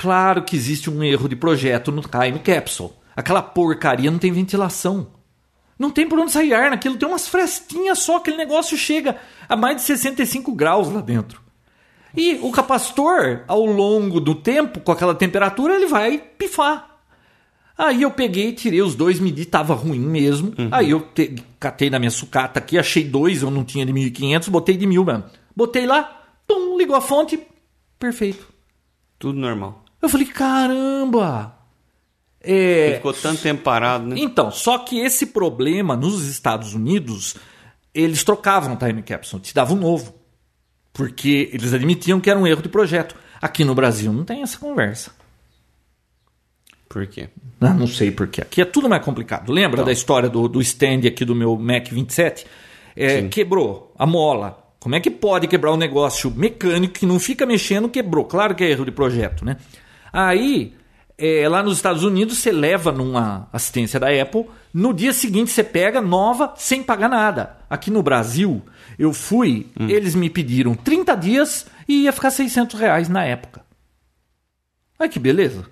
Claro 0.00 0.44
que 0.44 0.56
existe 0.56 0.88
um 0.88 1.04
erro 1.04 1.28
de 1.28 1.36
projeto 1.36 1.92
no 1.92 2.00
Time 2.00 2.38
Capsule. 2.38 2.92
Aquela 3.14 3.42
porcaria 3.42 4.10
não 4.10 4.18
tem 4.18 4.32
ventilação. 4.32 5.08
Não 5.78 5.90
tem 5.90 6.08
por 6.08 6.18
onde 6.18 6.32
sair 6.32 6.54
ar 6.54 6.70
naquilo, 6.70 6.96
tem 6.96 7.06
umas 7.06 7.28
frestinhas 7.28 7.98
só, 7.98 8.16
aquele 8.16 8.38
negócio 8.38 8.78
chega 8.78 9.18
a 9.46 9.54
mais 9.54 9.76
de 9.76 9.82
65 9.82 10.54
graus 10.54 10.90
lá 10.90 11.02
dentro. 11.02 11.42
E 12.16 12.36
o 12.36 12.50
capacitor, 12.50 13.44
ao 13.46 13.66
longo 13.66 14.22
do 14.22 14.34
tempo, 14.34 14.80
com 14.80 14.90
aquela 14.90 15.14
temperatura, 15.14 15.74
ele 15.74 15.86
vai 15.86 16.16
pifar. 16.16 16.98
Aí 17.76 18.00
eu 18.00 18.10
peguei, 18.10 18.54
tirei 18.54 18.80
os 18.80 18.94
dois, 18.94 19.20
medi, 19.20 19.44
tava 19.44 19.74
ruim 19.74 20.00
mesmo. 20.00 20.54
Uhum. 20.58 20.68
Aí 20.72 20.92
eu 20.92 21.02
te, 21.02 21.34
catei 21.58 21.90
na 21.90 21.98
minha 21.98 22.10
sucata 22.10 22.58
aqui, 22.58 22.78
achei 22.78 23.04
dois, 23.04 23.42
eu 23.42 23.50
não 23.50 23.64
tinha 23.64 23.84
de 23.84 23.92
1500, 23.92 24.48
botei 24.48 24.78
de 24.78 24.86
1000 24.86 25.04
mesmo. 25.04 25.24
Botei 25.54 25.84
lá, 25.84 26.22
pum, 26.48 26.78
ligou 26.78 26.96
a 26.96 27.02
fonte, 27.02 27.38
perfeito. 27.98 28.48
Tudo 29.18 29.38
normal. 29.38 29.84
Eu 30.00 30.08
falei, 30.08 30.26
caramba! 30.26 31.56
Ele 32.42 32.92
É, 32.92 32.94
ficou 32.96 33.12
tanto 33.12 33.42
tempo 33.42 33.62
parado, 33.62 34.06
né? 34.06 34.16
então, 34.18 34.50
só 34.50 34.78
que 34.78 34.98
esse 34.98 35.26
problema 35.26 35.94
nos 35.94 36.26
Estados 36.26 36.72
Unidos, 36.74 37.36
eles 37.94 38.24
trocavam 38.24 38.74
o 38.74 38.76
time 38.78 39.02
capsule, 39.02 39.42
te 39.42 39.54
davam 39.54 39.76
um 39.76 39.80
novo. 39.80 40.14
Porque 40.92 41.50
eles 41.52 41.72
admitiam 41.74 42.18
que 42.20 42.30
era 42.30 42.38
um 42.38 42.46
erro 42.46 42.62
de 42.62 42.68
projeto. 42.68 43.14
Aqui 43.40 43.62
no 43.62 43.74
Brasil 43.74 44.12
não 44.12 44.24
tem 44.24 44.42
essa 44.42 44.58
conversa. 44.58 45.12
Por 46.88 47.06
quê? 47.06 47.28
Ah, 47.60 47.72
não 47.72 47.86
sei 47.86 48.10
porquê. 48.10 48.40
Aqui 48.40 48.60
é 48.60 48.64
tudo 48.64 48.88
mais 48.88 49.04
complicado. 49.04 49.52
Lembra 49.52 49.84
da 49.84 49.92
história 49.92 50.28
do, 50.28 50.48
do 50.48 50.60
stand 50.60 51.06
aqui 51.06 51.24
do 51.24 51.34
meu 51.34 51.56
Mac 51.56 51.88
27? 51.88 52.44
É, 52.96 53.28
quebrou 53.28 53.94
a 53.96 54.04
mola. 54.04 54.58
Como 54.80 54.94
é 54.94 55.00
que 55.00 55.10
pode 55.10 55.46
quebrar 55.46 55.72
um 55.72 55.76
negócio 55.76 56.30
mecânico 56.34 56.94
que 56.94 57.06
não 57.06 57.20
fica 57.20 57.46
mexendo, 57.46 57.88
quebrou? 57.88 58.24
Claro 58.24 58.54
que 58.54 58.64
é 58.64 58.70
erro 58.70 58.84
de 58.84 58.90
projeto, 58.90 59.44
né? 59.44 59.56
Aí, 60.12 60.74
é, 61.18 61.48
lá 61.48 61.62
nos 61.62 61.76
Estados 61.76 62.04
Unidos, 62.04 62.38
você 62.38 62.50
leva 62.50 62.90
numa 62.90 63.48
assistência 63.52 64.00
da 64.00 64.08
Apple, 64.08 64.46
no 64.72 64.94
dia 64.94 65.12
seguinte 65.12 65.50
você 65.50 65.62
pega 65.62 66.00
nova 66.00 66.54
sem 66.56 66.82
pagar 66.82 67.08
nada. 67.08 67.58
Aqui 67.68 67.90
no 67.90 68.02
Brasil, 68.02 68.62
eu 68.98 69.12
fui, 69.12 69.68
eles 69.78 70.14
me 70.14 70.30
pediram 70.30 70.74
30 70.74 71.16
dias 71.16 71.66
e 71.88 72.04
ia 72.04 72.12
ficar 72.12 72.30
600 72.30 72.78
reais 72.78 73.08
na 73.08 73.24
época. 73.24 73.62
Olha 74.98 75.08
que 75.08 75.18
beleza. 75.18 75.64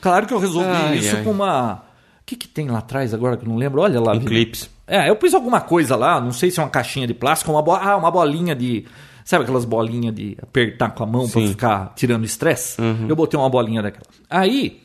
Claro 0.00 0.26
que 0.26 0.32
eu 0.32 0.38
resolvi 0.38 0.68
Ai, 0.68 0.98
isso 0.98 1.16
ai. 1.16 1.24
com 1.24 1.32
uma. 1.32 1.84
O 2.20 2.24
que, 2.24 2.36
que 2.36 2.46
tem 2.46 2.68
lá 2.68 2.78
atrás 2.78 3.12
agora 3.12 3.36
que 3.36 3.44
eu 3.44 3.48
não 3.48 3.56
lembro? 3.56 3.80
Olha 3.80 4.00
lá. 4.00 4.12
Um 4.12 4.20
clips. 4.20 4.70
É, 4.86 5.10
eu 5.10 5.16
pus 5.16 5.34
alguma 5.34 5.60
coisa 5.60 5.96
lá, 5.96 6.20
não 6.20 6.30
sei 6.30 6.50
se 6.50 6.60
é 6.60 6.62
uma 6.62 6.70
caixinha 6.70 7.08
de 7.08 7.14
plástico, 7.14 7.50
uma, 7.50 7.60
bo... 7.60 7.72
ah, 7.72 7.96
uma 7.96 8.10
bolinha 8.10 8.54
de. 8.54 8.86
Sabe 9.26 9.42
aquelas 9.42 9.64
bolinhas 9.64 10.14
de 10.14 10.38
apertar 10.40 10.90
com 10.90 11.02
a 11.02 11.06
mão 11.06 11.28
pra 11.28 11.40
Sim. 11.40 11.48
ficar 11.48 11.92
tirando 11.96 12.24
estresse? 12.24 12.80
Eu 13.08 13.16
botei 13.16 13.38
uma 13.38 13.50
bolinha 13.50 13.82
daquela. 13.82 14.06
Aí. 14.30 14.80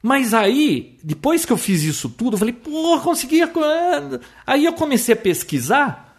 Mas 0.00 0.32
aí, 0.32 0.96
depois 1.02 1.44
que 1.44 1.52
eu 1.52 1.56
fiz 1.56 1.82
isso 1.82 2.08
tudo, 2.08 2.34
eu 2.34 2.38
falei, 2.38 2.54
porra, 2.54 3.02
consegui. 3.02 3.40
Aí 4.46 4.64
eu 4.64 4.72
comecei 4.72 5.14
a 5.14 5.16
pesquisar. 5.16 6.16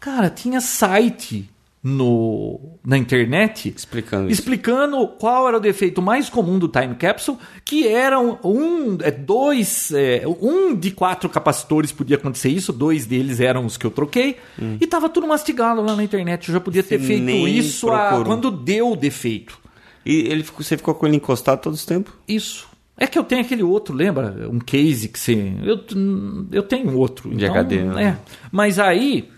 Cara, 0.00 0.28
tinha 0.28 0.60
site 0.60 1.48
no, 1.84 2.78
na 2.82 2.96
internet 2.96 3.72
Explicando 3.76 4.30
isso. 4.30 4.40
explicando 4.40 5.06
qual 5.06 5.46
era 5.46 5.58
o 5.58 5.60
defeito 5.60 6.00
mais 6.00 6.30
comum 6.30 6.58
do 6.58 6.66
time 6.66 6.94
capsule, 6.94 7.36
que 7.62 7.86
eram 7.86 8.38
um, 8.42 8.96
é, 9.02 9.10
dois, 9.10 9.92
é, 9.92 10.22
um 10.40 10.74
de 10.74 10.90
quatro 10.90 11.28
capacitores 11.28 11.92
podia 11.92 12.16
acontecer 12.16 12.48
isso, 12.48 12.72
dois 12.72 13.04
deles 13.04 13.38
eram 13.38 13.66
os 13.66 13.76
que 13.76 13.84
eu 13.84 13.90
troquei, 13.90 14.36
e 14.80 14.86
tava 14.86 15.10
tudo 15.10 15.26
mastigado 15.28 15.82
lá 15.82 15.94
na 15.94 16.02
internet. 16.02 16.48
Eu 16.48 16.54
já 16.54 16.60
podia 16.60 16.82
ter 16.82 16.98
Você 16.98 17.06
feito 17.06 17.30
isso 17.46 17.90
a- 17.90 18.22
quando 18.24 18.50
deu 18.50 18.92
o 18.92 18.96
defeito. 18.96 19.58
E 20.06 20.20
ele 20.30 20.42
ficou, 20.42 20.62
você 20.62 20.76
ficou 20.78 20.94
com 20.94 21.06
ele 21.06 21.16
encostado 21.16 21.60
todo 21.60 21.74
esse 21.74 21.86
tempo? 21.86 22.16
Isso. 22.26 22.66
É 22.96 23.06
que 23.06 23.18
eu 23.18 23.24
tenho 23.24 23.40
aquele 23.42 23.62
outro, 23.62 23.94
lembra? 23.94 24.48
Um 24.50 24.58
case 24.60 25.08
que 25.08 25.18
você. 25.18 25.52
Eu, 25.64 25.80
eu 26.52 26.62
tenho 26.62 26.96
outro. 26.96 27.28
De 27.30 27.44
então, 27.44 27.54
HD, 27.54 27.82
né? 27.82 28.04
É. 28.04 28.32
Mas 28.52 28.78
aí, 28.78 29.28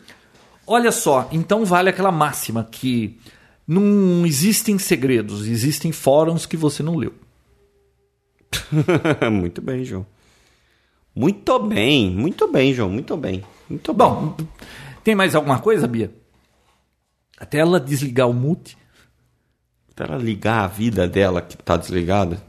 olha 0.66 0.92
só, 0.92 1.28
então 1.32 1.64
vale 1.64 1.90
aquela 1.90 2.12
máxima 2.12 2.64
que 2.64 3.18
não 3.66 4.26
existem 4.26 4.78
segredos, 4.78 5.46
existem 5.46 5.92
fóruns 5.92 6.46
que 6.46 6.56
você 6.56 6.82
não 6.82 6.96
leu. 6.96 7.14
muito 9.30 9.60
bem, 9.60 9.84
João. 9.84 10.06
Muito 11.14 11.58
bem, 11.58 12.10
muito 12.10 12.46
bem, 12.50 12.74
João. 12.74 12.90
Muito 12.90 13.16
bem. 13.16 13.42
Muito 13.68 13.92
bom. 13.94 14.34
Bom, 14.36 14.46
tem 15.02 15.14
mais 15.14 15.34
alguma 15.34 15.58
coisa, 15.58 15.86
Bia? 15.86 16.12
Até 17.38 17.58
ela 17.58 17.80
desligar 17.80 18.28
o 18.28 18.34
mute. 18.34 18.76
Até 19.90 20.04
ela 20.04 20.18
ligar 20.18 20.64
a 20.64 20.66
vida 20.66 21.08
dela 21.08 21.40
que 21.40 21.56
tá 21.56 21.76
desligada. 21.76 22.42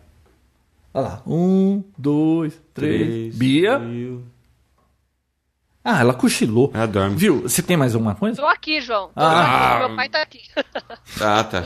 Olha 0.93 1.07
lá. 1.07 1.23
Um, 1.25 1.83
dois, 1.97 2.59
três. 2.73 3.35
Bia. 3.35 3.79
mil. 3.79 4.23
Ah, 5.89 6.01
ela 6.01 6.13
cochilou. 6.13 6.69
Ela 6.73 6.85
dorme. 6.85 7.15
Viu? 7.15 7.43
Você 7.43 7.61
tem 7.61 7.77
mais 7.77 7.95
alguma 7.95 8.13
coisa? 8.13 8.41
Tô 8.41 8.47
aqui, 8.47 8.81
João. 8.81 9.07
Tô 9.07 9.11
Ah. 9.15 9.77
aqui. 9.77 9.87
Meu 9.87 9.95
pai 9.95 10.09
tá 10.09 10.21
aqui. 10.21 10.41
Ah, 11.21 11.43
tá. 11.43 11.63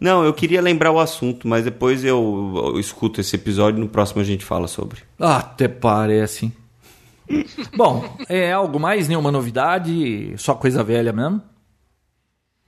Não, 0.00 0.24
eu 0.24 0.34
queria 0.34 0.60
lembrar 0.60 0.90
o 0.90 0.98
assunto, 0.98 1.46
mas 1.46 1.64
depois 1.64 2.04
eu, 2.04 2.52
eu 2.74 2.78
escuto 2.80 3.20
esse 3.20 3.36
episódio 3.36 3.78
e 3.78 3.80
no 3.80 3.88
próximo 3.88 4.20
a 4.20 4.24
gente 4.24 4.44
fala 4.44 4.66
sobre. 4.66 5.00
Até 5.18 5.68
parece. 5.68 6.52
Bom, 7.76 8.16
é 8.28 8.52
algo 8.52 8.78
mais, 8.80 9.08
nenhuma 9.08 9.30
novidade, 9.30 10.34
só 10.36 10.54
coisa 10.54 10.82
velha 10.82 11.12
mesmo. 11.12 11.40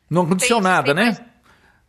Não 0.09 0.23
aconteceu 0.23 0.57
Tem- 0.57 0.65
nada, 0.65 0.95
tem 0.95 1.05
né? 1.05 1.05
mais- 1.11 1.23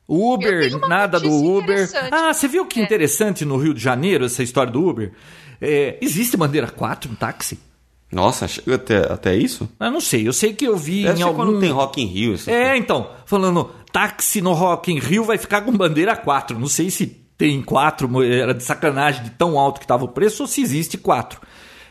Uber, 0.08 0.78
nada 0.88 1.20
do 1.20 1.32
Uber. 1.32 1.90
Ah, 2.12 2.34
você 2.34 2.48
viu 2.48 2.66
que 2.66 2.80
É. 2.80 2.84
interessante 2.84 3.46
no 3.46 3.58
Rio 3.58 3.74
de 3.74 3.82
Janeiro 3.82 4.26
essa 4.26 4.44
história 4.44 4.72
do 4.72 4.86
Uber? 4.88 5.14
É, 5.62 5.98
existe 6.02 6.36
bandeira 6.36 6.68
4 6.70 7.10
no 7.10 7.16
táxi? 7.16 7.60
Nossa, 8.16 8.48
até, 8.74 9.12
até 9.12 9.36
isso? 9.36 9.68
Eu 9.78 9.92
não 9.92 10.00
sei, 10.00 10.26
eu 10.26 10.32
sei 10.32 10.54
que 10.54 10.64
eu 10.64 10.78
vi 10.78 11.04
Deve 11.04 11.20
em 11.20 11.22
algum... 11.22 11.36
quando 11.36 11.60
tem 11.60 11.70
Rock 11.70 12.02
in 12.02 12.06
Rio. 12.06 12.34
É, 12.48 12.78
então, 12.78 13.10
falando, 13.26 13.70
táxi 13.92 14.40
no 14.40 14.54
Rock 14.54 14.90
in 14.90 15.00
Rio 15.00 15.26
vai 15.26 15.38
ficar 15.38 15.60
com 15.64 15.76
bandeira 15.76 16.16
4. 16.16 16.58
Não 16.58 16.70
sei 16.70 16.90
se 16.90 17.08
tem 17.38 17.62
4, 17.62 18.24
era 18.24 18.54
de 18.54 18.64
sacanagem 18.64 19.22
de 19.26 19.32
tão 19.32 19.60
alto 19.60 19.82
que 19.82 19.84
estava 19.84 20.06
o 20.06 20.08
preço 20.08 20.44
ou 20.44 20.48
se 20.48 20.62
existe 20.62 20.98
4. 20.98 21.42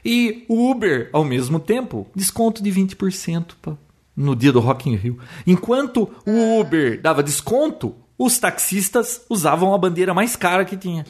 E 0.02 0.46
o 0.48 0.70
Uber, 0.70 1.10
ao 1.12 1.24
mesmo 1.24 1.60
tempo, 1.60 2.06
desconto 2.16 2.62
de 2.62 2.72
20% 2.72 3.48
pá, 3.60 3.76
no 4.16 4.34
dia 4.34 4.50
do 4.50 4.60
Rock 4.60 4.88
in 4.88 4.96
Rio. 4.96 5.18
Enquanto 5.46 6.10
o 6.26 6.58
Uber 6.58 7.02
dava 7.02 7.22
desconto, 7.22 7.94
os 8.16 8.38
taxistas 8.38 9.20
usavam 9.28 9.74
a 9.74 9.78
bandeira 9.78 10.14
mais 10.14 10.36
cara 10.36 10.64
que 10.64 10.76
tinha. 10.78 11.04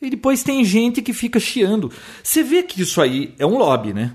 E 0.00 0.10
depois 0.10 0.42
tem 0.42 0.64
gente 0.64 1.00
que 1.00 1.12
fica 1.12 1.40
chiando. 1.40 1.90
Você 2.22 2.42
vê 2.42 2.62
que 2.62 2.82
isso 2.82 3.00
aí 3.00 3.34
é 3.38 3.46
um 3.46 3.56
lobby, 3.56 3.92
né? 3.94 4.14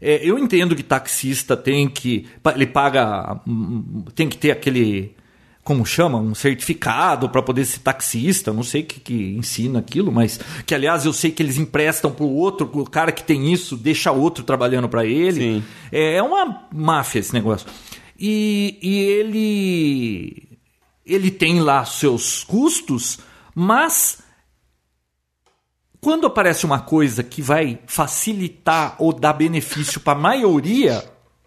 É, 0.00 0.20
eu 0.24 0.36
entendo 0.36 0.74
que 0.74 0.82
taxista 0.82 1.56
tem 1.56 1.88
que. 1.88 2.26
Ele 2.54 2.66
paga. 2.66 3.40
hum, 3.46 4.04
Tem 4.14 4.28
que 4.28 4.36
ter 4.36 4.50
aquele. 4.50 5.14
Como 5.62 5.86
chama? 5.86 6.18
Um 6.18 6.34
certificado 6.34 7.28
para 7.28 7.40
poder 7.40 7.64
ser 7.64 7.78
taxista. 7.78 8.52
Não 8.52 8.64
sei 8.64 8.82
o 8.82 8.84
que, 8.84 8.98
que 8.98 9.14
ensina 9.36 9.78
aquilo, 9.78 10.10
mas. 10.10 10.40
Que 10.66 10.74
aliás 10.74 11.04
eu 11.04 11.12
sei 11.12 11.30
que 11.30 11.40
eles 11.40 11.56
emprestam 11.56 12.10
pro 12.10 12.26
outro. 12.26 12.68
O 12.72 12.84
cara 12.84 13.12
que 13.12 13.22
tem 13.22 13.52
isso 13.52 13.76
deixa 13.76 14.10
outro 14.10 14.42
trabalhando 14.42 14.88
para 14.88 15.06
ele. 15.06 15.62
É, 15.92 16.16
é 16.16 16.22
uma 16.22 16.66
máfia 16.74 17.20
esse 17.20 17.32
negócio. 17.32 17.68
E, 18.18 18.76
e 18.82 18.98
ele. 18.98 20.48
Ele 21.06 21.30
tem 21.30 21.60
lá 21.60 21.84
seus 21.84 22.42
custos, 22.44 23.18
mas 23.54 24.21
quando 26.02 26.26
aparece 26.26 26.66
uma 26.66 26.80
coisa 26.80 27.22
que 27.22 27.40
vai 27.40 27.78
facilitar 27.86 28.96
ou 28.98 29.12
dar 29.12 29.32
benefício 29.34 30.00
para 30.00 30.18
a 30.18 30.20
maioria 30.20 31.04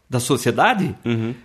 da 0.09 0.17
sociedade, 0.17 0.95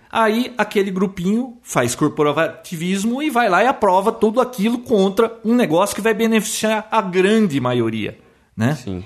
aí 0.09 0.53
aquele 0.57 0.89
grupinho 0.91 1.57
faz 1.61 1.93
corporativismo 1.93 3.21
e 3.21 3.29
vai 3.29 3.49
lá 3.49 3.61
e 3.61 3.67
aprova 3.67 4.13
tudo 4.13 4.39
aquilo 4.39 4.79
contra 4.79 5.37
um 5.43 5.53
negócio 5.53 5.93
que 5.93 6.01
vai 6.01 6.13
beneficiar 6.13 6.87
a 6.89 7.01
grande 7.01 7.59
maioria, 7.59 8.17
né? 8.55 8.75
Sim. 8.75 9.03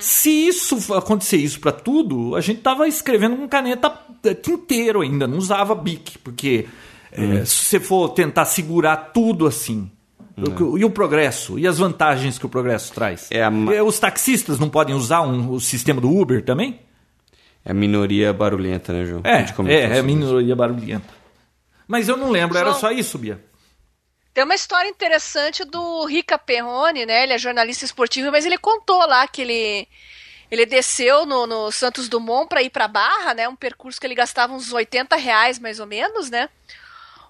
Se 0.00 0.48
isso 0.48 0.92
acontecer 0.92 1.36
isso 1.36 1.60
para 1.60 1.70
tudo, 1.70 2.34
a 2.34 2.40
gente 2.40 2.62
tava 2.62 2.88
escrevendo 2.88 3.36
com 3.36 3.46
caneta 3.46 3.96
eh, 4.24 4.34
tinteiro 4.34 5.02
ainda, 5.02 5.28
não 5.28 5.38
usava 5.38 5.74
bic, 5.74 6.18
porque 6.18 6.66
eh, 7.12 7.44
se 7.44 7.64
você 7.66 7.78
for 7.78 8.08
tentar 8.08 8.46
segurar 8.46 8.96
tudo 9.12 9.46
assim, 9.46 9.88
o- 10.48 10.78
e 10.78 10.84
o 10.84 10.90
progresso, 10.90 11.58
e 11.58 11.66
as 11.66 11.78
vantagens 11.78 12.38
que 12.38 12.46
o 12.46 12.48
progresso 12.48 12.92
traz? 12.92 13.28
É 13.30 13.42
a 13.44 13.50
Os 13.84 13.98
taxistas 13.98 14.58
não 14.58 14.68
podem 14.70 14.94
usar 14.94 15.22
um- 15.22 15.50
o 15.52 15.60
sistema 15.60 16.00
do 16.00 16.10
Uber 16.10 16.44
também? 16.44 16.80
É 17.64 17.72
a 17.72 17.74
minoria 17.74 18.32
barulhenta, 18.32 18.92
né, 18.92 19.04
João? 19.04 19.20
A 19.24 19.28
É, 19.28 19.32
é, 19.32 19.36
é 19.42 19.46
sobre 19.46 19.96
isso. 19.96 20.04
minoria 20.04 20.56
barulhenta. 20.56 21.08
Mas 21.86 22.08
eu 22.08 22.16
não 22.16 22.30
lembro, 22.30 22.56
era 22.56 22.70
João- 22.70 22.80
só 22.80 22.90
isso, 22.92 23.18
Bia. 23.18 23.42
Tem 24.32 24.44
uma 24.44 24.54
história 24.54 24.88
interessante 24.88 25.64
do 25.64 26.04
Rica 26.06 26.38
Perrone, 26.38 27.04
né? 27.04 27.24
Ele 27.24 27.32
é 27.32 27.38
jornalista 27.38 27.84
esportivo, 27.84 28.30
mas 28.30 28.46
ele 28.46 28.56
contou 28.56 28.98
lá 29.06 29.26
que 29.26 29.42
ele 29.42 29.88
ele 30.50 30.66
desceu 30.66 31.24
no, 31.26 31.46
no 31.46 31.70
Santos 31.70 32.08
Dumont 32.08 32.48
para 32.48 32.60
ir 32.62 32.70
para 32.70 32.88
Barra, 32.88 33.34
né? 33.34 33.48
Um 33.48 33.54
percurso 33.54 34.00
que 34.00 34.06
ele 34.06 34.16
gastava 34.16 34.52
uns 34.52 34.72
80 34.72 35.14
reais 35.16 35.58
mais 35.60 35.78
ou 35.78 35.86
menos, 35.86 36.28
né? 36.30 36.48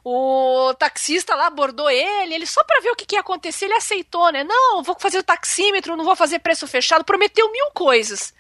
O 0.03 0.75
taxista 0.79 1.35
lá 1.35 1.47
abordou 1.47 1.91
ele, 1.91 2.35
ele 2.35 2.47
só 2.47 2.65
para 2.65 2.81
ver 2.81 2.91
o 2.91 2.97
que, 2.97 3.05
que 3.05 3.17
ia 3.17 3.21
acontecer, 3.21 3.67
ele 3.67 3.75
aceitou, 3.75 4.31
né? 4.33 4.43
Não, 4.43 4.83
vou 4.83 4.97
fazer 4.99 5.19
o 5.19 5.23
taxímetro, 5.23 5.97
não 5.97 6.05
vou 6.05 6.17
fazer 6.17 6.39
preço 6.39 6.67
fechado, 6.67 7.05
prometeu 7.05 7.51
mil 7.53 7.71
coisas. 7.73 8.33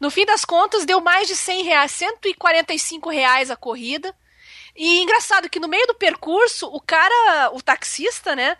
No 0.00 0.10
fim 0.10 0.24
das 0.24 0.44
contas, 0.44 0.84
deu 0.84 1.00
mais 1.00 1.28
de 1.28 1.36
100 1.36 1.62
reais, 1.62 1.92
145 1.92 3.10
reais 3.10 3.50
a 3.50 3.56
corrida. 3.56 4.14
E 4.74 5.02
engraçado 5.02 5.48
que 5.48 5.60
no 5.60 5.68
meio 5.68 5.86
do 5.86 5.94
percurso, 5.94 6.66
o 6.66 6.80
cara, 6.80 7.50
o 7.52 7.62
taxista, 7.62 8.34
né? 8.34 8.56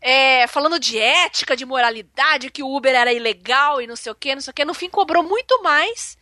É, 0.00 0.46
falando 0.46 0.78
de 0.78 0.98
ética, 0.98 1.56
de 1.56 1.64
moralidade, 1.64 2.50
que 2.50 2.62
o 2.62 2.76
Uber 2.76 2.94
era 2.94 3.12
ilegal 3.12 3.80
e 3.80 3.86
não 3.86 3.96
sei 3.96 4.12
o 4.12 4.14
que, 4.14 4.34
não 4.34 4.42
sei 4.42 4.50
o 4.50 4.54
que, 4.54 4.64
no 4.64 4.74
fim 4.74 4.90
cobrou 4.90 5.22
muito 5.22 5.62
mais 5.62 6.18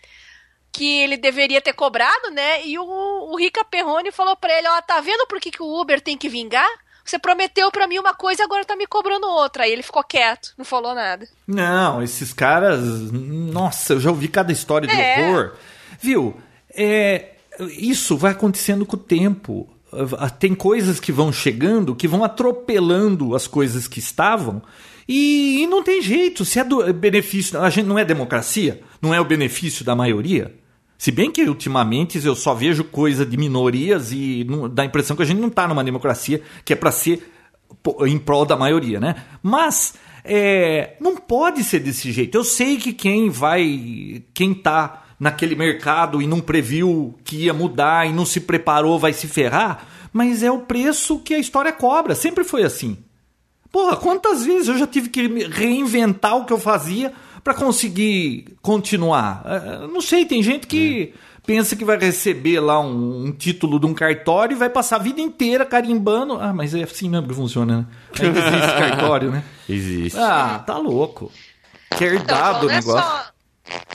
que 0.73 1.01
ele 1.01 1.17
deveria 1.17 1.61
ter 1.61 1.75
cobrado, 1.75 2.31
né? 2.31 2.67
E 2.67 2.79
o, 2.79 2.85
o 2.85 3.37
Rica 3.37 3.63
Perrone 3.65 4.11
falou 4.11 4.35
pra 4.37 4.57
ele, 4.57 4.67
ó, 4.69 4.81
tá 4.81 5.01
vendo 5.01 5.27
por 5.27 5.39
que, 5.39 5.51
que 5.51 5.63
o 5.63 5.81
Uber 5.81 6.01
tem 6.01 6.17
que 6.17 6.29
vingar? 6.29 6.69
Você 7.05 7.19
prometeu 7.19 7.71
para 7.71 7.87
mim 7.87 7.99
uma 7.99 8.15
coisa, 8.15 8.45
agora 8.45 8.65
tá 8.65 8.77
me 8.77 8.87
cobrando 8.87 9.27
outra. 9.27 9.65
Aí 9.65 9.73
ele 9.73 9.83
ficou 9.83 10.03
quieto, 10.05 10.55
não 10.57 10.65
falou 10.65 10.95
nada. 10.95 11.29
Não, 11.47 12.03
esses 12.03 12.33
caras. 12.33 12.81
Nossa, 13.13 13.95
eu 13.95 14.01
já 14.01 14.11
ouvi 14.11 14.29
cada 14.29 14.53
história 14.53 14.89
de 14.89 14.95
é. 14.95 15.29
horror. 15.29 15.53
Viu? 16.01 16.37
É, 16.71 17.33
isso 17.77 18.17
vai 18.17 18.33
acontecendo 18.33 18.87
com 18.87 18.97
o 18.97 19.01
tempo. 19.01 19.69
Tem 20.39 20.55
coisas 20.55 20.99
que 20.99 21.13
vão 21.13 21.33
chegando 21.33 21.95
que 21.95 22.09
vão 22.09 22.25
atropelando 22.25 23.35
as 23.35 23.47
coisas 23.47 23.87
que 23.89 23.99
estavam. 23.99 24.63
E, 25.09 25.63
e 25.63 25.67
não 25.67 25.83
tem 25.83 26.01
jeito. 26.01 26.45
Se 26.45 26.61
é 26.61 26.65
do 26.65 26.93
benefício. 26.95 27.61
A 27.61 27.69
gente 27.69 27.87
não 27.87 27.99
é 27.99 28.05
democracia? 28.05 28.81
Não 29.03 29.13
é 29.13 29.21
o 29.21 29.25
benefício 29.25 29.85
da 29.85 29.97
maioria? 29.97 30.55
Se 31.03 31.11
bem 31.11 31.33
que 31.33 31.43
ultimamente 31.43 32.25
eu 32.25 32.37
só 32.37 32.55
vejo 32.55 32.85
coisa 32.85 33.27
de 33.27 33.37
minorias 33.37 34.13
e 34.13 34.47
não, 34.49 34.69
dá 34.69 34.85
a 34.85 34.87
impressão 34.87 35.17
que 35.17 35.23
a 35.25 35.27
gente 35.27 35.41
não 35.41 35.49
está 35.49 35.67
numa 35.67 35.83
democracia 35.83 36.41
que 36.65 36.73
é 36.73 36.77
para 36.77 36.93
ser 36.93 37.29
em 38.07 38.17
prol 38.21 38.45
da 38.45 38.57
maioria, 38.57 39.01
né? 39.01 39.17
Mas 39.43 39.95
é, 40.25 40.95
não 41.01 41.17
pode 41.17 41.65
ser 41.65 41.81
desse 41.81 42.13
jeito. 42.13 42.39
Eu 42.39 42.45
sei 42.45 42.77
que 42.77 42.93
quem 42.93 43.31
vai, 43.31 44.23
quem 44.33 44.55
tá 44.55 45.03
naquele 45.19 45.57
mercado 45.57 46.23
e 46.23 46.27
não 46.29 46.41
previu 46.41 47.19
que 47.25 47.47
ia 47.47 47.53
mudar 47.53 48.09
e 48.09 48.13
não 48.13 48.25
se 48.25 48.39
preparou 48.39 48.97
vai 48.97 49.13
se 49.13 49.27
ferrar, 49.27 49.85
mas 50.13 50.41
é 50.45 50.53
o 50.53 50.61
preço 50.61 51.19
que 51.19 51.35
a 51.35 51.39
história 51.41 51.73
cobra. 51.73 52.15
Sempre 52.15 52.45
foi 52.45 52.63
assim. 52.63 52.97
Porra, 53.73 53.97
quantas 53.97 54.45
vezes 54.45 54.69
eu 54.69 54.79
já 54.79 54.87
tive 54.87 55.09
que 55.09 55.27
reinventar 55.49 56.37
o 56.37 56.45
que 56.45 56.53
eu 56.53 56.61
fazia 56.61 57.13
para 57.43 57.55
conseguir 57.55 58.57
continuar. 58.61 59.43
É, 59.45 59.87
não 59.87 60.01
sei, 60.01 60.25
tem 60.25 60.43
gente 60.43 60.67
que 60.67 61.13
é. 61.15 61.19
pensa 61.47 61.75
que 61.75 61.85
vai 61.85 61.99
receber 61.99 62.61
lá 62.61 62.81
um, 62.81 63.27
um, 63.27 63.33
título 63.33 63.79
de 63.81 63.87
um 63.87 63.95
cartório 63.95 64.55
e 64.55 64.59
vai 64.59 64.71
passar 64.71 64.97
a 64.97 65.01
vida 65.01 65.21
inteira 65.21 65.65
carimbando. 65.65 66.35
Ah, 66.41 66.53
mas 66.53 66.75
é 66.75 66.83
assim 66.83 67.09
mesmo 67.09 67.29
que 67.29 67.35
funciona, 67.35 67.79
né? 67.79 67.87
Ainda 68.21 68.39
existe 68.39 68.79
cartório, 68.79 69.31
né? 69.31 69.45
Existe. 69.69 70.19
Ah, 70.19 70.63
tá 70.67 70.77
louco. 70.77 71.31
Que 71.97 72.05
herdado 72.05 72.67
então, 72.67 72.69
o 72.69 72.73
negócio. 72.73 73.11
Só... 73.11 73.33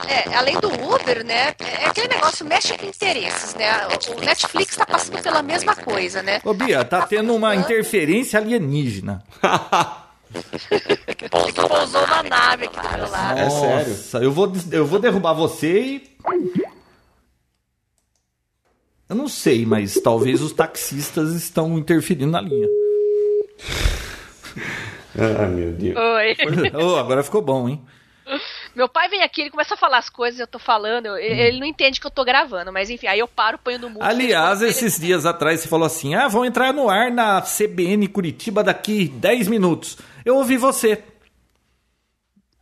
É, 0.08 0.34
além 0.36 0.60
do 0.60 0.70
Uber, 0.70 1.26
né? 1.26 1.54
É 1.60 1.86
aquele 1.88 2.08
negócio 2.08 2.46
mexe 2.46 2.76
com 2.78 2.86
interesses, 2.86 3.54
né? 3.56 3.88
O 3.88 4.20
Netflix 4.22 4.76
tá 4.76 4.86
passando 4.86 5.22
pela 5.22 5.44
mesma 5.44 5.76
coisa, 5.76 6.24
né? 6.24 6.40
Ô, 6.44 6.54
Bia, 6.54 6.84
tá 6.86 7.06
tendo 7.06 7.36
uma 7.36 7.56
interferência 7.56 8.40
alienígena. 8.40 9.24
pousou, 11.58 11.70
pousou 11.70 12.08
na 12.08 12.24
nave 12.24 12.66
aqui 12.66 12.80
do 12.80 12.98
meu 12.98 13.10
lado. 13.10 13.40
É 13.40 13.50
sério. 13.50 14.24
Eu 14.24 14.32
vou, 14.32 14.52
eu 14.72 14.86
vou 14.86 15.00
derrubar 15.00 15.34
você 15.34 15.80
e. 15.80 16.18
Eu 19.10 19.16
não 19.16 19.28
sei, 19.28 19.66
mas 19.66 19.96
talvez 19.96 20.42
os 20.42 20.52
taxistas 20.52 21.34
estão 21.34 21.78
interferindo 21.78 22.32
na 22.32 22.42
linha. 22.42 22.68
ah, 25.18 25.48
meu 25.48 25.72
Deus. 25.72 25.98
Oi. 25.98 26.36
Oh, 26.76 26.96
agora 26.98 27.24
ficou 27.24 27.42
bom, 27.42 27.70
hein? 27.70 27.82
Meu 28.76 28.90
pai 28.90 29.08
vem 29.08 29.24
aqui, 29.24 29.42
ele 29.42 29.50
começa 29.50 29.74
a 29.74 29.78
falar 29.78 29.98
as 29.98 30.10
coisas, 30.10 30.40
eu 30.40 30.46
tô 30.46 30.60
falando, 30.60 31.06
eu, 31.08 31.18
ele 31.18 31.60
não 31.60 31.66
entende 31.66 32.00
que 32.00 32.06
eu 32.06 32.12
tô 32.12 32.26
gravando, 32.26 32.72
mas 32.74 32.90
enfim, 32.90 33.08
aí 33.08 33.20
eu 33.20 33.28
paro, 33.28 33.58
ponho 33.58 33.80
no 33.80 33.90
mundo. 33.90 34.04
Aliás, 34.04 34.62
esses 34.62 35.00
dias 35.00 35.26
atrás 35.26 35.62
você 35.62 35.68
falou 35.68 35.88
assim: 35.88 36.14
ah, 36.14 36.28
vão 36.28 36.46
entrar 36.46 36.74
no 36.74 36.90
ar 36.90 37.10
na 37.10 37.42
CBN 37.42 38.08
Curitiba 38.10 38.64
daqui 38.64 39.08
10 39.08 39.48
minutos. 39.48 39.98
Eu 40.26 40.36
ouvi 40.36 40.58
você. 40.58 41.02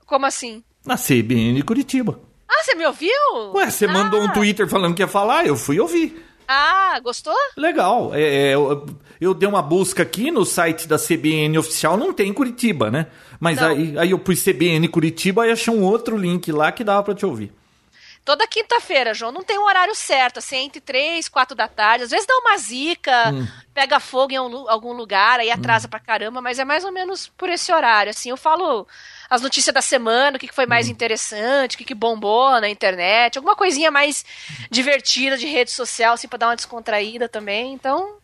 Como 0.06 0.26
assim? 0.26 0.64
Na 0.86 0.96
CBN 0.96 1.62
Curitiba. 1.64 2.20
Ah, 2.48 2.64
você 2.64 2.76
me 2.76 2.86
ouviu? 2.86 3.54
Ué, 3.54 3.70
você 3.70 3.86
ah. 3.86 3.92
mandou 3.92 4.22
um 4.22 4.32
Twitter 4.32 4.68
falando 4.68 4.94
que 4.94 5.02
ia 5.02 5.08
falar, 5.08 5.46
eu 5.46 5.56
fui 5.56 5.80
ouvir. 5.80 6.24
Ah, 6.48 7.00
gostou? 7.02 7.36
Legal. 7.58 8.14
É, 8.14 8.22
é, 8.22 8.56
eu, 8.56 8.86
eu, 9.20 9.34
dei 9.34 9.50
uma 9.50 9.62
busca 9.62 10.04
aqui 10.04 10.30
no 10.30 10.46
site 10.46 10.88
da 10.88 10.98
CBN 10.98 11.58
oficial, 11.58 11.98
não 11.98 12.14
tem 12.14 12.32
Curitiba, 12.32 12.92
né? 12.92 13.08
Mas 13.40 13.62
aí, 13.62 13.98
aí 13.98 14.12
eu 14.12 14.20
pus 14.20 14.44
CBN 14.44 14.88
Curitiba 14.88 15.48
e 15.48 15.52
achei 15.52 15.74
um 15.74 15.84
outro 15.84 16.16
link 16.16 16.52
lá 16.52 16.72
que 16.72 16.84
dava 16.84 17.04
para 17.04 17.16
te 17.16 17.26
ouvir. 17.26 17.52
Toda 18.24 18.48
quinta-feira, 18.48 19.14
João, 19.14 19.32
não 19.32 19.44
tem 19.44 19.60
um 19.60 19.66
horário 19.66 19.94
certo, 19.94 20.40
assim, 20.40 20.58
entre 20.58 20.82
três, 20.82 21.30
quatro 21.30 21.56
da 21.56 21.68
tarde. 21.68 22.06
Às 22.06 22.10
vezes 22.10 22.26
dá 22.26 22.36
uma 22.40 22.58
zica, 22.58 23.32
hum. 23.32 23.48
pega 23.72 24.00
fogo 24.00 24.34
em 24.34 24.36
algum 24.36 24.94
lugar, 24.94 25.40
aí 25.40 25.52
atrasa 25.52 25.86
hum. 25.86 25.90
pra 25.92 26.00
caramba, 26.00 26.42
mas 26.42 26.58
é 26.58 26.66
mais 26.66 26.84
ou 26.84 26.92
menos 26.92 27.28
por 27.38 27.50
esse 27.50 27.72
horário, 27.72 28.10
assim. 28.10 28.30
Eu 28.30 28.38
falo 28.38 28.88
as 29.30 29.42
notícias 29.42 29.74
da 29.74 29.82
semana, 29.82 30.38
o 30.38 30.40
que 30.40 30.54
foi 30.54 30.66
mais 30.66 30.88
hum. 30.88 30.92
interessante, 30.92 31.76
o 31.76 31.78
que 31.78 31.96
bombou 31.96 32.60
na 32.62 32.70
internet, 32.70 33.38
alguma 33.38 33.56
coisinha 33.56 33.92
mais 33.92 34.26
divertida 34.70 35.38
de 35.38 35.48
rede 35.48 35.72
social, 35.72 36.14
assim, 36.14 36.28
pra 36.28 36.38
dar 36.38 36.48
uma 36.48 36.56
descontraída 36.56 37.28
também. 37.28 37.74
Então, 37.74 38.18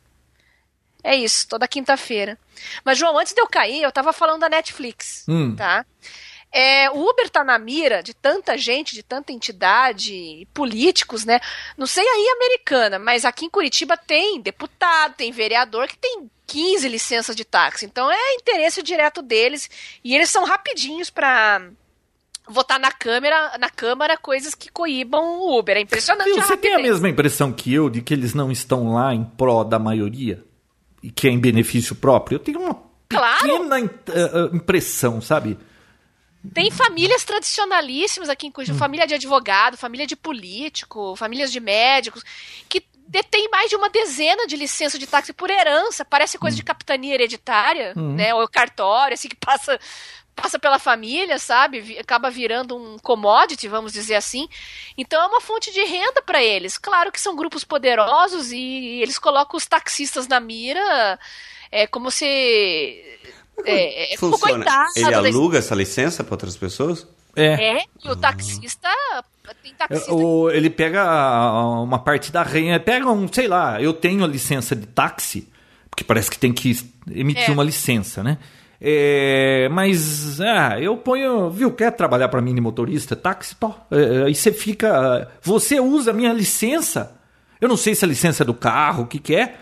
é 1.03 1.15
isso, 1.15 1.47
toda 1.47 1.67
quinta-feira. 1.67 2.37
Mas, 2.85 2.97
João, 2.97 3.17
antes 3.17 3.33
de 3.33 3.41
eu 3.41 3.47
cair, 3.47 3.81
eu 3.81 3.91
tava 3.91 4.13
falando 4.13 4.41
da 4.41 4.49
Netflix, 4.49 5.25
hum. 5.27 5.55
tá? 5.55 5.85
É, 6.53 6.89
o 6.91 7.09
Uber 7.09 7.29
tá 7.29 7.43
na 7.43 7.57
mira 7.57 8.03
de 8.03 8.13
tanta 8.13 8.57
gente, 8.57 8.93
de 8.93 9.01
tanta 9.01 9.31
entidade, 9.31 10.45
políticos, 10.53 11.23
né? 11.23 11.39
Não 11.77 11.87
sei 11.87 12.05
aí 12.05 12.27
americana, 12.35 12.99
mas 12.99 13.23
aqui 13.23 13.45
em 13.45 13.49
Curitiba 13.49 13.95
tem 13.95 14.41
deputado, 14.41 15.15
tem 15.15 15.31
vereador 15.31 15.87
que 15.87 15.97
tem 15.97 16.29
15 16.45 16.89
licenças 16.89 17.35
de 17.35 17.45
táxi. 17.45 17.85
Então 17.85 18.11
é 18.11 18.33
interesse 18.33 18.83
direto 18.83 19.21
deles 19.21 19.69
e 20.03 20.13
eles 20.13 20.29
são 20.29 20.43
rapidinhos 20.43 21.09
para 21.09 21.69
votar 22.49 22.79
na 22.79 22.91
câmara, 22.91 23.57
na 23.57 23.69
câmara 23.69 24.17
coisas 24.17 24.53
que 24.53 24.69
coíbam 24.69 25.39
o 25.39 25.57
Uber. 25.57 25.77
É 25.77 25.79
impressionante. 25.79 26.33
Viu, 26.33 26.41
você 26.41 26.57
tem 26.57 26.73
a 26.73 26.79
mesma 26.79 27.07
impressão 27.07 27.53
que 27.53 27.73
eu 27.73 27.89
de 27.89 28.01
que 28.01 28.13
eles 28.13 28.33
não 28.33 28.51
estão 28.51 28.93
lá 28.93 29.13
em 29.13 29.23
pró 29.23 29.63
da 29.63 29.79
maioria 29.79 30.43
e 31.01 31.09
que 31.09 31.29
é 31.29 31.31
em 31.31 31.39
benefício 31.39 31.95
próprio? 31.95 32.35
Eu 32.35 32.39
tenho 32.39 32.59
uma 32.59 32.75
pequena 33.07 33.69
claro. 33.69 33.89
Eh, 34.09 34.55
impressão, 34.55 35.21
sabe? 35.21 35.57
Tem 36.53 36.71
famílias 36.71 37.23
tradicionalíssimas 37.23 38.29
aqui 38.29 38.47
em 38.47 38.51
Curitiba, 38.51 38.75
hum. 38.75 38.79
família 38.79 39.05
de 39.05 39.13
advogado, 39.13 39.77
família 39.77 40.07
de 40.07 40.15
político, 40.15 41.15
famílias 41.15 41.51
de 41.51 41.59
médicos, 41.59 42.23
que 42.67 42.83
detém 43.07 43.49
mais 43.49 43.69
de 43.69 43.75
uma 43.75 43.89
dezena 43.89 44.47
de 44.47 44.55
licenças 44.55 44.99
de 44.99 45.05
táxi 45.05 45.33
por 45.33 45.49
herança. 45.49 46.03
Parece 46.03 46.39
coisa 46.39 46.55
hum. 46.55 46.57
de 46.57 46.63
capitania 46.63 47.13
hereditária, 47.13 47.93
hum. 47.95 48.15
né? 48.15 48.33
Ou 48.33 48.47
cartório, 48.47 49.13
assim, 49.13 49.29
que 49.29 49.35
passa 49.35 49.79
passa 50.33 50.57
pela 50.57 50.79
família, 50.79 51.37
sabe? 51.37 51.99
Acaba 51.99 52.31
virando 52.31 52.75
um 52.75 52.97
commodity, 52.97 53.67
vamos 53.67 53.91
dizer 53.91 54.15
assim. 54.15 54.47
Então 54.97 55.21
é 55.21 55.27
uma 55.27 55.41
fonte 55.41 55.71
de 55.71 55.83
renda 55.83 56.21
para 56.21 56.41
eles. 56.41 56.77
Claro 56.77 57.11
que 57.11 57.21
são 57.21 57.35
grupos 57.35 57.63
poderosos 57.63 58.51
e 58.51 59.01
eles 59.01 59.19
colocam 59.19 59.57
os 59.57 59.67
taxistas 59.67 60.27
na 60.27 60.39
mira 60.39 61.19
é 61.71 61.87
como 61.87 62.11
se 62.11 63.19
é, 63.65 64.13
é 64.13 64.17
Funciona. 64.17 64.65
Ele 64.95 65.13
aluga 65.13 65.57
essa 65.57 65.75
licença 65.75 66.23
para 66.23 66.33
outras 66.33 66.57
pessoas? 66.57 67.07
É. 67.35 67.77
É, 67.77 67.83
e 68.03 68.09
o 68.09 68.15
taxista. 68.15 68.89
Tem 69.63 69.73
taxista. 69.73 70.13
O, 70.13 70.49
ele 70.49 70.69
pega 70.69 71.03
uma 71.81 71.99
parte 71.99 72.31
da 72.31 72.43
renda. 72.43 72.79
Pega 72.79 73.09
um, 73.09 73.27
sei 73.31 73.47
lá, 73.47 73.81
eu 73.81 73.93
tenho 73.93 74.23
a 74.23 74.27
licença 74.27 74.75
de 74.75 74.87
táxi, 74.87 75.47
porque 75.89 76.03
parece 76.03 76.29
que 76.29 76.37
tem 76.37 76.53
que 76.53 76.77
emitir 77.09 77.49
é. 77.49 77.51
uma 77.51 77.63
licença, 77.63 78.23
né? 78.23 78.37
É, 78.83 79.69
mas 79.71 80.41
ah, 80.41 80.79
eu 80.79 80.97
ponho, 80.97 81.51
viu, 81.51 81.71
quer 81.71 81.91
trabalhar 81.91 82.29
para 82.29 82.41
mim 82.41 82.55
de 82.55 82.59
motorista, 82.59 83.15
táxi, 83.15 83.55
pô, 83.55 83.71
é, 83.91 84.23
aí 84.25 84.33
você 84.33 84.51
fica, 84.51 85.29
você 85.39 85.79
usa 85.79 86.09
a 86.09 86.13
minha 86.13 86.33
licença. 86.33 87.15
Eu 87.59 87.69
não 87.69 87.77
sei 87.77 87.93
se 87.93 88.03
a 88.03 88.07
licença 88.07 88.41
é 88.41 88.45
do 88.45 88.55
carro, 88.55 89.03
o 89.03 89.07
que 89.07 89.19
que 89.19 89.35
é, 89.35 89.55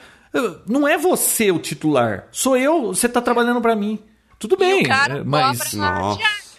não 0.68 0.88
é 0.88 0.98
você 0.98 1.52
o 1.52 1.60
titular, 1.60 2.28
sou 2.32 2.56
eu, 2.56 2.88
você 2.88 3.08
está 3.08 3.22
trabalhando 3.22 3.62
para 3.62 3.76
mim. 3.76 4.00
Tudo 4.38 4.56
bem, 4.56 4.84
é, 4.86 5.24
mas. 5.24 5.76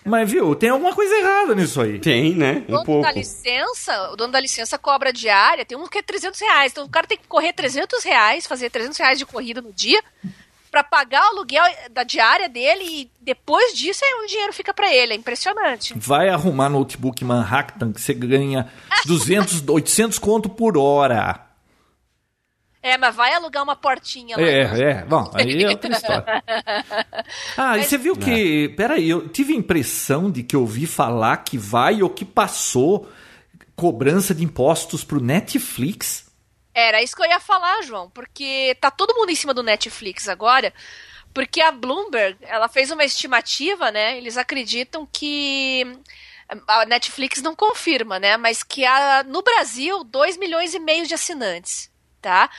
Mas 0.05 0.31
viu, 0.31 0.55
tem 0.55 0.71
alguma 0.71 0.95
coisa 0.95 1.15
errada 1.15 1.55
nisso 1.55 1.81
aí. 1.81 1.99
Tem, 1.99 2.35
né? 2.35 2.65
Um 2.69 2.73
o 2.73 2.77
dono 2.77 2.85
pouco. 2.85 3.03
da 3.03 3.13
licença, 3.13 4.11
o 4.11 4.17
dono 4.17 4.33
da 4.33 4.41
licença 4.41 4.79
cobra 4.79 5.13
diária, 5.13 5.65
tem 5.65 5.77
um 5.77 5.87
que 5.87 5.99
é 5.99 6.03
300 6.03 6.41
reais. 6.41 6.73
Então 6.73 6.85
o 6.85 6.89
cara 6.89 7.07
tem 7.07 7.19
que 7.19 7.27
correr 7.27 7.53
300 7.53 8.03
reais, 8.03 8.47
fazer 8.47 8.71
300 8.71 8.99
reais 8.99 9.19
de 9.19 9.27
corrida 9.27 9.61
no 9.61 9.73
dia, 9.73 10.03
para 10.71 10.83
pagar 10.83 11.23
o 11.27 11.37
aluguel 11.37 11.65
da 11.91 12.03
diária 12.03 12.49
dele 12.49 12.85
e 12.85 13.11
depois 13.21 13.75
disso 13.75 14.05
aí 14.05 14.25
o 14.25 14.27
dinheiro 14.27 14.53
fica 14.53 14.73
para 14.73 14.95
ele. 14.95 15.13
É 15.13 15.17
impressionante. 15.17 15.93
Vai 15.97 16.31
arrumar 16.31 16.71
notebook 16.71 17.23
Manhattan 17.25 17.93
que 17.93 18.01
você 18.01 18.15
ganha 18.15 18.71
200, 19.05 19.69
800 19.69 20.19
conto 20.19 20.49
por 20.49 20.79
hora. 20.79 21.50
É, 22.83 22.97
mas 22.97 23.15
vai 23.15 23.35
alugar 23.35 23.63
uma 23.63 23.77
portinha 23.77 24.37
lá. 24.37 24.43
É, 24.43 24.81
é. 24.81 25.05
Bom, 25.05 25.31
aí 25.35 25.65
é 25.65 25.69
outra 25.69 25.91
história. 25.93 26.43
Ah, 27.57 27.77
e 27.77 27.85
você 27.85 27.99
viu 27.99 28.17
que. 28.17 28.71
Peraí, 28.71 29.09
eu 29.09 29.29
tive 29.29 29.53
a 29.53 29.57
impressão 29.57 30.31
de 30.31 30.43
que 30.43 30.57
eu 30.57 30.63
ouvi 30.63 30.87
falar 30.87 31.39
que 31.39 31.59
vai 31.59 32.03
ou 32.03 32.09
que 32.09 32.25
passou 32.25 33.11
cobrança 33.77 34.35
de 34.35 34.45
impostos 34.45 35.05
pro 35.05 35.21
Netflix. 35.21 36.31
Era 36.75 37.03
isso 37.03 37.17
que 37.17 37.23
eu 37.23 37.27
ia 37.27 37.41
falar, 37.41 37.83
João, 37.83 38.09
porque 38.11 38.77
tá 38.81 38.91
todo 38.91 39.15
mundo 39.15 39.31
em 39.31 39.35
cima 39.35 39.53
do 39.53 39.63
Netflix 39.63 40.29
agora, 40.29 40.73
porque 41.35 41.61
a 41.61 41.73
Bloomberg, 41.73 42.39
ela 42.43 42.69
fez 42.69 42.91
uma 42.91 43.05
estimativa, 43.05 43.91
né? 43.91 44.17
Eles 44.17 44.37
acreditam 44.37 45.07
que 45.11 45.85
a 46.67 46.85
Netflix 46.87 47.43
não 47.43 47.55
confirma, 47.55 48.19
né? 48.19 48.37
Mas 48.37 48.63
que 48.63 48.85
há 48.85 49.23
no 49.23 49.43
Brasil 49.43 50.05
2 50.05 50.37
milhões 50.37 50.75
e 50.75 50.79
meio 50.79 51.07
de 51.07 51.15
assinantes, 51.15 51.91
tá? 52.21 52.51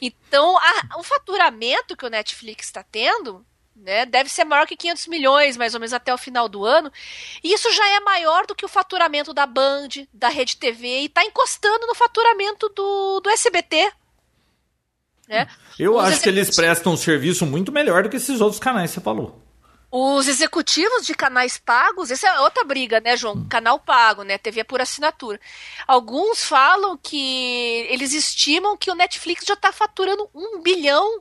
Então, 0.00 0.56
a- 0.58 0.98
o 0.98 1.02
faturamento 1.02 1.96
que 1.96 2.06
o 2.06 2.10
Netflix 2.10 2.66
está 2.66 2.82
tendo, 2.82 3.44
né, 3.74 4.06
deve 4.06 4.28
ser 4.28 4.44
maior 4.44 4.66
que 4.66 4.76
500 4.76 5.06
milhões, 5.06 5.56
mais 5.56 5.74
ou 5.74 5.80
menos 5.80 5.92
até 5.92 6.12
o 6.14 6.18
final 6.18 6.48
do 6.48 6.64
ano. 6.64 6.92
E 7.42 7.52
isso 7.52 7.72
já 7.72 7.88
é 7.90 8.00
maior 8.00 8.46
do 8.46 8.54
que 8.54 8.64
o 8.64 8.68
faturamento 8.68 9.32
da 9.34 9.46
Band, 9.46 9.88
da 10.12 10.28
Rede 10.28 10.56
TV 10.56 11.00
e 11.00 11.06
está 11.06 11.24
encostando 11.24 11.86
no 11.86 11.94
faturamento 11.94 12.68
do, 12.70 13.20
do 13.20 13.30
SBT. 13.30 13.92
Né? 15.28 15.48
Eu 15.78 15.96
Os 15.96 16.04
acho 16.04 16.20
que 16.20 16.28
eles 16.28 16.54
prestam 16.54 16.92
um 16.92 16.96
serviço 16.96 17.46
muito 17.46 17.72
melhor 17.72 18.02
do 18.02 18.08
que 18.10 18.16
esses 18.16 18.40
outros 18.40 18.60
canais 18.60 18.90
que 18.90 18.94
você 18.94 19.00
falou. 19.00 19.43
Os 19.96 20.26
executivos 20.26 21.06
de 21.06 21.14
canais 21.14 21.56
pagos, 21.56 22.10
essa 22.10 22.26
é 22.26 22.40
outra 22.40 22.64
briga, 22.64 22.98
né, 22.98 23.16
João? 23.16 23.46
Canal 23.48 23.78
pago, 23.78 24.24
né? 24.24 24.36
TV 24.36 24.64
por 24.64 24.80
assinatura. 24.80 25.40
Alguns 25.86 26.42
falam 26.44 26.98
que 27.00 27.86
eles 27.88 28.12
estimam 28.12 28.76
que 28.76 28.90
o 28.90 28.94
Netflix 28.96 29.44
já 29.46 29.54
está 29.54 29.70
faturando 29.70 30.28
um 30.34 30.60
bilhão 30.60 31.20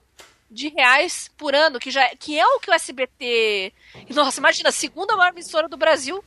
de 0.50 0.70
reais 0.70 1.30
por 1.38 1.54
ano, 1.54 1.80
que, 1.80 1.92
já, 1.92 2.04
que 2.18 2.40
é 2.40 2.44
o 2.48 2.60
que 2.60 2.72
o 2.72 2.74
SBT. 2.74 3.72
Nossa, 4.10 4.40
imagina, 4.40 4.70
a 4.70 4.72
segunda 4.72 5.16
maior 5.16 5.32
emissora 5.34 5.70
do 5.70 5.78
Brasil 5.78 6.24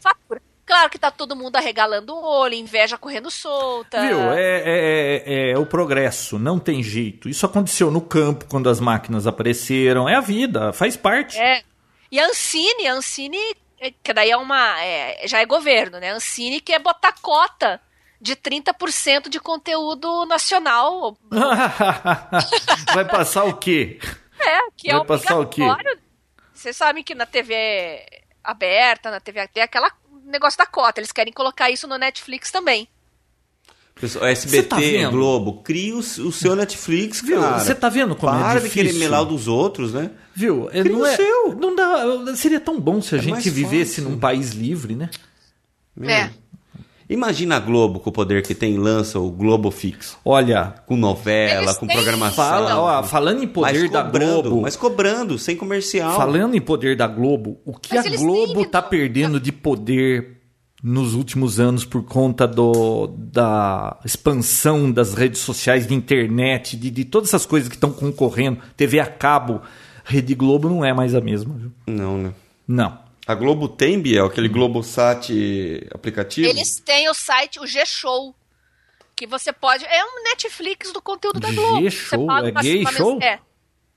fatura. 0.00 0.40
Claro 0.64 0.88
que 0.88 1.00
tá 1.00 1.10
todo 1.10 1.34
mundo 1.34 1.56
arregalando 1.56 2.14
o 2.14 2.24
olho, 2.24 2.54
inveja 2.54 2.96
correndo 2.96 3.28
solta. 3.28 4.00
Viu? 4.00 4.20
É, 4.32 4.62
é- 4.64 5.22
é- 5.26 5.50
é 5.50 5.58
o 5.58 5.66
progresso, 5.66 6.38
não 6.38 6.60
tem 6.60 6.80
jeito. 6.80 7.28
Isso 7.28 7.44
aconteceu 7.44 7.90
no 7.90 8.00
campo 8.00 8.44
quando 8.48 8.68
as 8.70 8.78
máquinas 8.78 9.26
apareceram. 9.26 10.08
É 10.08 10.14
a 10.14 10.20
vida, 10.20 10.72
faz 10.72 10.96
parte. 10.96 11.36
É. 11.36 11.64
E 12.12 12.20
a 12.20 12.26
Ancine, 12.26 12.86
a 12.86 12.92
Ancine, 12.92 13.38
é, 13.80 13.90
que 13.90 14.12
daí 14.12 14.30
é 14.30 14.36
uma. 14.36 14.78
é, 14.82 15.26
já 15.26 15.40
é 15.40 15.46
governo, 15.46 15.98
né? 15.98 16.12
A 16.12 16.16
Ancine 16.16 16.60
quer 16.60 16.78
botar 16.78 17.14
cota 17.22 17.80
de 18.20 18.36
30% 18.36 19.30
de 19.30 19.40
conteúdo 19.40 20.26
nacional. 20.26 21.16
Vai 22.94 23.06
passar 23.06 23.44
o 23.44 23.56
quê? 23.56 23.98
É, 24.38 24.58
que 24.76 24.90
é 24.90 24.94
Vai 24.94 25.06
passar 25.06 25.38
o 25.38 25.46
quê? 25.46 25.62
Vocês 26.52 26.76
sabem 26.76 27.02
que 27.02 27.14
na 27.14 27.24
TV 27.24 28.06
aberta, 28.44 29.10
na 29.10 29.18
TV 29.18 29.48
tem 29.48 29.62
aquela 29.62 29.90
negócio 30.24 30.58
da 30.58 30.66
cota. 30.66 31.00
Eles 31.00 31.12
querem 31.12 31.32
colocar 31.32 31.70
isso 31.70 31.88
no 31.88 31.96
Netflix 31.96 32.50
também. 32.50 32.88
Você 34.08 34.24
SBT, 34.24 34.62
tá 34.68 34.76
vendo? 34.76 35.10
Globo, 35.12 35.62
cria 35.62 35.94
o, 35.94 35.98
o 35.98 36.32
seu 36.32 36.56
Netflix, 36.56 37.20
Viu? 37.22 37.40
cara. 37.40 37.58
Você 37.60 37.74
tá 37.74 37.88
vendo 37.88 38.14
como 38.16 38.32
Para 38.32 38.52
é 38.52 38.54
de 38.56 38.64
difícil? 38.64 38.84
querer 38.86 38.98
melar 38.98 39.22
o 39.22 39.26
dos 39.26 39.46
outros, 39.48 39.92
né? 39.92 40.10
Viu? 40.34 40.68
É, 40.72 40.80
Cria 40.82 40.92
não 40.92 41.00
o 41.02 41.06
é, 41.06 41.16
seu. 41.16 41.54
Não 41.54 41.74
dá, 41.76 42.34
seria 42.34 42.58
tão 42.60 42.80
bom 42.80 43.00
se 43.00 43.14
a 43.14 43.18
É 43.18 43.22
gente 43.22 43.48
vivesse 43.50 43.96
fácil. 44.00 44.10
num 44.10 44.18
país 44.18 44.50
livre, 44.52 44.94
né? 44.96 45.08
Meu. 45.96 46.10
É. 46.10 46.30
Imagina 47.10 47.56
a 47.56 47.60
Globo 47.60 48.00
com 48.00 48.08
o 48.08 48.12
poder 48.12 48.42
que 48.42 48.54
tem, 48.54 48.78
lança 48.78 49.18
o 49.18 49.30
Globo 49.30 49.70
Fix. 49.70 50.16
Olha, 50.24 50.74
Com 50.86 50.96
novela, 50.96 51.64
Eles 51.64 51.76
com 51.76 51.86
têm- 51.86 51.96
programação. 51.96 52.36
fala, 52.44 52.78
ó, 52.80 53.02
falando 53.02 53.42
em 53.42 53.46
poder 53.46 53.82
mas 53.82 53.90
da 53.90 54.02
cobrando, 54.04 54.42
Globo, 54.42 54.62
Mas 54.62 54.76
cobrando, 54.76 55.38
sem 55.38 55.54
comercial. 55.54 56.16
falando 56.16 56.54
em 56.54 56.60
poder 56.60 56.96
da 56.96 57.06
Globo, 57.06 57.60
o 57.66 57.74
que 57.74 57.94
Mas 57.94 58.06
a 58.06 58.16
Globo 58.16 58.54
têm, 58.62 58.64
tá 58.70 58.80
perdendo 58.80 59.38
de 59.38 59.52
poder 59.52 60.38
nos 60.82 61.14
últimos 61.14 61.60
anos 61.60 61.84
por 61.84 62.02
conta 62.04 62.46
do, 62.46 63.06
da 63.06 63.98
expansão 64.04 64.90
das 64.90 65.14
redes 65.14 65.40
sociais, 65.40 65.86
de 65.86 65.94
internet, 65.94 66.76
de, 66.76 66.90
de 66.90 67.04
todas 67.04 67.28
essas 67.30 67.46
coisas 67.46 67.68
que 67.68 67.76
estão 67.76 67.92
concorrendo, 67.92 68.60
TV 68.76 68.98
a 68.98 69.06
cabo, 69.06 69.62
Rede 70.04 70.34
Globo 70.34 70.68
não 70.68 70.84
é 70.84 70.92
mais 70.92 71.14
a 71.14 71.20
mesma, 71.20 71.54
viu? 71.54 71.72
Não, 71.86 72.18
né? 72.18 72.34
Não. 72.66 72.98
A 73.24 73.34
Globo 73.36 73.68
tem, 73.68 74.00
Biel, 74.00 74.26
aquele 74.26 74.48
Globosat 74.48 75.30
aplicativo? 75.94 76.48
Eles 76.48 76.80
têm 76.80 77.08
o 77.08 77.14
site, 77.14 77.60
o 77.60 77.66
G-Show. 77.66 78.34
Que 79.14 79.26
você 79.28 79.52
pode. 79.52 79.84
É 79.84 80.04
um 80.04 80.24
Netflix 80.24 80.92
do 80.92 81.00
conteúdo 81.00 81.38
da 81.38 81.52
Globo. 81.52 81.80
G-Show? 81.82 82.18
Você 82.20 82.26
paga 82.26 82.48
É 82.48 82.50
uma- 82.50 82.60
gay 82.62 82.80
uma 82.80 82.92
show? 82.92 83.18
É. 83.22 83.38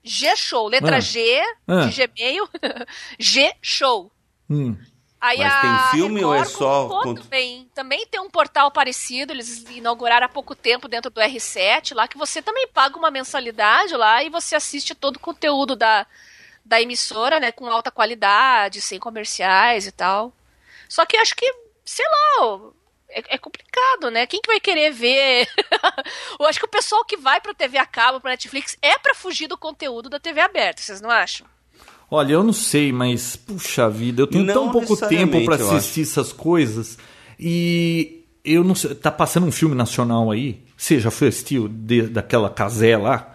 G-Show. 0.04 0.68
Letra 0.68 0.98
Ah. 0.98 1.00
G 1.00 1.40
Ah. 1.66 1.86
de 1.86 2.06
Gmail. 2.06 2.48
G-Show. 3.18 4.12
Hum. 4.48 4.76
Aí 5.20 5.38
Mas 5.38 5.60
tem 5.62 5.90
filme 5.98 6.22
ou 6.24 6.34
é 6.34 6.38
Record 6.38 6.52
só 6.58 6.88
colocou 6.88 7.02
cont- 7.02 7.22
Também, 7.22 7.70
também 7.74 8.06
tem 8.06 8.20
um 8.20 8.28
portal 8.30 8.70
parecido, 8.70 9.32
eles 9.32 9.64
inauguraram 9.70 10.26
há 10.26 10.28
pouco 10.28 10.54
tempo 10.54 10.88
dentro 10.88 11.10
do 11.10 11.20
R7 11.20 11.94
lá, 11.94 12.06
que 12.06 12.18
você 12.18 12.42
também 12.42 12.68
paga 12.68 12.98
uma 12.98 13.10
mensalidade 13.10 13.96
lá 13.96 14.22
e 14.22 14.28
você 14.28 14.54
assiste 14.54 14.94
todo 14.94 15.16
o 15.16 15.20
conteúdo 15.20 15.74
da, 15.74 16.06
da 16.64 16.80
emissora, 16.82 17.40
né, 17.40 17.50
com 17.50 17.66
alta 17.66 17.90
qualidade, 17.90 18.80
sem 18.82 18.98
comerciais 19.00 19.86
e 19.86 19.92
tal. 19.92 20.32
Só 20.88 21.06
que 21.06 21.16
acho 21.16 21.34
que, 21.34 21.50
sei 21.84 22.04
lá, 22.06 22.60
é, 23.08 23.22
é 23.34 23.38
complicado, 23.38 24.10
né? 24.10 24.26
Quem 24.26 24.40
que 24.40 24.48
vai 24.50 24.60
querer 24.60 24.90
ver? 24.92 25.48
Eu 26.38 26.46
acho 26.46 26.58
que 26.58 26.66
o 26.66 26.68
pessoal 26.70 27.04
que 27.04 27.16
vai 27.16 27.40
pra 27.40 27.54
TV 27.54 27.78
a 27.78 27.86
cabo, 27.86 28.20
pra 28.20 28.30
Netflix, 28.32 28.76
é 28.82 28.98
pra 28.98 29.14
fugir 29.14 29.48
do 29.48 29.56
conteúdo 29.56 30.10
da 30.10 30.20
TV 30.20 30.40
aberta, 30.40 30.82
vocês 30.82 31.00
não 31.00 31.10
acham? 31.10 31.46
Olha, 32.10 32.32
eu 32.34 32.42
não 32.44 32.52
sei, 32.52 32.92
mas 32.92 33.34
puxa 33.36 33.90
vida, 33.90 34.22
eu 34.22 34.26
tenho 34.26 34.44
Não 34.44 34.54
tão 34.54 34.70
pouco 34.72 34.96
tempo 35.08 35.36
eu 35.38 35.52
assistir 35.76 36.02
essas 36.02 36.32
coisas 36.32 36.96
e 37.38 38.22
eu 38.44 38.62
não 38.62 38.74
sei, 38.74 38.94
tá 38.94 39.10
passando 39.10 39.46
um 39.46 39.50
filme 39.52 39.74
nacional 39.74 40.30
aí? 40.30 40.62
Você 40.76 41.00
já 41.00 41.10
foi 41.10 41.28
assistir 41.28 41.58
o 41.58 41.68
de- 41.68 42.02
daquela 42.08 42.48
casé 42.48 42.96
lá? 42.96 43.32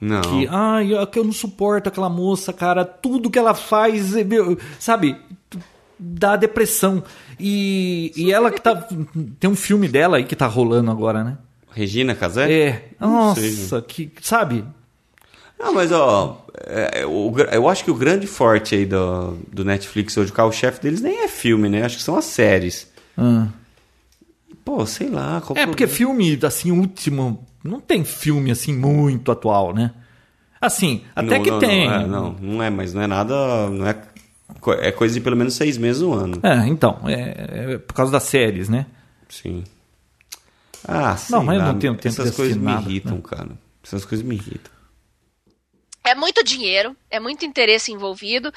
Não. 0.00 0.20
Que, 0.22 0.46
ai, 0.50 0.92
eu, 0.92 1.06
que 1.06 1.18
eu 1.18 1.24
não 1.24 1.32
suporto 1.32 1.88
aquela 1.88 2.08
moça, 2.08 2.52
cara, 2.52 2.84
tudo 2.84 3.30
que 3.30 3.38
ela 3.38 3.54
faz, 3.54 4.14
é 4.16 4.24
meu, 4.24 4.58
sabe, 4.78 5.16
dá 5.98 6.34
depressão. 6.36 7.02
E, 7.38 8.12
e 8.16 8.32
ela 8.32 8.50
que 8.50 8.60
tá. 8.60 8.74
Tem 9.38 9.48
um 9.48 9.54
filme 9.56 9.86
dela 9.88 10.16
aí 10.16 10.24
que 10.24 10.34
tá 10.36 10.46
rolando 10.46 10.90
agora, 10.90 11.22
né? 11.24 11.38
Regina 11.70 12.14
Casé? 12.14 12.52
É. 12.52 12.88
Não 13.00 13.34
sei. 13.34 13.50
Nossa, 13.50 13.82
que. 13.82 14.10
Sabe? 14.20 14.64
Não, 15.58 15.72
mas 15.72 15.92
ó, 15.92 16.44
é, 16.66 17.02
é, 17.02 17.56
eu 17.56 17.68
acho 17.68 17.84
que 17.84 17.90
o 17.90 17.94
grande 17.94 18.26
forte 18.26 18.74
aí 18.74 18.86
do, 18.86 19.38
do 19.52 19.64
Netflix 19.64 20.16
hoje, 20.16 20.30
o 20.30 20.34
carro-chefe 20.34 20.80
deles 20.80 21.00
nem 21.00 21.24
é 21.24 21.28
filme, 21.28 21.68
né? 21.68 21.84
Acho 21.84 21.96
que 21.96 22.02
são 22.02 22.16
as 22.16 22.24
séries. 22.24 22.88
Ah. 23.16 23.48
Pô, 24.64 24.86
sei 24.86 25.08
lá. 25.08 25.36
É, 25.36 25.66
porque 25.66 25.86
problema? 25.86 25.88
filme, 25.88 26.38
assim, 26.42 26.70
último. 26.70 27.44
Não 27.62 27.80
tem 27.80 28.04
filme, 28.04 28.50
assim, 28.50 28.74
muito 28.74 29.30
atual, 29.30 29.74
né? 29.74 29.92
Assim, 30.60 31.02
até 31.14 31.36
Não, 31.36 31.42
que 31.42 31.50
não, 31.50 31.58
tem. 31.58 31.86
Não, 31.86 31.94
é, 31.94 32.06
não, 32.06 32.36
não 32.40 32.62
é, 32.62 32.70
mas 32.70 32.94
não 32.94 33.02
é 33.02 33.06
nada. 33.06 33.34
Não 33.68 33.86
é, 33.86 33.96
é 34.80 34.90
coisa 34.90 35.14
de 35.14 35.20
pelo 35.20 35.36
menos 35.36 35.54
seis 35.54 35.76
meses 35.76 36.00
no 36.00 36.14
ano. 36.14 36.38
É, 36.42 36.66
então, 36.66 37.00
é, 37.04 37.74
é 37.74 37.78
por 37.78 37.92
causa 37.94 38.10
das 38.10 38.22
séries, 38.22 38.68
né? 38.68 38.86
Sim. 39.28 39.64
Ah, 40.86 41.16
sei 41.16 41.36
Não, 41.36 41.44
mas 41.44 41.56
eu 41.56 41.62
lá, 41.62 41.72
não 41.72 41.78
tenho 41.78 41.94
tempo 41.94 42.08
Essas 42.08 42.34
coisas 42.34 42.56
me 42.56 42.72
irritam, 42.72 43.16
né? 43.16 43.22
cara. 43.22 43.48
Essas 43.82 44.04
coisas 44.04 44.26
me 44.26 44.34
irritam. 44.34 44.73
É 46.04 46.14
muito 46.14 46.44
dinheiro, 46.44 46.94
é 47.10 47.18
muito 47.18 47.46
interesse 47.46 47.90
envolvido. 47.90 48.52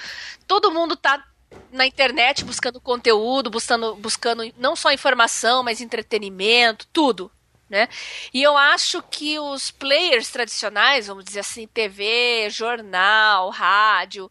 Todo 0.46 0.72
mundo 0.72 0.96
tá 0.98 1.24
na 1.72 1.88
internet 1.88 2.44
buscando 2.44 2.80
conteúdo, 2.82 3.50
buscando, 3.50 3.96
buscando 3.96 4.44
não 4.58 4.76
só 4.76 4.92
informação, 4.92 5.64
mas 5.64 5.80
entretenimento, 5.80 6.86
tudo. 6.92 7.32
Né? 7.70 7.90
E 8.34 8.42
eu 8.42 8.58
acho 8.58 9.02
que 9.04 9.38
os 9.40 9.72
players 9.72 10.30
tradicionais, 10.30 11.08
vamos 11.08 11.26
dizer 11.26 11.42
assim, 11.42 11.68
TV, 11.68 12.50
jornal, 12.50 13.50
rádio, 13.50 14.30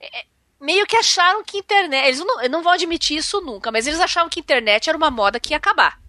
é, 0.00 0.20
é, 0.20 0.24
meio 0.60 0.86
que 0.86 0.96
acharam 0.96 1.44
que 1.44 1.58
internet. 1.58 2.06
Eles 2.06 2.20
não, 2.20 2.48
não 2.48 2.62
vão 2.62 2.72
admitir 2.72 3.18
isso 3.18 3.40
nunca, 3.40 3.70
mas 3.70 3.86
eles 3.86 4.00
achavam 4.00 4.30
que 4.30 4.40
internet 4.40 4.88
era 4.88 4.96
uma 4.96 5.10
moda 5.10 5.40
que 5.40 5.52
ia 5.52 5.58
acabar. 5.58 6.00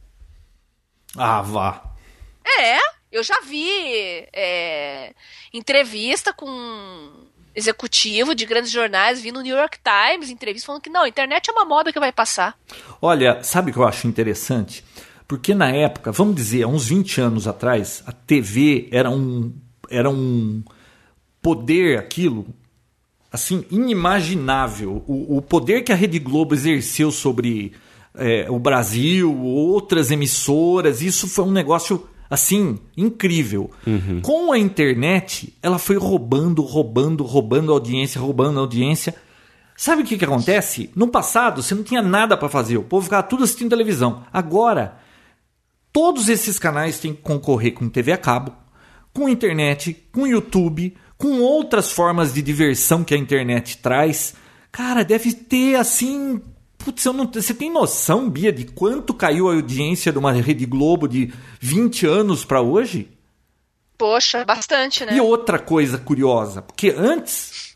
Ah, 1.18 1.42
vá. 1.42 1.84
É, 2.46 2.78
eu 3.14 3.24
já 3.24 3.40
vi 3.42 4.28
é, 4.34 5.14
entrevista 5.54 6.34
com 6.34 7.12
executivo 7.56 8.34
de 8.34 8.44
grandes 8.44 8.72
jornais, 8.72 9.22
vi 9.22 9.32
no 9.32 9.42
New 9.42 9.56
York 9.56 9.78
Times, 9.84 10.32
entrevista 10.32 10.66
falando 10.66 10.82
que 10.82 10.90
não, 10.90 11.04
a 11.04 11.08
internet 11.08 11.48
é 11.48 11.54
uma 11.54 11.64
moda 11.64 11.94
que 11.94 12.00
vai 12.00 12.12
passar. 12.12 12.58
Olha, 13.00 13.44
sabe 13.44 13.70
o 13.70 13.74
que 13.74 13.80
eu 13.80 13.88
acho 13.88 14.08
interessante? 14.08 14.84
Porque 15.28 15.54
na 15.54 15.70
época, 15.70 16.12
vamos 16.12 16.36
dizer, 16.36 16.64
há 16.64 16.68
uns 16.68 16.88
20 16.88 17.22
anos 17.22 17.48
atrás, 17.48 18.04
a 18.08 18.12
TV 18.12 18.90
era 18.92 19.12
um, 19.12 19.54
era 19.92 20.10
um 20.10 20.64
poder, 21.40 22.00
aquilo, 22.00 22.48
assim, 23.32 23.64
inimaginável. 23.70 25.04
O, 25.08 25.38
o 25.38 25.42
poder 25.42 25.84
que 25.84 25.92
a 25.92 25.96
Rede 25.96 26.18
Globo 26.18 26.56
exerceu 26.56 27.12
sobre 27.12 27.74
é, 28.16 28.50
o 28.50 28.58
Brasil, 28.58 29.40
outras 29.40 30.10
emissoras, 30.10 31.04
isso 31.04 31.28
foi 31.28 31.46
um 31.46 31.52
negócio 31.52 32.08
Assim, 32.34 32.80
incrível. 32.98 33.70
Com 34.24 34.52
a 34.52 34.58
internet, 34.58 35.56
ela 35.62 35.78
foi 35.78 35.98
roubando, 35.98 36.64
roubando, 36.64 37.24
roubando 37.24 37.72
audiência, 37.72 38.20
roubando 38.20 38.60
audiência. 38.60 39.14
Sabe 39.78 40.02
o 40.02 40.06
que, 40.06 40.18
que 40.18 40.26
acontece? 40.26 40.90
No 40.96 41.08
passado, 41.08 41.62
você 41.62 41.76
não 41.76 41.84
tinha 41.84 42.02
nada 42.02 42.36
para 42.36 42.50
fazer. 42.50 42.78
O 42.78 42.84
povo 42.84 43.04
ficava 43.04 43.22
tudo 43.22 43.44
assistindo 43.44 43.70
televisão. 43.70 44.24
Agora, 44.34 44.98
todos 45.92 46.28
esses 46.28 46.58
canais 46.58 46.98
têm 46.98 47.14
que 47.14 47.22
concorrer 47.22 47.76
com 47.76 47.88
TV 47.88 48.12
a 48.12 48.18
cabo, 48.18 48.52
com 49.14 49.30
internet, 49.30 49.94
com 50.12 50.26
YouTube, 50.26 50.98
com 51.20 51.40
outras 51.40 51.92
formas 51.92 52.34
de 52.34 52.42
diversão 52.42 53.04
que 53.04 53.14
a 53.14 53.18
internet 53.18 53.78
traz. 53.78 54.34
Cara, 54.72 55.06
deve 55.06 55.34
ter 55.34 55.76
assim. 55.76 56.42
Putz, 56.84 57.06
eu 57.06 57.14
não, 57.14 57.30
você 57.32 57.54
tem 57.54 57.72
noção, 57.72 58.30
Bia, 58.30 58.52
de 58.52 58.66
quanto 58.66 59.14
caiu 59.14 59.50
a 59.50 59.54
audiência 59.54 60.12
de 60.12 60.18
uma 60.18 60.32
Rede 60.32 60.66
Globo 60.66 61.08
de 61.08 61.34
20 61.60 62.06
anos 62.06 62.44
para 62.44 62.62
hoje? 62.62 63.10
Poxa, 63.98 64.44
bastante, 64.44 65.06
né? 65.06 65.16
E 65.16 65.22
outra 65.22 65.58
coisa 65.60 65.98
curiosa, 65.98 66.62
porque 66.62 66.94
antes 66.98 67.74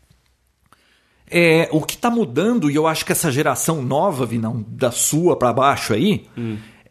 é, 1.30 1.68
o 1.72 1.82
que 1.82 1.94
está 1.94 2.10
mudando, 2.10 2.70
e 2.70 2.74
eu 2.74 2.86
acho 2.86 3.04
que 3.04 3.12
essa 3.12 3.30
geração 3.30 3.82
nova, 3.82 4.24
Vinão, 4.24 4.64
da 4.68 4.90
sua 4.90 5.36
para 5.36 5.52
baixo 5.52 5.92
aí, 5.92 6.26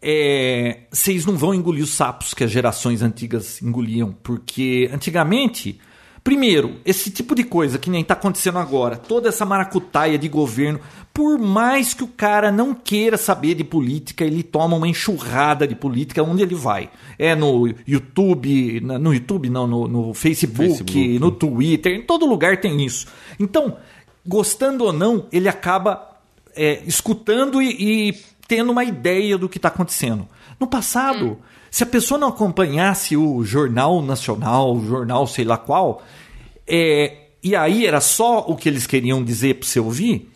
é, 0.02 0.82
vocês 0.92 1.26
não 1.26 1.36
vão 1.36 1.54
engolir 1.54 1.84
os 1.84 1.90
sapos 1.90 2.34
que 2.34 2.44
as 2.44 2.52
gerações 2.52 3.02
antigas 3.02 3.62
engoliam. 3.62 4.16
Porque 4.24 4.90
antigamente, 4.94 5.80
primeiro, 6.28 6.82
esse 6.84 7.10
tipo 7.10 7.34
de 7.34 7.42
coisa 7.42 7.80
que 7.80 7.90
nem 7.90 8.02
está 8.02 8.14
acontecendo 8.14 8.60
agora, 8.60 8.98
toda 8.98 9.30
essa 9.30 9.46
maracutaia 9.46 10.18
de 10.18 10.28
governo, 10.28 10.78
por 11.14 11.40
mais 11.40 11.94
que 11.94 12.04
o 12.04 12.08
cara 12.08 12.52
não 12.52 12.74
queira 12.74 13.16
saber 13.16 13.56
de 13.56 13.64
política, 13.64 14.26
ele 14.26 14.44
toma 14.44 14.76
uma 14.76 14.90
enxurrada 14.90 15.66
de 15.66 15.74
política 15.74 16.22
onde 16.22 16.44
ele 16.44 16.54
vai. 16.54 16.90
É 17.18 17.34
no 17.34 17.74
YouTube, 17.88 18.82
no 18.82 19.14
YouTube 19.14 19.50
não, 19.50 19.66
no, 19.66 19.88
no 19.88 20.14
Facebook, 20.14 20.68
Facebook. 20.68 21.18
no 21.18 21.32
Twitter, 21.32 21.94
em 21.94 22.02
todo 22.02 22.26
lugar 22.26 22.60
tem 22.60 22.86
isso. 22.86 23.08
Então, 23.40 23.78
gostando 24.26 24.84
ou 24.84 24.92
não, 24.92 25.28
ele 25.32 25.48
acaba 25.48 26.10
é, 26.54 26.82
escutando 26.86 27.62
e, 27.62 28.10
e 28.10 28.16
tendo 28.50 28.74
uma 28.74 28.84
ideia 28.84 29.38
do 29.38 29.48
que 29.48 29.60
está 29.60 29.70
acontecendo. 29.70 30.28
No 30.60 30.68
passado, 30.68 31.38
se 31.78 31.84
a 31.84 31.86
pessoa 31.86 32.18
não 32.18 32.30
acompanhasse 32.30 33.16
o 33.16 33.44
Jornal 33.44 34.02
Nacional, 34.02 34.76
o 34.76 34.84
jornal 34.84 35.28
sei 35.28 35.46
lá 35.46 35.60
qual, 35.60 36.02
é, 36.66 37.28
e 37.44 37.56
aí 37.56 37.86
era 37.86 38.02
só 38.02 38.40
o 38.40 38.56
que 38.56 38.68
eles 38.68 38.88
queriam 38.88 39.24
dizer 39.24 39.60
para 39.60 39.68
você 39.68 39.80
ouvir, 39.80 40.28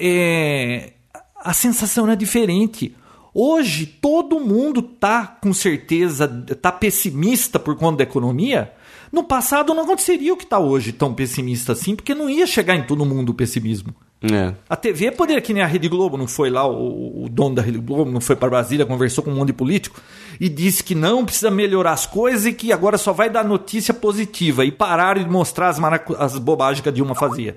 é, 0.00 0.94
a 1.36 1.52
sensação 1.52 2.06
era 2.06 2.16
diferente. 2.16 2.96
Hoje 3.34 3.84
todo 3.84 4.40
mundo 4.40 4.80
tá 4.80 5.26
com 5.42 5.52
certeza, 5.52 6.26
tá 6.62 6.72
pessimista 6.72 7.58
por 7.58 7.76
conta 7.76 7.98
da 7.98 8.04
economia. 8.04 8.72
No 9.12 9.24
passado 9.24 9.74
não 9.74 9.82
aconteceria 9.82 10.32
o 10.32 10.38
que 10.38 10.44
está 10.44 10.58
hoje 10.58 10.90
tão 10.90 11.12
pessimista 11.12 11.72
assim, 11.72 11.94
porque 11.94 12.14
não 12.14 12.30
ia 12.30 12.46
chegar 12.46 12.76
em 12.76 12.86
todo 12.86 13.04
mundo 13.04 13.28
o 13.28 13.34
pessimismo. 13.34 13.94
É. 14.22 14.54
A 14.68 14.76
TV 14.76 15.10
poderia, 15.10 15.40
que 15.40 15.52
nem 15.52 15.62
a 15.62 15.66
Rede 15.66 15.88
Globo, 15.88 16.16
não 16.16 16.28
foi 16.28 16.48
lá, 16.48 16.64
o, 16.66 17.24
o 17.24 17.28
dono 17.28 17.56
da 17.56 17.62
Rede 17.62 17.78
Globo 17.78 18.10
não 18.10 18.20
foi 18.20 18.36
para 18.36 18.48
Brasília, 18.50 18.86
conversou 18.86 19.24
com 19.24 19.30
um 19.30 19.34
monte 19.34 19.48
de 19.48 19.52
político 19.54 20.00
e 20.40 20.48
disse 20.48 20.84
que 20.84 20.94
não 20.94 21.24
precisa 21.24 21.50
melhorar 21.50 21.92
as 21.92 22.06
coisas 22.06 22.46
e 22.46 22.52
que 22.52 22.72
agora 22.72 22.96
só 22.96 23.12
vai 23.12 23.28
dar 23.28 23.44
notícia 23.44 23.92
positiva 23.92 24.64
e 24.64 24.70
pararam 24.70 25.22
de 25.22 25.28
mostrar 25.28 25.68
as, 25.70 25.78
maracu- 25.78 26.14
as 26.18 26.38
bobagens 26.38 26.80
que 26.80 26.88
a 26.88 26.92
Dilma 26.92 27.14
fazia. 27.14 27.56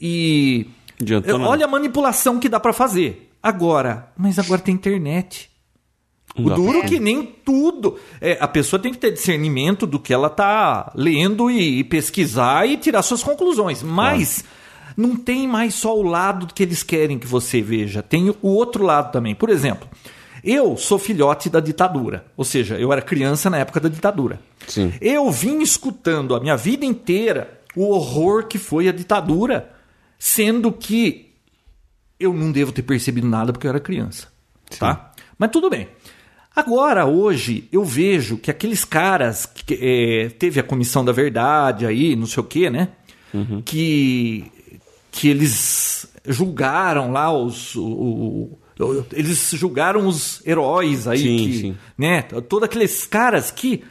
E 0.00 0.66
Adiantou 1.00 1.40
olha 1.40 1.64
a 1.64 1.68
manipulação 1.68 2.38
que 2.38 2.48
dá 2.48 2.60
para 2.60 2.72
fazer. 2.72 3.30
Agora, 3.42 4.08
mas 4.16 4.38
agora 4.38 4.60
tem 4.60 4.74
internet. 4.74 5.48
O 6.36 6.50
duro 6.50 6.82
que 6.84 7.00
nem 7.00 7.24
tudo. 7.24 7.98
É, 8.20 8.36
a 8.40 8.46
pessoa 8.46 8.80
tem 8.80 8.92
que 8.92 8.98
ter 8.98 9.10
discernimento 9.10 9.86
do 9.86 9.98
que 9.98 10.12
ela 10.12 10.28
tá 10.30 10.92
lendo 10.94 11.50
e, 11.50 11.78
e 11.80 11.84
pesquisar 11.84 12.68
e 12.68 12.76
tirar 12.76 13.02
suas 13.02 13.22
conclusões. 13.22 13.82
Mas 13.82 14.44
não 14.98 15.14
tem 15.14 15.46
mais 15.46 15.74
só 15.74 15.96
o 15.96 16.02
lado 16.02 16.52
que 16.52 16.60
eles 16.60 16.82
querem 16.82 17.20
que 17.20 17.26
você 17.26 17.62
veja. 17.62 18.02
Tem 18.02 18.30
o 18.30 18.48
outro 18.48 18.82
lado 18.82 19.12
também. 19.12 19.32
Por 19.32 19.48
exemplo, 19.48 19.88
eu 20.42 20.76
sou 20.76 20.98
filhote 20.98 21.48
da 21.48 21.60
ditadura. 21.60 22.26
Ou 22.36 22.44
seja, 22.44 22.76
eu 22.76 22.92
era 22.92 23.00
criança 23.00 23.48
na 23.48 23.58
época 23.58 23.78
da 23.78 23.88
ditadura. 23.88 24.40
Sim. 24.66 24.92
Eu 25.00 25.30
vim 25.30 25.62
escutando 25.62 26.34
a 26.34 26.40
minha 26.40 26.56
vida 26.56 26.84
inteira 26.84 27.60
o 27.76 27.90
horror 27.90 28.48
que 28.48 28.58
foi 28.58 28.88
a 28.88 28.92
ditadura, 28.92 29.70
sendo 30.18 30.72
que 30.72 31.30
eu 32.18 32.34
não 32.34 32.50
devo 32.50 32.72
ter 32.72 32.82
percebido 32.82 33.28
nada 33.28 33.52
porque 33.52 33.68
eu 33.68 33.70
era 33.70 33.78
criança. 33.78 34.26
Tá? 34.80 35.12
Mas 35.38 35.50
tudo 35.52 35.70
bem. 35.70 35.86
Agora, 36.56 37.06
hoje, 37.06 37.68
eu 37.70 37.84
vejo 37.84 38.36
que 38.36 38.50
aqueles 38.50 38.84
caras 38.84 39.46
que 39.46 39.78
é, 39.80 40.28
teve 40.30 40.58
a 40.58 40.64
comissão 40.64 41.04
da 41.04 41.12
verdade 41.12 41.86
aí, 41.86 42.16
não 42.16 42.26
sei 42.26 42.40
o 42.42 42.46
quê, 42.46 42.68
né? 42.68 42.88
Que, 43.64 44.50
que 45.10 45.28
eles 45.28 46.06
julgaram 46.26 47.10
lá 47.12 47.32
os. 47.32 47.74
o- 47.74 47.82
o- 48.80 49.06
eles 49.12 49.50
julgaram 49.54 50.06
os 50.06 50.40
heróis 50.46 51.08
aí, 51.08 51.18
Sim, 51.18 51.36
que, 51.38 51.58
sim. 51.58 51.76
né? 51.96 52.22
Todos 52.22 52.62
aqueles 52.64 53.06
caras 53.06 53.50
que 53.50 53.82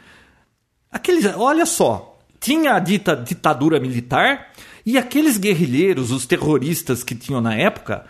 Aqueles, 0.90 1.26
olha 1.36 1.66
só, 1.66 2.18
tinha 2.40 2.72
a 2.74 2.78
dita 2.78 3.14
ditadura 3.14 3.78
militar 3.78 4.52
e 4.86 4.96
aqueles 4.96 5.36
guerrilheiros, 5.36 6.10
os 6.10 6.24
terroristas 6.24 7.04
que 7.04 7.14
tinham 7.14 7.42
na 7.42 7.54
época, 7.54 8.06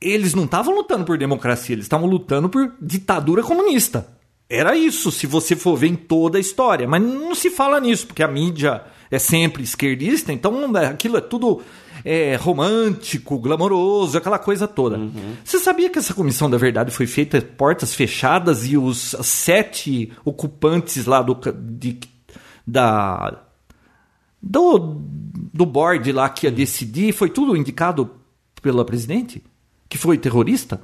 eles 0.00 0.34
não 0.34 0.44
estavam 0.44 0.74
lutando 0.74 1.04
por 1.04 1.16
democracia, 1.16 1.74
eles 1.76 1.84
estavam 1.84 2.08
lutando 2.08 2.48
por 2.48 2.72
ditadura 2.82 3.44
comunista. 3.44 4.08
Era 4.48 4.74
isso, 4.76 5.12
se 5.12 5.24
você 5.28 5.54
for 5.54 5.76
ver 5.76 5.86
em 5.86 5.94
toda 5.94 6.36
a 6.36 6.40
história. 6.40 6.88
Mas 6.88 7.00
não 7.00 7.32
se 7.36 7.48
fala 7.50 7.78
nisso, 7.78 8.08
porque 8.08 8.24
a 8.24 8.28
mídia 8.28 8.82
é 9.08 9.20
sempre 9.20 9.62
esquerdista, 9.62 10.32
então 10.32 10.74
aquilo 10.76 11.16
é 11.16 11.20
tudo 11.20 11.62
é, 12.04 12.36
romântico, 12.36 13.38
glamouroso, 13.38 14.16
aquela 14.16 14.38
coisa 14.38 14.66
toda. 14.68 14.98
Você 15.44 15.58
sabia 15.58 15.90
que 15.90 15.98
essa 15.98 16.14
comissão 16.14 16.48
da 16.48 16.56
verdade 16.56 16.90
foi 16.90 17.06
feita 17.06 17.40
portas 17.40 17.94
fechadas 17.94 18.66
e 18.66 18.76
os 18.76 19.16
sete 19.22 20.12
ocupantes 20.24 21.06
lá 21.06 21.22
do, 21.22 21.38
de, 21.52 21.98
da, 22.66 23.42
do, 24.42 24.96
do 25.52 25.66
board 25.66 26.10
lá 26.12 26.28
que 26.28 26.46
ia 26.46 26.52
decidir 26.52 27.12
foi 27.12 27.30
tudo 27.30 27.56
indicado 27.56 28.10
pela 28.62 28.84
presidente? 28.84 29.42
Que 29.88 29.98
foi 29.98 30.16
terrorista? 30.16 30.80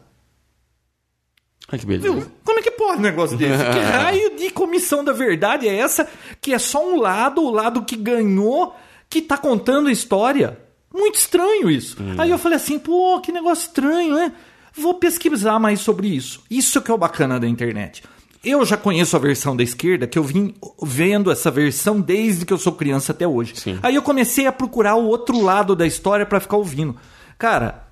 Ai, 1.68 1.78
que 1.78 1.86
beleza. 1.86 2.30
Como 2.44 2.58
é 2.58 2.62
que 2.62 2.70
pode 2.70 2.98
um 2.98 3.02
negócio 3.02 3.36
desse? 3.36 3.64
Que 3.64 3.78
raio 3.80 4.36
de 4.36 4.50
comissão 4.50 5.04
da 5.04 5.12
verdade 5.12 5.68
é 5.68 5.76
essa? 5.76 6.08
Que 6.40 6.54
é 6.54 6.58
só 6.58 6.86
um 6.86 7.00
lado, 7.00 7.42
o 7.42 7.50
lado 7.50 7.84
que 7.84 7.96
ganhou, 7.96 8.74
que 9.08 9.20
tá 9.20 9.36
contando 9.36 9.88
a 9.88 9.92
história. 9.92 10.58
Muito 10.96 11.16
estranho 11.16 11.70
isso. 11.70 11.96
Aí 12.16 12.30
eu 12.30 12.38
falei 12.38 12.56
assim, 12.56 12.78
pô, 12.78 13.20
que 13.20 13.30
negócio 13.30 13.66
estranho, 13.66 14.14
né? 14.14 14.32
Vou 14.74 14.94
pesquisar 14.94 15.58
mais 15.58 15.80
sobre 15.80 16.08
isso. 16.08 16.42
Isso 16.50 16.80
que 16.80 16.90
é 16.90 16.94
o 16.94 16.98
bacana 16.98 17.38
da 17.38 17.46
internet. 17.46 18.02
Eu 18.44 18.64
já 18.64 18.76
conheço 18.76 19.16
a 19.16 19.18
versão 19.18 19.56
da 19.56 19.62
esquerda, 19.62 20.06
que 20.06 20.18
eu 20.18 20.22
vim 20.22 20.54
vendo 20.82 21.30
essa 21.30 21.50
versão 21.50 22.00
desde 22.00 22.44
que 22.44 22.52
eu 22.52 22.58
sou 22.58 22.72
criança 22.72 23.12
até 23.12 23.26
hoje. 23.26 23.54
Sim. 23.56 23.78
Aí 23.82 23.94
eu 23.94 24.02
comecei 24.02 24.46
a 24.46 24.52
procurar 24.52 24.94
o 24.94 25.06
outro 25.06 25.40
lado 25.40 25.74
da 25.74 25.86
história 25.86 26.24
para 26.24 26.40
ficar 26.40 26.56
ouvindo. 26.56 26.96
Cara, 27.38 27.86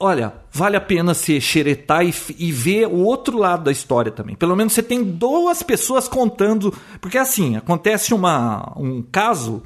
Olha, 0.00 0.32
vale 0.52 0.76
a 0.76 0.80
pena 0.80 1.12
se 1.12 1.40
xeretar 1.40 2.06
e, 2.06 2.14
e 2.38 2.52
ver 2.52 2.86
o 2.86 2.98
outro 2.98 3.36
lado 3.36 3.64
da 3.64 3.72
história 3.72 4.12
também. 4.12 4.36
Pelo 4.36 4.54
menos 4.54 4.72
você 4.72 4.82
tem 4.82 5.02
duas 5.02 5.60
pessoas 5.60 6.06
contando. 6.06 6.72
Porque 7.00 7.18
assim, 7.18 7.56
acontece 7.56 8.14
uma, 8.14 8.72
um 8.76 9.02
caso. 9.02 9.60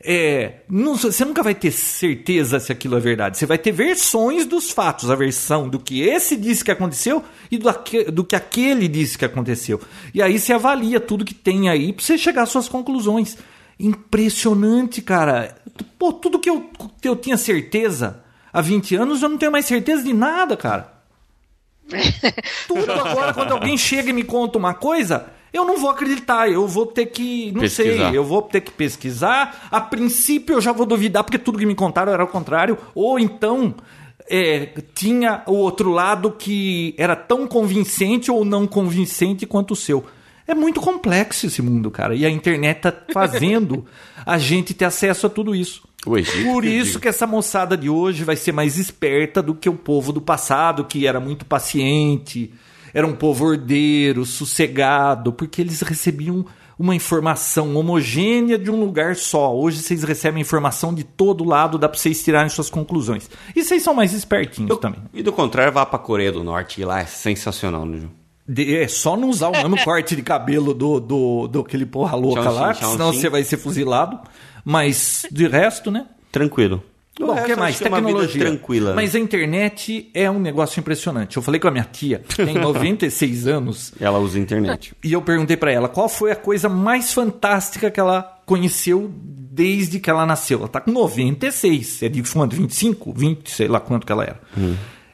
É, 0.00 0.60
não- 0.68 0.94
você 0.96 1.24
nunca 1.24 1.42
vai 1.42 1.54
ter 1.56 1.72
certeza 1.72 2.60
se 2.60 2.70
aquilo 2.70 2.96
é 2.96 3.00
verdade. 3.00 3.36
Você 3.36 3.46
vai 3.46 3.58
ter 3.58 3.72
versões 3.72 4.46
dos 4.46 4.70
fatos, 4.70 5.10
a 5.10 5.14
versão 5.16 5.68
do 5.68 5.78
que 5.80 6.02
esse 6.02 6.36
disse 6.36 6.64
que 6.64 6.70
aconteceu 6.70 7.24
e 7.50 7.58
do, 7.58 7.68
do 8.12 8.24
que 8.24 8.36
aquele 8.36 8.86
disse 8.86 9.18
que 9.18 9.24
aconteceu. 9.24 9.80
E 10.14 10.22
aí 10.22 10.38
você 10.38 10.52
avalia 10.52 11.00
tudo 11.00 11.24
que 11.24 11.34
tem 11.34 11.68
aí 11.68 11.92
pra 11.92 12.04
você 12.04 12.16
chegar 12.16 12.42
às 12.42 12.48
suas 12.50 12.68
conclusões. 12.68 13.36
Impressionante, 13.78 15.02
cara. 15.02 15.56
Pô, 15.98 16.12
tudo 16.12 16.38
que 16.38 16.48
eu, 16.50 16.70
que 17.00 17.08
eu 17.08 17.16
tinha 17.16 17.36
certeza 17.36 18.22
há 18.52 18.60
20 18.60 18.94
anos, 18.96 19.22
eu 19.22 19.28
não 19.28 19.38
tenho 19.38 19.52
mais 19.52 19.66
certeza 19.66 20.02
de 20.02 20.12
nada, 20.12 20.56
cara. 20.56 20.92
Tudo 22.68 22.92
agora, 22.92 23.32
quando 23.32 23.52
alguém 23.52 23.76
chega 23.78 24.10
e 24.10 24.12
me 24.12 24.22
conta 24.22 24.58
uma 24.58 24.74
coisa, 24.74 25.26
eu 25.52 25.64
não 25.64 25.78
vou 25.78 25.90
acreditar. 25.90 26.50
Eu 26.50 26.66
vou 26.66 26.86
ter 26.86 27.06
que. 27.06 27.52
Não 27.52 27.60
Pesquisar. 27.60 28.08
sei, 28.10 28.18
eu 28.18 28.24
vou 28.24 28.42
ter 28.42 28.60
que 28.60 28.70
pesquisar. 28.70 29.68
A 29.70 29.80
princípio, 29.80 30.56
eu 30.56 30.60
já 30.60 30.72
vou 30.72 30.86
duvidar, 30.86 31.24
porque 31.24 31.38
tudo 31.38 31.58
que 31.58 31.66
me 31.66 31.74
contaram 31.74 32.12
era 32.12 32.24
o 32.24 32.28
contrário. 32.28 32.76
Ou 32.94 33.18
então. 33.18 33.74
é, 34.30 34.68
tinha 34.94 35.42
o 35.46 35.54
outro 35.54 35.90
lado 35.90 36.30
que 36.32 36.94
era 36.98 37.16
tão 37.16 37.46
convincente 37.46 38.30
ou 38.30 38.44
não 38.44 38.66
convincente 38.66 39.46
quanto 39.46 39.72
o 39.72 39.76
seu. 39.76 40.04
É 40.46 40.54
muito 40.54 40.80
complexo 40.80 41.46
esse 41.46 41.60
mundo, 41.62 41.90
cara. 41.90 42.14
E 42.14 42.24
a 42.26 42.30
internet 42.30 42.80
tá 42.80 42.92
fazendo 43.12 43.86
a 44.26 44.38
gente 44.38 44.74
ter 44.74 44.84
acesso 44.84 45.26
a 45.26 45.30
tudo 45.30 45.54
isso. 45.54 45.86
Por 46.44 46.64
isso 46.64 47.00
que 47.00 47.08
essa 47.08 47.26
moçada 47.26 47.76
de 47.76 47.88
hoje 47.90 48.24
vai 48.24 48.36
ser 48.36 48.52
mais 48.52 48.78
esperta 48.78 49.42
do 49.42 49.54
que 49.54 49.68
o 49.68 49.74
povo 49.74 50.12
do 50.12 50.20
passado, 50.20 50.84
que 50.84 51.06
era 51.06 51.20
muito 51.20 51.44
paciente. 51.44 52.52
Era 52.94 53.06
um 53.06 53.14
povo 53.14 53.44
ordeiro, 53.46 54.24
sossegado, 54.24 55.32
porque 55.32 55.60
eles 55.62 55.80
recebiam 55.82 56.44
uma 56.78 56.94
informação 56.94 57.74
homogênea 57.76 58.56
de 58.56 58.70
um 58.70 58.78
lugar 58.78 59.16
só. 59.16 59.54
Hoje 59.56 59.78
vocês 59.82 60.04
recebem 60.04 60.40
informação 60.40 60.94
de 60.94 61.02
todo 61.02 61.42
lado, 61.44 61.76
dá 61.78 61.88
para 61.88 61.98
vocês 61.98 62.22
tirarem 62.22 62.48
suas 62.48 62.70
conclusões. 62.70 63.28
E 63.54 63.64
vocês 63.64 63.82
são 63.82 63.94
mais 63.94 64.12
espertinhos 64.12 64.70
Eu- 64.70 64.76
também. 64.76 65.00
E 65.12 65.22
do 65.22 65.32
contrário, 65.32 65.72
vá 65.72 65.84
pra 65.84 65.98
Coreia 65.98 66.30
do 66.30 66.44
Norte 66.44 66.80
e 66.80 66.84
lá 66.84 67.00
é 67.00 67.04
sensacional, 67.06 67.84
né, 67.84 67.98
Ju? 67.98 68.10
De- 68.48 68.76
é 68.76 68.86
só 68.88 69.16
não 69.16 69.28
usar 69.28 69.48
o 69.48 69.52
mesmo 69.52 69.76
corte 69.84 70.14
de 70.16 70.22
cabelo 70.22 70.72
do, 70.72 71.00
do, 71.00 71.48
do 71.48 71.60
aquele 71.60 71.84
porra 71.84 72.16
louca 72.16 72.42
Tchau, 72.42 72.54
lá, 72.54 72.72
tchau, 72.74 72.92
senão 72.92 73.12
você 73.12 73.28
vai 73.28 73.42
ser 73.44 73.56
fuzilado. 73.56 74.18
Mas 74.64 75.26
de 75.30 75.46
resto, 75.48 75.90
né? 75.90 76.06
Tranquilo. 76.30 76.82
Bom, 77.18 77.34
o 77.34 77.44
que 77.44 77.56
mais? 77.56 77.80
é 77.80 77.84
Tecnologia. 77.88 78.40
tranquila. 78.46 78.90
né? 78.90 78.96
Mas 78.96 79.14
a 79.14 79.18
internet 79.18 80.10
é 80.14 80.30
um 80.30 80.38
negócio 80.38 80.78
impressionante. 80.80 81.36
Eu 81.36 81.42
falei 81.42 81.60
com 81.60 81.66
a 81.68 81.70
minha 81.70 81.84
tia, 81.84 82.20
que 82.28 82.36
tem 82.44 82.54
96 82.58 83.46
anos, 83.48 83.92
Ela 84.00 84.18
usa 84.18 84.38
internet. 84.38 84.94
e 85.02 85.12
eu 85.12 85.20
perguntei 85.22 85.56
pra 85.56 85.72
ela 85.72 85.88
qual 85.88 86.08
foi 86.08 86.30
a 86.30 86.36
coisa 86.36 86.68
mais 86.68 87.12
fantástica 87.12 87.90
que 87.90 87.98
ela 87.98 88.40
conheceu 88.46 89.10
desde 89.14 89.98
que 89.98 90.08
ela 90.08 90.24
nasceu. 90.24 90.60
Ela 90.60 90.68
tá 90.68 90.80
com 90.80 90.92
96. 90.92 92.02
É 92.04 92.08
de 92.08 92.22
quanto? 92.22 92.54
25? 92.54 93.12
20, 93.12 93.50
sei 93.50 93.66
lá 93.68 93.80
quanto 93.80 94.06
que 94.06 94.12
ela 94.12 94.22
era. 94.24 94.40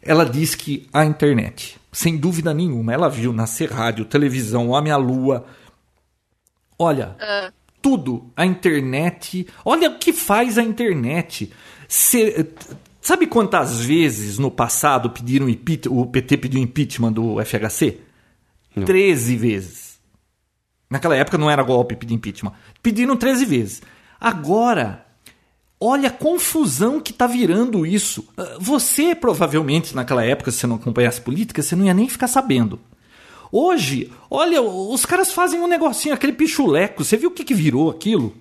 Ela 0.03 0.25
diz 0.25 0.55
que 0.55 0.87
a 0.93 1.05
internet, 1.05 1.77
sem 1.91 2.17
dúvida 2.19 2.53
nenhuma, 2.53 2.93
ela 2.93 3.09
viu 3.09 3.33
nascer 3.33 3.71
rádio, 3.73 4.05
televisão, 4.05 4.69
Homem 4.69 4.93
à 4.93 4.97
Lua. 4.99 5.47
Olha, 6.79 7.17
tudo, 7.81 8.31
a 8.37 8.45
internet. 8.45 9.47
Olha 9.65 9.89
o 9.91 9.99
que 9.99 10.13
faz 10.13 10.59
a 10.59 10.63
internet. 10.63 11.51
Cê- 11.97 12.45
sabe 13.01 13.25
quantas 13.29 13.79
vezes 13.81 14.37
no 14.37 14.51
passado 14.51 15.11
pediram 15.11 15.47
o 15.91 16.07
PT 16.07 16.37
pediu 16.39 16.61
impeachment 16.61 17.13
do 17.13 17.41
FHC? 17.41 17.99
13 18.85 19.37
vezes. 19.37 20.01
Naquela 20.91 21.15
época 21.15 21.39
não 21.39 21.49
era 21.49 21.63
golpe 21.63 21.95
pedir 21.95 22.15
impeachment. 22.15 22.53
Pediram 22.83 23.17
13 23.17 23.45
vezes. 23.45 23.83
Agora, 24.21 25.07
olha 25.81 26.09
a 26.09 26.13
confusão 26.13 26.99
que 26.99 27.13
tá 27.13 27.29
virando 27.29 27.87
isso. 27.87 28.27
Você, 28.59 29.15
provavelmente, 29.15 29.95
naquela 29.95 30.25
época, 30.25 30.51
se 30.51 30.59
você 30.59 30.67
não 30.67 30.75
acompanhasse 30.77 31.21
política, 31.21 31.63
você 31.63 31.77
não 31.77 31.87
ia 31.87 31.95
nem 31.95 32.09
ficar 32.09 32.27
sabendo. 32.27 32.81
Hoje, 33.53 34.11
olha, 34.29 34.61
os 34.61 35.07
caras 35.07 35.33
fazem 35.33 35.61
um 35.61 35.69
negocinho, 35.69 36.13
aquele 36.13 36.33
pichuleco. 36.33 37.05
Você 37.05 37.17
viu 37.17 37.29
o 37.31 37.33
que, 37.33 37.45
que 37.45 37.55
virou 37.55 37.89
aquilo? 37.89 38.35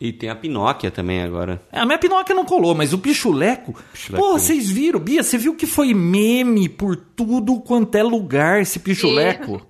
E 0.00 0.12
tem 0.12 0.28
a 0.28 0.36
Pinóquia 0.36 0.90
também 0.90 1.22
agora. 1.22 1.62
A 1.72 1.86
minha 1.86 1.96
Pinóquia 1.98 2.34
não 2.34 2.44
colou, 2.44 2.74
mas 2.74 2.92
o 2.92 2.98
pichuleco. 2.98 3.74
Pichuleco. 3.92 4.22
Pô, 4.26 4.32
vocês 4.38 4.68
viram, 4.70 5.00
Bia? 5.00 5.22
Você 5.22 5.38
viu 5.38 5.54
que 5.54 5.66
foi 5.66 5.94
meme 5.94 6.68
por 6.68 6.96
tudo 6.96 7.58
quanto 7.60 7.94
é 7.96 8.02
lugar 8.02 8.60
esse 8.60 8.78
pichuleco? 8.78 9.66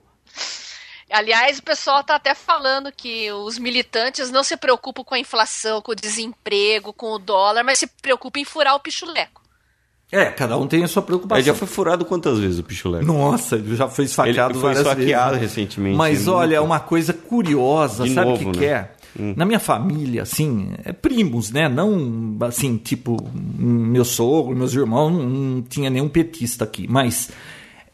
Aliás, 1.09 1.59
o 1.61 1.63
pessoal 1.63 2.03
tá 2.03 2.17
até 2.17 2.35
falando 2.35 2.91
que 2.91 3.31
os 3.31 3.59
militantes 3.59 4.31
não 4.33 4.43
se 4.43 4.57
preocupam 4.57 5.05
com 5.05 5.15
a 5.15 5.19
inflação, 5.19 5.81
com 5.81 5.93
o 5.93 5.95
desemprego, 5.95 6.93
com 6.93 7.13
o 7.13 7.19
dólar, 7.19 7.63
mas 7.63 7.79
se 7.79 7.87
preocupam 7.87 8.41
em 8.41 8.45
furar 8.45 8.75
o 8.75 8.81
pichuleco. 8.81 9.41
É, 10.11 10.27
cada 10.27 10.57
um 10.57 10.67
tem 10.67 10.83
a 10.85 10.89
sua 10.89 11.03
preocupação. 11.03 11.39
Ele 11.39 11.47
já 11.47 11.55
foi 11.55 11.67
furado 11.67 12.05
quantas 12.05 12.39
vezes 12.39 12.61
o 12.61 12.63
Pichuleco? 12.63 13.05
Nossa, 13.05 13.57
ele 13.57 13.75
já 13.75 13.89
foi 13.89 14.05
esfaqueado 14.05 14.53
Ele 14.53 14.61
foi 14.61 14.73
várias 14.75 14.87
esfaqueado 14.87 15.35
vezes. 15.35 15.49
recentemente, 15.57 15.97
Mas 15.97 16.29
é 16.29 16.31
olha, 16.31 16.61
muito- 16.61 16.71
uma 16.71 16.79
coisa 16.79 17.13
curiosa, 17.13 18.05
De 18.05 18.15
sabe 18.15 18.31
o 18.33 18.39
que, 18.39 18.45
né? 18.45 18.53
que 18.53 18.65
é? 18.67 18.91
Na 19.37 19.45
minha 19.45 19.59
família, 19.59 20.23
assim, 20.23 20.71
é 20.85 20.93
primos, 20.93 21.51
né? 21.51 21.69
Não, 21.69 22.37
assim, 22.41 22.77
tipo, 22.77 23.17
meu 23.35 24.05
sogro, 24.05 24.55
meus 24.55 24.75
irmãos, 24.75 25.11
não, 25.11 25.29
não 25.29 25.63
tinha 25.63 25.89
nenhum 25.89 26.09
petista 26.09 26.65
aqui. 26.65 26.87
Mas, 26.89 27.31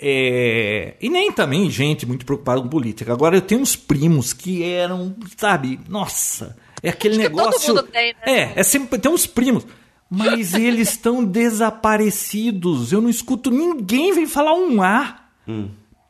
é... 0.00 0.94
E 1.00 1.08
nem 1.08 1.30
também 1.30 1.70
gente 1.70 2.04
muito 2.06 2.26
preocupada 2.26 2.60
com 2.60 2.68
política. 2.68 3.12
Agora, 3.12 3.36
eu 3.36 3.42
tenho 3.42 3.60
uns 3.60 3.76
primos 3.76 4.32
que 4.32 4.64
eram, 4.64 5.14
sabe, 5.36 5.78
nossa, 5.88 6.56
é 6.82 6.88
aquele 6.88 7.14
Acho 7.14 7.22
que 7.22 7.30
todo 7.30 7.44
negócio... 7.44 7.74
mundo 7.74 7.82
tem, 7.84 8.14
né? 8.14 8.20
É, 8.26 8.52
é 8.56 8.62
sempre, 8.62 8.98
tem 8.98 9.10
uns 9.10 9.26
primos... 9.26 9.66
Mas 10.14 10.52
eles 10.54 10.90
estão 10.90 11.24
desaparecidos. 11.24 12.92
Eu 12.92 13.00
não 13.00 13.08
escuto 13.08 13.50
ninguém 13.50 14.12
vem 14.12 14.26
falar 14.26 14.52
um 14.52 14.82
A. 14.82 15.20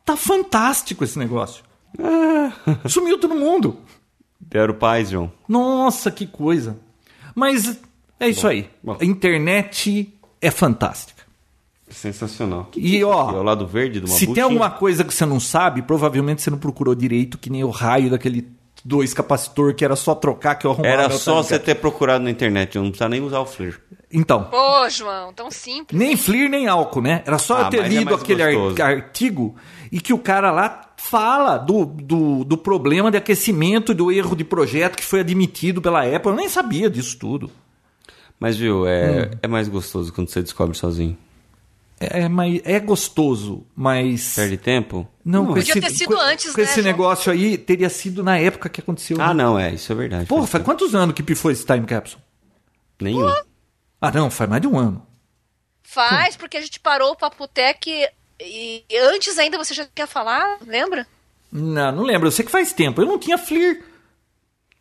Tá 0.05 0.17
fantástico 0.17 1.05
esse 1.05 1.17
negócio. 1.17 1.63
Sumiu 2.89 3.17
todo 3.19 3.37
mundo. 3.37 3.79
Deram 4.49 4.75
paz, 4.75 5.11
João. 5.11 5.33
Nossa, 5.49 6.11
que 6.11 6.27
coisa. 6.27 6.77
Mas 7.35 7.79
é 8.21 8.29
isso 8.29 8.47
aí. 8.47 8.69
bom. 8.83 8.97
A 9.01 9.05
internet 9.05 10.13
é 10.41 10.51
fantástica. 10.51 11.23
Sensacional. 11.89 12.65
Que 12.73 12.81
E, 12.81 12.91
que 12.91 13.01
é 13.01 13.05
ó? 13.07 13.31
É 13.31 13.35
o 13.39 13.43
lado 13.43 13.67
verde 13.67 14.01
de 14.01 14.07
uma 14.07 14.15
Se 14.17 14.27
tem 14.33 14.43
alguma 14.43 14.71
coisa 14.71 15.05
que 15.05 15.13
você 15.13 15.27
não 15.27 15.39
sabe, 15.39 15.83
provavelmente 15.83 16.41
você 16.43 16.51
não 16.51 16.59
procurou 16.59 16.95
direito, 16.95 17.37
que 17.39 17.51
nem 17.51 17.63
o 17.65 17.71
raio 17.71 18.11
daquele 18.11 18.49
dois 18.85 19.15
capacitor 19.15 19.75
que 19.75 19.85
era 19.85 19.95
só 19.95 20.15
trocar 20.15 20.55
que 20.57 20.67
eu 20.67 20.71
arrumava. 20.73 20.95
Era 20.95 21.11
só 21.11 21.43
você 21.43 21.59
ter 21.59 21.77
procurado 21.77 22.25
na 22.25 22.31
internet, 22.31 22.77
não 22.79 22.89
precisa 22.91 23.09
nem 23.09 23.21
usar 23.21 23.41
o 23.41 23.47
FLIR. 23.47 23.79
Então, 24.13 24.45
Pô, 24.45 24.89
João, 24.91 25.33
tão 25.33 25.51
simples. 25.51 25.99
nem 25.99 26.17
FLIR 26.17 26.49
nem 26.49 26.67
álcool, 26.67 27.01
né? 27.03 27.23
Era 27.27 27.39
só 27.39 27.59
Ah, 27.59 27.61
eu 27.67 27.71
ter 27.71 27.85
é 27.85 27.89
lido 27.89 28.05
mais 28.07 28.21
aquele 28.21 28.55
gostoso. 28.57 28.83
artigo 28.83 29.55
e 29.91 30.01
que 30.01 30.13
o 30.13 30.19
cara 30.19 30.51
lá 30.51 30.69
fala 31.05 31.59
do, 31.59 31.85
do, 31.85 32.45
do 32.45 32.57
problema 32.57 33.11
de 33.11 33.17
aquecimento, 33.17 33.93
do 33.95 34.11
erro 34.13 34.35
de 34.37 34.45
projeto 34.45 34.97
que 34.97 35.05
foi 35.05 35.21
admitido 35.21 35.83
pela 35.83 36.03
Apple. 36.05 36.31
Eu 36.31 36.37
nem 36.37 36.49
sabia 36.49 36.89
disso 36.89 37.19
tudo. 37.19 37.51
Mas, 38.39 38.57
viu, 38.57 38.87
é, 38.87 39.27
Hum. 39.33 39.39
é 39.43 39.49
mais 39.49 39.69
gostoso 39.69 40.13
quando 40.13 40.29
você 40.29 40.43
descobre 40.43 40.77
sozinho. 40.77 41.17
É, 42.01 42.29
mas 42.29 42.61
é 42.65 42.81
gostoso, 42.81 43.65
mas. 43.77 44.35
Perde 44.35 44.57
tempo? 44.57 45.07
Não, 45.25 45.47
com 45.47 45.55
Podia 45.55 45.71
esse, 45.73 45.81
ter 45.81 45.91
sido 45.91 46.17
com, 46.17 46.21
antes, 46.21 46.51
com 46.53 46.59
né, 46.59 46.65
esse 46.65 46.75
João? 46.83 46.87
negócio 46.87 47.31
aí, 47.33 47.57
teria 47.57 47.89
sido 47.89 48.25
na 48.25 48.37
época 48.39 48.69
que 48.69 48.81
aconteceu. 48.81 49.17
Ah, 49.21 49.29
né? 49.33 49.45
não, 49.45 49.57
é, 49.57 49.73
isso 49.75 49.93
é 49.93 49.95
verdade. 49.95 50.27
Porra, 50.27 50.47
Faz 50.49 50.65
quantos 50.65 50.95
anos 50.97 51.15
que 51.15 51.23
pifou 51.23 51.51
esse 51.53 51.65
time 51.65 51.87
capsule? 51.87 52.21
Nenhum. 53.01 53.29
Ah, 54.01 54.11
não, 54.11 54.31
faz 54.31 54.51
mais 54.51 54.61
de 54.61 54.67
um 54.67 54.77
ano. 54.77 55.07
Faz, 55.85 56.37
porque 56.37 56.57
a 56.57 56.61
gente 56.61 56.81
parou 56.81 57.13
o 57.13 57.17
Papotec 57.17 58.09
e 58.47 58.85
antes 58.99 59.39
ainda 59.39 59.59
você 59.59 59.75
já 59.75 59.87
quer 59.95 60.07
falar, 60.07 60.59
lembra? 60.67 61.07
Não, 61.53 61.93
não 61.93 62.03
lembro. 62.03 62.29
Eu 62.29 62.33
sei 62.33 62.45
que 62.45 62.51
faz 62.51 62.73
tempo. 62.73 63.01
Eu 63.01 63.07
não 63.07 63.19
tinha 63.19 63.37
FLIR. 63.37 63.85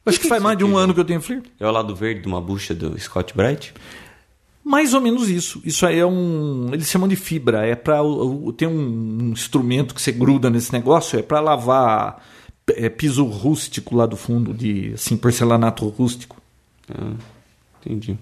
Acho 0.06 0.18
que, 0.18 0.24
que 0.24 0.30
faz 0.30 0.42
mais 0.42 0.58
de 0.58 0.64
um 0.64 0.78
ano 0.78 0.94
que 0.94 1.00
eu 1.00 1.06
tenho 1.06 1.22
FLIR. 1.22 1.44
É 1.60 1.68
o 1.68 1.72
lado 1.72 1.96
verde 1.96 2.22
de 2.22 2.28
uma 2.28 2.42
bucha 2.42 2.74
do 2.74 2.98
Scott 3.00 3.36
Bright? 3.36 3.74
Mais 4.64 4.94
ou 4.94 5.02
menos 5.02 5.30
isso. 5.30 5.62
Isso 5.66 5.86
aí 5.86 6.00
é 6.00 6.06
um. 6.06 6.70
Eles 6.72 6.90
chamam 6.90 7.08
de 7.08 7.16
fibra. 7.16 7.66
É 7.66 7.76
para 7.76 8.00
Tem 8.56 8.68
um 8.68 9.32
instrumento 9.32 9.94
que 9.94 10.02
você 10.02 10.12
gruda 10.12 10.50
nesse 10.50 10.72
negócio. 10.72 11.20
É 11.20 11.22
para 11.22 11.40
lavar 11.40 12.24
é, 12.70 12.90
piso 12.90 13.26
rústico 13.26 13.96
lá 13.96 14.06
do 14.06 14.16
fundo, 14.16 14.54
de 14.54 14.94
assim, 14.94 15.18
porcelanato 15.18 15.88
rústico. 15.90 16.42
Ah, 16.90 17.14
entendi. 17.82 18.18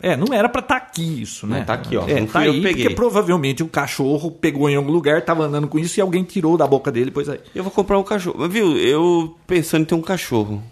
É, 0.00 0.16
não 0.16 0.34
era 0.34 0.48
pra 0.48 0.60
estar 0.60 0.76
aqui 0.76 1.22
isso, 1.22 1.46
né? 1.46 1.60
Não, 1.60 1.64
tá 1.64 1.74
aqui, 1.74 1.96
ó. 1.96 2.06
É, 2.06 2.20
Não 2.20 2.26
tá 2.26 2.44
eu 2.44 2.52
aí, 2.52 2.58
que 2.58 2.66
peguei. 2.66 2.82
porque 2.84 2.94
provavelmente 2.94 3.62
o 3.62 3.68
cachorro 3.68 4.30
pegou 4.30 4.68
em 4.68 4.76
algum 4.76 4.92
lugar, 4.92 5.22
tava 5.24 5.44
andando 5.44 5.66
com 5.68 5.78
isso 5.78 5.98
e 5.98 6.02
alguém 6.02 6.24
tirou 6.24 6.56
da 6.56 6.66
boca 6.66 6.92
dele, 6.92 7.10
pois 7.10 7.28
aí. 7.28 7.40
Eu 7.54 7.62
vou 7.62 7.72
comprar 7.72 7.98
um 7.98 8.02
cachorro. 8.02 8.46
Viu, 8.48 8.76
eu 8.76 9.34
pensando 9.46 9.82
em 9.82 9.86
ter 9.86 9.94
um 9.94 10.02
cachorro. 10.02 10.62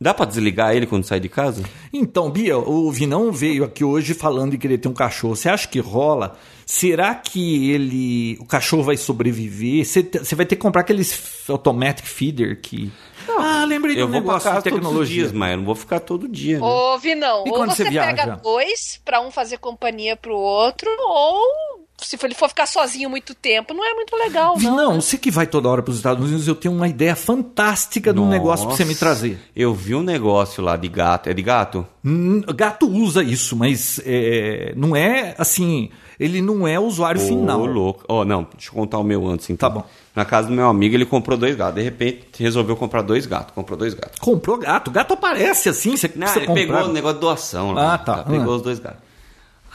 Dá 0.00 0.12
pra 0.12 0.26
desligar 0.26 0.74
ele 0.74 0.86
quando 0.86 1.04
sai 1.04 1.20
de 1.20 1.28
casa? 1.28 1.62
Então, 1.92 2.28
Bia, 2.28 2.58
o 2.58 2.90
Vinão 2.90 3.32
veio 3.32 3.64
aqui 3.64 3.84
hoje 3.84 4.12
falando 4.12 4.50
de 4.50 4.58
querer 4.58 4.76
ter 4.76 4.88
um 4.88 4.92
cachorro. 4.92 5.34
Você 5.36 5.48
acha 5.48 5.66
que 5.66 5.78
rola? 5.78 6.36
Será 6.66 7.14
que 7.14 7.70
ele. 7.70 8.36
O 8.40 8.44
cachorro 8.44 8.82
vai 8.82 8.96
sobreviver? 8.96 9.86
Você, 9.86 10.02
vai 10.34 10.44
ter 10.44 10.56
que 10.56 10.62
comprar 10.62 10.82
aqueles 10.82 11.48
automatic 11.48 12.04
feeder 12.04 12.60
que. 12.60 12.92
Ah, 13.38 13.64
lembrei 13.64 13.94
de 13.94 14.00
Eu 14.00 14.06
um 14.06 14.10
negócio 14.10 14.48
de 14.50 14.54
todos 14.62 14.66
os 14.66 14.72
tecnologia. 14.72 15.14
dias, 15.22 15.32
mas 15.32 15.50
eu 15.52 15.56
não 15.58 15.64
vou 15.64 15.74
ficar 15.74 16.00
todo 16.00 16.28
dia, 16.28 16.58
né? 16.58 16.64
Ô, 16.66 16.98
Vinão, 16.98 17.44
E 17.46 17.50
ou 17.50 17.56
quando 17.56 17.70
você 17.70 17.84
você 17.84 17.90
viaja? 17.90 18.14
pega 18.14 18.36
dois 18.36 19.00
pra 19.04 19.20
um 19.20 19.30
fazer 19.30 19.58
companhia 19.58 20.16
pro 20.16 20.36
outro, 20.36 20.90
ou 21.00 21.83
se 21.96 22.18
ele 22.22 22.34
for 22.34 22.48
ficar 22.48 22.66
sozinho 22.66 23.08
muito 23.08 23.34
tempo, 23.34 23.72
não 23.72 23.84
é 23.84 23.94
muito 23.94 24.14
legal, 24.16 24.56
não. 24.60 24.76
Não, 24.76 25.00
você 25.00 25.16
que 25.16 25.30
vai 25.30 25.46
toda 25.46 25.68
hora 25.68 25.82
para 25.82 25.90
os 25.90 25.96
Estados 25.96 26.24
Unidos, 26.26 26.46
eu 26.48 26.54
tenho 26.54 26.74
uma 26.74 26.88
ideia 26.88 27.14
fantástica 27.16 28.12
de 28.12 28.20
um 28.20 28.28
negócio 28.28 28.66
pra 28.66 28.76
você 28.76 28.84
me 28.84 28.94
trazer. 28.94 29.38
Eu 29.54 29.72
vi 29.74 29.94
um 29.94 30.02
negócio 30.02 30.62
lá 30.62 30.76
de 30.76 30.88
gato. 30.88 31.28
É 31.30 31.34
de 31.34 31.42
gato? 31.42 31.86
Hum, 32.04 32.42
Gato 32.54 32.88
usa 32.88 33.22
isso, 33.22 33.56
mas 33.56 34.00
é, 34.04 34.72
não 34.76 34.94
é 34.94 35.34
assim. 35.38 35.88
Ele 36.20 36.40
não 36.40 36.66
é 36.68 36.78
usuário 36.78 37.20
Ô, 37.20 37.26
final. 37.26 37.64
louco. 37.66 38.04
Ó, 38.08 38.24
não, 38.24 38.46
deixa 38.54 38.70
eu 38.70 38.74
contar 38.74 38.98
o 38.98 39.02
meu 39.04 39.26
antes, 39.26 39.48
então. 39.50 39.68
Tá 39.70 39.74
bom. 39.80 39.86
Na 40.14 40.24
casa 40.24 40.46
do 40.48 40.54
meu 40.54 40.68
amigo, 40.68 40.94
ele 40.94 41.04
comprou 41.06 41.36
dois 41.36 41.56
gatos. 41.56 41.74
De 41.76 41.82
repente, 41.82 42.24
resolveu 42.38 42.76
comprar 42.76 43.02
dois 43.02 43.26
gatos. 43.26 43.52
Comprou 43.54 43.76
dois 43.78 43.94
gatos. 43.94 44.18
Comprou 44.20 44.56
gato. 44.58 44.90
Gato 44.90 45.14
aparece 45.14 45.68
assim, 45.68 45.96
você 45.96 46.06
Não, 46.08 46.18
precisa 46.18 46.38
ele 46.40 46.46
comprar. 46.46 46.66
pegou 46.76 46.90
o 46.90 46.92
negócio 46.92 47.14
de 47.16 47.20
doação 47.20 47.72
lá. 47.72 47.94
Ah, 47.94 47.98
tá. 47.98 48.22
Pegou 48.22 48.52
Ah. 48.52 48.56
os 48.56 48.62
dois 48.62 48.78
gatos. 48.78 49.00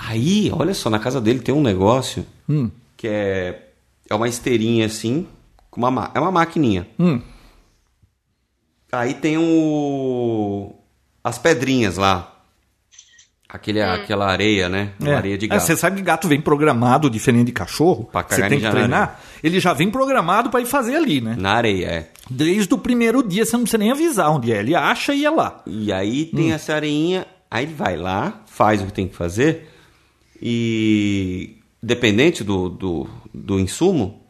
Aí, 0.01 0.49
olha 0.53 0.73
só, 0.73 0.89
na 0.89 0.97
casa 0.99 1.19
dele 1.19 1.39
tem 1.39 1.53
um 1.53 1.61
negócio 1.61 2.25
Hum. 2.47 2.71
que 2.95 3.07
é, 3.07 3.67
é 4.09 4.15
uma 4.15 4.27
esteirinha 4.29 4.85
assim, 4.85 5.27
com 5.69 5.81
uma, 5.81 5.91
ma- 5.91 6.11
é 6.15 6.19
uma 6.19 6.31
maquininha. 6.31 6.87
Hum. 6.97 7.21
Aí 8.91 9.13
tem 9.13 9.37
o 9.37 10.73
as 11.23 11.37
pedrinhas 11.37 11.97
lá. 11.97 12.35
Aquele, 13.47 13.81
Aquela 13.81 14.27
areia, 14.31 14.69
né? 14.69 14.91
É. 15.03 15.13
Areia 15.15 15.35
de 15.37 15.45
É, 15.45 15.49
gato. 15.49 15.61
Você 15.61 15.75
sabe 15.75 15.97
que 15.97 16.01
gato 16.03 16.27
vem 16.27 16.39
programado, 16.39 17.09
diferente 17.09 17.47
de 17.47 17.51
cachorro. 17.51 18.05
Pra 18.11 18.21
Você 18.21 18.47
tem 18.47 18.59
em 18.59 18.61
que 18.61 18.69
treinar. 18.69 19.19
Ele 19.43 19.59
já 19.59 19.73
vem 19.73 19.89
programado 19.89 20.51
para 20.51 20.61
ir 20.61 20.65
fazer 20.67 20.95
ali, 20.95 21.19
né? 21.19 21.35
Na 21.37 21.53
areia, 21.53 21.87
é. 21.87 22.09
Desde 22.29 22.71
o 22.73 22.77
primeiro 22.77 23.27
dia, 23.27 23.43
você 23.45 23.53
não 23.53 23.63
precisa 23.63 23.79
nem 23.79 23.91
avisar 23.91 24.29
onde 24.31 24.53
é. 24.53 24.59
Ele 24.59 24.75
acha 24.75 25.15
e 25.15 25.25
é 25.25 25.29
lá. 25.31 25.63
E 25.65 25.91
aí 25.91 26.29
Hum. 26.31 26.37
tem 26.37 26.51
essa 26.53 26.75
areinha, 26.75 27.25
aí 27.49 27.65
ele 27.65 27.73
vai 27.73 27.97
lá, 27.97 28.41
faz 28.45 28.81
o 28.83 28.85
que 28.85 28.93
tem 28.93 29.07
que 29.07 29.15
fazer, 29.15 29.67
e 30.41 31.57
dependente 31.81 32.43
do, 32.43 32.69
do, 32.69 33.07
do 33.33 33.59
insumo, 33.59 34.21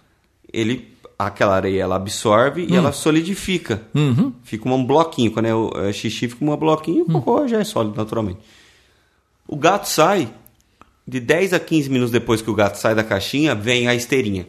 ele 0.51 0.87
aquela 1.17 1.55
areia 1.55 1.81
ela 1.83 1.95
absorve 1.97 2.63
Hum. 2.63 2.67
e 2.69 2.75
ela 2.75 2.91
solidifica. 2.93 3.81
Uhum. 3.93 4.31
Fica 4.43 4.69
um 4.69 4.85
bloquinho. 4.85 5.31
Quando 5.31 5.45
é, 5.47 5.53
o- 5.55 5.69
é 5.75 5.91
xixi, 5.91 6.29
fica 6.29 6.45
um 6.45 6.55
bloquinho 6.55 6.99
e 6.99 7.01
Hum. 7.01 7.05
o 7.17 7.21
cocô 7.21 7.45
já 7.47 7.59
é 7.59 7.63
sólido 7.65 7.97
naturalmente. 7.97 8.39
O 9.47 9.57
gato 9.57 9.85
sai, 9.89 10.31
de 11.07 11.19
10 11.19 11.53
a 11.53 11.59
15 11.59 11.89
minutos 11.89 12.11
depois 12.11 12.41
que 12.41 12.49
o 12.49 12.53
gato 12.55 12.75
sai 12.77 12.95
da 12.95 13.03
caixinha, 13.03 13.53
vem 13.53 13.87
a 13.87 13.95
esteirinha. 13.95 14.47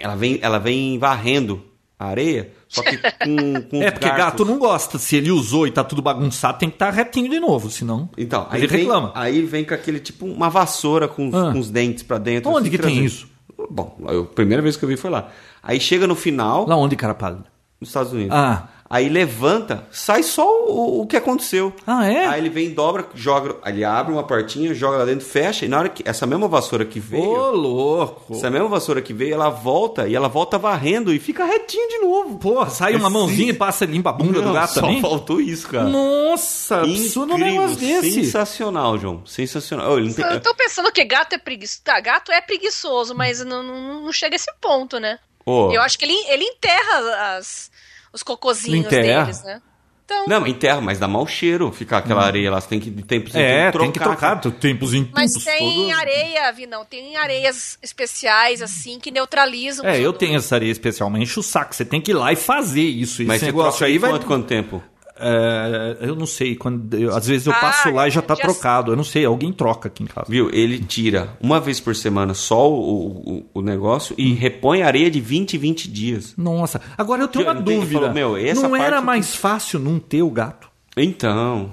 Ela 0.00 0.14
vem, 0.14 0.38
ela 0.40 0.58
vem 0.58 0.98
varrendo 0.98 1.62
areia, 1.98 2.52
só 2.68 2.82
que 2.82 2.96
com, 2.98 3.62
com 3.70 3.82
É, 3.82 3.90
porque 3.90 4.08
gato 4.08 4.44
não 4.44 4.58
gosta. 4.58 4.98
Se 4.98 5.16
ele 5.16 5.30
usou 5.30 5.66
e 5.66 5.70
tá 5.70 5.82
tudo 5.82 6.02
bagunçado, 6.02 6.58
tem 6.58 6.68
que 6.68 6.74
estar 6.76 6.90
retinho 6.90 7.30
de 7.30 7.40
novo, 7.40 7.70
senão 7.70 8.08
Então, 8.18 8.46
aí 8.50 8.60
ele 8.60 8.66
vem, 8.66 8.80
reclama. 8.80 9.12
Aí 9.14 9.42
vem 9.42 9.64
com 9.64 9.74
aquele 9.74 9.98
tipo 10.00 10.26
uma 10.26 10.50
vassoura 10.50 11.08
com, 11.08 11.28
os- 11.28 11.34
Ah. 11.34 11.52
com 11.52 11.58
os 11.58 11.70
dentes 11.70 12.02
pra 12.02 12.18
dentro. 12.18 12.50
Onde 12.50 12.68
que 12.70 12.78
tem 12.78 13.04
isso? 13.04 13.28
Bom, 13.70 13.96
a 14.06 14.34
primeira 14.34 14.62
vez 14.62 14.76
que 14.76 14.84
eu 14.84 14.88
vi 14.88 14.96
foi 14.96 15.10
lá. 15.10 15.28
Aí 15.62 15.80
chega 15.80 16.06
no 16.06 16.14
final, 16.14 16.66
Lá 16.68 16.76
onde, 16.76 16.94
cara 16.96 17.14
pálido? 17.14 17.44
nos 17.80 17.88
Estados 17.90 18.12
Unidos. 18.12 18.32
Ah. 18.36 18.68
Aí 18.88 19.08
levanta, 19.08 19.86
sai 19.90 20.22
só 20.22 20.46
o, 20.68 21.00
o 21.02 21.06
que 21.06 21.16
aconteceu. 21.16 21.72
Ah, 21.86 22.06
é? 22.06 22.26
Aí 22.26 22.40
ele 22.40 22.48
vem, 22.48 22.70
dobra, 22.72 23.06
joga, 23.14 23.56
ele 23.66 23.84
abre 23.84 24.12
uma 24.12 24.22
portinha, 24.22 24.72
joga 24.74 24.98
lá 24.98 25.04
dentro, 25.04 25.26
fecha, 25.26 25.64
e 25.64 25.68
na 25.68 25.78
hora 25.78 25.88
que 25.88 26.02
essa 26.08 26.24
mesma 26.26 26.46
vassoura 26.46 26.84
que 26.84 27.00
veio, 27.00 27.24
Ô, 27.28 27.50
louco. 27.50 28.34
essa 28.34 28.48
mesma 28.50 28.68
vassoura 28.68 29.02
que 29.02 29.12
veio, 29.12 29.34
ela 29.34 29.48
volta 29.50 30.06
e 30.06 30.14
ela 30.14 30.28
volta 30.28 30.56
varrendo 30.58 31.12
e 31.12 31.18
fica 31.18 31.44
retinho 31.44 31.88
de 31.88 31.98
novo. 31.98 32.38
Pô, 32.38 32.64
sai 32.66 32.94
uma 32.94 33.08
Sim. 33.08 33.14
mãozinha 33.14 33.50
e 33.50 33.54
passa 33.54 33.84
e 33.84 33.88
limpa 33.88 34.10
a 34.10 34.12
bunda 34.12 34.40
do 34.40 34.46
Não, 34.46 34.52
gato 34.52 34.74
só 34.74 34.80
também? 34.82 35.00
faltou 35.00 35.40
isso, 35.40 35.68
cara. 35.68 35.88
Nossa, 35.88 36.82
absurdo 36.82 37.32
um 37.32 37.36
Incrível, 37.38 37.62
negócio 37.62 37.76
desse. 37.80 38.12
sensacional, 38.24 38.98
João. 38.98 39.22
Sensacional. 39.26 39.92
Oh, 39.92 39.98
ele 39.98 40.08
não 40.08 40.14
tem- 40.14 40.24
Eu 40.26 40.40
tô 40.40 40.54
pensando 40.54 40.92
que 40.92 41.04
gato 41.04 41.32
é 41.34 41.38
preguiçoso. 41.38 41.80
Tá, 41.82 41.98
gato 42.00 42.30
é 42.30 42.40
preguiçoso, 42.40 43.14
mas 43.14 43.44
não, 43.44 43.62
não, 43.62 44.04
não 44.04 44.12
chega 44.12 44.34
a 44.34 44.38
esse 44.38 44.52
ponto, 44.60 44.98
né? 45.00 45.18
Oh. 45.44 45.70
Eu 45.72 45.80
acho 45.82 45.98
que 45.98 46.04
ele, 46.04 46.14
ele 46.28 46.44
enterra 46.44 47.36
as, 47.36 47.70
os 48.16 48.22
cocozinhos 48.22 48.88
deles, 48.88 49.44
né? 49.44 49.60
Então, 50.04 50.24
Não, 50.28 50.46
enterra, 50.46 50.80
mas 50.80 51.00
dá 51.00 51.08
mau 51.08 51.26
cheiro 51.26 51.72
ficar 51.72 51.98
aquela 51.98 52.22
areia 52.24 52.48
lá. 52.48 52.60
Você 52.60 52.68
tem 52.68 52.78
que 52.78 52.88
de 52.90 53.02
tempo 53.02 53.28
em 53.28 53.32
Hum. 53.32 53.40
É, 53.44 53.64
tempo 53.72 53.78
tem 53.80 53.90
que 53.90 53.98
trocar 53.98 54.40
tempos 54.40 54.94
em 54.94 55.10
mas 55.12 55.32
tempos. 55.32 55.44
tem 55.44 55.74
todos. 55.88 55.98
areia, 55.98 56.52
Vinão, 56.52 56.84
tem 56.84 57.16
areias 57.16 57.76
especiais, 57.82 58.62
assim, 58.62 59.00
que 59.00 59.10
neutralizam 59.10 59.84
É, 59.84 60.00
eu 60.00 60.12
tenho 60.12 60.36
essa 60.36 60.54
areia 60.54 60.70
especialmente, 60.70 61.24
enche 61.24 61.40
o 61.40 61.42
saco. 61.42 61.74
Você 61.74 61.84
tem 61.84 62.00
que 62.00 62.12
ir 62.12 62.14
lá 62.14 62.32
e 62.32 62.36
fazer 62.36 62.82
isso. 62.82 63.24
Mas 63.24 63.36
Esse 63.36 63.46
você 63.46 63.46
negócio 63.46 63.84
aí 63.84 63.94
de 63.94 63.98
vai. 63.98 64.10
quanto, 64.12 64.26
quanto 64.26 64.46
tempo? 64.46 64.80
É, 65.18 65.96
eu 66.00 66.14
não 66.14 66.26
sei. 66.26 66.54
Quando, 66.56 66.92
eu- 66.94 67.14
às 67.14 67.26
vezes 67.26 67.46
eu 67.46 67.52
Ah, 67.52 67.56
passo 67.56 67.90
lá 67.90 68.06
e 68.06 68.10
já 68.10 68.20
tá 68.22 68.34
já- 68.34 68.42
trocado. 68.42 68.92
Eu 68.92 68.96
não 68.96 69.04
sei, 69.04 69.24
alguém 69.24 69.52
troca 69.52 69.88
aqui 69.88 70.02
em 70.02 70.06
casa. 70.06 70.26
Viu? 70.28 70.50
Ele 70.52 70.78
tira 70.78 71.30
uma 71.40 71.58
vez 71.60 71.80
por 71.80 71.94
semana 71.96 72.34
só 72.34 72.70
o, 72.70 73.08
o, 73.08 73.46
o 73.54 73.62
negócio 73.62 74.14
e 74.18 74.32
repõe 74.34 74.82
areia 74.82 75.10
de 75.10 75.20
20 75.20 75.54
em 75.54 75.58
20 75.58 75.90
dias. 75.90 76.34
Nossa, 76.36 76.80
agora 76.96 77.22
eu 77.22 77.28
tenho 77.28 77.44
Que 77.44 77.50
uma 77.50 77.58
eu 77.58 77.62
entendi, 77.62 77.80
dúvida. 77.80 78.00
falou, 78.00 78.14
meu, 78.14 78.36
essa 78.36 78.62
não 78.68 78.76
era 78.76 78.92
parte- 78.92 79.04
mais 79.06 79.34
fácil 79.34 79.78
não 79.78 79.98
ter 79.98 80.22
o 80.22 80.30
gato? 80.30 80.68
Então. 80.96 81.70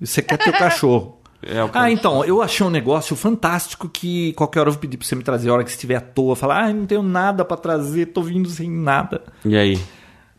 Você 0.00 0.20
quer 0.22 0.36
ter 0.38 0.50
o 0.50 0.52
cachorro. 0.58 1.14
É 1.48 1.62
o 1.62 1.68
que 1.68 1.78
Ah, 1.78 1.90
então, 1.92 2.24
eu 2.24 2.42
achei 2.42 2.66
um 2.66 2.70
negócio 2.70 3.14
fantástico 3.14 3.88
que 3.88 4.32
qualquer 4.32 4.58
hora 4.60 4.68
eu 4.70 4.72
vou 4.72 4.80
pedir 4.80 4.96
pra 4.96 5.06
você 5.06 5.14
me 5.14 5.22
trazer 5.22 5.48
a 5.48 5.52
hora 5.52 5.62
que 5.62 5.70
estiver 5.70 5.94
à 5.94 6.00
toa. 6.00 6.34
Falar, 6.34 6.64
ah, 6.64 6.72
não 6.72 6.86
tenho 6.86 7.02
nada 7.04 7.44
pra 7.44 7.56
trazer, 7.56 8.06
tô 8.06 8.20
vindo 8.22 8.48
sem 8.48 8.68
nada. 8.68 9.22
E 9.44 9.54
aí? 9.56 9.78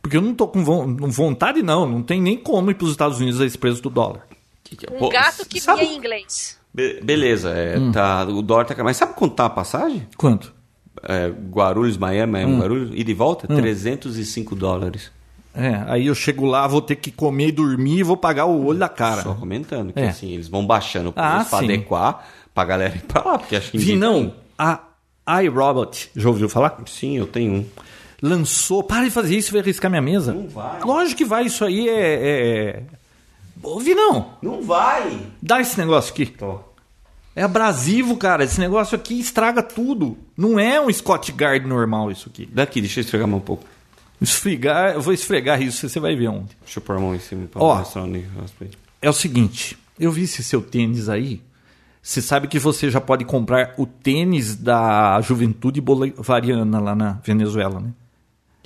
Porque 0.08 0.18
eu 0.18 0.22
não 0.22 0.34
tô 0.34 0.48
com 0.48 0.64
von- 0.64 0.96
vontade, 1.10 1.62
não. 1.62 1.88
Não 1.88 2.02
tem 2.02 2.22
nem 2.22 2.38
como 2.38 2.72
ir 2.72 2.76
pros 2.76 2.92
Estados 2.92 3.20
Unidos 3.20 3.40
a 3.42 3.46
esse 3.46 3.58
preço 3.58 3.82
do 3.82 3.90
dólar. 3.90 4.26
Um 4.92 4.98
Pô, 5.00 5.10
gato 5.10 5.46
que 5.48 5.60
sabe- 5.62 5.82
via 5.82 5.94
em 5.94 5.98
inglês. 5.98 6.58
Be- 6.74 7.00
beleza, 7.02 7.50
é, 7.52 7.78
Hum. 7.80 7.92
tá, 7.92 8.24
o 8.26 8.42
dólar 8.42 8.66
tá. 8.66 8.84
Mas 8.84 8.98
sabe 8.98 9.14
quanto 9.14 9.36
tá 9.36 9.46
a 9.46 9.50
passagem? 9.50 10.08
Quanto? 10.18 10.54
É, 11.04 11.28
Guarulhos, 11.30 11.98
Miami, 11.98 12.32
Miami, 12.34 12.54
Hum. 12.54 12.60
Guarulhos, 12.60 12.92
e 12.94 13.14
volta? 13.14 13.48
305 13.48 14.56
dólares. 14.56 15.12
É, 15.54 15.84
aí 15.88 16.08
eu 16.08 16.14
chego 16.16 16.46
lá, 16.46 16.68
vou 16.68 16.82
ter 16.82 16.96
que 16.98 17.10
comer 17.12 17.48
e 17.48 17.52
dormir 17.52 18.00
e 18.00 18.04
vou 18.04 18.16
pagar 18.18 18.46
o 18.46 18.66
olho 18.66 18.78
da 18.78 18.90
cara. 18.90 19.24
Só 19.24 19.34
comentando 19.34 19.92
que 19.94 20.00
É. 20.00 20.10
assim, 20.10 20.32
eles 20.34 20.48
vão 20.48 20.66
baixando 20.68 21.10
o 21.10 21.14
preço 21.14 21.28
Ah, 21.30 21.46
pra 21.50 21.60
sim. 21.60 21.66
adequar 21.66 22.28
pra 22.54 22.64
galera 22.66 22.96
ir 22.96 23.02
pra 23.04 23.24
lá. 23.24 23.40
Porque 23.40 23.56
acho 23.56 23.72
que 23.72 23.78
Vi, 23.78 23.96
não, 23.96 24.34
a 24.58 24.80
iRobot, 25.44 26.12
já 26.16 26.28
ouviu 26.30 26.48
falar? 26.48 26.78
Sim, 26.86 27.18
eu 27.18 27.26
tenho 27.28 27.54
um. 27.54 27.66
Lançou. 28.22 28.84
Para 28.84 29.06
de 29.06 29.12
fazer 29.12 29.38
isso, 29.38 29.52
vai 29.52 29.62
arriscar 29.62 29.90
minha 29.90 30.02
mesa. 30.02 30.34
Não 30.34 30.48
vai. 30.48 30.82
Lógico 30.82 31.18
que 31.18 31.26
vai, 31.26 31.46
isso 31.46 31.64
aí 31.64 31.88
é. 31.88 32.30
é... 32.30 32.84
Ouvi 33.62 33.96
não. 33.96 34.34
Não 34.42 34.62
vai! 34.62 35.20
Dá 35.42 35.60
esse 35.60 35.78
negócio 35.78 36.14
aqui. 36.14 36.34
É 37.36 37.44
abrasivo, 37.44 38.18
cara. 38.18 38.44
Esse 38.44 38.60
negócio 38.60 38.96
aqui 38.96 39.20
estraga 39.20 39.62
tudo. 39.62 40.18
Não 40.36 40.60
é 40.60 40.80
um 40.82 40.92
Scott 40.92 41.32
Guard 41.32 41.66
normal 41.66 42.12
isso 42.12 42.30
aqui. 42.30 42.48
Daqui, 42.52 42.82
deixa 42.82 43.00
eu 43.00 43.04
esfregar 43.04 43.28
a 43.28 43.30
mão 43.30 43.40
um 43.40 43.44
pouco. 43.44 43.66
Esfregar, 44.20 44.96
eu 44.96 45.02
vou 45.02 45.14
esfregar 45.14 45.62
isso, 45.62 45.88
você 45.88 46.00
vai 46.00 46.16
ver 46.16 46.30
onde. 46.30 46.58
Deixa 46.64 46.80
eu 46.80 46.82
pôr 46.82 46.98
a 46.98 47.00
mão 47.00 47.14
em 47.14 47.20
cima 47.20 47.48
pra 47.48 47.62
Ó. 47.62 47.84
É 49.00 49.10
o 49.10 49.14
seguinte, 49.14 49.78
eu 50.00 50.12
vi 50.12 50.24
esse 50.24 50.44
seu 50.44 50.62
tênis 50.62 51.08
aí. 51.08 51.42
Você 52.02 52.22
sabe 52.22 52.48
que 52.48 52.58
você 52.58 52.90
já 52.90 53.00
pode 53.00 53.26
comprar 53.26 53.76
o 53.78 53.86
tênis 53.86 54.56
da 54.56 55.20
Juventude 55.22 55.80
Bolivariana 55.82 56.80
lá 56.80 56.96
na 56.96 57.12
Venezuela, 57.24 57.80
né? 57.80 57.92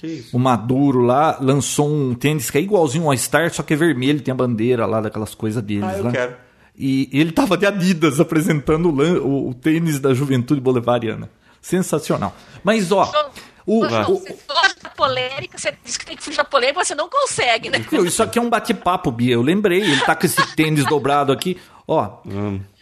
Que 0.01 0.07
isso? 0.07 0.35
O 0.35 0.39
Maduro 0.39 0.99
lá 1.01 1.37
lançou 1.39 1.87
um 1.87 2.13
tênis 2.15 2.49
que 2.49 2.57
é 2.57 2.61
igualzinho 2.61 3.05
ao 3.05 3.15
Star, 3.15 3.53
só 3.53 3.61
que 3.63 3.73
é 3.73 3.77
vermelho, 3.77 4.19
tem 4.19 4.31
a 4.31 4.35
bandeira 4.35 4.85
lá 4.87 4.99
daquelas 4.99 5.35
coisas 5.35 5.61
deles 5.63 5.83
Ah, 5.83 5.97
eu 5.97 6.03
lá. 6.05 6.11
quero. 6.11 6.35
E 6.75 7.07
ele 7.13 7.31
tava 7.31 7.55
de 7.55 7.65
Adidas 7.67 8.19
apresentando 8.19 8.89
o, 8.89 9.19
o- 9.23 9.49
o 9.49 9.53
tênis 9.53 9.99
da 9.99 10.13
Juventude 10.13 10.59
Bolivariana. 10.59 11.29
Sensacional. 11.61 12.35
Mas 12.63 12.91
ó, 12.91 13.03
o, 13.67 13.85
o- 13.85 13.87
você 13.87 14.35
gosta 14.47 14.75
da 14.83 14.89
polêmica, 14.89 15.55
você 15.59 15.71
diz 15.85 15.95
que 15.97 16.05
tem 16.07 16.17
que 16.17 16.23
fugir 16.23 16.37
da 16.37 16.43
polêmica, 16.43 16.83
você 16.83 16.95
não 16.95 17.07
consegue, 17.07 17.69
né? 17.69 17.85
Isso 18.03 18.23
aqui 18.23 18.39
é 18.39 18.41
um 18.41 18.49
bate-papo, 18.49 19.11
Bia. 19.11 19.35
Eu 19.35 19.43
lembrei. 19.43 19.81
Ele 19.83 20.01
tá 20.01 20.15
com 20.15 20.25
esse 20.25 20.55
tênis 20.55 20.83
dobrado 20.85 21.31
aqui. 21.31 21.57
Ó, 21.87 22.21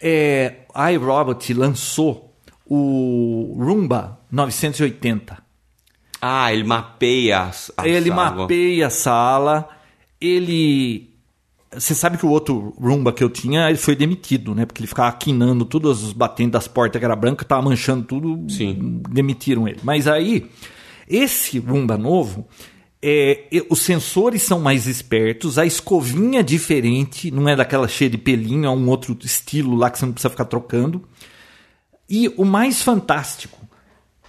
é, 0.00 0.60
a 0.74 0.90
iRobot 0.92 1.52
lançou 1.52 2.32
o 2.66 3.54
Roomba 3.58 4.18
980. 4.32 5.36
Ah, 6.20 6.52
ele 6.52 6.64
mapeia 6.64 7.42
as, 7.42 7.72
a 7.76 7.88
ele 7.88 8.10
sala. 8.10 8.30
mapeia 8.34 8.86
a 8.86 8.90
sala. 8.90 9.68
Ele. 10.20 11.08
Você 11.72 11.94
sabe 11.94 12.18
que 12.18 12.26
o 12.26 12.30
outro 12.30 12.74
Roomba 12.80 13.12
que 13.12 13.22
eu 13.22 13.30
tinha, 13.30 13.68
ele 13.68 13.78
foi 13.78 13.94
demitido, 13.94 14.54
né? 14.54 14.66
Porque 14.66 14.80
ele 14.80 14.88
ficava 14.88 15.12
quinando 15.16 15.64
todos 15.64 16.02
os 16.02 16.12
batentes 16.12 16.52
das 16.52 16.66
portas 16.66 16.98
que 16.98 17.04
era 17.04 17.14
branca, 17.14 17.44
tava 17.44 17.62
manchando 17.62 18.04
tudo. 18.04 18.50
Sim. 18.50 19.00
Demitiram 19.08 19.68
ele. 19.68 19.78
Mas 19.82 20.08
aí, 20.08 20.50
esse 21.08 21.58
Roomba 21.60 21.96
novo, 21.96 22.46
é, 23.02 23.44
os 23.70 23.80
sensores 23.80 24.42
são 24.42 24.60
mais 24.60 24.86
espertos, 24.86 25.58
a 25.58 25.64
escovinha 25.64 26.40
é 26.40 26.42
diferente, 26.42 27.30
não 27.30 27.48
é 27.48 27.56
daquela 27.56 27.88
cheia 27.88 28.10
de 28.10 28.18
pelinho, 28.18 28.66
é 28.66 28.70
um 28.70 28.88
outro 28.88 29.16
estilo 29.22 29.74
lá 29.74 29.90
que 29.90 29.98
você 29.98 30.06
não 30.06 30.12
precisa 30.12 30.30
ficar 30.30 30.44
trocando. 30.44 31.02
E 32.08 32.28
o 32.36 32.44
mais 32.44 32.82
fantástico 32.82 33.58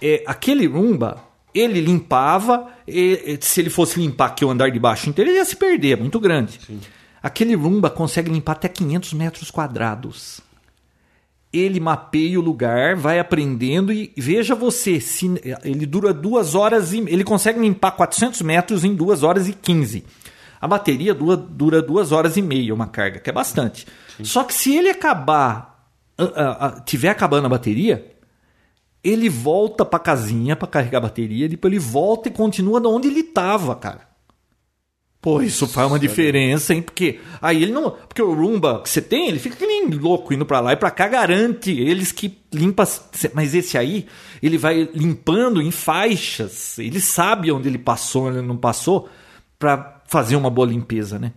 é 0.00 0.22
aquele 0.26 0.66
Roomba, 0.66 1.22
ele 1.54 1.80
limpava, 1.80 2.68
e- 2.86 3.38
se 3.40 3.60
ele 3.60 3.70
fosse 3.70 4.00
limpar 4.00 4.26
aqui 4.26 4.44
o 4.44 4.50
andar 4.50 4.70
de 4.70 4.78
baixo 4.78 5.08
inteiro, 5.08 5.30
ele 5.30 5.38
ia 5.38 5.44
se 5.44 5.56
perder, 5.56 5.92
é 5.98 6.00
muito 6.00 6.18
grande. 6.20 6.58
Aquele 7.22 7.54
Roomba 7.54 7.88
consegue 7.90 8.30
limpar 8.30 8.52
até 8.52 8.68
500 8.68 9.12
metros 9.12 9.50
quadrados. 9.50 10.40
Ele 11.52 11.78
mapeia 11.78 12.40
o 12.40 12.42
lugar, 12.42 12.96
vai 12.96 13.18
aprendendo 13.18 13.92
e 13.92 14.12
veja 14.16 14.54
você, 14.54 14.98
se 15.00 15.30
ele 15.62 15.84
dura 15.84 16.12
duas 16.12 16.54
horas 16.54 16.92
e 16.94 16.98
ele 17.00 17.22
consegue 17.22 17.60
limpar 17.60 17.92
400 17.92 18.40
metros 18.40 18.84
em 18.84 18.94
duas 18.94 19.22
horas 19.22 19.46
e 19.46 19.52
15. 19.52 20.04
A 20.58 20.66
bateria 20.66 21.12
dura, 21.12 21.36
dura 21.36 21.82
duas 21.82 22.10
horas 22.10 22.36
e 22.36 22.42
meia 22.42 22.72
uma 22.72 22.86
carga, 22.86 23.18
que 23.18 23.28
é 23.28 23.32
bastante. 23.32 23.86
Só 24.22 24.44
que 24.44 24.54
se 24.54 24.74
ele 24.74 24.88
acabar, 24.88 25.86
ah, 26.16 26.32
ah, 26.34 26.66
ah, 26.66 26.80
tiver 26.80 27.08
acabando 27.10 27.46
a 27.46 27.50
bateria, 27.50 28.12
ele 29.02 29.28
volta 29.28 29.84
pra 29.84 29.98
casinha 29.98 30.54
pra 30.56 30.68
carregar 30.68 30.98
a 30.98 31.02
bateria, 31.02 31.48
depois 31.48 31.72
ele 31.72 31.80
volta 31.82 32.28
e 32.28 32.32
continua 32.32 32.80
de 32.80 32.86
onde 32.86 33.08
ele 33.08 33.20
estava, 33.20 33.74
cara. 33.74 34.12
Pô, 35.20 35.40
isso 35.40 35.68
faz 35.68 35.86
uma 35.88 36.00
diferença, 36.00 36.74
hein? 36.74 36.82
Porque 36.82 37.20
aí 37.40 37.62
ele 37.62 37.70
não. 37.70 37.92
Porque 37.92 38.20
o 38.20 38.34
Roomba 38.34 38.80
que 38.82 38.90
você 38.90 39.00
tem, 39.00 39.28
ele 39.28 39.38
fica 39.38 39.54
que 39.54 39.64
nem 39.64 39.86
louco 39.88 40.34
indo 40.34 40.44
pra 40.44 40.58
lá 40.58 40.72
e 40.72 40.76
pra 40.76 40.90
cá, 40.90 41.06
garante 41.06 41.70
eles 41.70 42.10
que 42.10 42.38
limpa. 42.52 42.82
Mas 43.32 43.54
esse 43.54 43.78
aí, 43.78 44.06
ele 44.42 44.58
vai 44.58 44.88
limpando 44.92 45.62
em 45.62 45.70
faixas. 45.70 46.76
Ele 46.76 47.00
sabe 47.00 47.52
onde 47.52 47.68
ele 47.68 47.78
passou, 47.78 48.26
onde 48.26 48.38
ele 48.38 48.46
não 48.48 48.56
passou, 48.56 49.08
pra 49.60 50.02
fazer 50.08 50.34
uma 50.34 50.50
boa 50.50 50.66
limpeza, 50.66 51.20
né? 51.20 51.32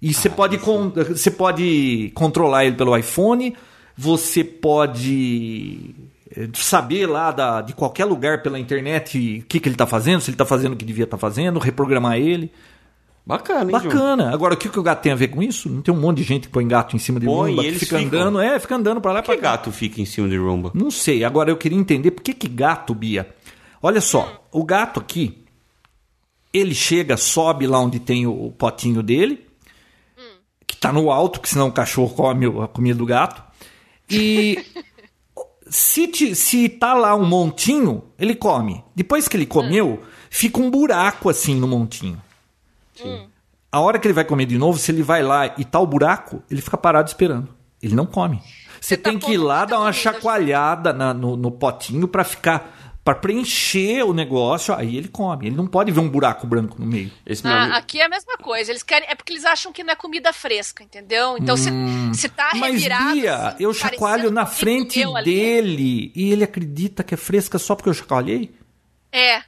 E 0.00 0.14
você 0.14 0.30
pode, 0.30 0.56
con- 0.56 0.90
você 0.90 1.30
pode 1.30 2.10
controlar 2.14 2.64
ele 2.64 2.76
pelo 2.76 2.96
iPhone, 2.96 3.54
você 3.94 4.42
pode 4.42 5.94
saber 6.54 7.06
lá 7.06 7.30
da- 7.30 7.60
de 7.60 7.72
qualquer 7.72 8.04
lugar 8.04 8.42
pela 8.42 8.58
internet 8.58 9.40
o 9.44 9.46
que, 9.46 9.58
que 9.60 9.68
ele 9.68 9.74
está 9.74 9.86
fazendo, 9.86 10.20
se 10.20 10.30
ele 10.30 10.34
está 10.34 10.44
fazendo 10.46 10.72
o 10.72 10.76
que 10.76 10.84
devia 10.84 11.04
estar 11.04 11.18
fazendo, 11.18 11.58
reprogramar 11.58 12.16
ele. 12.18 12.52
Bacana, 13.26 13.70
hein, 13.70 13.78
João? 13.80 13.82
Bacana. 13.92 14.32
Agora, 14.32 14.54
o 14.54 14.56
que, 14.56 14.68
que 14.70 14.78
o 14.78 14.82
gato 14.82 15.02
tem 15.02 15.12
a 15.12 15.14
ver 15.14 15.28
com 15.28 15.42
isso? 15.42 15.68
Não 15.68 15.82
tem 15.82 15.92
um 15.92 16.00
monte 16.00 16.18
de 16.18 16.22
gente 16.22 16.46
que 16.46 16.52
põe 16.52 16.66
gato 16.66 16.96
em 16.96 16.98
cima 16.98 17.20
de 17.20 17.26
Põe, 17.26 17.50
Roomba, 17.50 17.66
e 17.66 17.72
que 17.72 17.78
fica 17.80 17.98
ficam. 17.98 18.20
andando, 18.20 18.40
é, 18.40 18.58
fica 18.58 18.74
andando 18.76 19.00
para 19.02 19.12
lá 19.12 19.20
Por 19.20 19.26
pra 19.26 19.36
que 19.36 19.42
cá. 19.42 19.50
gato 19.50 19.70
fica 19.70 20.00
em 20.00 20.06
cima 20.06 20.28
de 20.30 20.38
Roomba? 20.38 20.70
Não 20.74 20.90
sei. 20.90 21.22
Agora 21.24 21.50
eu 21.50 21.56
queria 21.58 21.76
entender 21.78 22.10
por 22.12 22.22
que, 22.22 22.32
que 22.32 22.48
gato, 22.48 22.94
Bia. 22.94 23.28
Olha 23.82 24.00
só, 24.00 24.46
o 24.50 24.64
gato 24.64 24.98
aqui, 24.98 25.44
ele 26.54 26.74
chega, 26.74 27.18
sobe 27.18 27.66
lá 27.66 27.78
onde 27.80 27.98
tem 28.00 28.26
o 28.26 28.50
potinho 28.56 29.02
dele, 29.02 29.46
que 30.66 30.74
tá 30.76 30.90
no 30.90 31.10
alto, 31.10 31.38
que 31.40 31.48
senão 31.50 31.68
o 31.68 31.72
cachorro 31.72 32.14
come 32.14 32.46
a 32.46 32.66
comida 32.66 32.96
do 32.96 33.04
gato. 33.04 33.42
E 34.10 34.64
se, 35.70 36.08
te- 36.08 36.34
se 36.34 36.68
tá 36.68 36.94
lá 36.94 37.14
um 37.14 37.24
montinho, 37.26 38.04
ele 38.18 38.34
come. 38.34 38.82
Depois 38.94 39.28
que 39.28 39.36
ele 39.36 39.46
comeu, 39.46 40.02
fica 40.30 40.60
um 40.60 40.70
buraco 40.70 41.28
assim 41.28 41.54
no 41.54 41.66
montinho. 41.68 42.20
A 43.70 43.80
hora 43.80 43.98
que 43.98 44.06
ele 44.06 44.14
vai 44.14 44.24
comer 44.24 44.46
de 44.46 44.56
novo, 44.58 44.78
se 44.78 44.90
ele 44.90 45.02
vai 45.02 45.22
lá 45.22 45.54
e 45.58 45.64
tá 45.64 45.78
o 45.78 45.86
buraco, 45.86 46.42
ele 46.50 46.60
fica 46.62 46.76
parado 46.76 47.08
esperando. 47.08 47.48
Ele 47.82 47.94
não 47.94 48.06
come. 48.06 48.40
Você 48.80 48.96
tá 48.96 49.10
tem 49.10 49.18
que 49.18 49.32
ir 49.32 49.38
lá 49.38 49.64
dar 49.64 49.76
uma 49.76 49.92
comida, 49.92 49.92
chacoalhada 49.92 50.92
na- 50.92 51.12
no, 51.14 51.36
no 51.36 51.50
potinho 51.50 52.08
pra 52.08 52.24
ficar. 52.24 52.87
Para 53.08 53.14
preencher 53.14 54.02
o 54.02 54.12
negócio, 54.12 54.74
aí 54.74 54.94
ele 54.94 55.08
come. 55.08 55.46
Ele 55.46 55.56
não 55.56 55.66
pode 55.66 55.90
ver 55.90 56.00
um 56.00 56.08
buraco 56.10 56.46
branco 56.46 56.76
no 56.78 56.84
meio. 56.84 57.10
Ah, 57.42 57.78
aqui 57.78 58.02
é 58.02 58.04
a 58.04 58.08
mesma 58.08 58.36
coisa. 58.36 58.70
Eles 58.70 58.82
querem. 58.82 59.08
É 59.08 59.14
porque 59.14 59.32
eles 59.32 59.46
acham 59.46 59.72
que 59.72 59.82
não 59.82 59.94
é 59.94 59.96
comida 59.96 60.30
fresca, 60.30 60.84
entendeu? 60.84 61.38
Então 61.38 61.56
se, 61.56 61.70
se 62.12 62.28
tá 62.28 62.50
Hum. 62.54 62.58
Mas, 62.58 62.74
revirado. 62.74 63.12
Bia, 63.14 63.34
assim, 63.48 63.64
eu 63.64 63.72
chacoalho 63.72 64.30
na 64.30 64.44
frente 64.44 65.00
comeu 65.00 65.16
ali. 65.16 65.24
dele 65.24 66.12
e 66.14 66.30
ele 66.32 66.44
acredita 66.44 67.02
que 67.02 67.14
é 67.14 67.16
fresca 67.16 67.58
só 67.58 67.74
porque 67.74 67.88
eu 67.88 67.94
chacoalhei? 67.94 68.54
É. 69.10 69.38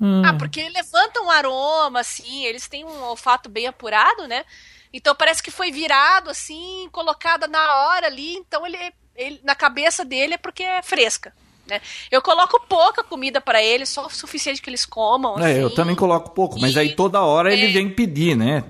Hum. 0.00 0.22
Ah, 0.26 0.34
porque 0.34 0.68
levantam 0.70 1.26
um 1.26 1.30
aroma, 1.30 2.00
assim, 2.00 2.44
eles 2.46 2.66
têm 2.66 2.84
um 2.84 3.02
olfato 3.04 3.48
bem 3.48 3.68
apurado, 3.68 4.26
né? 4.26 4.44
Então 4.92 5.14
parece 5.14 5.40
que 5.40 5.52
foi 5.52 5.70
virado, 5.70 6.30
assim, 6.30 6.88
colocada 6.90 7.46
na 7.46 7.76
hora 7.86 8.08
ali, 8.08 8.34
então 8.34 8.66
ele, 8.66 8.76
ele 9.14 9.40
na 9.44 9.54
cabeça 9.54 10.04
dele 10.04 10.34
é 10.34 10.38
porque 10.38 10.64
é 10.64 10.82
fresca. 10.82 11.32
Né? 11.68 11.80
Eu 12.10 12.20
coloco 12.20 12.60
pouca 12.68 13.02
comida 13.02 13.40
pra 13.40 13.62
eles, 13.62 13.88
só 13.88 14.06
o 14.06 14.10
suficiente 14.10 14.60
que 14.60 14.68
eles 14.68 14.84
comam. 14.84 15.38
É, 15.38 15.60
eu 15.62 15.66
assim. 15.68 15.76
também 15.76 15.96
coloco 15.96 16.30
pouco, 16.30 16.60
mas 16.60 16.74
E- 16.74 16.78
aí 16.78 16.94
toda 16.94 17.22
hora 17.22 17.52
ele 17.52 17.66
é. 17.68 17.72
vem 17.72 17.88
pedir, 17.88 18.36
né? 18.36 18.64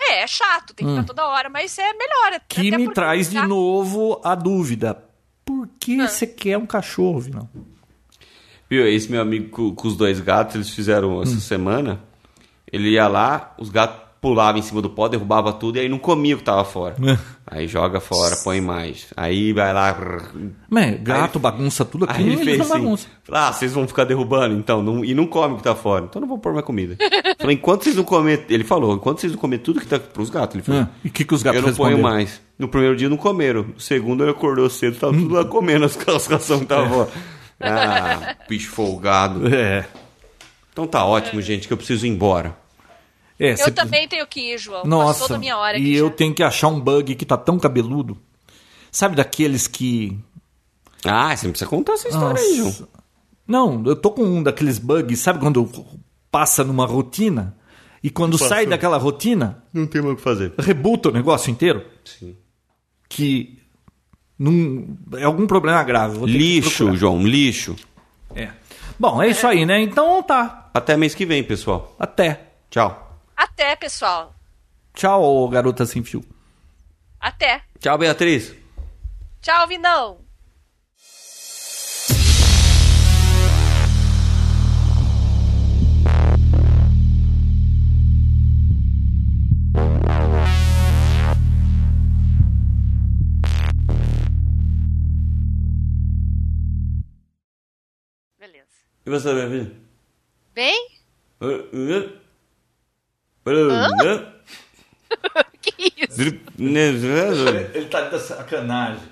É, 0.00 0.22
é 0.22 0.26
chato, 0.26 0.74
tem 0.74 0.86
que 0.86 0.94
dar 0.94 1.04
toda 1.04 1.26
hora, 1.26 1.48
mas 1.48 1.78
é 1.78 1.92
melhor. 1.92 2.34
Hum. 2.34 2.40
Que 2.48 2.68
até 2.68 2.78
me 2.78 2.92
traz 2.92 3.30
de 3.30 3.40
novo 3.46 4.20
a 4.24 4.34
dúvida. 4.34 5.02
Por 5.44 5.68
que 5.80 6.00
Ah. 6.00 6.08
você 6.08 6.26
quer 6.26 6.58
um 6.58 6.66
cachorro, 6.66 7.20
Vinão? 7.20 7.48
Viu, 8.68 8.86
esse 8.88 9.10
meu 9.10 9.20
amigo 9.20 9.48
com, 9.50 9.74
com 9.74 9.88
os 9.88 9.96
dois 9.96 10.18
gatos, 10.20 10.56
eles 10.56 10.70
fizeram 10.70 11.22
essa 11.22 11.38
semana. 11.40 12.02
Ele 12.70 12.90
ia 12.90 13.06
lá, 13.06 13.54
os 13.58 13.68
gatos 13.70 14.05
pulavam 14.26 14.58
em 14.58 14.62
cima 14.62 14.82
do 14.82 14.90
pó, 14.90 15.06
derrubava 15.06 15.52
tudo 15.52 15.76
e 15.76 15.80
aí 15.80 15.88
não 15.88 15.98
comia 15.98 16.34
o 16.34 16.38
que 16.38 16.44
tava 16.44 16.64
fora. 16.64 16.96
aí 17.46 17.68
joga 17.68 18.00
fora, 18.00 18.34
põe 18.42 18.60
mais. 18.60 19.06
Aí 19.16 19.52
vai 19.52 19.72
lá. 19.72 19.96
Mas 20.68 21.00
gato 21.00 21.38
bagunça 21.38 21.84
tudo 21.84 22.04
aqui, 22.06 22.20
Aí 22.20 22.32
ele 22.32 22.44
fez 22.44 22.60
assim. 22.60 22.70
bagunçam. 22.70 23.10
Ah, 23.30 23.52
vocês 23.52 23.72
vão 23.72 23.86
ficar 23.86 24.02
derrubando 24.04 24.54
então, 24.56 24.82
não- 24.82 25.04
e 25.04 25.14
não 25.14 25.26
come 25.28 25.54
o 25.54 25.56
que 25.58 25.62
tá 25.62 25.76
fora. 25.76 26.06
Então 26.08 26.20
não 26.20 26.26
vou 26.26 26.38
pôr 26.38 26.52
mais 26.52 26.64
comida. 26.66 26.96
Falei, 27.38 27.54
enquanto 27.54 27.84
vocês 27.84 27.94
não 27.94 28.02
comer, 28.02 28.44
ele 28.48 28.64
falou, 28.64 28.94
enquanto 28.96 29.20
vocês 29.20 29.32
não 29.32 29.38
comer 29.38 29.58
tudo 29.58 29.80
que 29.80 29.86
tá 29.86 29.98
pros 30.00 30.28
gatos, 30.28 30.56
ele 30.56 30.64
falou. 30.64 30.82
Ah, 30.82 30.88
e 31.04 31.08
o 31.08 31.10
que, 31.12 31.24
que 31.24 31.34
os 31.34 31.42
gatos 31.44 31.60
eu 31.62 31.68
não 31.68 31.74
ponho 31.74 31.98
mais. 32.02 32.40
No 32.58 32.66
primeiro 32.66 32.96
dia 32.96 33.08
não 33.08 33.16
comeram. 33.16 33.62
No 33.74 33.80
segundo 33.80 34.24
ele 34.24 34.32
acordou 34.32 34.68
cedo, 34.68 34.98
tava 34.98 35.12
tudo 35.12 35.32
lá 35.34 35.44
comendo 35.48 35.84
as 35.84 35.94
cascação 35.94 36.58
que 36.58 36.66
tava 36.66 36.88
fora. 36.88 37.08
Ah, 37.60 38.34
bicho 38.48 38.70
folgado. 38.70 39.46
É. 39.54 39.86
Então 40.72 40.86
tá 40.86 41.04
ótimo, 41.04 41.40
gente, 41.40 41.66
que 41.66 41.72
eu 41.72 41.76
preciso 41.76 42.04
ir 42.06 42.10
embora. 42.10 42.54
É 43.38 43.52
Eu 43.52 43.56
cê- 43.56 43.70
também 43.70 44.06
tenho 44.08 44.26
que 44.26 44.40
ir, 44.54 44.58
João. 44.58 44.84
Nossa, 44.84 45.20
Passou 45.20 45.28
da 45.28 45.38
minha 45.38 45.56
hora 45.56 45.76
e 45.78 45.82
aqui 45.82 45.94
eu 45.94 46.08
já. 46.08 46.12
tenho 46.14 46.34
que 46.34 46.42
achar 46.42 46.68
um 46.68 46.80
bug 46.80 47.14
que 47.14 47.24
tá 47.26 47.36
tão 47.36 47.58
cabeludo. 47.58 48.16
Sabe 48.90 49.14
daqueles 49.16 49.66
que... 49.66 50.18
Ah, 51.04 51.36
você 51.36 51.46
não 51.46 51.52
precisa 51.52 51.68
contar 51.70 51.92
essa 51.94 52.08
história 52.08 52.40
aí, 52.40 52.56
João. 52.56 52.66
Nossa. 52.66 52.88
Não, 53.46 53.82
eu 53.86 53.94
tô 53.94 54.10
com 54.10 54.22
um 54.24 54.42
daqueles 54.42 54.78
bugs, 54.78 55.20
sabe 55.20 55.38
quando 55.38 55.70
passa 56.30 56.64
numa 56.64 56.84
rotina 56.86 57.56
e 58.02 58.10
quando 58.10 58.36
sai 58.38 58.66
daquela 58.66 58.96
rotina, 58.96 59.62
Não 59.72 59.86
tem 59.86 60.00
mais 60.02 60.14
o 60.14 60.16
que 60.16 60.22
fazer. 60.22 60.52
rebuta 60.58 61.10
o 61.10 61.12
negócio 61.12 61.50
inteiro? 61.50 61.84
Sim. 62.04 62.36
Que 63.08 63.58
não, 64.38 64.96
é 65.16 65.24
algum 65.24 65.46
problema 65.46 65.82
grave. 65.84 66.18
vou 66.18 66.26
ter 66.26 66.32
que 66.32 66.38
Lixo. 66.38 66.96
João, 66.96 67.22
lixo. 67.24 67.76
É. 68.34 68.50
Bom, 68.98 69.22
é 69.22 69.28
isso 69.28 69.46
aí, 69.46 69.64
né? 69.64 69.80
Então 69.80 70.22
tá. 70.22 70.70
Até 70.74 70.96
mês 70.96 71.14
que 71.14 71.24
vem, 71.24 71.44
pessoal. 71.44 71.94
Até. 71.98 72.48
Tchau. 72.70 73.05
Até, 73.46 73.76
pessoal. 73.76 74.34
Tchau, 74.92 75.48
garota 75.48 75.86
sem 75.86 76.02
fio. 76.02 76.22
Até. 77.20 77.62
Tchau, 77.78 77.96
Beatriz. 77.96 78.52
Tchau, 79.40 79.68
Vinão. 79.68 80.26
Beleza. 98.38 98.66
E 99.06 99.10
você, 99.10 99.32
Beatriz? 99.32 99.72
Bem? 100.52 100.88
Hã? 103.46 104.32
Que 105.60 105.92
isso? 105.96 106.20
Ele 107.74 107.86
tá 107.86 108.02
de 108.02 108.18
sacanagem. 108.20 109.02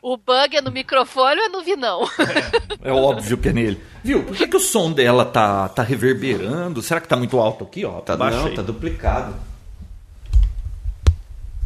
O 0.00 0.16
bug 0.16 0.56
é 0.56 0.60
no 0.60 0.70
microfone 0.70 1.40
ou 1.40 1.46
é 1.46 1.48
no 1.48 1.62
Vinão? 1.62 2.02
É 2.82 2.92
óbvio 2.92 3.36
que 3.36 3.48
é 3.48 3.52
nele. 3.52 3.82
Viu? 4.04 4.24
Por 4.24 4.36
que, 4.36 4.46
que 4.46 4.56
o 4.56 4.60
som 4.60 4.92
dela 4.92 5.24
tá, 5.24 5.68
tá 5.68 5.82
reverberando? 5.82 6.80
Será 6.80 7.00
que 7.00 7.08
tá 7.08 7.16
muito 7.16 7.38
alto 7.40 7.64
aqui, 7.64 7.84
ó? 7.84 8.00
Tá, 8.00 8.16
Baixa 8.16 8.38
não, 8.38 8.46
aí. 8.46 8.54
tá 8.54 8.62
duplicado. 8.62 9.34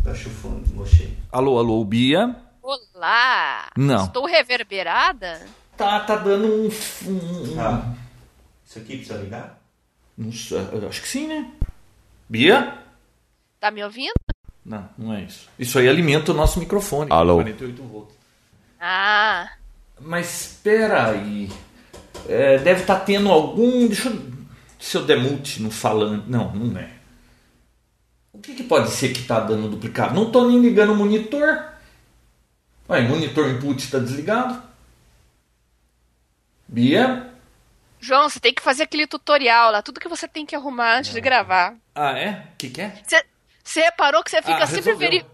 Tá 0.02 0.14
chufando, 0.14 0.64
mochei. 0.74 1.16
Alô, 1.30 1.58
alô, 1.58 1.84
Bia. 1.84 2.34
Olá! 2.62 3.68
Não. 3.76 4.06
Estou 4.06 4.24
reverberada? 4.26 5.40
Tá, 5.76 6.00
tá 6.00 6.16
dando 6.16 6.46
um. 6.46 6.70
um- 7.08 7.54
Tá. 7.54 7.92
Isso 8.66 8.78
aqui 8.78 8.96
precisa 8.96 9.18
ligar? 9.18 9.58
não 10.16 10.32
sei, 10.32 10.58
acho 10.88 11.02
que 11.02 11.08
sim, 11.08 11.26
né? 11.26 11.50
Bia? 12.28 12.78
Tá 13.60 13.70
me 13.70 13.82
ouvindo? 13.84 14.12
Não, 14.64 14.88
não 14.96 15.12
é 15.12 15.22
isso. 15.22 15.48
Isso 15.58 15.78
aí 15.78 15.88
alimenta 15.88 16.32
o 16.32 16.34
nosso 16.34 16.58
microfone. 16.58 17.10
Alô? 17.12 17.36
48 17.36 17.82
volts. 17.82 18.16
Ah, 18.80 19.50
Mas 20.00 20.42
espera 20.46 21.10
aí. 21.10 21.50
É, 22.28 22.58
deve 22.58 22.80
estar 22.82 23.00
tendo 23.00 23.30
algum. 23.30 23.86
Deixa 23.86 24.08
eu. 24.08 24.32
Se 24.78 24.96
eu 24.96 25.04
der 25.04 25.18
mute 25.20 25.62
no 25.62 25.70
falando. 25.70 26.24
Não, 26.28 26.52
não 26.54 26.78
é. 26.78 26.90
O 28.32 28.38
que, 28.38 28.54
que 28.54 28.64
pode 28.64 28.90
ser 28.90 29.12
que 29.12 29.22
tá 29.22 29.38
dando 29.40 29.68
duplicado? 29.68 30.14
Não 30.14 30.30
tô 30.30 30.48
nem 30.48 30.60
ligando 30.60 30.92
o 30.92 30.96
monitor. 30.96 31.64
Ué, 32.88 33.00
monitor 33.02 33.48
input 33.50 33.90
tá 33.90 33.98
desligado. 33.98 34.60
Bia? 36.66 37.31
João, 38.02 38.28
você 38.28 38.40
tem 38.40 38.52
que 38.52 38.60
fazer 38.62 38.82
aquele 38.82 39.06
tutorial 39.06 39.70
lá, 39.70 39.80
tudo 39.80 40.00
que 40.00 40.08
você 40.08 40.26
tem 40.26 40.44
que 40.44 40.56
arrumar 40.56 40.98
antes 40.98 41.12
de 41.12 41.20
gravar. 41.20 41.76
Ah, 41.94 42.18
é? 42.18 42.30
O 42.52 42.56
que, 42.58 42.68
que 42.68 42.80
é? 42.80 42.92
Você, 43.06 43.24
você 43.62 43.82
reparou 43.82 44.24
que 44.24 44.30
você 44.30 44.42
fica 44.42 44.64
Ah, 44.64 44.66
sempre 44.66 44.94
veri- 44.96 45.24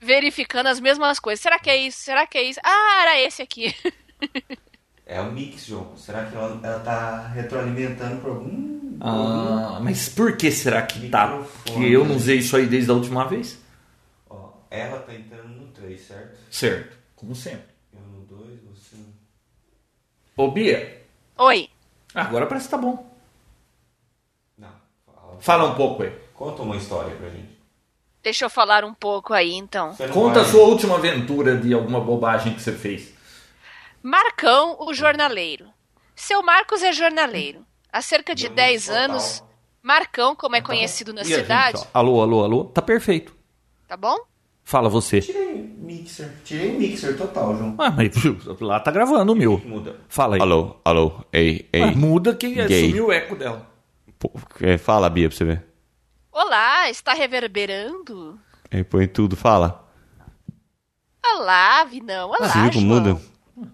verificando 0.00 0.66
as 0.66 0.78
mesmas 0.80 1.18
coisas. 1.18 1.40
Será 1.42 1.58
que 1.58 1.70
é 1.70 1.76
isso? 1.76 1.98
Será 2.00 2.26
que 2.26 2.36
é 2.36 2.42
isso? 2.42 2.60
Ah, 2.62 3.02
era 3.02 3.20
esse 3.20 3.40
aqui. 3.42 3.74
É 5.06 5.20
o 5.20 5.30
mix, 5.30 5.66
João. 5.66 5.98
Será 5.98 6.24
que 6.24 6.34
ela, 6.34 6.60
ela 6.64 6.80
tá 6.80 7.28
retroalimentando 7.28 8.22
por 8.22 8.30
algum. 8.30 8.96
Ah, 9.02 9.78
mas 9.82 10.08
por 10.08 10.34
que 10.38 10.50
será 10.50 10.80
que 10.82 11.10
tá? 11.10 11.26
Microfone. 11.26 11.86
Que 11.86 11.92
eu 11.92 12.06
não 12.06 12.16
usei 12.16 12.38
isso 12.38 12.56
aí 12.56 12.64
desde 12.66 12.90
a 12.90 12.94
última 12.94 13.28
vez? 13.28 13.58
Ó, 14.30 14.48
ela 14.70 14.96
tá 15.00 15.14
entrando 15.14 15.50
no 15.58 15.66
3, 15.72 16.00
certo? 16.00 16.32
Certo, 16.50 16.96
como 17.14 17.34
sempre. 17.36 17.66
Eu 17.92 18.00
no 18.00 18.24
2, 18.24 18.60
você 18.72 18.96
no. 18.96 20.42
Ô, 20.42 20.50
Bia, 20.50 21.06
Oi. 21.36 21.68
Agora 22.14 22.46
parece 22.46 22.66
que 22.66 22.70
tá 22.70 22.78
bom. 22.78 23.06
Não. 24.56 24.68
Fala. 25.06 25.36
Fala 25.40 25.64
um 25.64 25.74
pouco 25.74 26.02
aí. 26.02 26.10
Conta 26.34 26.62
uma 26.62 26.76
história 26.76 27.14
pra 27.16 27.28
gente. 27.28 27.54
Deixa 28.22 28.44
eu 28.46 28.50
falar 28.50 28.84
um 28.84 28.94
pouco 28.94 29.34
aí, 29.34 29.52
então. 29.52 29.94
Conta 30.12 30.40
vai- 30.40 30.48
a 30.48 30.50
sua 30.50 30.62
última 30.62 30.96
aventura 30.96 31.56
de 31.56 31.74
alguma 31.74 32.00
bobagem 32.00 32.54
que 32.54 32.62
você 32.62 32.72
fez. 32.72 33.12
Marcão, 34.02 34.76
o 34.80 34.92
jornaleiro. 34.94 35.66
Seu 36.16 36.42
Marcos 36.42 36.82
é 36.82 36.92
jornaleiro. 36.92 37.64
Há 37.92 38.00
cerca 38.02 38.34
de 38.34 38.46
Deu 38.48 38.54
10 38.56 38.86
total. 38.86 39.02
anos. 39.02 39.44
Marcão, 39.82 40.34
como 40.34 40.56
é 40.56 40.60
conhecido 40.62 41.12
na 41.12 41.20
E 41.20 41.24
a 41.24 41.26
gente, 41.26 41.40
cidade, 41.42 41.78
ó, 41.78 41.86
alô, 41.98 42.22
alô, 42.22 42.42
alô. 42.44 42.64
Tá 42.64 42.80
perfeito. 42.80 43.34
tá 43.86 43.96
bom? 43.96 44.16
Fala 44.64 44.88
você. 44.88 45.20
Tirei 45.20 45.54
mixer. 45.78 46.32
Tirei 46.44 46.72
mixer 46.72 47.16
total, 47.16 47.56
João. 47.56 47.74
Ah, 47.78 47.90
mas 47.90 48.10
lá 48.60 48.80
tá 48.80 48.90
gravando 48.90 49.32
o 49.32 49.36
meu. 49.36 49.58
Muda. 49.64 49.96
Fala 50.08 50.36
aí. 50.36 50.40
Alô, 50.40 50.76
alô, 50.84 51.20
ei, 51.32 51.68
ei. 51.72 51.82
Ah, 51.82 51.92
muda 51.94 52.34
que 52.34 52.48
Gay. 52.54 52.88
sumiu 52.88 53.06
o 53.08 53.12
eco 53.12 53.36
dela. 53.36 53.70
Pô, 54.18 54.30
é, 54.60 54.78
fala, 54.78 55.10
Bia, 55.10 55.28
pra 55.28 55.36
você 55.36 55.44
ver. 55.44 55.64
Olá, 56.32 56.88
está 56.88 57.12
reverberando? 57.12 58.40
Aí 58.70 58.82
põe 58.82 59.06
tudo, 59.06 59.36
fala. 59.36 59.86
Olá, 61.24 61.84
Vinão. 61.84 62.30
Olá, 62.30 62.48
Você 62.48 62.60
viu 62.62 62.72
como 62.72 62.86
muda? 62.86 63.20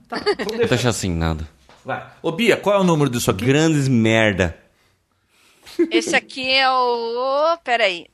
Tá, 0.08 0.16
Não 0.50 0.66
deixa 0.68 0.88
assim 0.88 1.10
nada. 1.10 1.48
Vai. 1.84 2.06
Ô, 2.20 2.32
Bia, 2.32 2.56
qual 2.56 2.76
é 2.76 2.80
o 2.80 2.84
número 2.84 3.08
disso 3.08 3.30
aqui? 3.30 3.44
Grandes 3.44 3.88
merda. 3.88 4.58
Esse 5.90 6.14
aqui 6.14 6.50
é 6.50 6.70
o... 6.70 7.56
Peraí. 7.64 8.06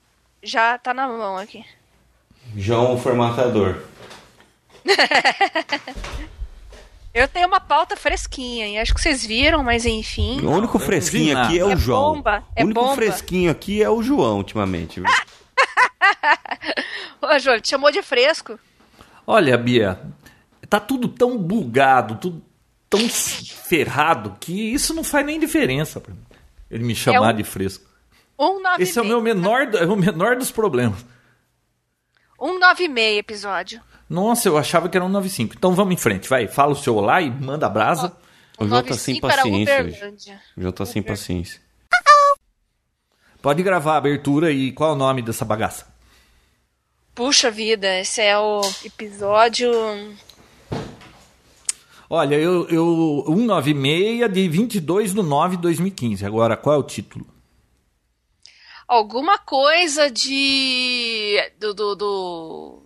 Já 0.42 0.78
tá 0.78 0.94
na 0.94 1.08
mão 1.08 1.36
aqui. 1.36 1.64
João, 2.54 2.94
o 2.94 2.98
formatador. 2.98 3.76
Eu 7.12 7.26
tenho 7.26 7.48
uma 7.48 7.60
pauta 7.60 7.96
fresquinha, 7.96 8.68
e 8.68 8.78
acho 8.78 8.94
que 8.94 9.00
vocês 9.00 9.24
viram, 9.24 9.64
mas 9.64 9.86
enfim. 9.86 10.38
O 10.42 10.50
único 10.50 10.78
fresquinho 10.78 11.36
aqui 11.38 11.58
é 11.58 11.64
o 11.64 11.70
É 11.70 11.76
João. 11.76 12.14
bomba, 12.16 12.44
é 12.54 12.62
o 12.62 12.66
único 12.66 12.80
bomba. 12.80 12.94
fresquinho 12.94 13.50
aqui 13.50 13.82
é 13.82 13.88
o 13.88 14.02
João, 14.02 14.36
ultimamente. 14.36 15.00
viu? 15.00 15.08
Ô, 17.22 17.38
João, 17.38 17.58
te 17.58 17.70
chamou 17.70 17.90
de 17.90 18.02
fresco? 18.02 18.58
Olha, 19.26 19.56
Bia, 19.56 19.98
tá 20.68 20.78
tudo 20.78 21.08
tão 21.08 21.38
bugado, 21.38 22.16
tudo 22.16 22.42
tão 22.90 23.00
ferrado, 23.08 24.36
que 24.38 24.52
isso 24.74 24.92
não 24.92 25.02
faz 25.02 25.24
nem 25.24 25.40
diferença 25.40 25.98
pra 26.00 26.12
mim. 26.12 26.20
Ele 26.70 26.84
me 26.84 26.94
chamar 26.94 27.30
É 27.30 27.32
um- 27.32 27.36
de 27.38 27.44
fresco. 27.44 27.86
196. 28.38 28.88
Esse 28.90 28.98
é 28.98 29.02
o 29.02 29.06
meu 29.06 29.22
menor, 29.22 29.74
é 29.74 29.86
o 29.86 29.96
menor 29.96 30.36
dos 30.36 30.50
problemas. 30.50 31.02
196 32.38 33.18
episódio. 33.18 33.80
Nossa, 34.08 34.48
eu 34.48 34.56
achava 34.56 34.88
que 34.88 34.96
era 34.96 35.04
um 35.04 35.08
95. 35.08 35.54
Então 35.56 35.74
vamos 35.74 35.94
em 35.94 35.96
frente, 35.96 36.28
vai. 36.28 36.46
Fala 36.46 36.72
o 36.72 36.76
seu 36.76 36.94
olá 36.96 37.20
e 37.20 37.30
manda 37.30 37.66
a 37.66 37.70
brasa. 37.70 38.16
O 38.58 38.66
João 38.66 38.82
tá 38.82 38.94
sem 38.94 39.20
95 39.20 39.26
era 39.26 39.42
paciência 39.42 39.84
hoje. 39.84 40.40
O 40.56 40.60
João 40.60 40.72
tá 40.72 40.86
sem 40.86 41.02
paciência. 41.02 41.60
Pode 43.42 43.62
gravar 43.62 43.94
a 43.94 43.98
abertura 43.98 44.50
e 44.50 44.72
qual 44.72 44.90
é 44.90 44.92
o 44.94 44.96
nome 44.96 45.22
dessa 45.22 45.44
bagaça? 45.44 45.86
Puxa 47.14 47.50
vida, 47.50 48.00
esse 48.00 48.20
é 48.20 48.38
o 48.38 48.60
episódio. 48.84 49.70
Olha, 52.08 52.36
eu, 52.36 52.68
eu 52.68 53.24
196 53.26 54.32
de 54.32 54.48
22 54.48 55.14
de 55.14 55.22
9 55.22 55.56
de 55.56 55.62
2015. 55.62 56.24
Agora, 56.24 56.56
qual 56.56 56.76
é 56.76 56.78
o 56.78 56.82
título? 56.82 57.26
Alguma 58.86 59.38
coisa 59.38 60.10
de. 60.10 61.36
Do. 61.58 61.74
Do, 61.74 61.94
do, 61.96 62.82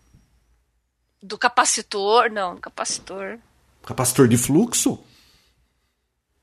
do 1.22 1.38
capacitor. 1.38 2.30
Não, 2.30 2.56
capacitor. 2.56 3.38
Capacitor 3.84 4.26
de 4.26 4.36
fluxo? 4.36 4.98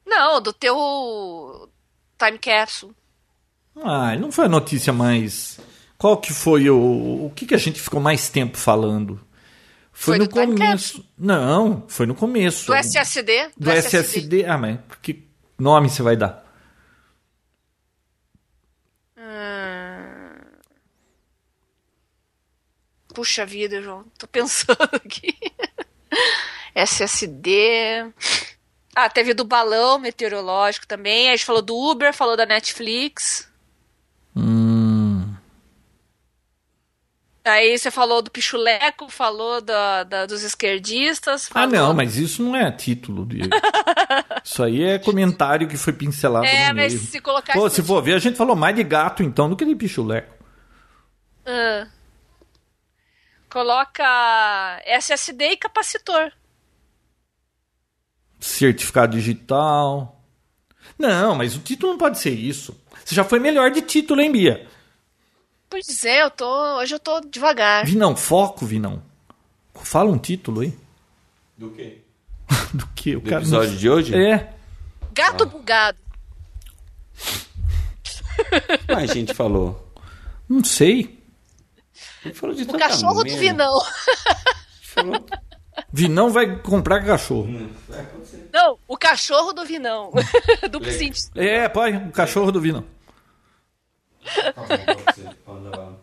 Não, 0.06 0.42
do 0.42 0.54
teu. 0.54 1.70
Time 2.18 2.38
capsule. 2.38 2.96
Ah, 3.84 4.16
não 4.16 4.32
foi 4.32 4.46
a 4.46 4.50
notícia 4.50 4.94
mais. 4.94 5.60
Qual 5.98 6.18
que 6.18 6.34
foi 6.34 6.70
o. 6.70 7.26
O 7.26 7.32
que, 7.36 7.46
que 7.46 7.56
a 7.56 7.60
gente 7.60 7.82
ficou 7.82 8.00
mais 8.00 8.30
tempo 8.30 8.58
falando? 8.58 9.20
Foi, 9.92 10.18
Foi 10.18 10.20
no 10.20 10.28
do 10.28 10.30
começo. 10.30 11.04
Não, 11.18 11.84
foi 11.88 12.06
no 12.06 12.14
começo. 12.14 12.68
Do 12.68 12.76
SSD? 12.76 13.50
Do 13.58 13.72
SSD. 13.72 14.46
Ah, 14.46 14.58
mas 14.58 14.80
que 15.02 15.28
nome 15.58 15.90
você 15.90 16.04
vai 16.04 16.16
dar? 16.16 16.47
Puxa 23.18 23.44
vida, 23.48 23.82
João. 23.82 24.06
Tô 24.16 24.28
pensando 24.28 24.78
aqui. 24.94 25.36
SSD. 26.76 28.14
Ah, 28.96 29.10
teve 29.10 29.34
do 29.34 29.44
balão 29.44 29.98
meteorológico 29.98 30.86
também. 30.86 31.28
A 31.30 31.32
gente 31.32 31.44
falou 31.44 31.64
do 31.64 31.76
Uber, 31.76 32.14
falou 32.14 32.38
da 32.38 32.46
Netflix. 32.46 33.50
Hum. 34.36 35.34
Aí 37.44 37.76
você 37.80 37.90
falou 37.90 38.22
do 38.22 38.30
Pichuleco, 38.30 39.10
falou 39.10 39.62
da, 39.62 40.04
da- 40.04 40.26
dos 40.28 40.44
esquerdistas. 40.44 41.48
Ah, 41.50 41.54
falou- 41.62 41.70
não, 41.72 41.94
mas 41.96 42.18
isso 42.18 42.44
não 42.44 42.56
é 42.56 42.72
título 42.72 43.26
de. 43.26 43.40
isso 44.46 44.62
aí 44.62 44.84
é 44.84 45.00
comentário 45.00 45.68
que 45.68 45.76
foi 45.76 45.94
pincelado 45.94 46.46
É, 46.46 46.72
mas 46.72 46.94
meio. 46.94 47.04
se 47.04 47.20
colocar 47.20 47.54
Pô, 47.54 47.68
se 47.68 47.82
for 47.82 48.00
ver, 48.04 48.14
a 48.14 48.20
gente 48.20 48.38
falou 48.38 48.56
mais 48.56 48.76
de 48.76 48.84
gato 48.84 49.24
então 49.24 49.50
do 49.50 49.56
que 49.56 49.66
de 49.66 49.76
pichuleco. 49.76 50.36
Ah. 51.48 51.88
Coloca 53.58 54.80
SSD 54.86 55.54
e 55.54 55.58
capacitor. 55.58 56.32
Certificado 58.40 59.18
digital. 59.18 60.22
Não, 60.96 61.34
mas 61.34 61.56
o 61.56 61.60
título 61.62 61.94
não 61.94 61.98
pode 61.98 62.20
ser 62.20 62.30
isso. 62.30 62.80
Você 63.04 63.16
já 63.16 63.24
foi 63.24 63.40
melhor 63.40 63.72
de 63.72 63.82
título, 63.82 64.22
hein, 64.22 64.32
Bia? 64.32 64.68
Pois 65.68 66.06
é, 66.06 66.22
eu 66.22 66.30
tô. 66.30 66.48
Hoje 66.78 66.94
eu 66.94 67.00
tô 67.00 67.20
devagar. 67.20 67.84
Vinão, 67.84 68.16
foco, 68.16 68.64
Vinão. 68.64 69.02
Fala 69.74 70.12
um 70.12 70.20
título 70.20 70.62
aí. 70.62 70.78
Do 71.58 71.72
quê? 71.72 71.98
Do 72.76 72.88
que? 72.90 73.16
O 73.16 73.22
Do 73.22 73.28
cara 73.28 73.42
episódio 73.42 73.76
de 73.76 73.90
hoje? 73.90 74.14
É. 74.16 74.54
Gato 75.14 75.48
bugado. 75.48 75.98
Ah, 78.88 78.98
a 78.98 79.06
gente 79.08 79.34
falou. 79.34 79.92
Não 80.48 80.64
sei. 80.64 81.17
Falou 82.34 82.56
de 82.56 82.64
O 82.64 82.66
tanta 82.66 82.80
cachorro 82.80 83.24
do 83.24 83.26
merda. 83.26 83.40
Vinão. 83.40 83.80
A 83.80 83.84
gente 83.84 84.88
falou... 84.88 85.26
Vinão 85.92 86.30
vai 86.32 86.58
comprar 86.60 87.04
cachorro. 87.06 87.70
Acontecer. 87.92 88.50
Não, 88.52 88.78
o 88.88 88.98
cachorro 88.98 89.54
do 89.54 89.66
Vinão. 89.66 90.12
Duplo 90.70 90.92
sentido. 90.92 91.32
É, 91.36 91.70
pai, 91.70 91.96
o 91.96 92.12
cachorro 92.12 92.52
do 92.52 92.60
Vinão. 92.60 92.84
Tá. 94.24 95.94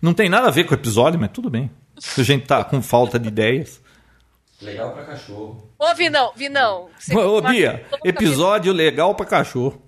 Não 0.00 0.12
tem 0.12 0.28
nada 0.28 0.48
a 0.48 0.50
ver 0.50 0.64
com 0.64 0.72
o 0.72 0.76
episódio, 0.76 1.20
mas 1.20 1.30
tudo 1.30 1.48
bem. 1.48 1.70
Se 1.98 2.20
a 2.20 2.24
gente 2.24 2.46
tá 2.46 2.64
com 2.64 2.82
falta 2.82 3.18
de 3.18 3.28
ideias. 3.28 3.80
Legal 4.60 4.92
pra 4.92 5.04
cachorro. 5.04 5.70
Ô, 5.78 5.94
Vinão, 5.94 6.32
Vinão. 6.34 6.88
Ô, 7.14 7.40
Bia, 7.40 7.86
episódio 8.04 8.72
legal 8.72 9.14
pra 9.14 9.26
cachorro. 9.26 9.80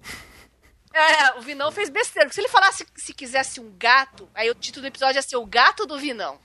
É, 0.94 1.36
o 1.38 1.42
Vinão 1.42 1.72
fez 1.72 1.90
besteira. 1.90 2.30
Se 2.32 2.40
ele 2.40 2.48
falasse 2.48 2.86
se 2.94 3.12
quisesse 3.12 3.60
um 3.60 3.72
gato, 3.76 4.28
aí 4.32 4.48
o 4.48 4.54
título 4.54 4.82
do 4.82 4.88
episódio 4.88 5.16
ia 5.16 5.22
ser 5.22 5.36
O 5.36 5.44
Gato 5.44 5.86
do 5.86 5.98
Vinão. 5.98 6.38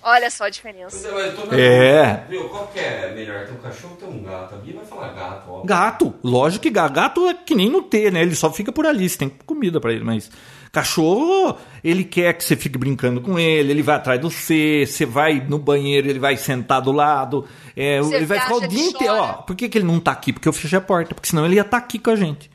Olha 0.00 0.30
só 0.30 0.44
a 0.44 0.50
diferença. 0.50 1.08
É. 1.52 2.24
Viu, 2.28 2.48
qual 2.48 2.68
que 2.68 2.78
é 2.78 3.12
melhor? 3.12 3.44
Ter 3.46 3.52
um 3.52 3.56
cachorro 3.56 3.94
ou 3.94 3.96
ter 3.96 4.06
um 4.06 4.22
gato? 4.22 4.54
A 4.54 4.58
Bia 4.58 4.76
vai 4.76 4.84
falar 4.84 5.08
gato, 5.08 5.50
ó. 5.50 5.62
Gato, 5.64 6.14
lógico 6.22 6.62
que 6.62 6.70
gato. 6.70 6.92
Gato 6.92 7.28
é 7.28 7.34
que 7.34 7.54
nem 7.54 7.68
no 7.68 7.82
T, 7.82 8.08
né? 8.12 8.22
Ele 8.22 8.36
só 8.36 8.52
fica 8.52 8.70
por 8.70 8.86
ali, 8.86 9.08
você 9.08 9.18
tem 9.18 9.28
comida 9.28 9.80
pra 9.80 9.92
ele, 9.92 10.04
mas 10.04 10.30
cachorro, 10.70 11.56
ele 11.82 12.04
quer 12.04 12.34
que 12.34 12.44
você 12.44 12.54
fique 12.54 12.78
brincando 12.78 13.20
com 13.20 13.38
ele, 13.38 13.72
ele 13.72 13.82
vai 13.82 13.96
atrás 13.96 14.20
do 14.20 14.30
você, 14.30 14.84
você 14.86 15.04
vai 15.04 15.40
no 15.40 15.58
banheiro, 15.58 16.08
ele 16.08 16.18
vai 16.18 16.36
sentar 16.36 16.80
do 16.80 16.92
lado, 16.92 17.46
é, 17.74 17.98
ele 17.98 18.26
vai 18.26 18.38
ficar 18.38 18.54
o 18.54 18.68
dia 18.68 18.86
inteiro. 18.86 19.14
Ó, 19.14 19.32
por 19.42 19.56
que, 19.56 19.68
que 19.68 19.78
ele 19.78 19.86
não 19.86 19.98
tá 19.98 20.12
aqui? 20.12 20.32
Porque 20.32 20.48
eu 20.48 20.52
fechei 20.52 20.78
a 20.78 20.82
porta, 20.82 21.14
porque 21.14 21.28
senão 21.28 21.44
ele 21.44 21.56
ia 21.56 21.62
estar 21.62 21.78
aqui 21.78 21.98
com 21.98 22.10
a 22.10 22.16
gente. 22.16 22.48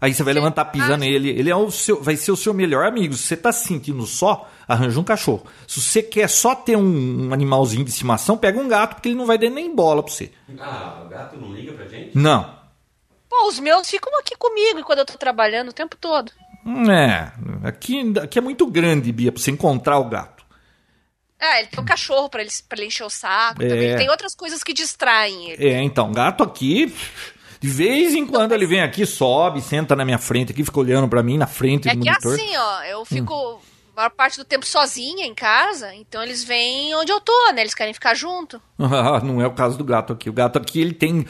Aí 0.00 0.14
você 0.14 0.22
vai 0.22 0.32
Você 0.32 0.38
levantar, 0.38 0.64
pisa 0.66 0.86
viaja. 0.86 0.96
nele, 0.96 1.30
ele 1.30 1.50
é 1.50 1.56
o 1.56 1.70
seu, 1.70 2.00
vai 2.00 2.16
ser 2.16 2.30
o 2.30 2.36
seu 2.36 2.54
melhor 2.54 2.86
amigo. 2.86 3.14
Se 3.14 3.22
você 3.24 3.36
tá 3.36 3.50
se 3.50 3.66
sentindo 3.66 4.06
só, 4.06 4.48
arranja 4.66 4.98
um 5.00 5.04
cachorro. 5.04 5.44
Se 5.66 5.80
você 5.80 6.02
quer 6.02 6.28
só 6.28 6.54
ter 6.54 6.76
um, 6.76 7.28
um 7.28 7.32
animalzinho 7.34 7.84
de 7.84 7.90
estimação, 7.90 8.36
pega 8.38 8.60
um 8.60 8.68
gato, 8.68 8.94
porque 8.94 9.08
ele 9.08 9.16
não 9.16 9.26
vai 9.26 9.36
dar 9.38 9.50
nem 9.50 9.74
bola 9.74 10.02
pra 10.02 10.12
você. 10.12 10.30
Ah, 10.58 11.02
o 11.04 11.08
gato 11.08 11.36
não 11.36 11.52
liga 11.52 11.72
pra 11.72 11.86
gente? 11.88 12.16
Não. 12.16 12.56
Pô, 13.28 13.48
os 13.48 13.58
meus 13.58 13.90
ficam 13.90 14.16
aqui 14.20 14.36
comigo 14.36 14.82
quando 14.84 15.00
eu 15.00 15.04
tô 15.04 15.18
trabalhando 15.18 15.70
o 15.70 15.72
tempo 15.72 15.96
todo. 15.96 16.30
É, 16.90 17.32
aqui, 17.66 18.12
aqui 18.22 18.38
é 18.38 18.42
muito 18.42 18.66
grande, 18.66 19.10
Bia, 19.10 19.32
pra 19.32 19.40
você 19.42 19.50
encontrar 19.50 19.98
o 19.98 20.04
gato. 20.08 20.44
Ah, 21.40 21.60
ele 21.60 21.68
tem 21.68 21.80
um 21.80 21.84
cachorro 21.84 22.28
pra 22.28 22.40
ele, 22.42 22.50
pra 22.68 22.78
ele 22.78 22.88
encher 22.88 23.04
o 23.04 23.10
saco. 23.10 23.62
É. 23.62 23.68
também. 23.68 23.84
Ele 23.84 23.96
tem 23.96 24.10
outras 24.10 24.34
coisas 24.34 24.62
que 24.62 24.72
distraem 24.72 25.50
ele. 25.50 25.68
É, 25.68 25.82
então, 25.82 26.10
gato 26.12 26.42
aqui, 26.42 26.92
de 27.60 27.68
vez 27.68 28.14
em 28.14 28.24
quando 28.26 28.52
ele 28.52 28.66
vem 28.66 28.80
aqui, 28.80 29.04
sobe, 29.06 29.60
senta 29.60 29.94
na 29.96 30.04
minha 30.04 30.18
frente 30.18 30.52
aqui, 30.52 30.64
fica 30.64 30.78
olhando 30.80 31.08
pra 31.08 31.22
mim 31.22 31.36
na 31.38 31.46
frente 31.46 31.88
É 31.88 31.94
do 31.94 32.00
que 32.00 32.08
monitor. 32.08 32.34
assim, 32.34 32.56
ó, 32.56 32.80
Hum. 32.80 32.84
eu 32.84 33.04
fico 33.04 33.60
a 33.94 33.96
maior 34.02 34.10
parte 34.10 34.36
do 34.38 34.44
tempo 34.44 34.64
sozinha 34.64 35.26
em 35.26 35.34
casa, 35.34 35.92
então 35.94 36.22
eles 36.22 36.44
vêm 36.44 36.94
onde 36.94 37.10
eu 37.10 37.20
tô, 37.20 37.32
né? 37.52 37.62
Eles 37.62 37.74
querem 37.74 37.92
ficar 37.92 38.14
junto. 38.14 38.60
Não 38.78 39.40
é 39.42 39.46
o 39.46 39.54
caso 39.54 39.76
do 39.76 39.84
gato 39.84 40.12
aqui. 40.12 40.30
O 40.30 40.32
gato 40.32 40.56
aqui, 40.58 40.80
ele 40.80 40.94
tem. 40.94 41.26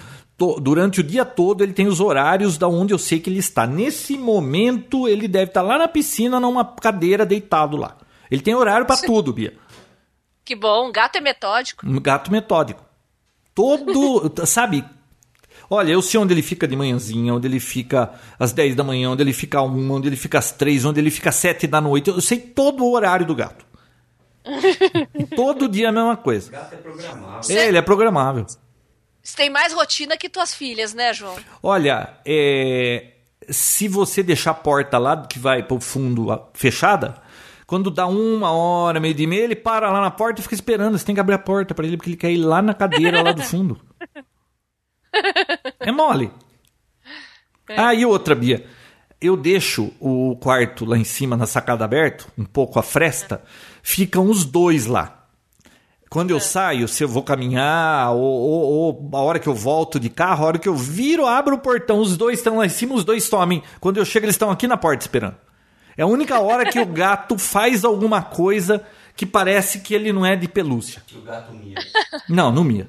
Durante 0.61 1.01
o 1.01 1.03
dia 1.03 1.25
todo, 1.25 1.65
ele 1.65 1.73
tem 1.73 1.89
os 1.89 1.99
horários 1.99 2.57
da 2.57 2.69
onde 2.69 2.95
eu 2.95 2.99
sei 2.99 3.19
que 3.19 3.29
ele 3.29 3.41
está. 3.41 3.67
Nesse 3.67 4.17
momento, 4.17 5.09
ele 5.09 5.27
deve 5.27 5.47
estar 5.51 5.63
lá 5.63 5.77
na 5.79 5.89
piscina, 5.89 6.39
numa 6.39 6.65
cadeira, 6.65 7.27
deitado 7.27 7.77
lá. 7.77 7.97
Ele 8.31 8.41
tem 8.41 8.55
horário 8.55 8.87
pra 8.87 8.97
tudo, 8.99 9.33
Bia. 9.33 9.55
Que 10.45 10.55
bom, 10.55 10.93
gato 10.93 11.17
é 11.17 11.21
metódico. 11.21 11.85
Um 11.85 11.99
gato 12.01 12.31
metódico. 12.31 12.85
Todo. 13.55 14.33
sabe? 14.47 14.85
Olha, 15.71 15.93
eu 15.93 16.01
sei 16.01 16.19
onde 16.19 16.33
ele 16.33 16.43
fica 16.43 16.67
de 16.67 16.75
manhãzinha, 16.75 17.35
onde 17.35 17.47
ele 17.47 17.61
fica 17.61 18.11
às 18.39 18.53
10 18.53 18.75
da 18.75 18.83
manhã, 18.83 19.11
onde 19.11 19.23
ele 19.23 19.33
fica 19.35 19.61
às 19.61 19.67
1, 19.69 19.91
onde 19.91 20.09
ele 20.09 20.17
fica 20.17 20.39
às 20.39 20.51
3, 20.51 20.85
onde 20.87 20.99
ele 21.01 21.11
fica 21.11 21.29
às 21.29 21.37
7 21.37 21.67
da 21.67 21.81
noite. 21.81 22.09
Eu 22.09 22.21
sei 22.23 22.39
todo 22.39 22.85
o 22.85 22.93
horário 22.93 23.27
do 23.27 23.35
gato. 23.35 23.67
E 25.15 25.25
todo 25.37 25.69
dia 25.69 25.91
a 25.91 25.93
mesma 25.93 26.17
coisa. 26.17 26.49
O 26.49 26.53
gato 26.53 26.75
é 26.75 26.77
programável. 26.79 27.57
É, 27.57 27.69
ele 27.69 27.77
é 27.79 27.83
programável. 27.83 28.47
Você 29.23 29.37
tem 29.37 29.51
mais 29.51 29.75
rotina 29.75 30.17
que 30.17 30.29
tuas 30.31 30.55
filhas, 30.55 30.95
né, 30.95 31.13
João? 31.13 31.37
Olha, 31.63 32.15
é, 32.25 33.09
se 33.51 33.87
você 33.89 34.23
deixar 34.23 34.53
a 34.53 34.55
porta 34.55 34.97
lá 34.97 35.27
que 35.27 35.39
vai 35.39 35.63
pro 35.63 35.79
fundo 35.81 36.33
a- 36.33 36.49
fechada, 36.55 37.17
quando 37.67 37.91
dá 37.91 38.07
uma 38.07 38.51
hora, 38.53 38.99
meio 38.99 39.13
de 39.13 39.27
meia, 39.27 39.45
ele 39.45 39.55
para 39.57 39.91
lá 39.91 40.01
na 40.01 40.11
porta 40.11 40.41
e 40.41 40.43
fica 40.43 40.55
esperando. 40.55 40.97
Você 40.97 41.05
tem 41.05 41.15
que 41.15 41.21
abrir 41.21 41.35
a 41.35 41.39
porta 41.39 41.75
pra 41.75 41.87
ele, 41.87 41.99
porque 41.99 42.09
ele 42.09 42.17
quer 42.17 42.31
ir 42.31 42.39
lá 42.39 42.63
na 42.63 42.73
cadeira 42.73 43.21
lá 43.23 43.33
do 43.33 43.43
fundo. 43.43 43.79
É 45.81 45.91
mole. 45.93 46.31
Ah, 47.77 47.95
e 47.95 48.05
outra, 48.05 48.35
Bia. 48.35 48.65
Eu 49.21 49.37
deixo 49.37 49.93
o 50.01 50.37
quarto 50.37 50.85
lá 50.85 50.97
em 50.97 51.05
cima 51.05 51.37
na 51.37 51.47
sacada 51.47 51.85
aberto, 51.85 52.29
um 52.39 52.45
pouco 52.45 52.79
a 52.79 52.83
fresta, 52.83 53.43
ficam 53.83 54.31
os 54.31 54.45
dois 54.45 54.87
lá. 54.87 55.27
Quando 56.09 56.31
eu 56.31 56.41
saio, 56.41 56.87
se 56.89 57.03
eu 57.05 57.09
vou 57.09 57.23
caminhar, 57.23 58.13
ou, 58.13 58.23
ou- 58.23 58.73
ou 58.73 59.11
a 59.19 59.21
hora 59.21 59.39
que 59.39 59.49
eu 59.49 59.55
volto 59.55 59.99
de 60.01 60.09
carro, 60.09 60.45
a 60.45 60.47
hora 60.47 60.59
que 60.59 60.69
eu 60.69 60.75
viro, 60.75 61.27
abro 61.27 61.57
o 61.57 61.59
portão, 61.59 61.99
os 62.01 62.17
dois 62.17 62.39
estão 62.39 62.59
lá 62.59 62.65
em 62.67 62.71
cima, 62.71 62.95
os 62.95 63.05
dois 63.05 63.25
somem. 63.25 63.63
Quando 63.81 63.99
eu 63.99 64.05
chego, 64.05 64.25
eles 64.25 64.35
estão 64.37 64.51
aqui 64.51 64.67
na 64.67 64.77
porta 64.77 65.03
esperando. 65.05 65.37
É 65.97 66.03
a 66.03 66.07
única 66.07 66.39
hora 66.41 66.65
que 66.71 66.79
o 66.81 66.87
gato 66.87 67.37
faz 67.37 67.85
alguma 67.85 68.23
coisa 68.23 68.83
que 69.17 69.27
parece 69.27 69.81
que 69.81 69.93
ele 69.95 70.13
não 70.13 70.25
é 70.25 70.37
de 70.37 70.47
pelúcia. 70.49 71.03
O 71.15 71.21
gato 71.23 71.53
mia. 71.53 71.75
Não, 72.29 72.53
não 72.53 72.63
mia. 72.65 72.89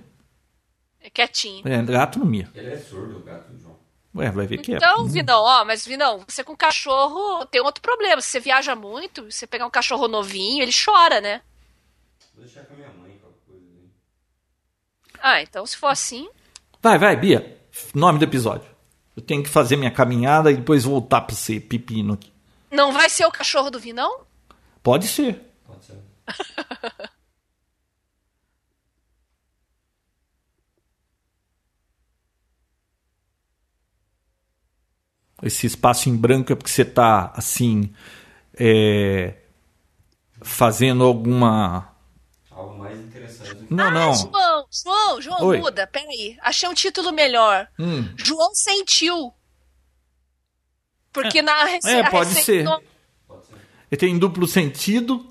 É 1.20 1.28
quietinho. 1.28 1.68
É, 1.68 1.82
gato 1.84 2.20
não 2.20 2.26
mia. 2.26 2.50
Ele 2.56 2.72
é 2.72 2.78
surdo, 2.78 3.18
o 3.18 3.22
gato, 3.22 3.52
João. 3.58 3.78
Ué, 4.16 4.32
vai 4.32 4.48
ver 4.48 4.58
que 4.60 4.74
é. 4.74 4.78
Então, 4.78 5.06
Vinão, 5.06 5.44
ó, 5.44 5.66
mas 5.66 5.86
Vinão, 5.86 6.24
você 6.28 6.44
com 6.44 6.56
cachorro 6.56 7.46
tem 7.46 7.62
outro 7.62 7.82
problema. 7.82 8.22
Se 8.22 8.30
você 8.30 8.40
viaja 8.40 8.76
muito, 8.76 9.30
você 9.30 9.46
pegar 9.46 9.66
um 9.66 9.70
cachorro 9.70 10.08
novinho, 10.08 10.64
ele 10.64 10.72
chora, 10.74 11.20
né? 11.20 11.42
Vou 12.34 12.44
deixar 12.44 12.64
com 12.66 12.74
a 12.74 12.78
minha 12.78 12.90
mãe 12.90 13.20
qualquer 13.20 13.40
coisa. 13.46 13.66
Hein? 13.66 13.92
Ah, 15.22 15.42
então 15.42 15.66
se 15.66 15.78
for 15.78 15.88
assim. 15.88 16.30
Vai, 16.82 16.98
vai, 16.98 17.16
Bia. 17.16 17.60
Nome 17.94 18.18
do 18.18 18.26
episódio. 18.26 18.68
Eu 19.16 19.22
tenho 19.22 19.44
que 19.44 19.50
fazer 19.50 19.76
minha 19.76 19.92
caminhada 19.92 20.50
e 20.50 20.56
depois 20.56 20.86
voltar 20.86 21.22
pra 21.22 21.36
ser 21.36 21.60
pepino 21.62 22.14
aqui. 22.14 22.32
Não 22.72 22.94
vai 22.94 23.10
ser 23.10 23.26
o 23.26 23.32
cachorro 23.32 23.70
do 23.70 23.80
Vinão? 23.80 24.22
Pode 24.82 25.08
ser. 25.08 25.54
Pode 25.68 25.86
ser. 25.86 26.00
Esse 35.42 35.66
espaço 35.68 36.10
em 36.10 36.16
branco 36.18 36.52
é 36.52 36.56
porque 36.56 36.72
você 36.72 36.84
tá 36.86 37.32
assim. 37.36 37.92
é, 38.60 39.36
fazendo 40.42 41.04
alguma. 41.04 41.94
Algo 42.52 42.78
mais 42.80 43.00
interessante 43.00 43.54
do 43.56 43.66
que 43.68 43.74
Não, 43.74 43.86
ah, 43.86 43.92
não. 43.92 44.14
João, 44.14 44.66
João, 44.72 45.22
João, 45.22 45.44
Oi. 45.46 45.58
muda. 45.60 45.88
Peraí. 45.88 46.38
Achei 46.42 46.68
um 46.68 46.74
título 46.74 47.12
melhor. 47.12 47.68
Hum. 47.80 48.08
João 48.18 48.54
sentiu. 48.54 49.34
Porque 51.12 51.42
na 51.42 51.64
rece- 51.66 51.90
É, 51.90 52.10
pode 52.10 52.34
ser. 52.36 52.64
não- 52.64 52.82
Pode 53.28 53.46
ser. 53.48 53.56
Ele 53.92 54.00
tem 54.00 54.18
duplo 54.20 54.48
sentido 54.48 55.26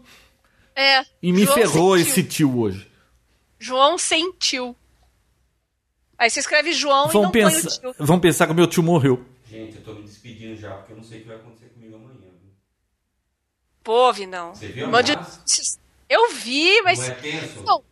É. 0.74 1.02
e 1.22 1.32
me 1.32 1.44
João 1.44 1.54
ferrou 1.54 1.96
sentiu. 1.98 2.10
esse 2.12 2.22
tio 2.24 2.58
hoje. 2.58 2.90
João 3.58 3.96
sentiu. 3.98 4.74
Aí 6.18 6.28
você 6.30 6.40
escreve 6.40 6.72
João 6.72 7.08
e 7.08 7.12
Vão 7.12 7.22
não 7.24 7.30
põe 7.30 7.44
o 7.44 7.48
pensar, 7.50 7.80
tio. 7.80 7.94
vão 7.98 8.18
pensar 8.18 8.46
que 8.46 8.52
o 8.52 8.56
meu 8.56 8.66
tio 8.66 8.82
morreu. 8.82 9.24
Gente, 9.50 9.76
eu 9.76 9.82
tô 9.82 9.94
me 9.94 10.02
despedindo 10.02 10.56
já, 10.56 10.74
porque 10.76 10.92
eu 10.92 10.96
não 10.96 11.04
sei 11.04 11.18
o 11.18 11.20
que 11.22 11.28
vai 11.28 11.36
acontecer 11.36 11.66
comigo 11.70 11.96
amanhã. 11.96 12.18
viu? 12.20 12.52
Pô, 13.82 14.12
Vinão. 14.12 14.54
Você 14.54 14.70
viu 14.72 14.88
Mande-? 14.88 15.18
Eu 16.08 16.30
vi, 16.32 16.82
mas. 16.82 16.98
Não 16.98 17.06
é 17.06 17.10
tenso? 17.10 17.64
Não. 17.64 17.82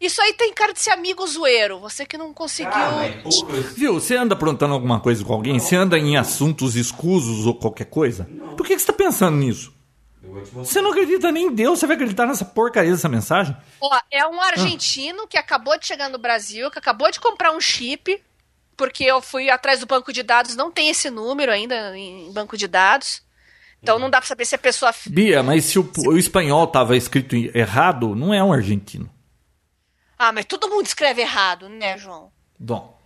Isso 0.00 0.20
aí 0.20 0.34
tem 0.34 0.52
cara 0.52 0.72
de 0.72 0.80
ser 0.80 0.90
amigo 0.90 1.26
zoeiro. 1.26 1.78
Você 1.80 2.04
que 2.04 2.18
não 2.18 2.32
conseguiu. 2.32 2.70
Ah, 2.74 3.08
mas 3.24 3.74
Viu? 3.74 3.94
Você 3.94 4.14
anda 4.14 4.34
aprontando 4.34 4.74
alguma 4.74 5.00
coisa 5.00 5.24
com 5.24 5.32
alguém? 5.32 5.58
Você 5.58 5.74
anda 5.74 5.98
em 5.98 6.16
assuntos 6.16 6.76
escusos 6.76 7.46
ou 7.46 7.54
qualquer 7.54 7.86
coisa? 7.86 8.28
Por 8.56 8.66
que, 8.66 8.74
que 8.74 8.80
você 8.80 8.86
tá 8.86 8.92
pensando 8.92 9.36
nisso? 9.36 9.74
Você 10.52 10.80
não 10.80 10.90
acredita 10.90 11.30
nem 11.32 11.46
em 11.46 11.54
Deus, 11.54 11.78
você 11.78 11.86
vai 11.86 11.96
acreditar 11.96 12.26
nessa 12.26 12.44
porcaria 12.44 12.90
dessa 12.90 13.08
mensagem? 13.08 13.56
Ó, 13.80 14.00
é 14.10 14.26
um 14.26 14.40
argentino 14.40 15.26
que 15.26 15.38
acabou 15.38 15.78
de 15.78 15.86
chegar 15.86 16.08
no 16.08 16.18
Brasil, 16.18 16.70
que 16.70 16.78
acabou 16.78 17.10
de 17.10 17.20
comprar 17.20 17.52
um 17.52 17.60
chip, 17.60 18.22
porque 18.76 19.04
eu 19.04 19.20
fui 19.22 19.48
atrás 19.50 19.80
do 19.80 19.86
banco 19.86 20.12
de 20.12 20.22
dados, 20.22 20.54
não 20.56 20.70
tem 20.70 20.88
esse 20.90 21.08
número 21.10 21.50
ainda 21.52 21.96
em 21.96 22.30
banco 22.32 22.56
de 22.56 22.66
dados. 22.68 23.22
Então 23.82 23.98
não 23.98 24.10
dá 24.10 24.18
pra 24.20 24.26
saber 24.26 24.44
se 24.44 24.54
a 24.54 24.58
pessoa. 24.58 24.92
Bia, 25.06 25.42
mas 25.42 25.64
se 25.66 25.78
o, 25.78 25.88
o 26.06 26.16
espanhol 26.18 26.66
tava 26.66 26.96
escrito 26.96 27.36
errado, 27.36 28.14
não 28.16 28.32
é 28.34 28.42
um 28.42 28.52
argentino. 28.52 29.08
Ah, 30.18 30.32
mas 30.32 30.44
todo 30.46 30.68
mundo 30.68 30.86
escreve 30.86 31.20
errado, 31.20 31.68
né, 31.68 31.96
João? 31.98 32.32
Bom, 32.58 32.98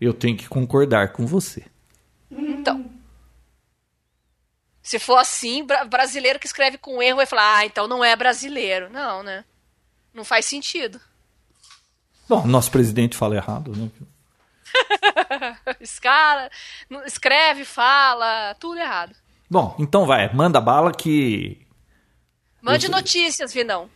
eu 0.00 0.14
tenho 0.14 0.36
que 0.36 0.48
concordar 0.48 1.12
com 1.12 1.26
você. 1.26 1.64
Então. 2.30 2.88
Se 4.80 4.98
for 4.98 5.16
assim, 5.18 5.64
bra- 5.64 5.84
brasileiro 5.84 6.38
que 6.38 6.46
escreve 6.46 6.78
com 6.78 7.02
erro 7.02 7.16
vai 7.16 7.26
falar, 7.26 7.58
ah, 7.58 7.66
então 7.66 7.86
não 7.86 8.02
é 8.02 8.14
brasileiro. 8.16 8.88
Não, 8.90 9.22
né? 9.22 9.44
Não 10.14 10.24
faz 10.24 10.46
sentido. 10.46 10.98
Bom, 12.28 12.46
nosso 12.46 12.70
presidente 12.70 13.16
fala 13.16 13.36
errado, 13.36 13.74
né? 13.76 13.90
Escala, 15.80 16.50
escreve, 17.06 17.64
fala, 17.64 18.54
tudo 18.58 18.78
errado. 18.78 19.14
Bom, 19.50 19.74
então 19.78 20.06
vai, 20.06 20.32
manda 20.34 20.60
bala 20.60 20.92
que. 20.92 21.66
Mande 22.60 22.86
Eu- 22.86 22.90
notícias, 22.90 23.52
Vinão. 23.52 23.88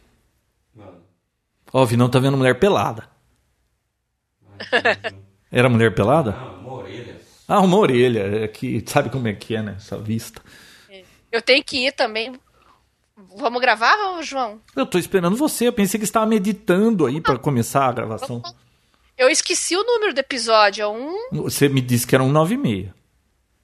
Ó, 1.73 1.83
o 1.83 1.87
Vinão 1.87 2.09
tá 2.09 2.19
vendo 2.19 2.37
mulher 2.37 2.59
pelada. 2.59 3.09
Era 5.51 5.69
mulher 5.69 5.95
pelada? 5.95 6.33
Não, 6.33 6.61
uma 6.61 6.73
orelha. 6.75 7.21
Ah, 7.49 7.61
uma 7.61 7.77
orelha. 7.77 8.45
É 8.45 8.49
que, 8.49 8.83
sabe 8.87 9.11
como 9.11 9.29
é 9.29 9.33
que 9.35 9.57
é, 9.57 9.63
né? 9.63 9.75
Essa 9.77 9.99
vista. 9.99 10.41
Eu 11.31 11.43
tenho 11.43 11.63
que 11.65 11.87
ir 11.87 11.93
também. 11.93 12.39
Vamos 13.37 13.61
gravar, 13.61 14.23
João? 14.23 14.61
Eu 14.77 14.87
tô 14.87 14.99
esperando 14.99 15.37
você. 15.37 15.67
Eu 15.69 15.73
pensei 15.73 15.99
que 15.99 16.05
estava 16.05 16.27
meditando 16.27 17.07
aí 17.07 17.21
pra 17.21 17.39
começar 17.39 17.87
a 17.87 17.93
gravação. 17.93 18.43
Eu 19.17 19.29
esqueci 19.29 19.77
o 19.77 19.85
número 19.85 20.15
do 20.15 20.19
episódio. 20.19 20.83
É 20.83 20.89
um. 20.89 21.29
Você 21.33 21.69
me 21.69 21.81
disse 21.81 22.07
que 22.07 22.15
era 22.15 22.25
um 22.25 22.31
9 22.31 22.55
e 22.55 22.59
meia. 22.59 22.95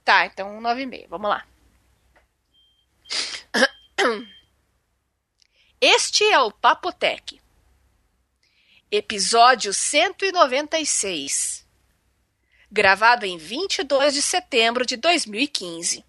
Tá, 0.03 0.25
então 0.25 0.57
um 0.57 0.61
9,5. 0.61 1.07
Vamos 1.09 1.29
lá. 1.29 1.45
Este 5.81 6.23
é 6.25 6.39
o 6.39 6.51
Papotec. 6.51 7.39
Episódio 8.91 9.73
196. 9.73 11.65
Gravado 12.71 13.25
em 13.25 13.37
22 13.37 14.13
de 14.13 14.21
setembro 14.21 14.85
de 14.85 14.97
2015. 14.97 16.03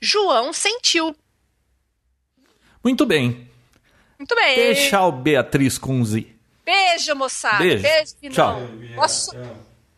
João 0.00 0.52
sentiu. 0.52 1.14
Muito 2.82 3.06
bem. 3.06 3.48
Muito 4.18 4.34
bem. 4.34 4.56
Deixa 4.56 5.00
o 5.02 5.12
Beatriz 5.12 5.78
com 5.78 6.04
Z. 6.04 6.26
Beijo, 6.64 7.14
moçada. 7.14 7.58
Beijo. 7.58 7.82
Beijo 7.82 8.14
Tchau. 8.30 8.60
Boa, 8.94 9.08
so... 9.08 9.32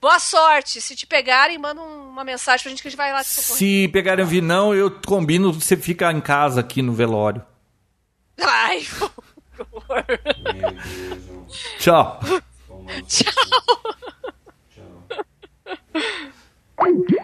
Boa, 0.01 0.19
sorte. 0.19 0.81
Se 0.81 0.95
te 0.95 1.07
pegarem, 1.07 1.57
manda 1.59 1.81
uma 1.81 2.24
mensagem 2.24 2.62
pra 2.62 2.70
gente 2.70 2.82
que 2.82 2.89
a 2.89 2.91
gente 2.91 2.99
vai 2.99 3.12
lá 3.12 3.24
te 3.24 3.31
socorrer. 3.31 3.59
Se 3.59 3.89
pegarem 3.89 4.24
o 4.24 4.28
Vinão, 4.28 4.74
eu 4.74 4.91
combino 4.91 5.53
você 5.53 5.77
ficar 5.77 6.15
em 6.15 6.20
casa 6.20 6.61
aqui 6.61 6.82
no 6.82 6.93
velório. 6.93 7.43
Ai, 8.41 8.85
horror. 9.73 10.05
Meu 10.55 10.77
Tchau. 11.78 12.20
Tchau. 13.07 13.32
Tchau. 16.77 17.24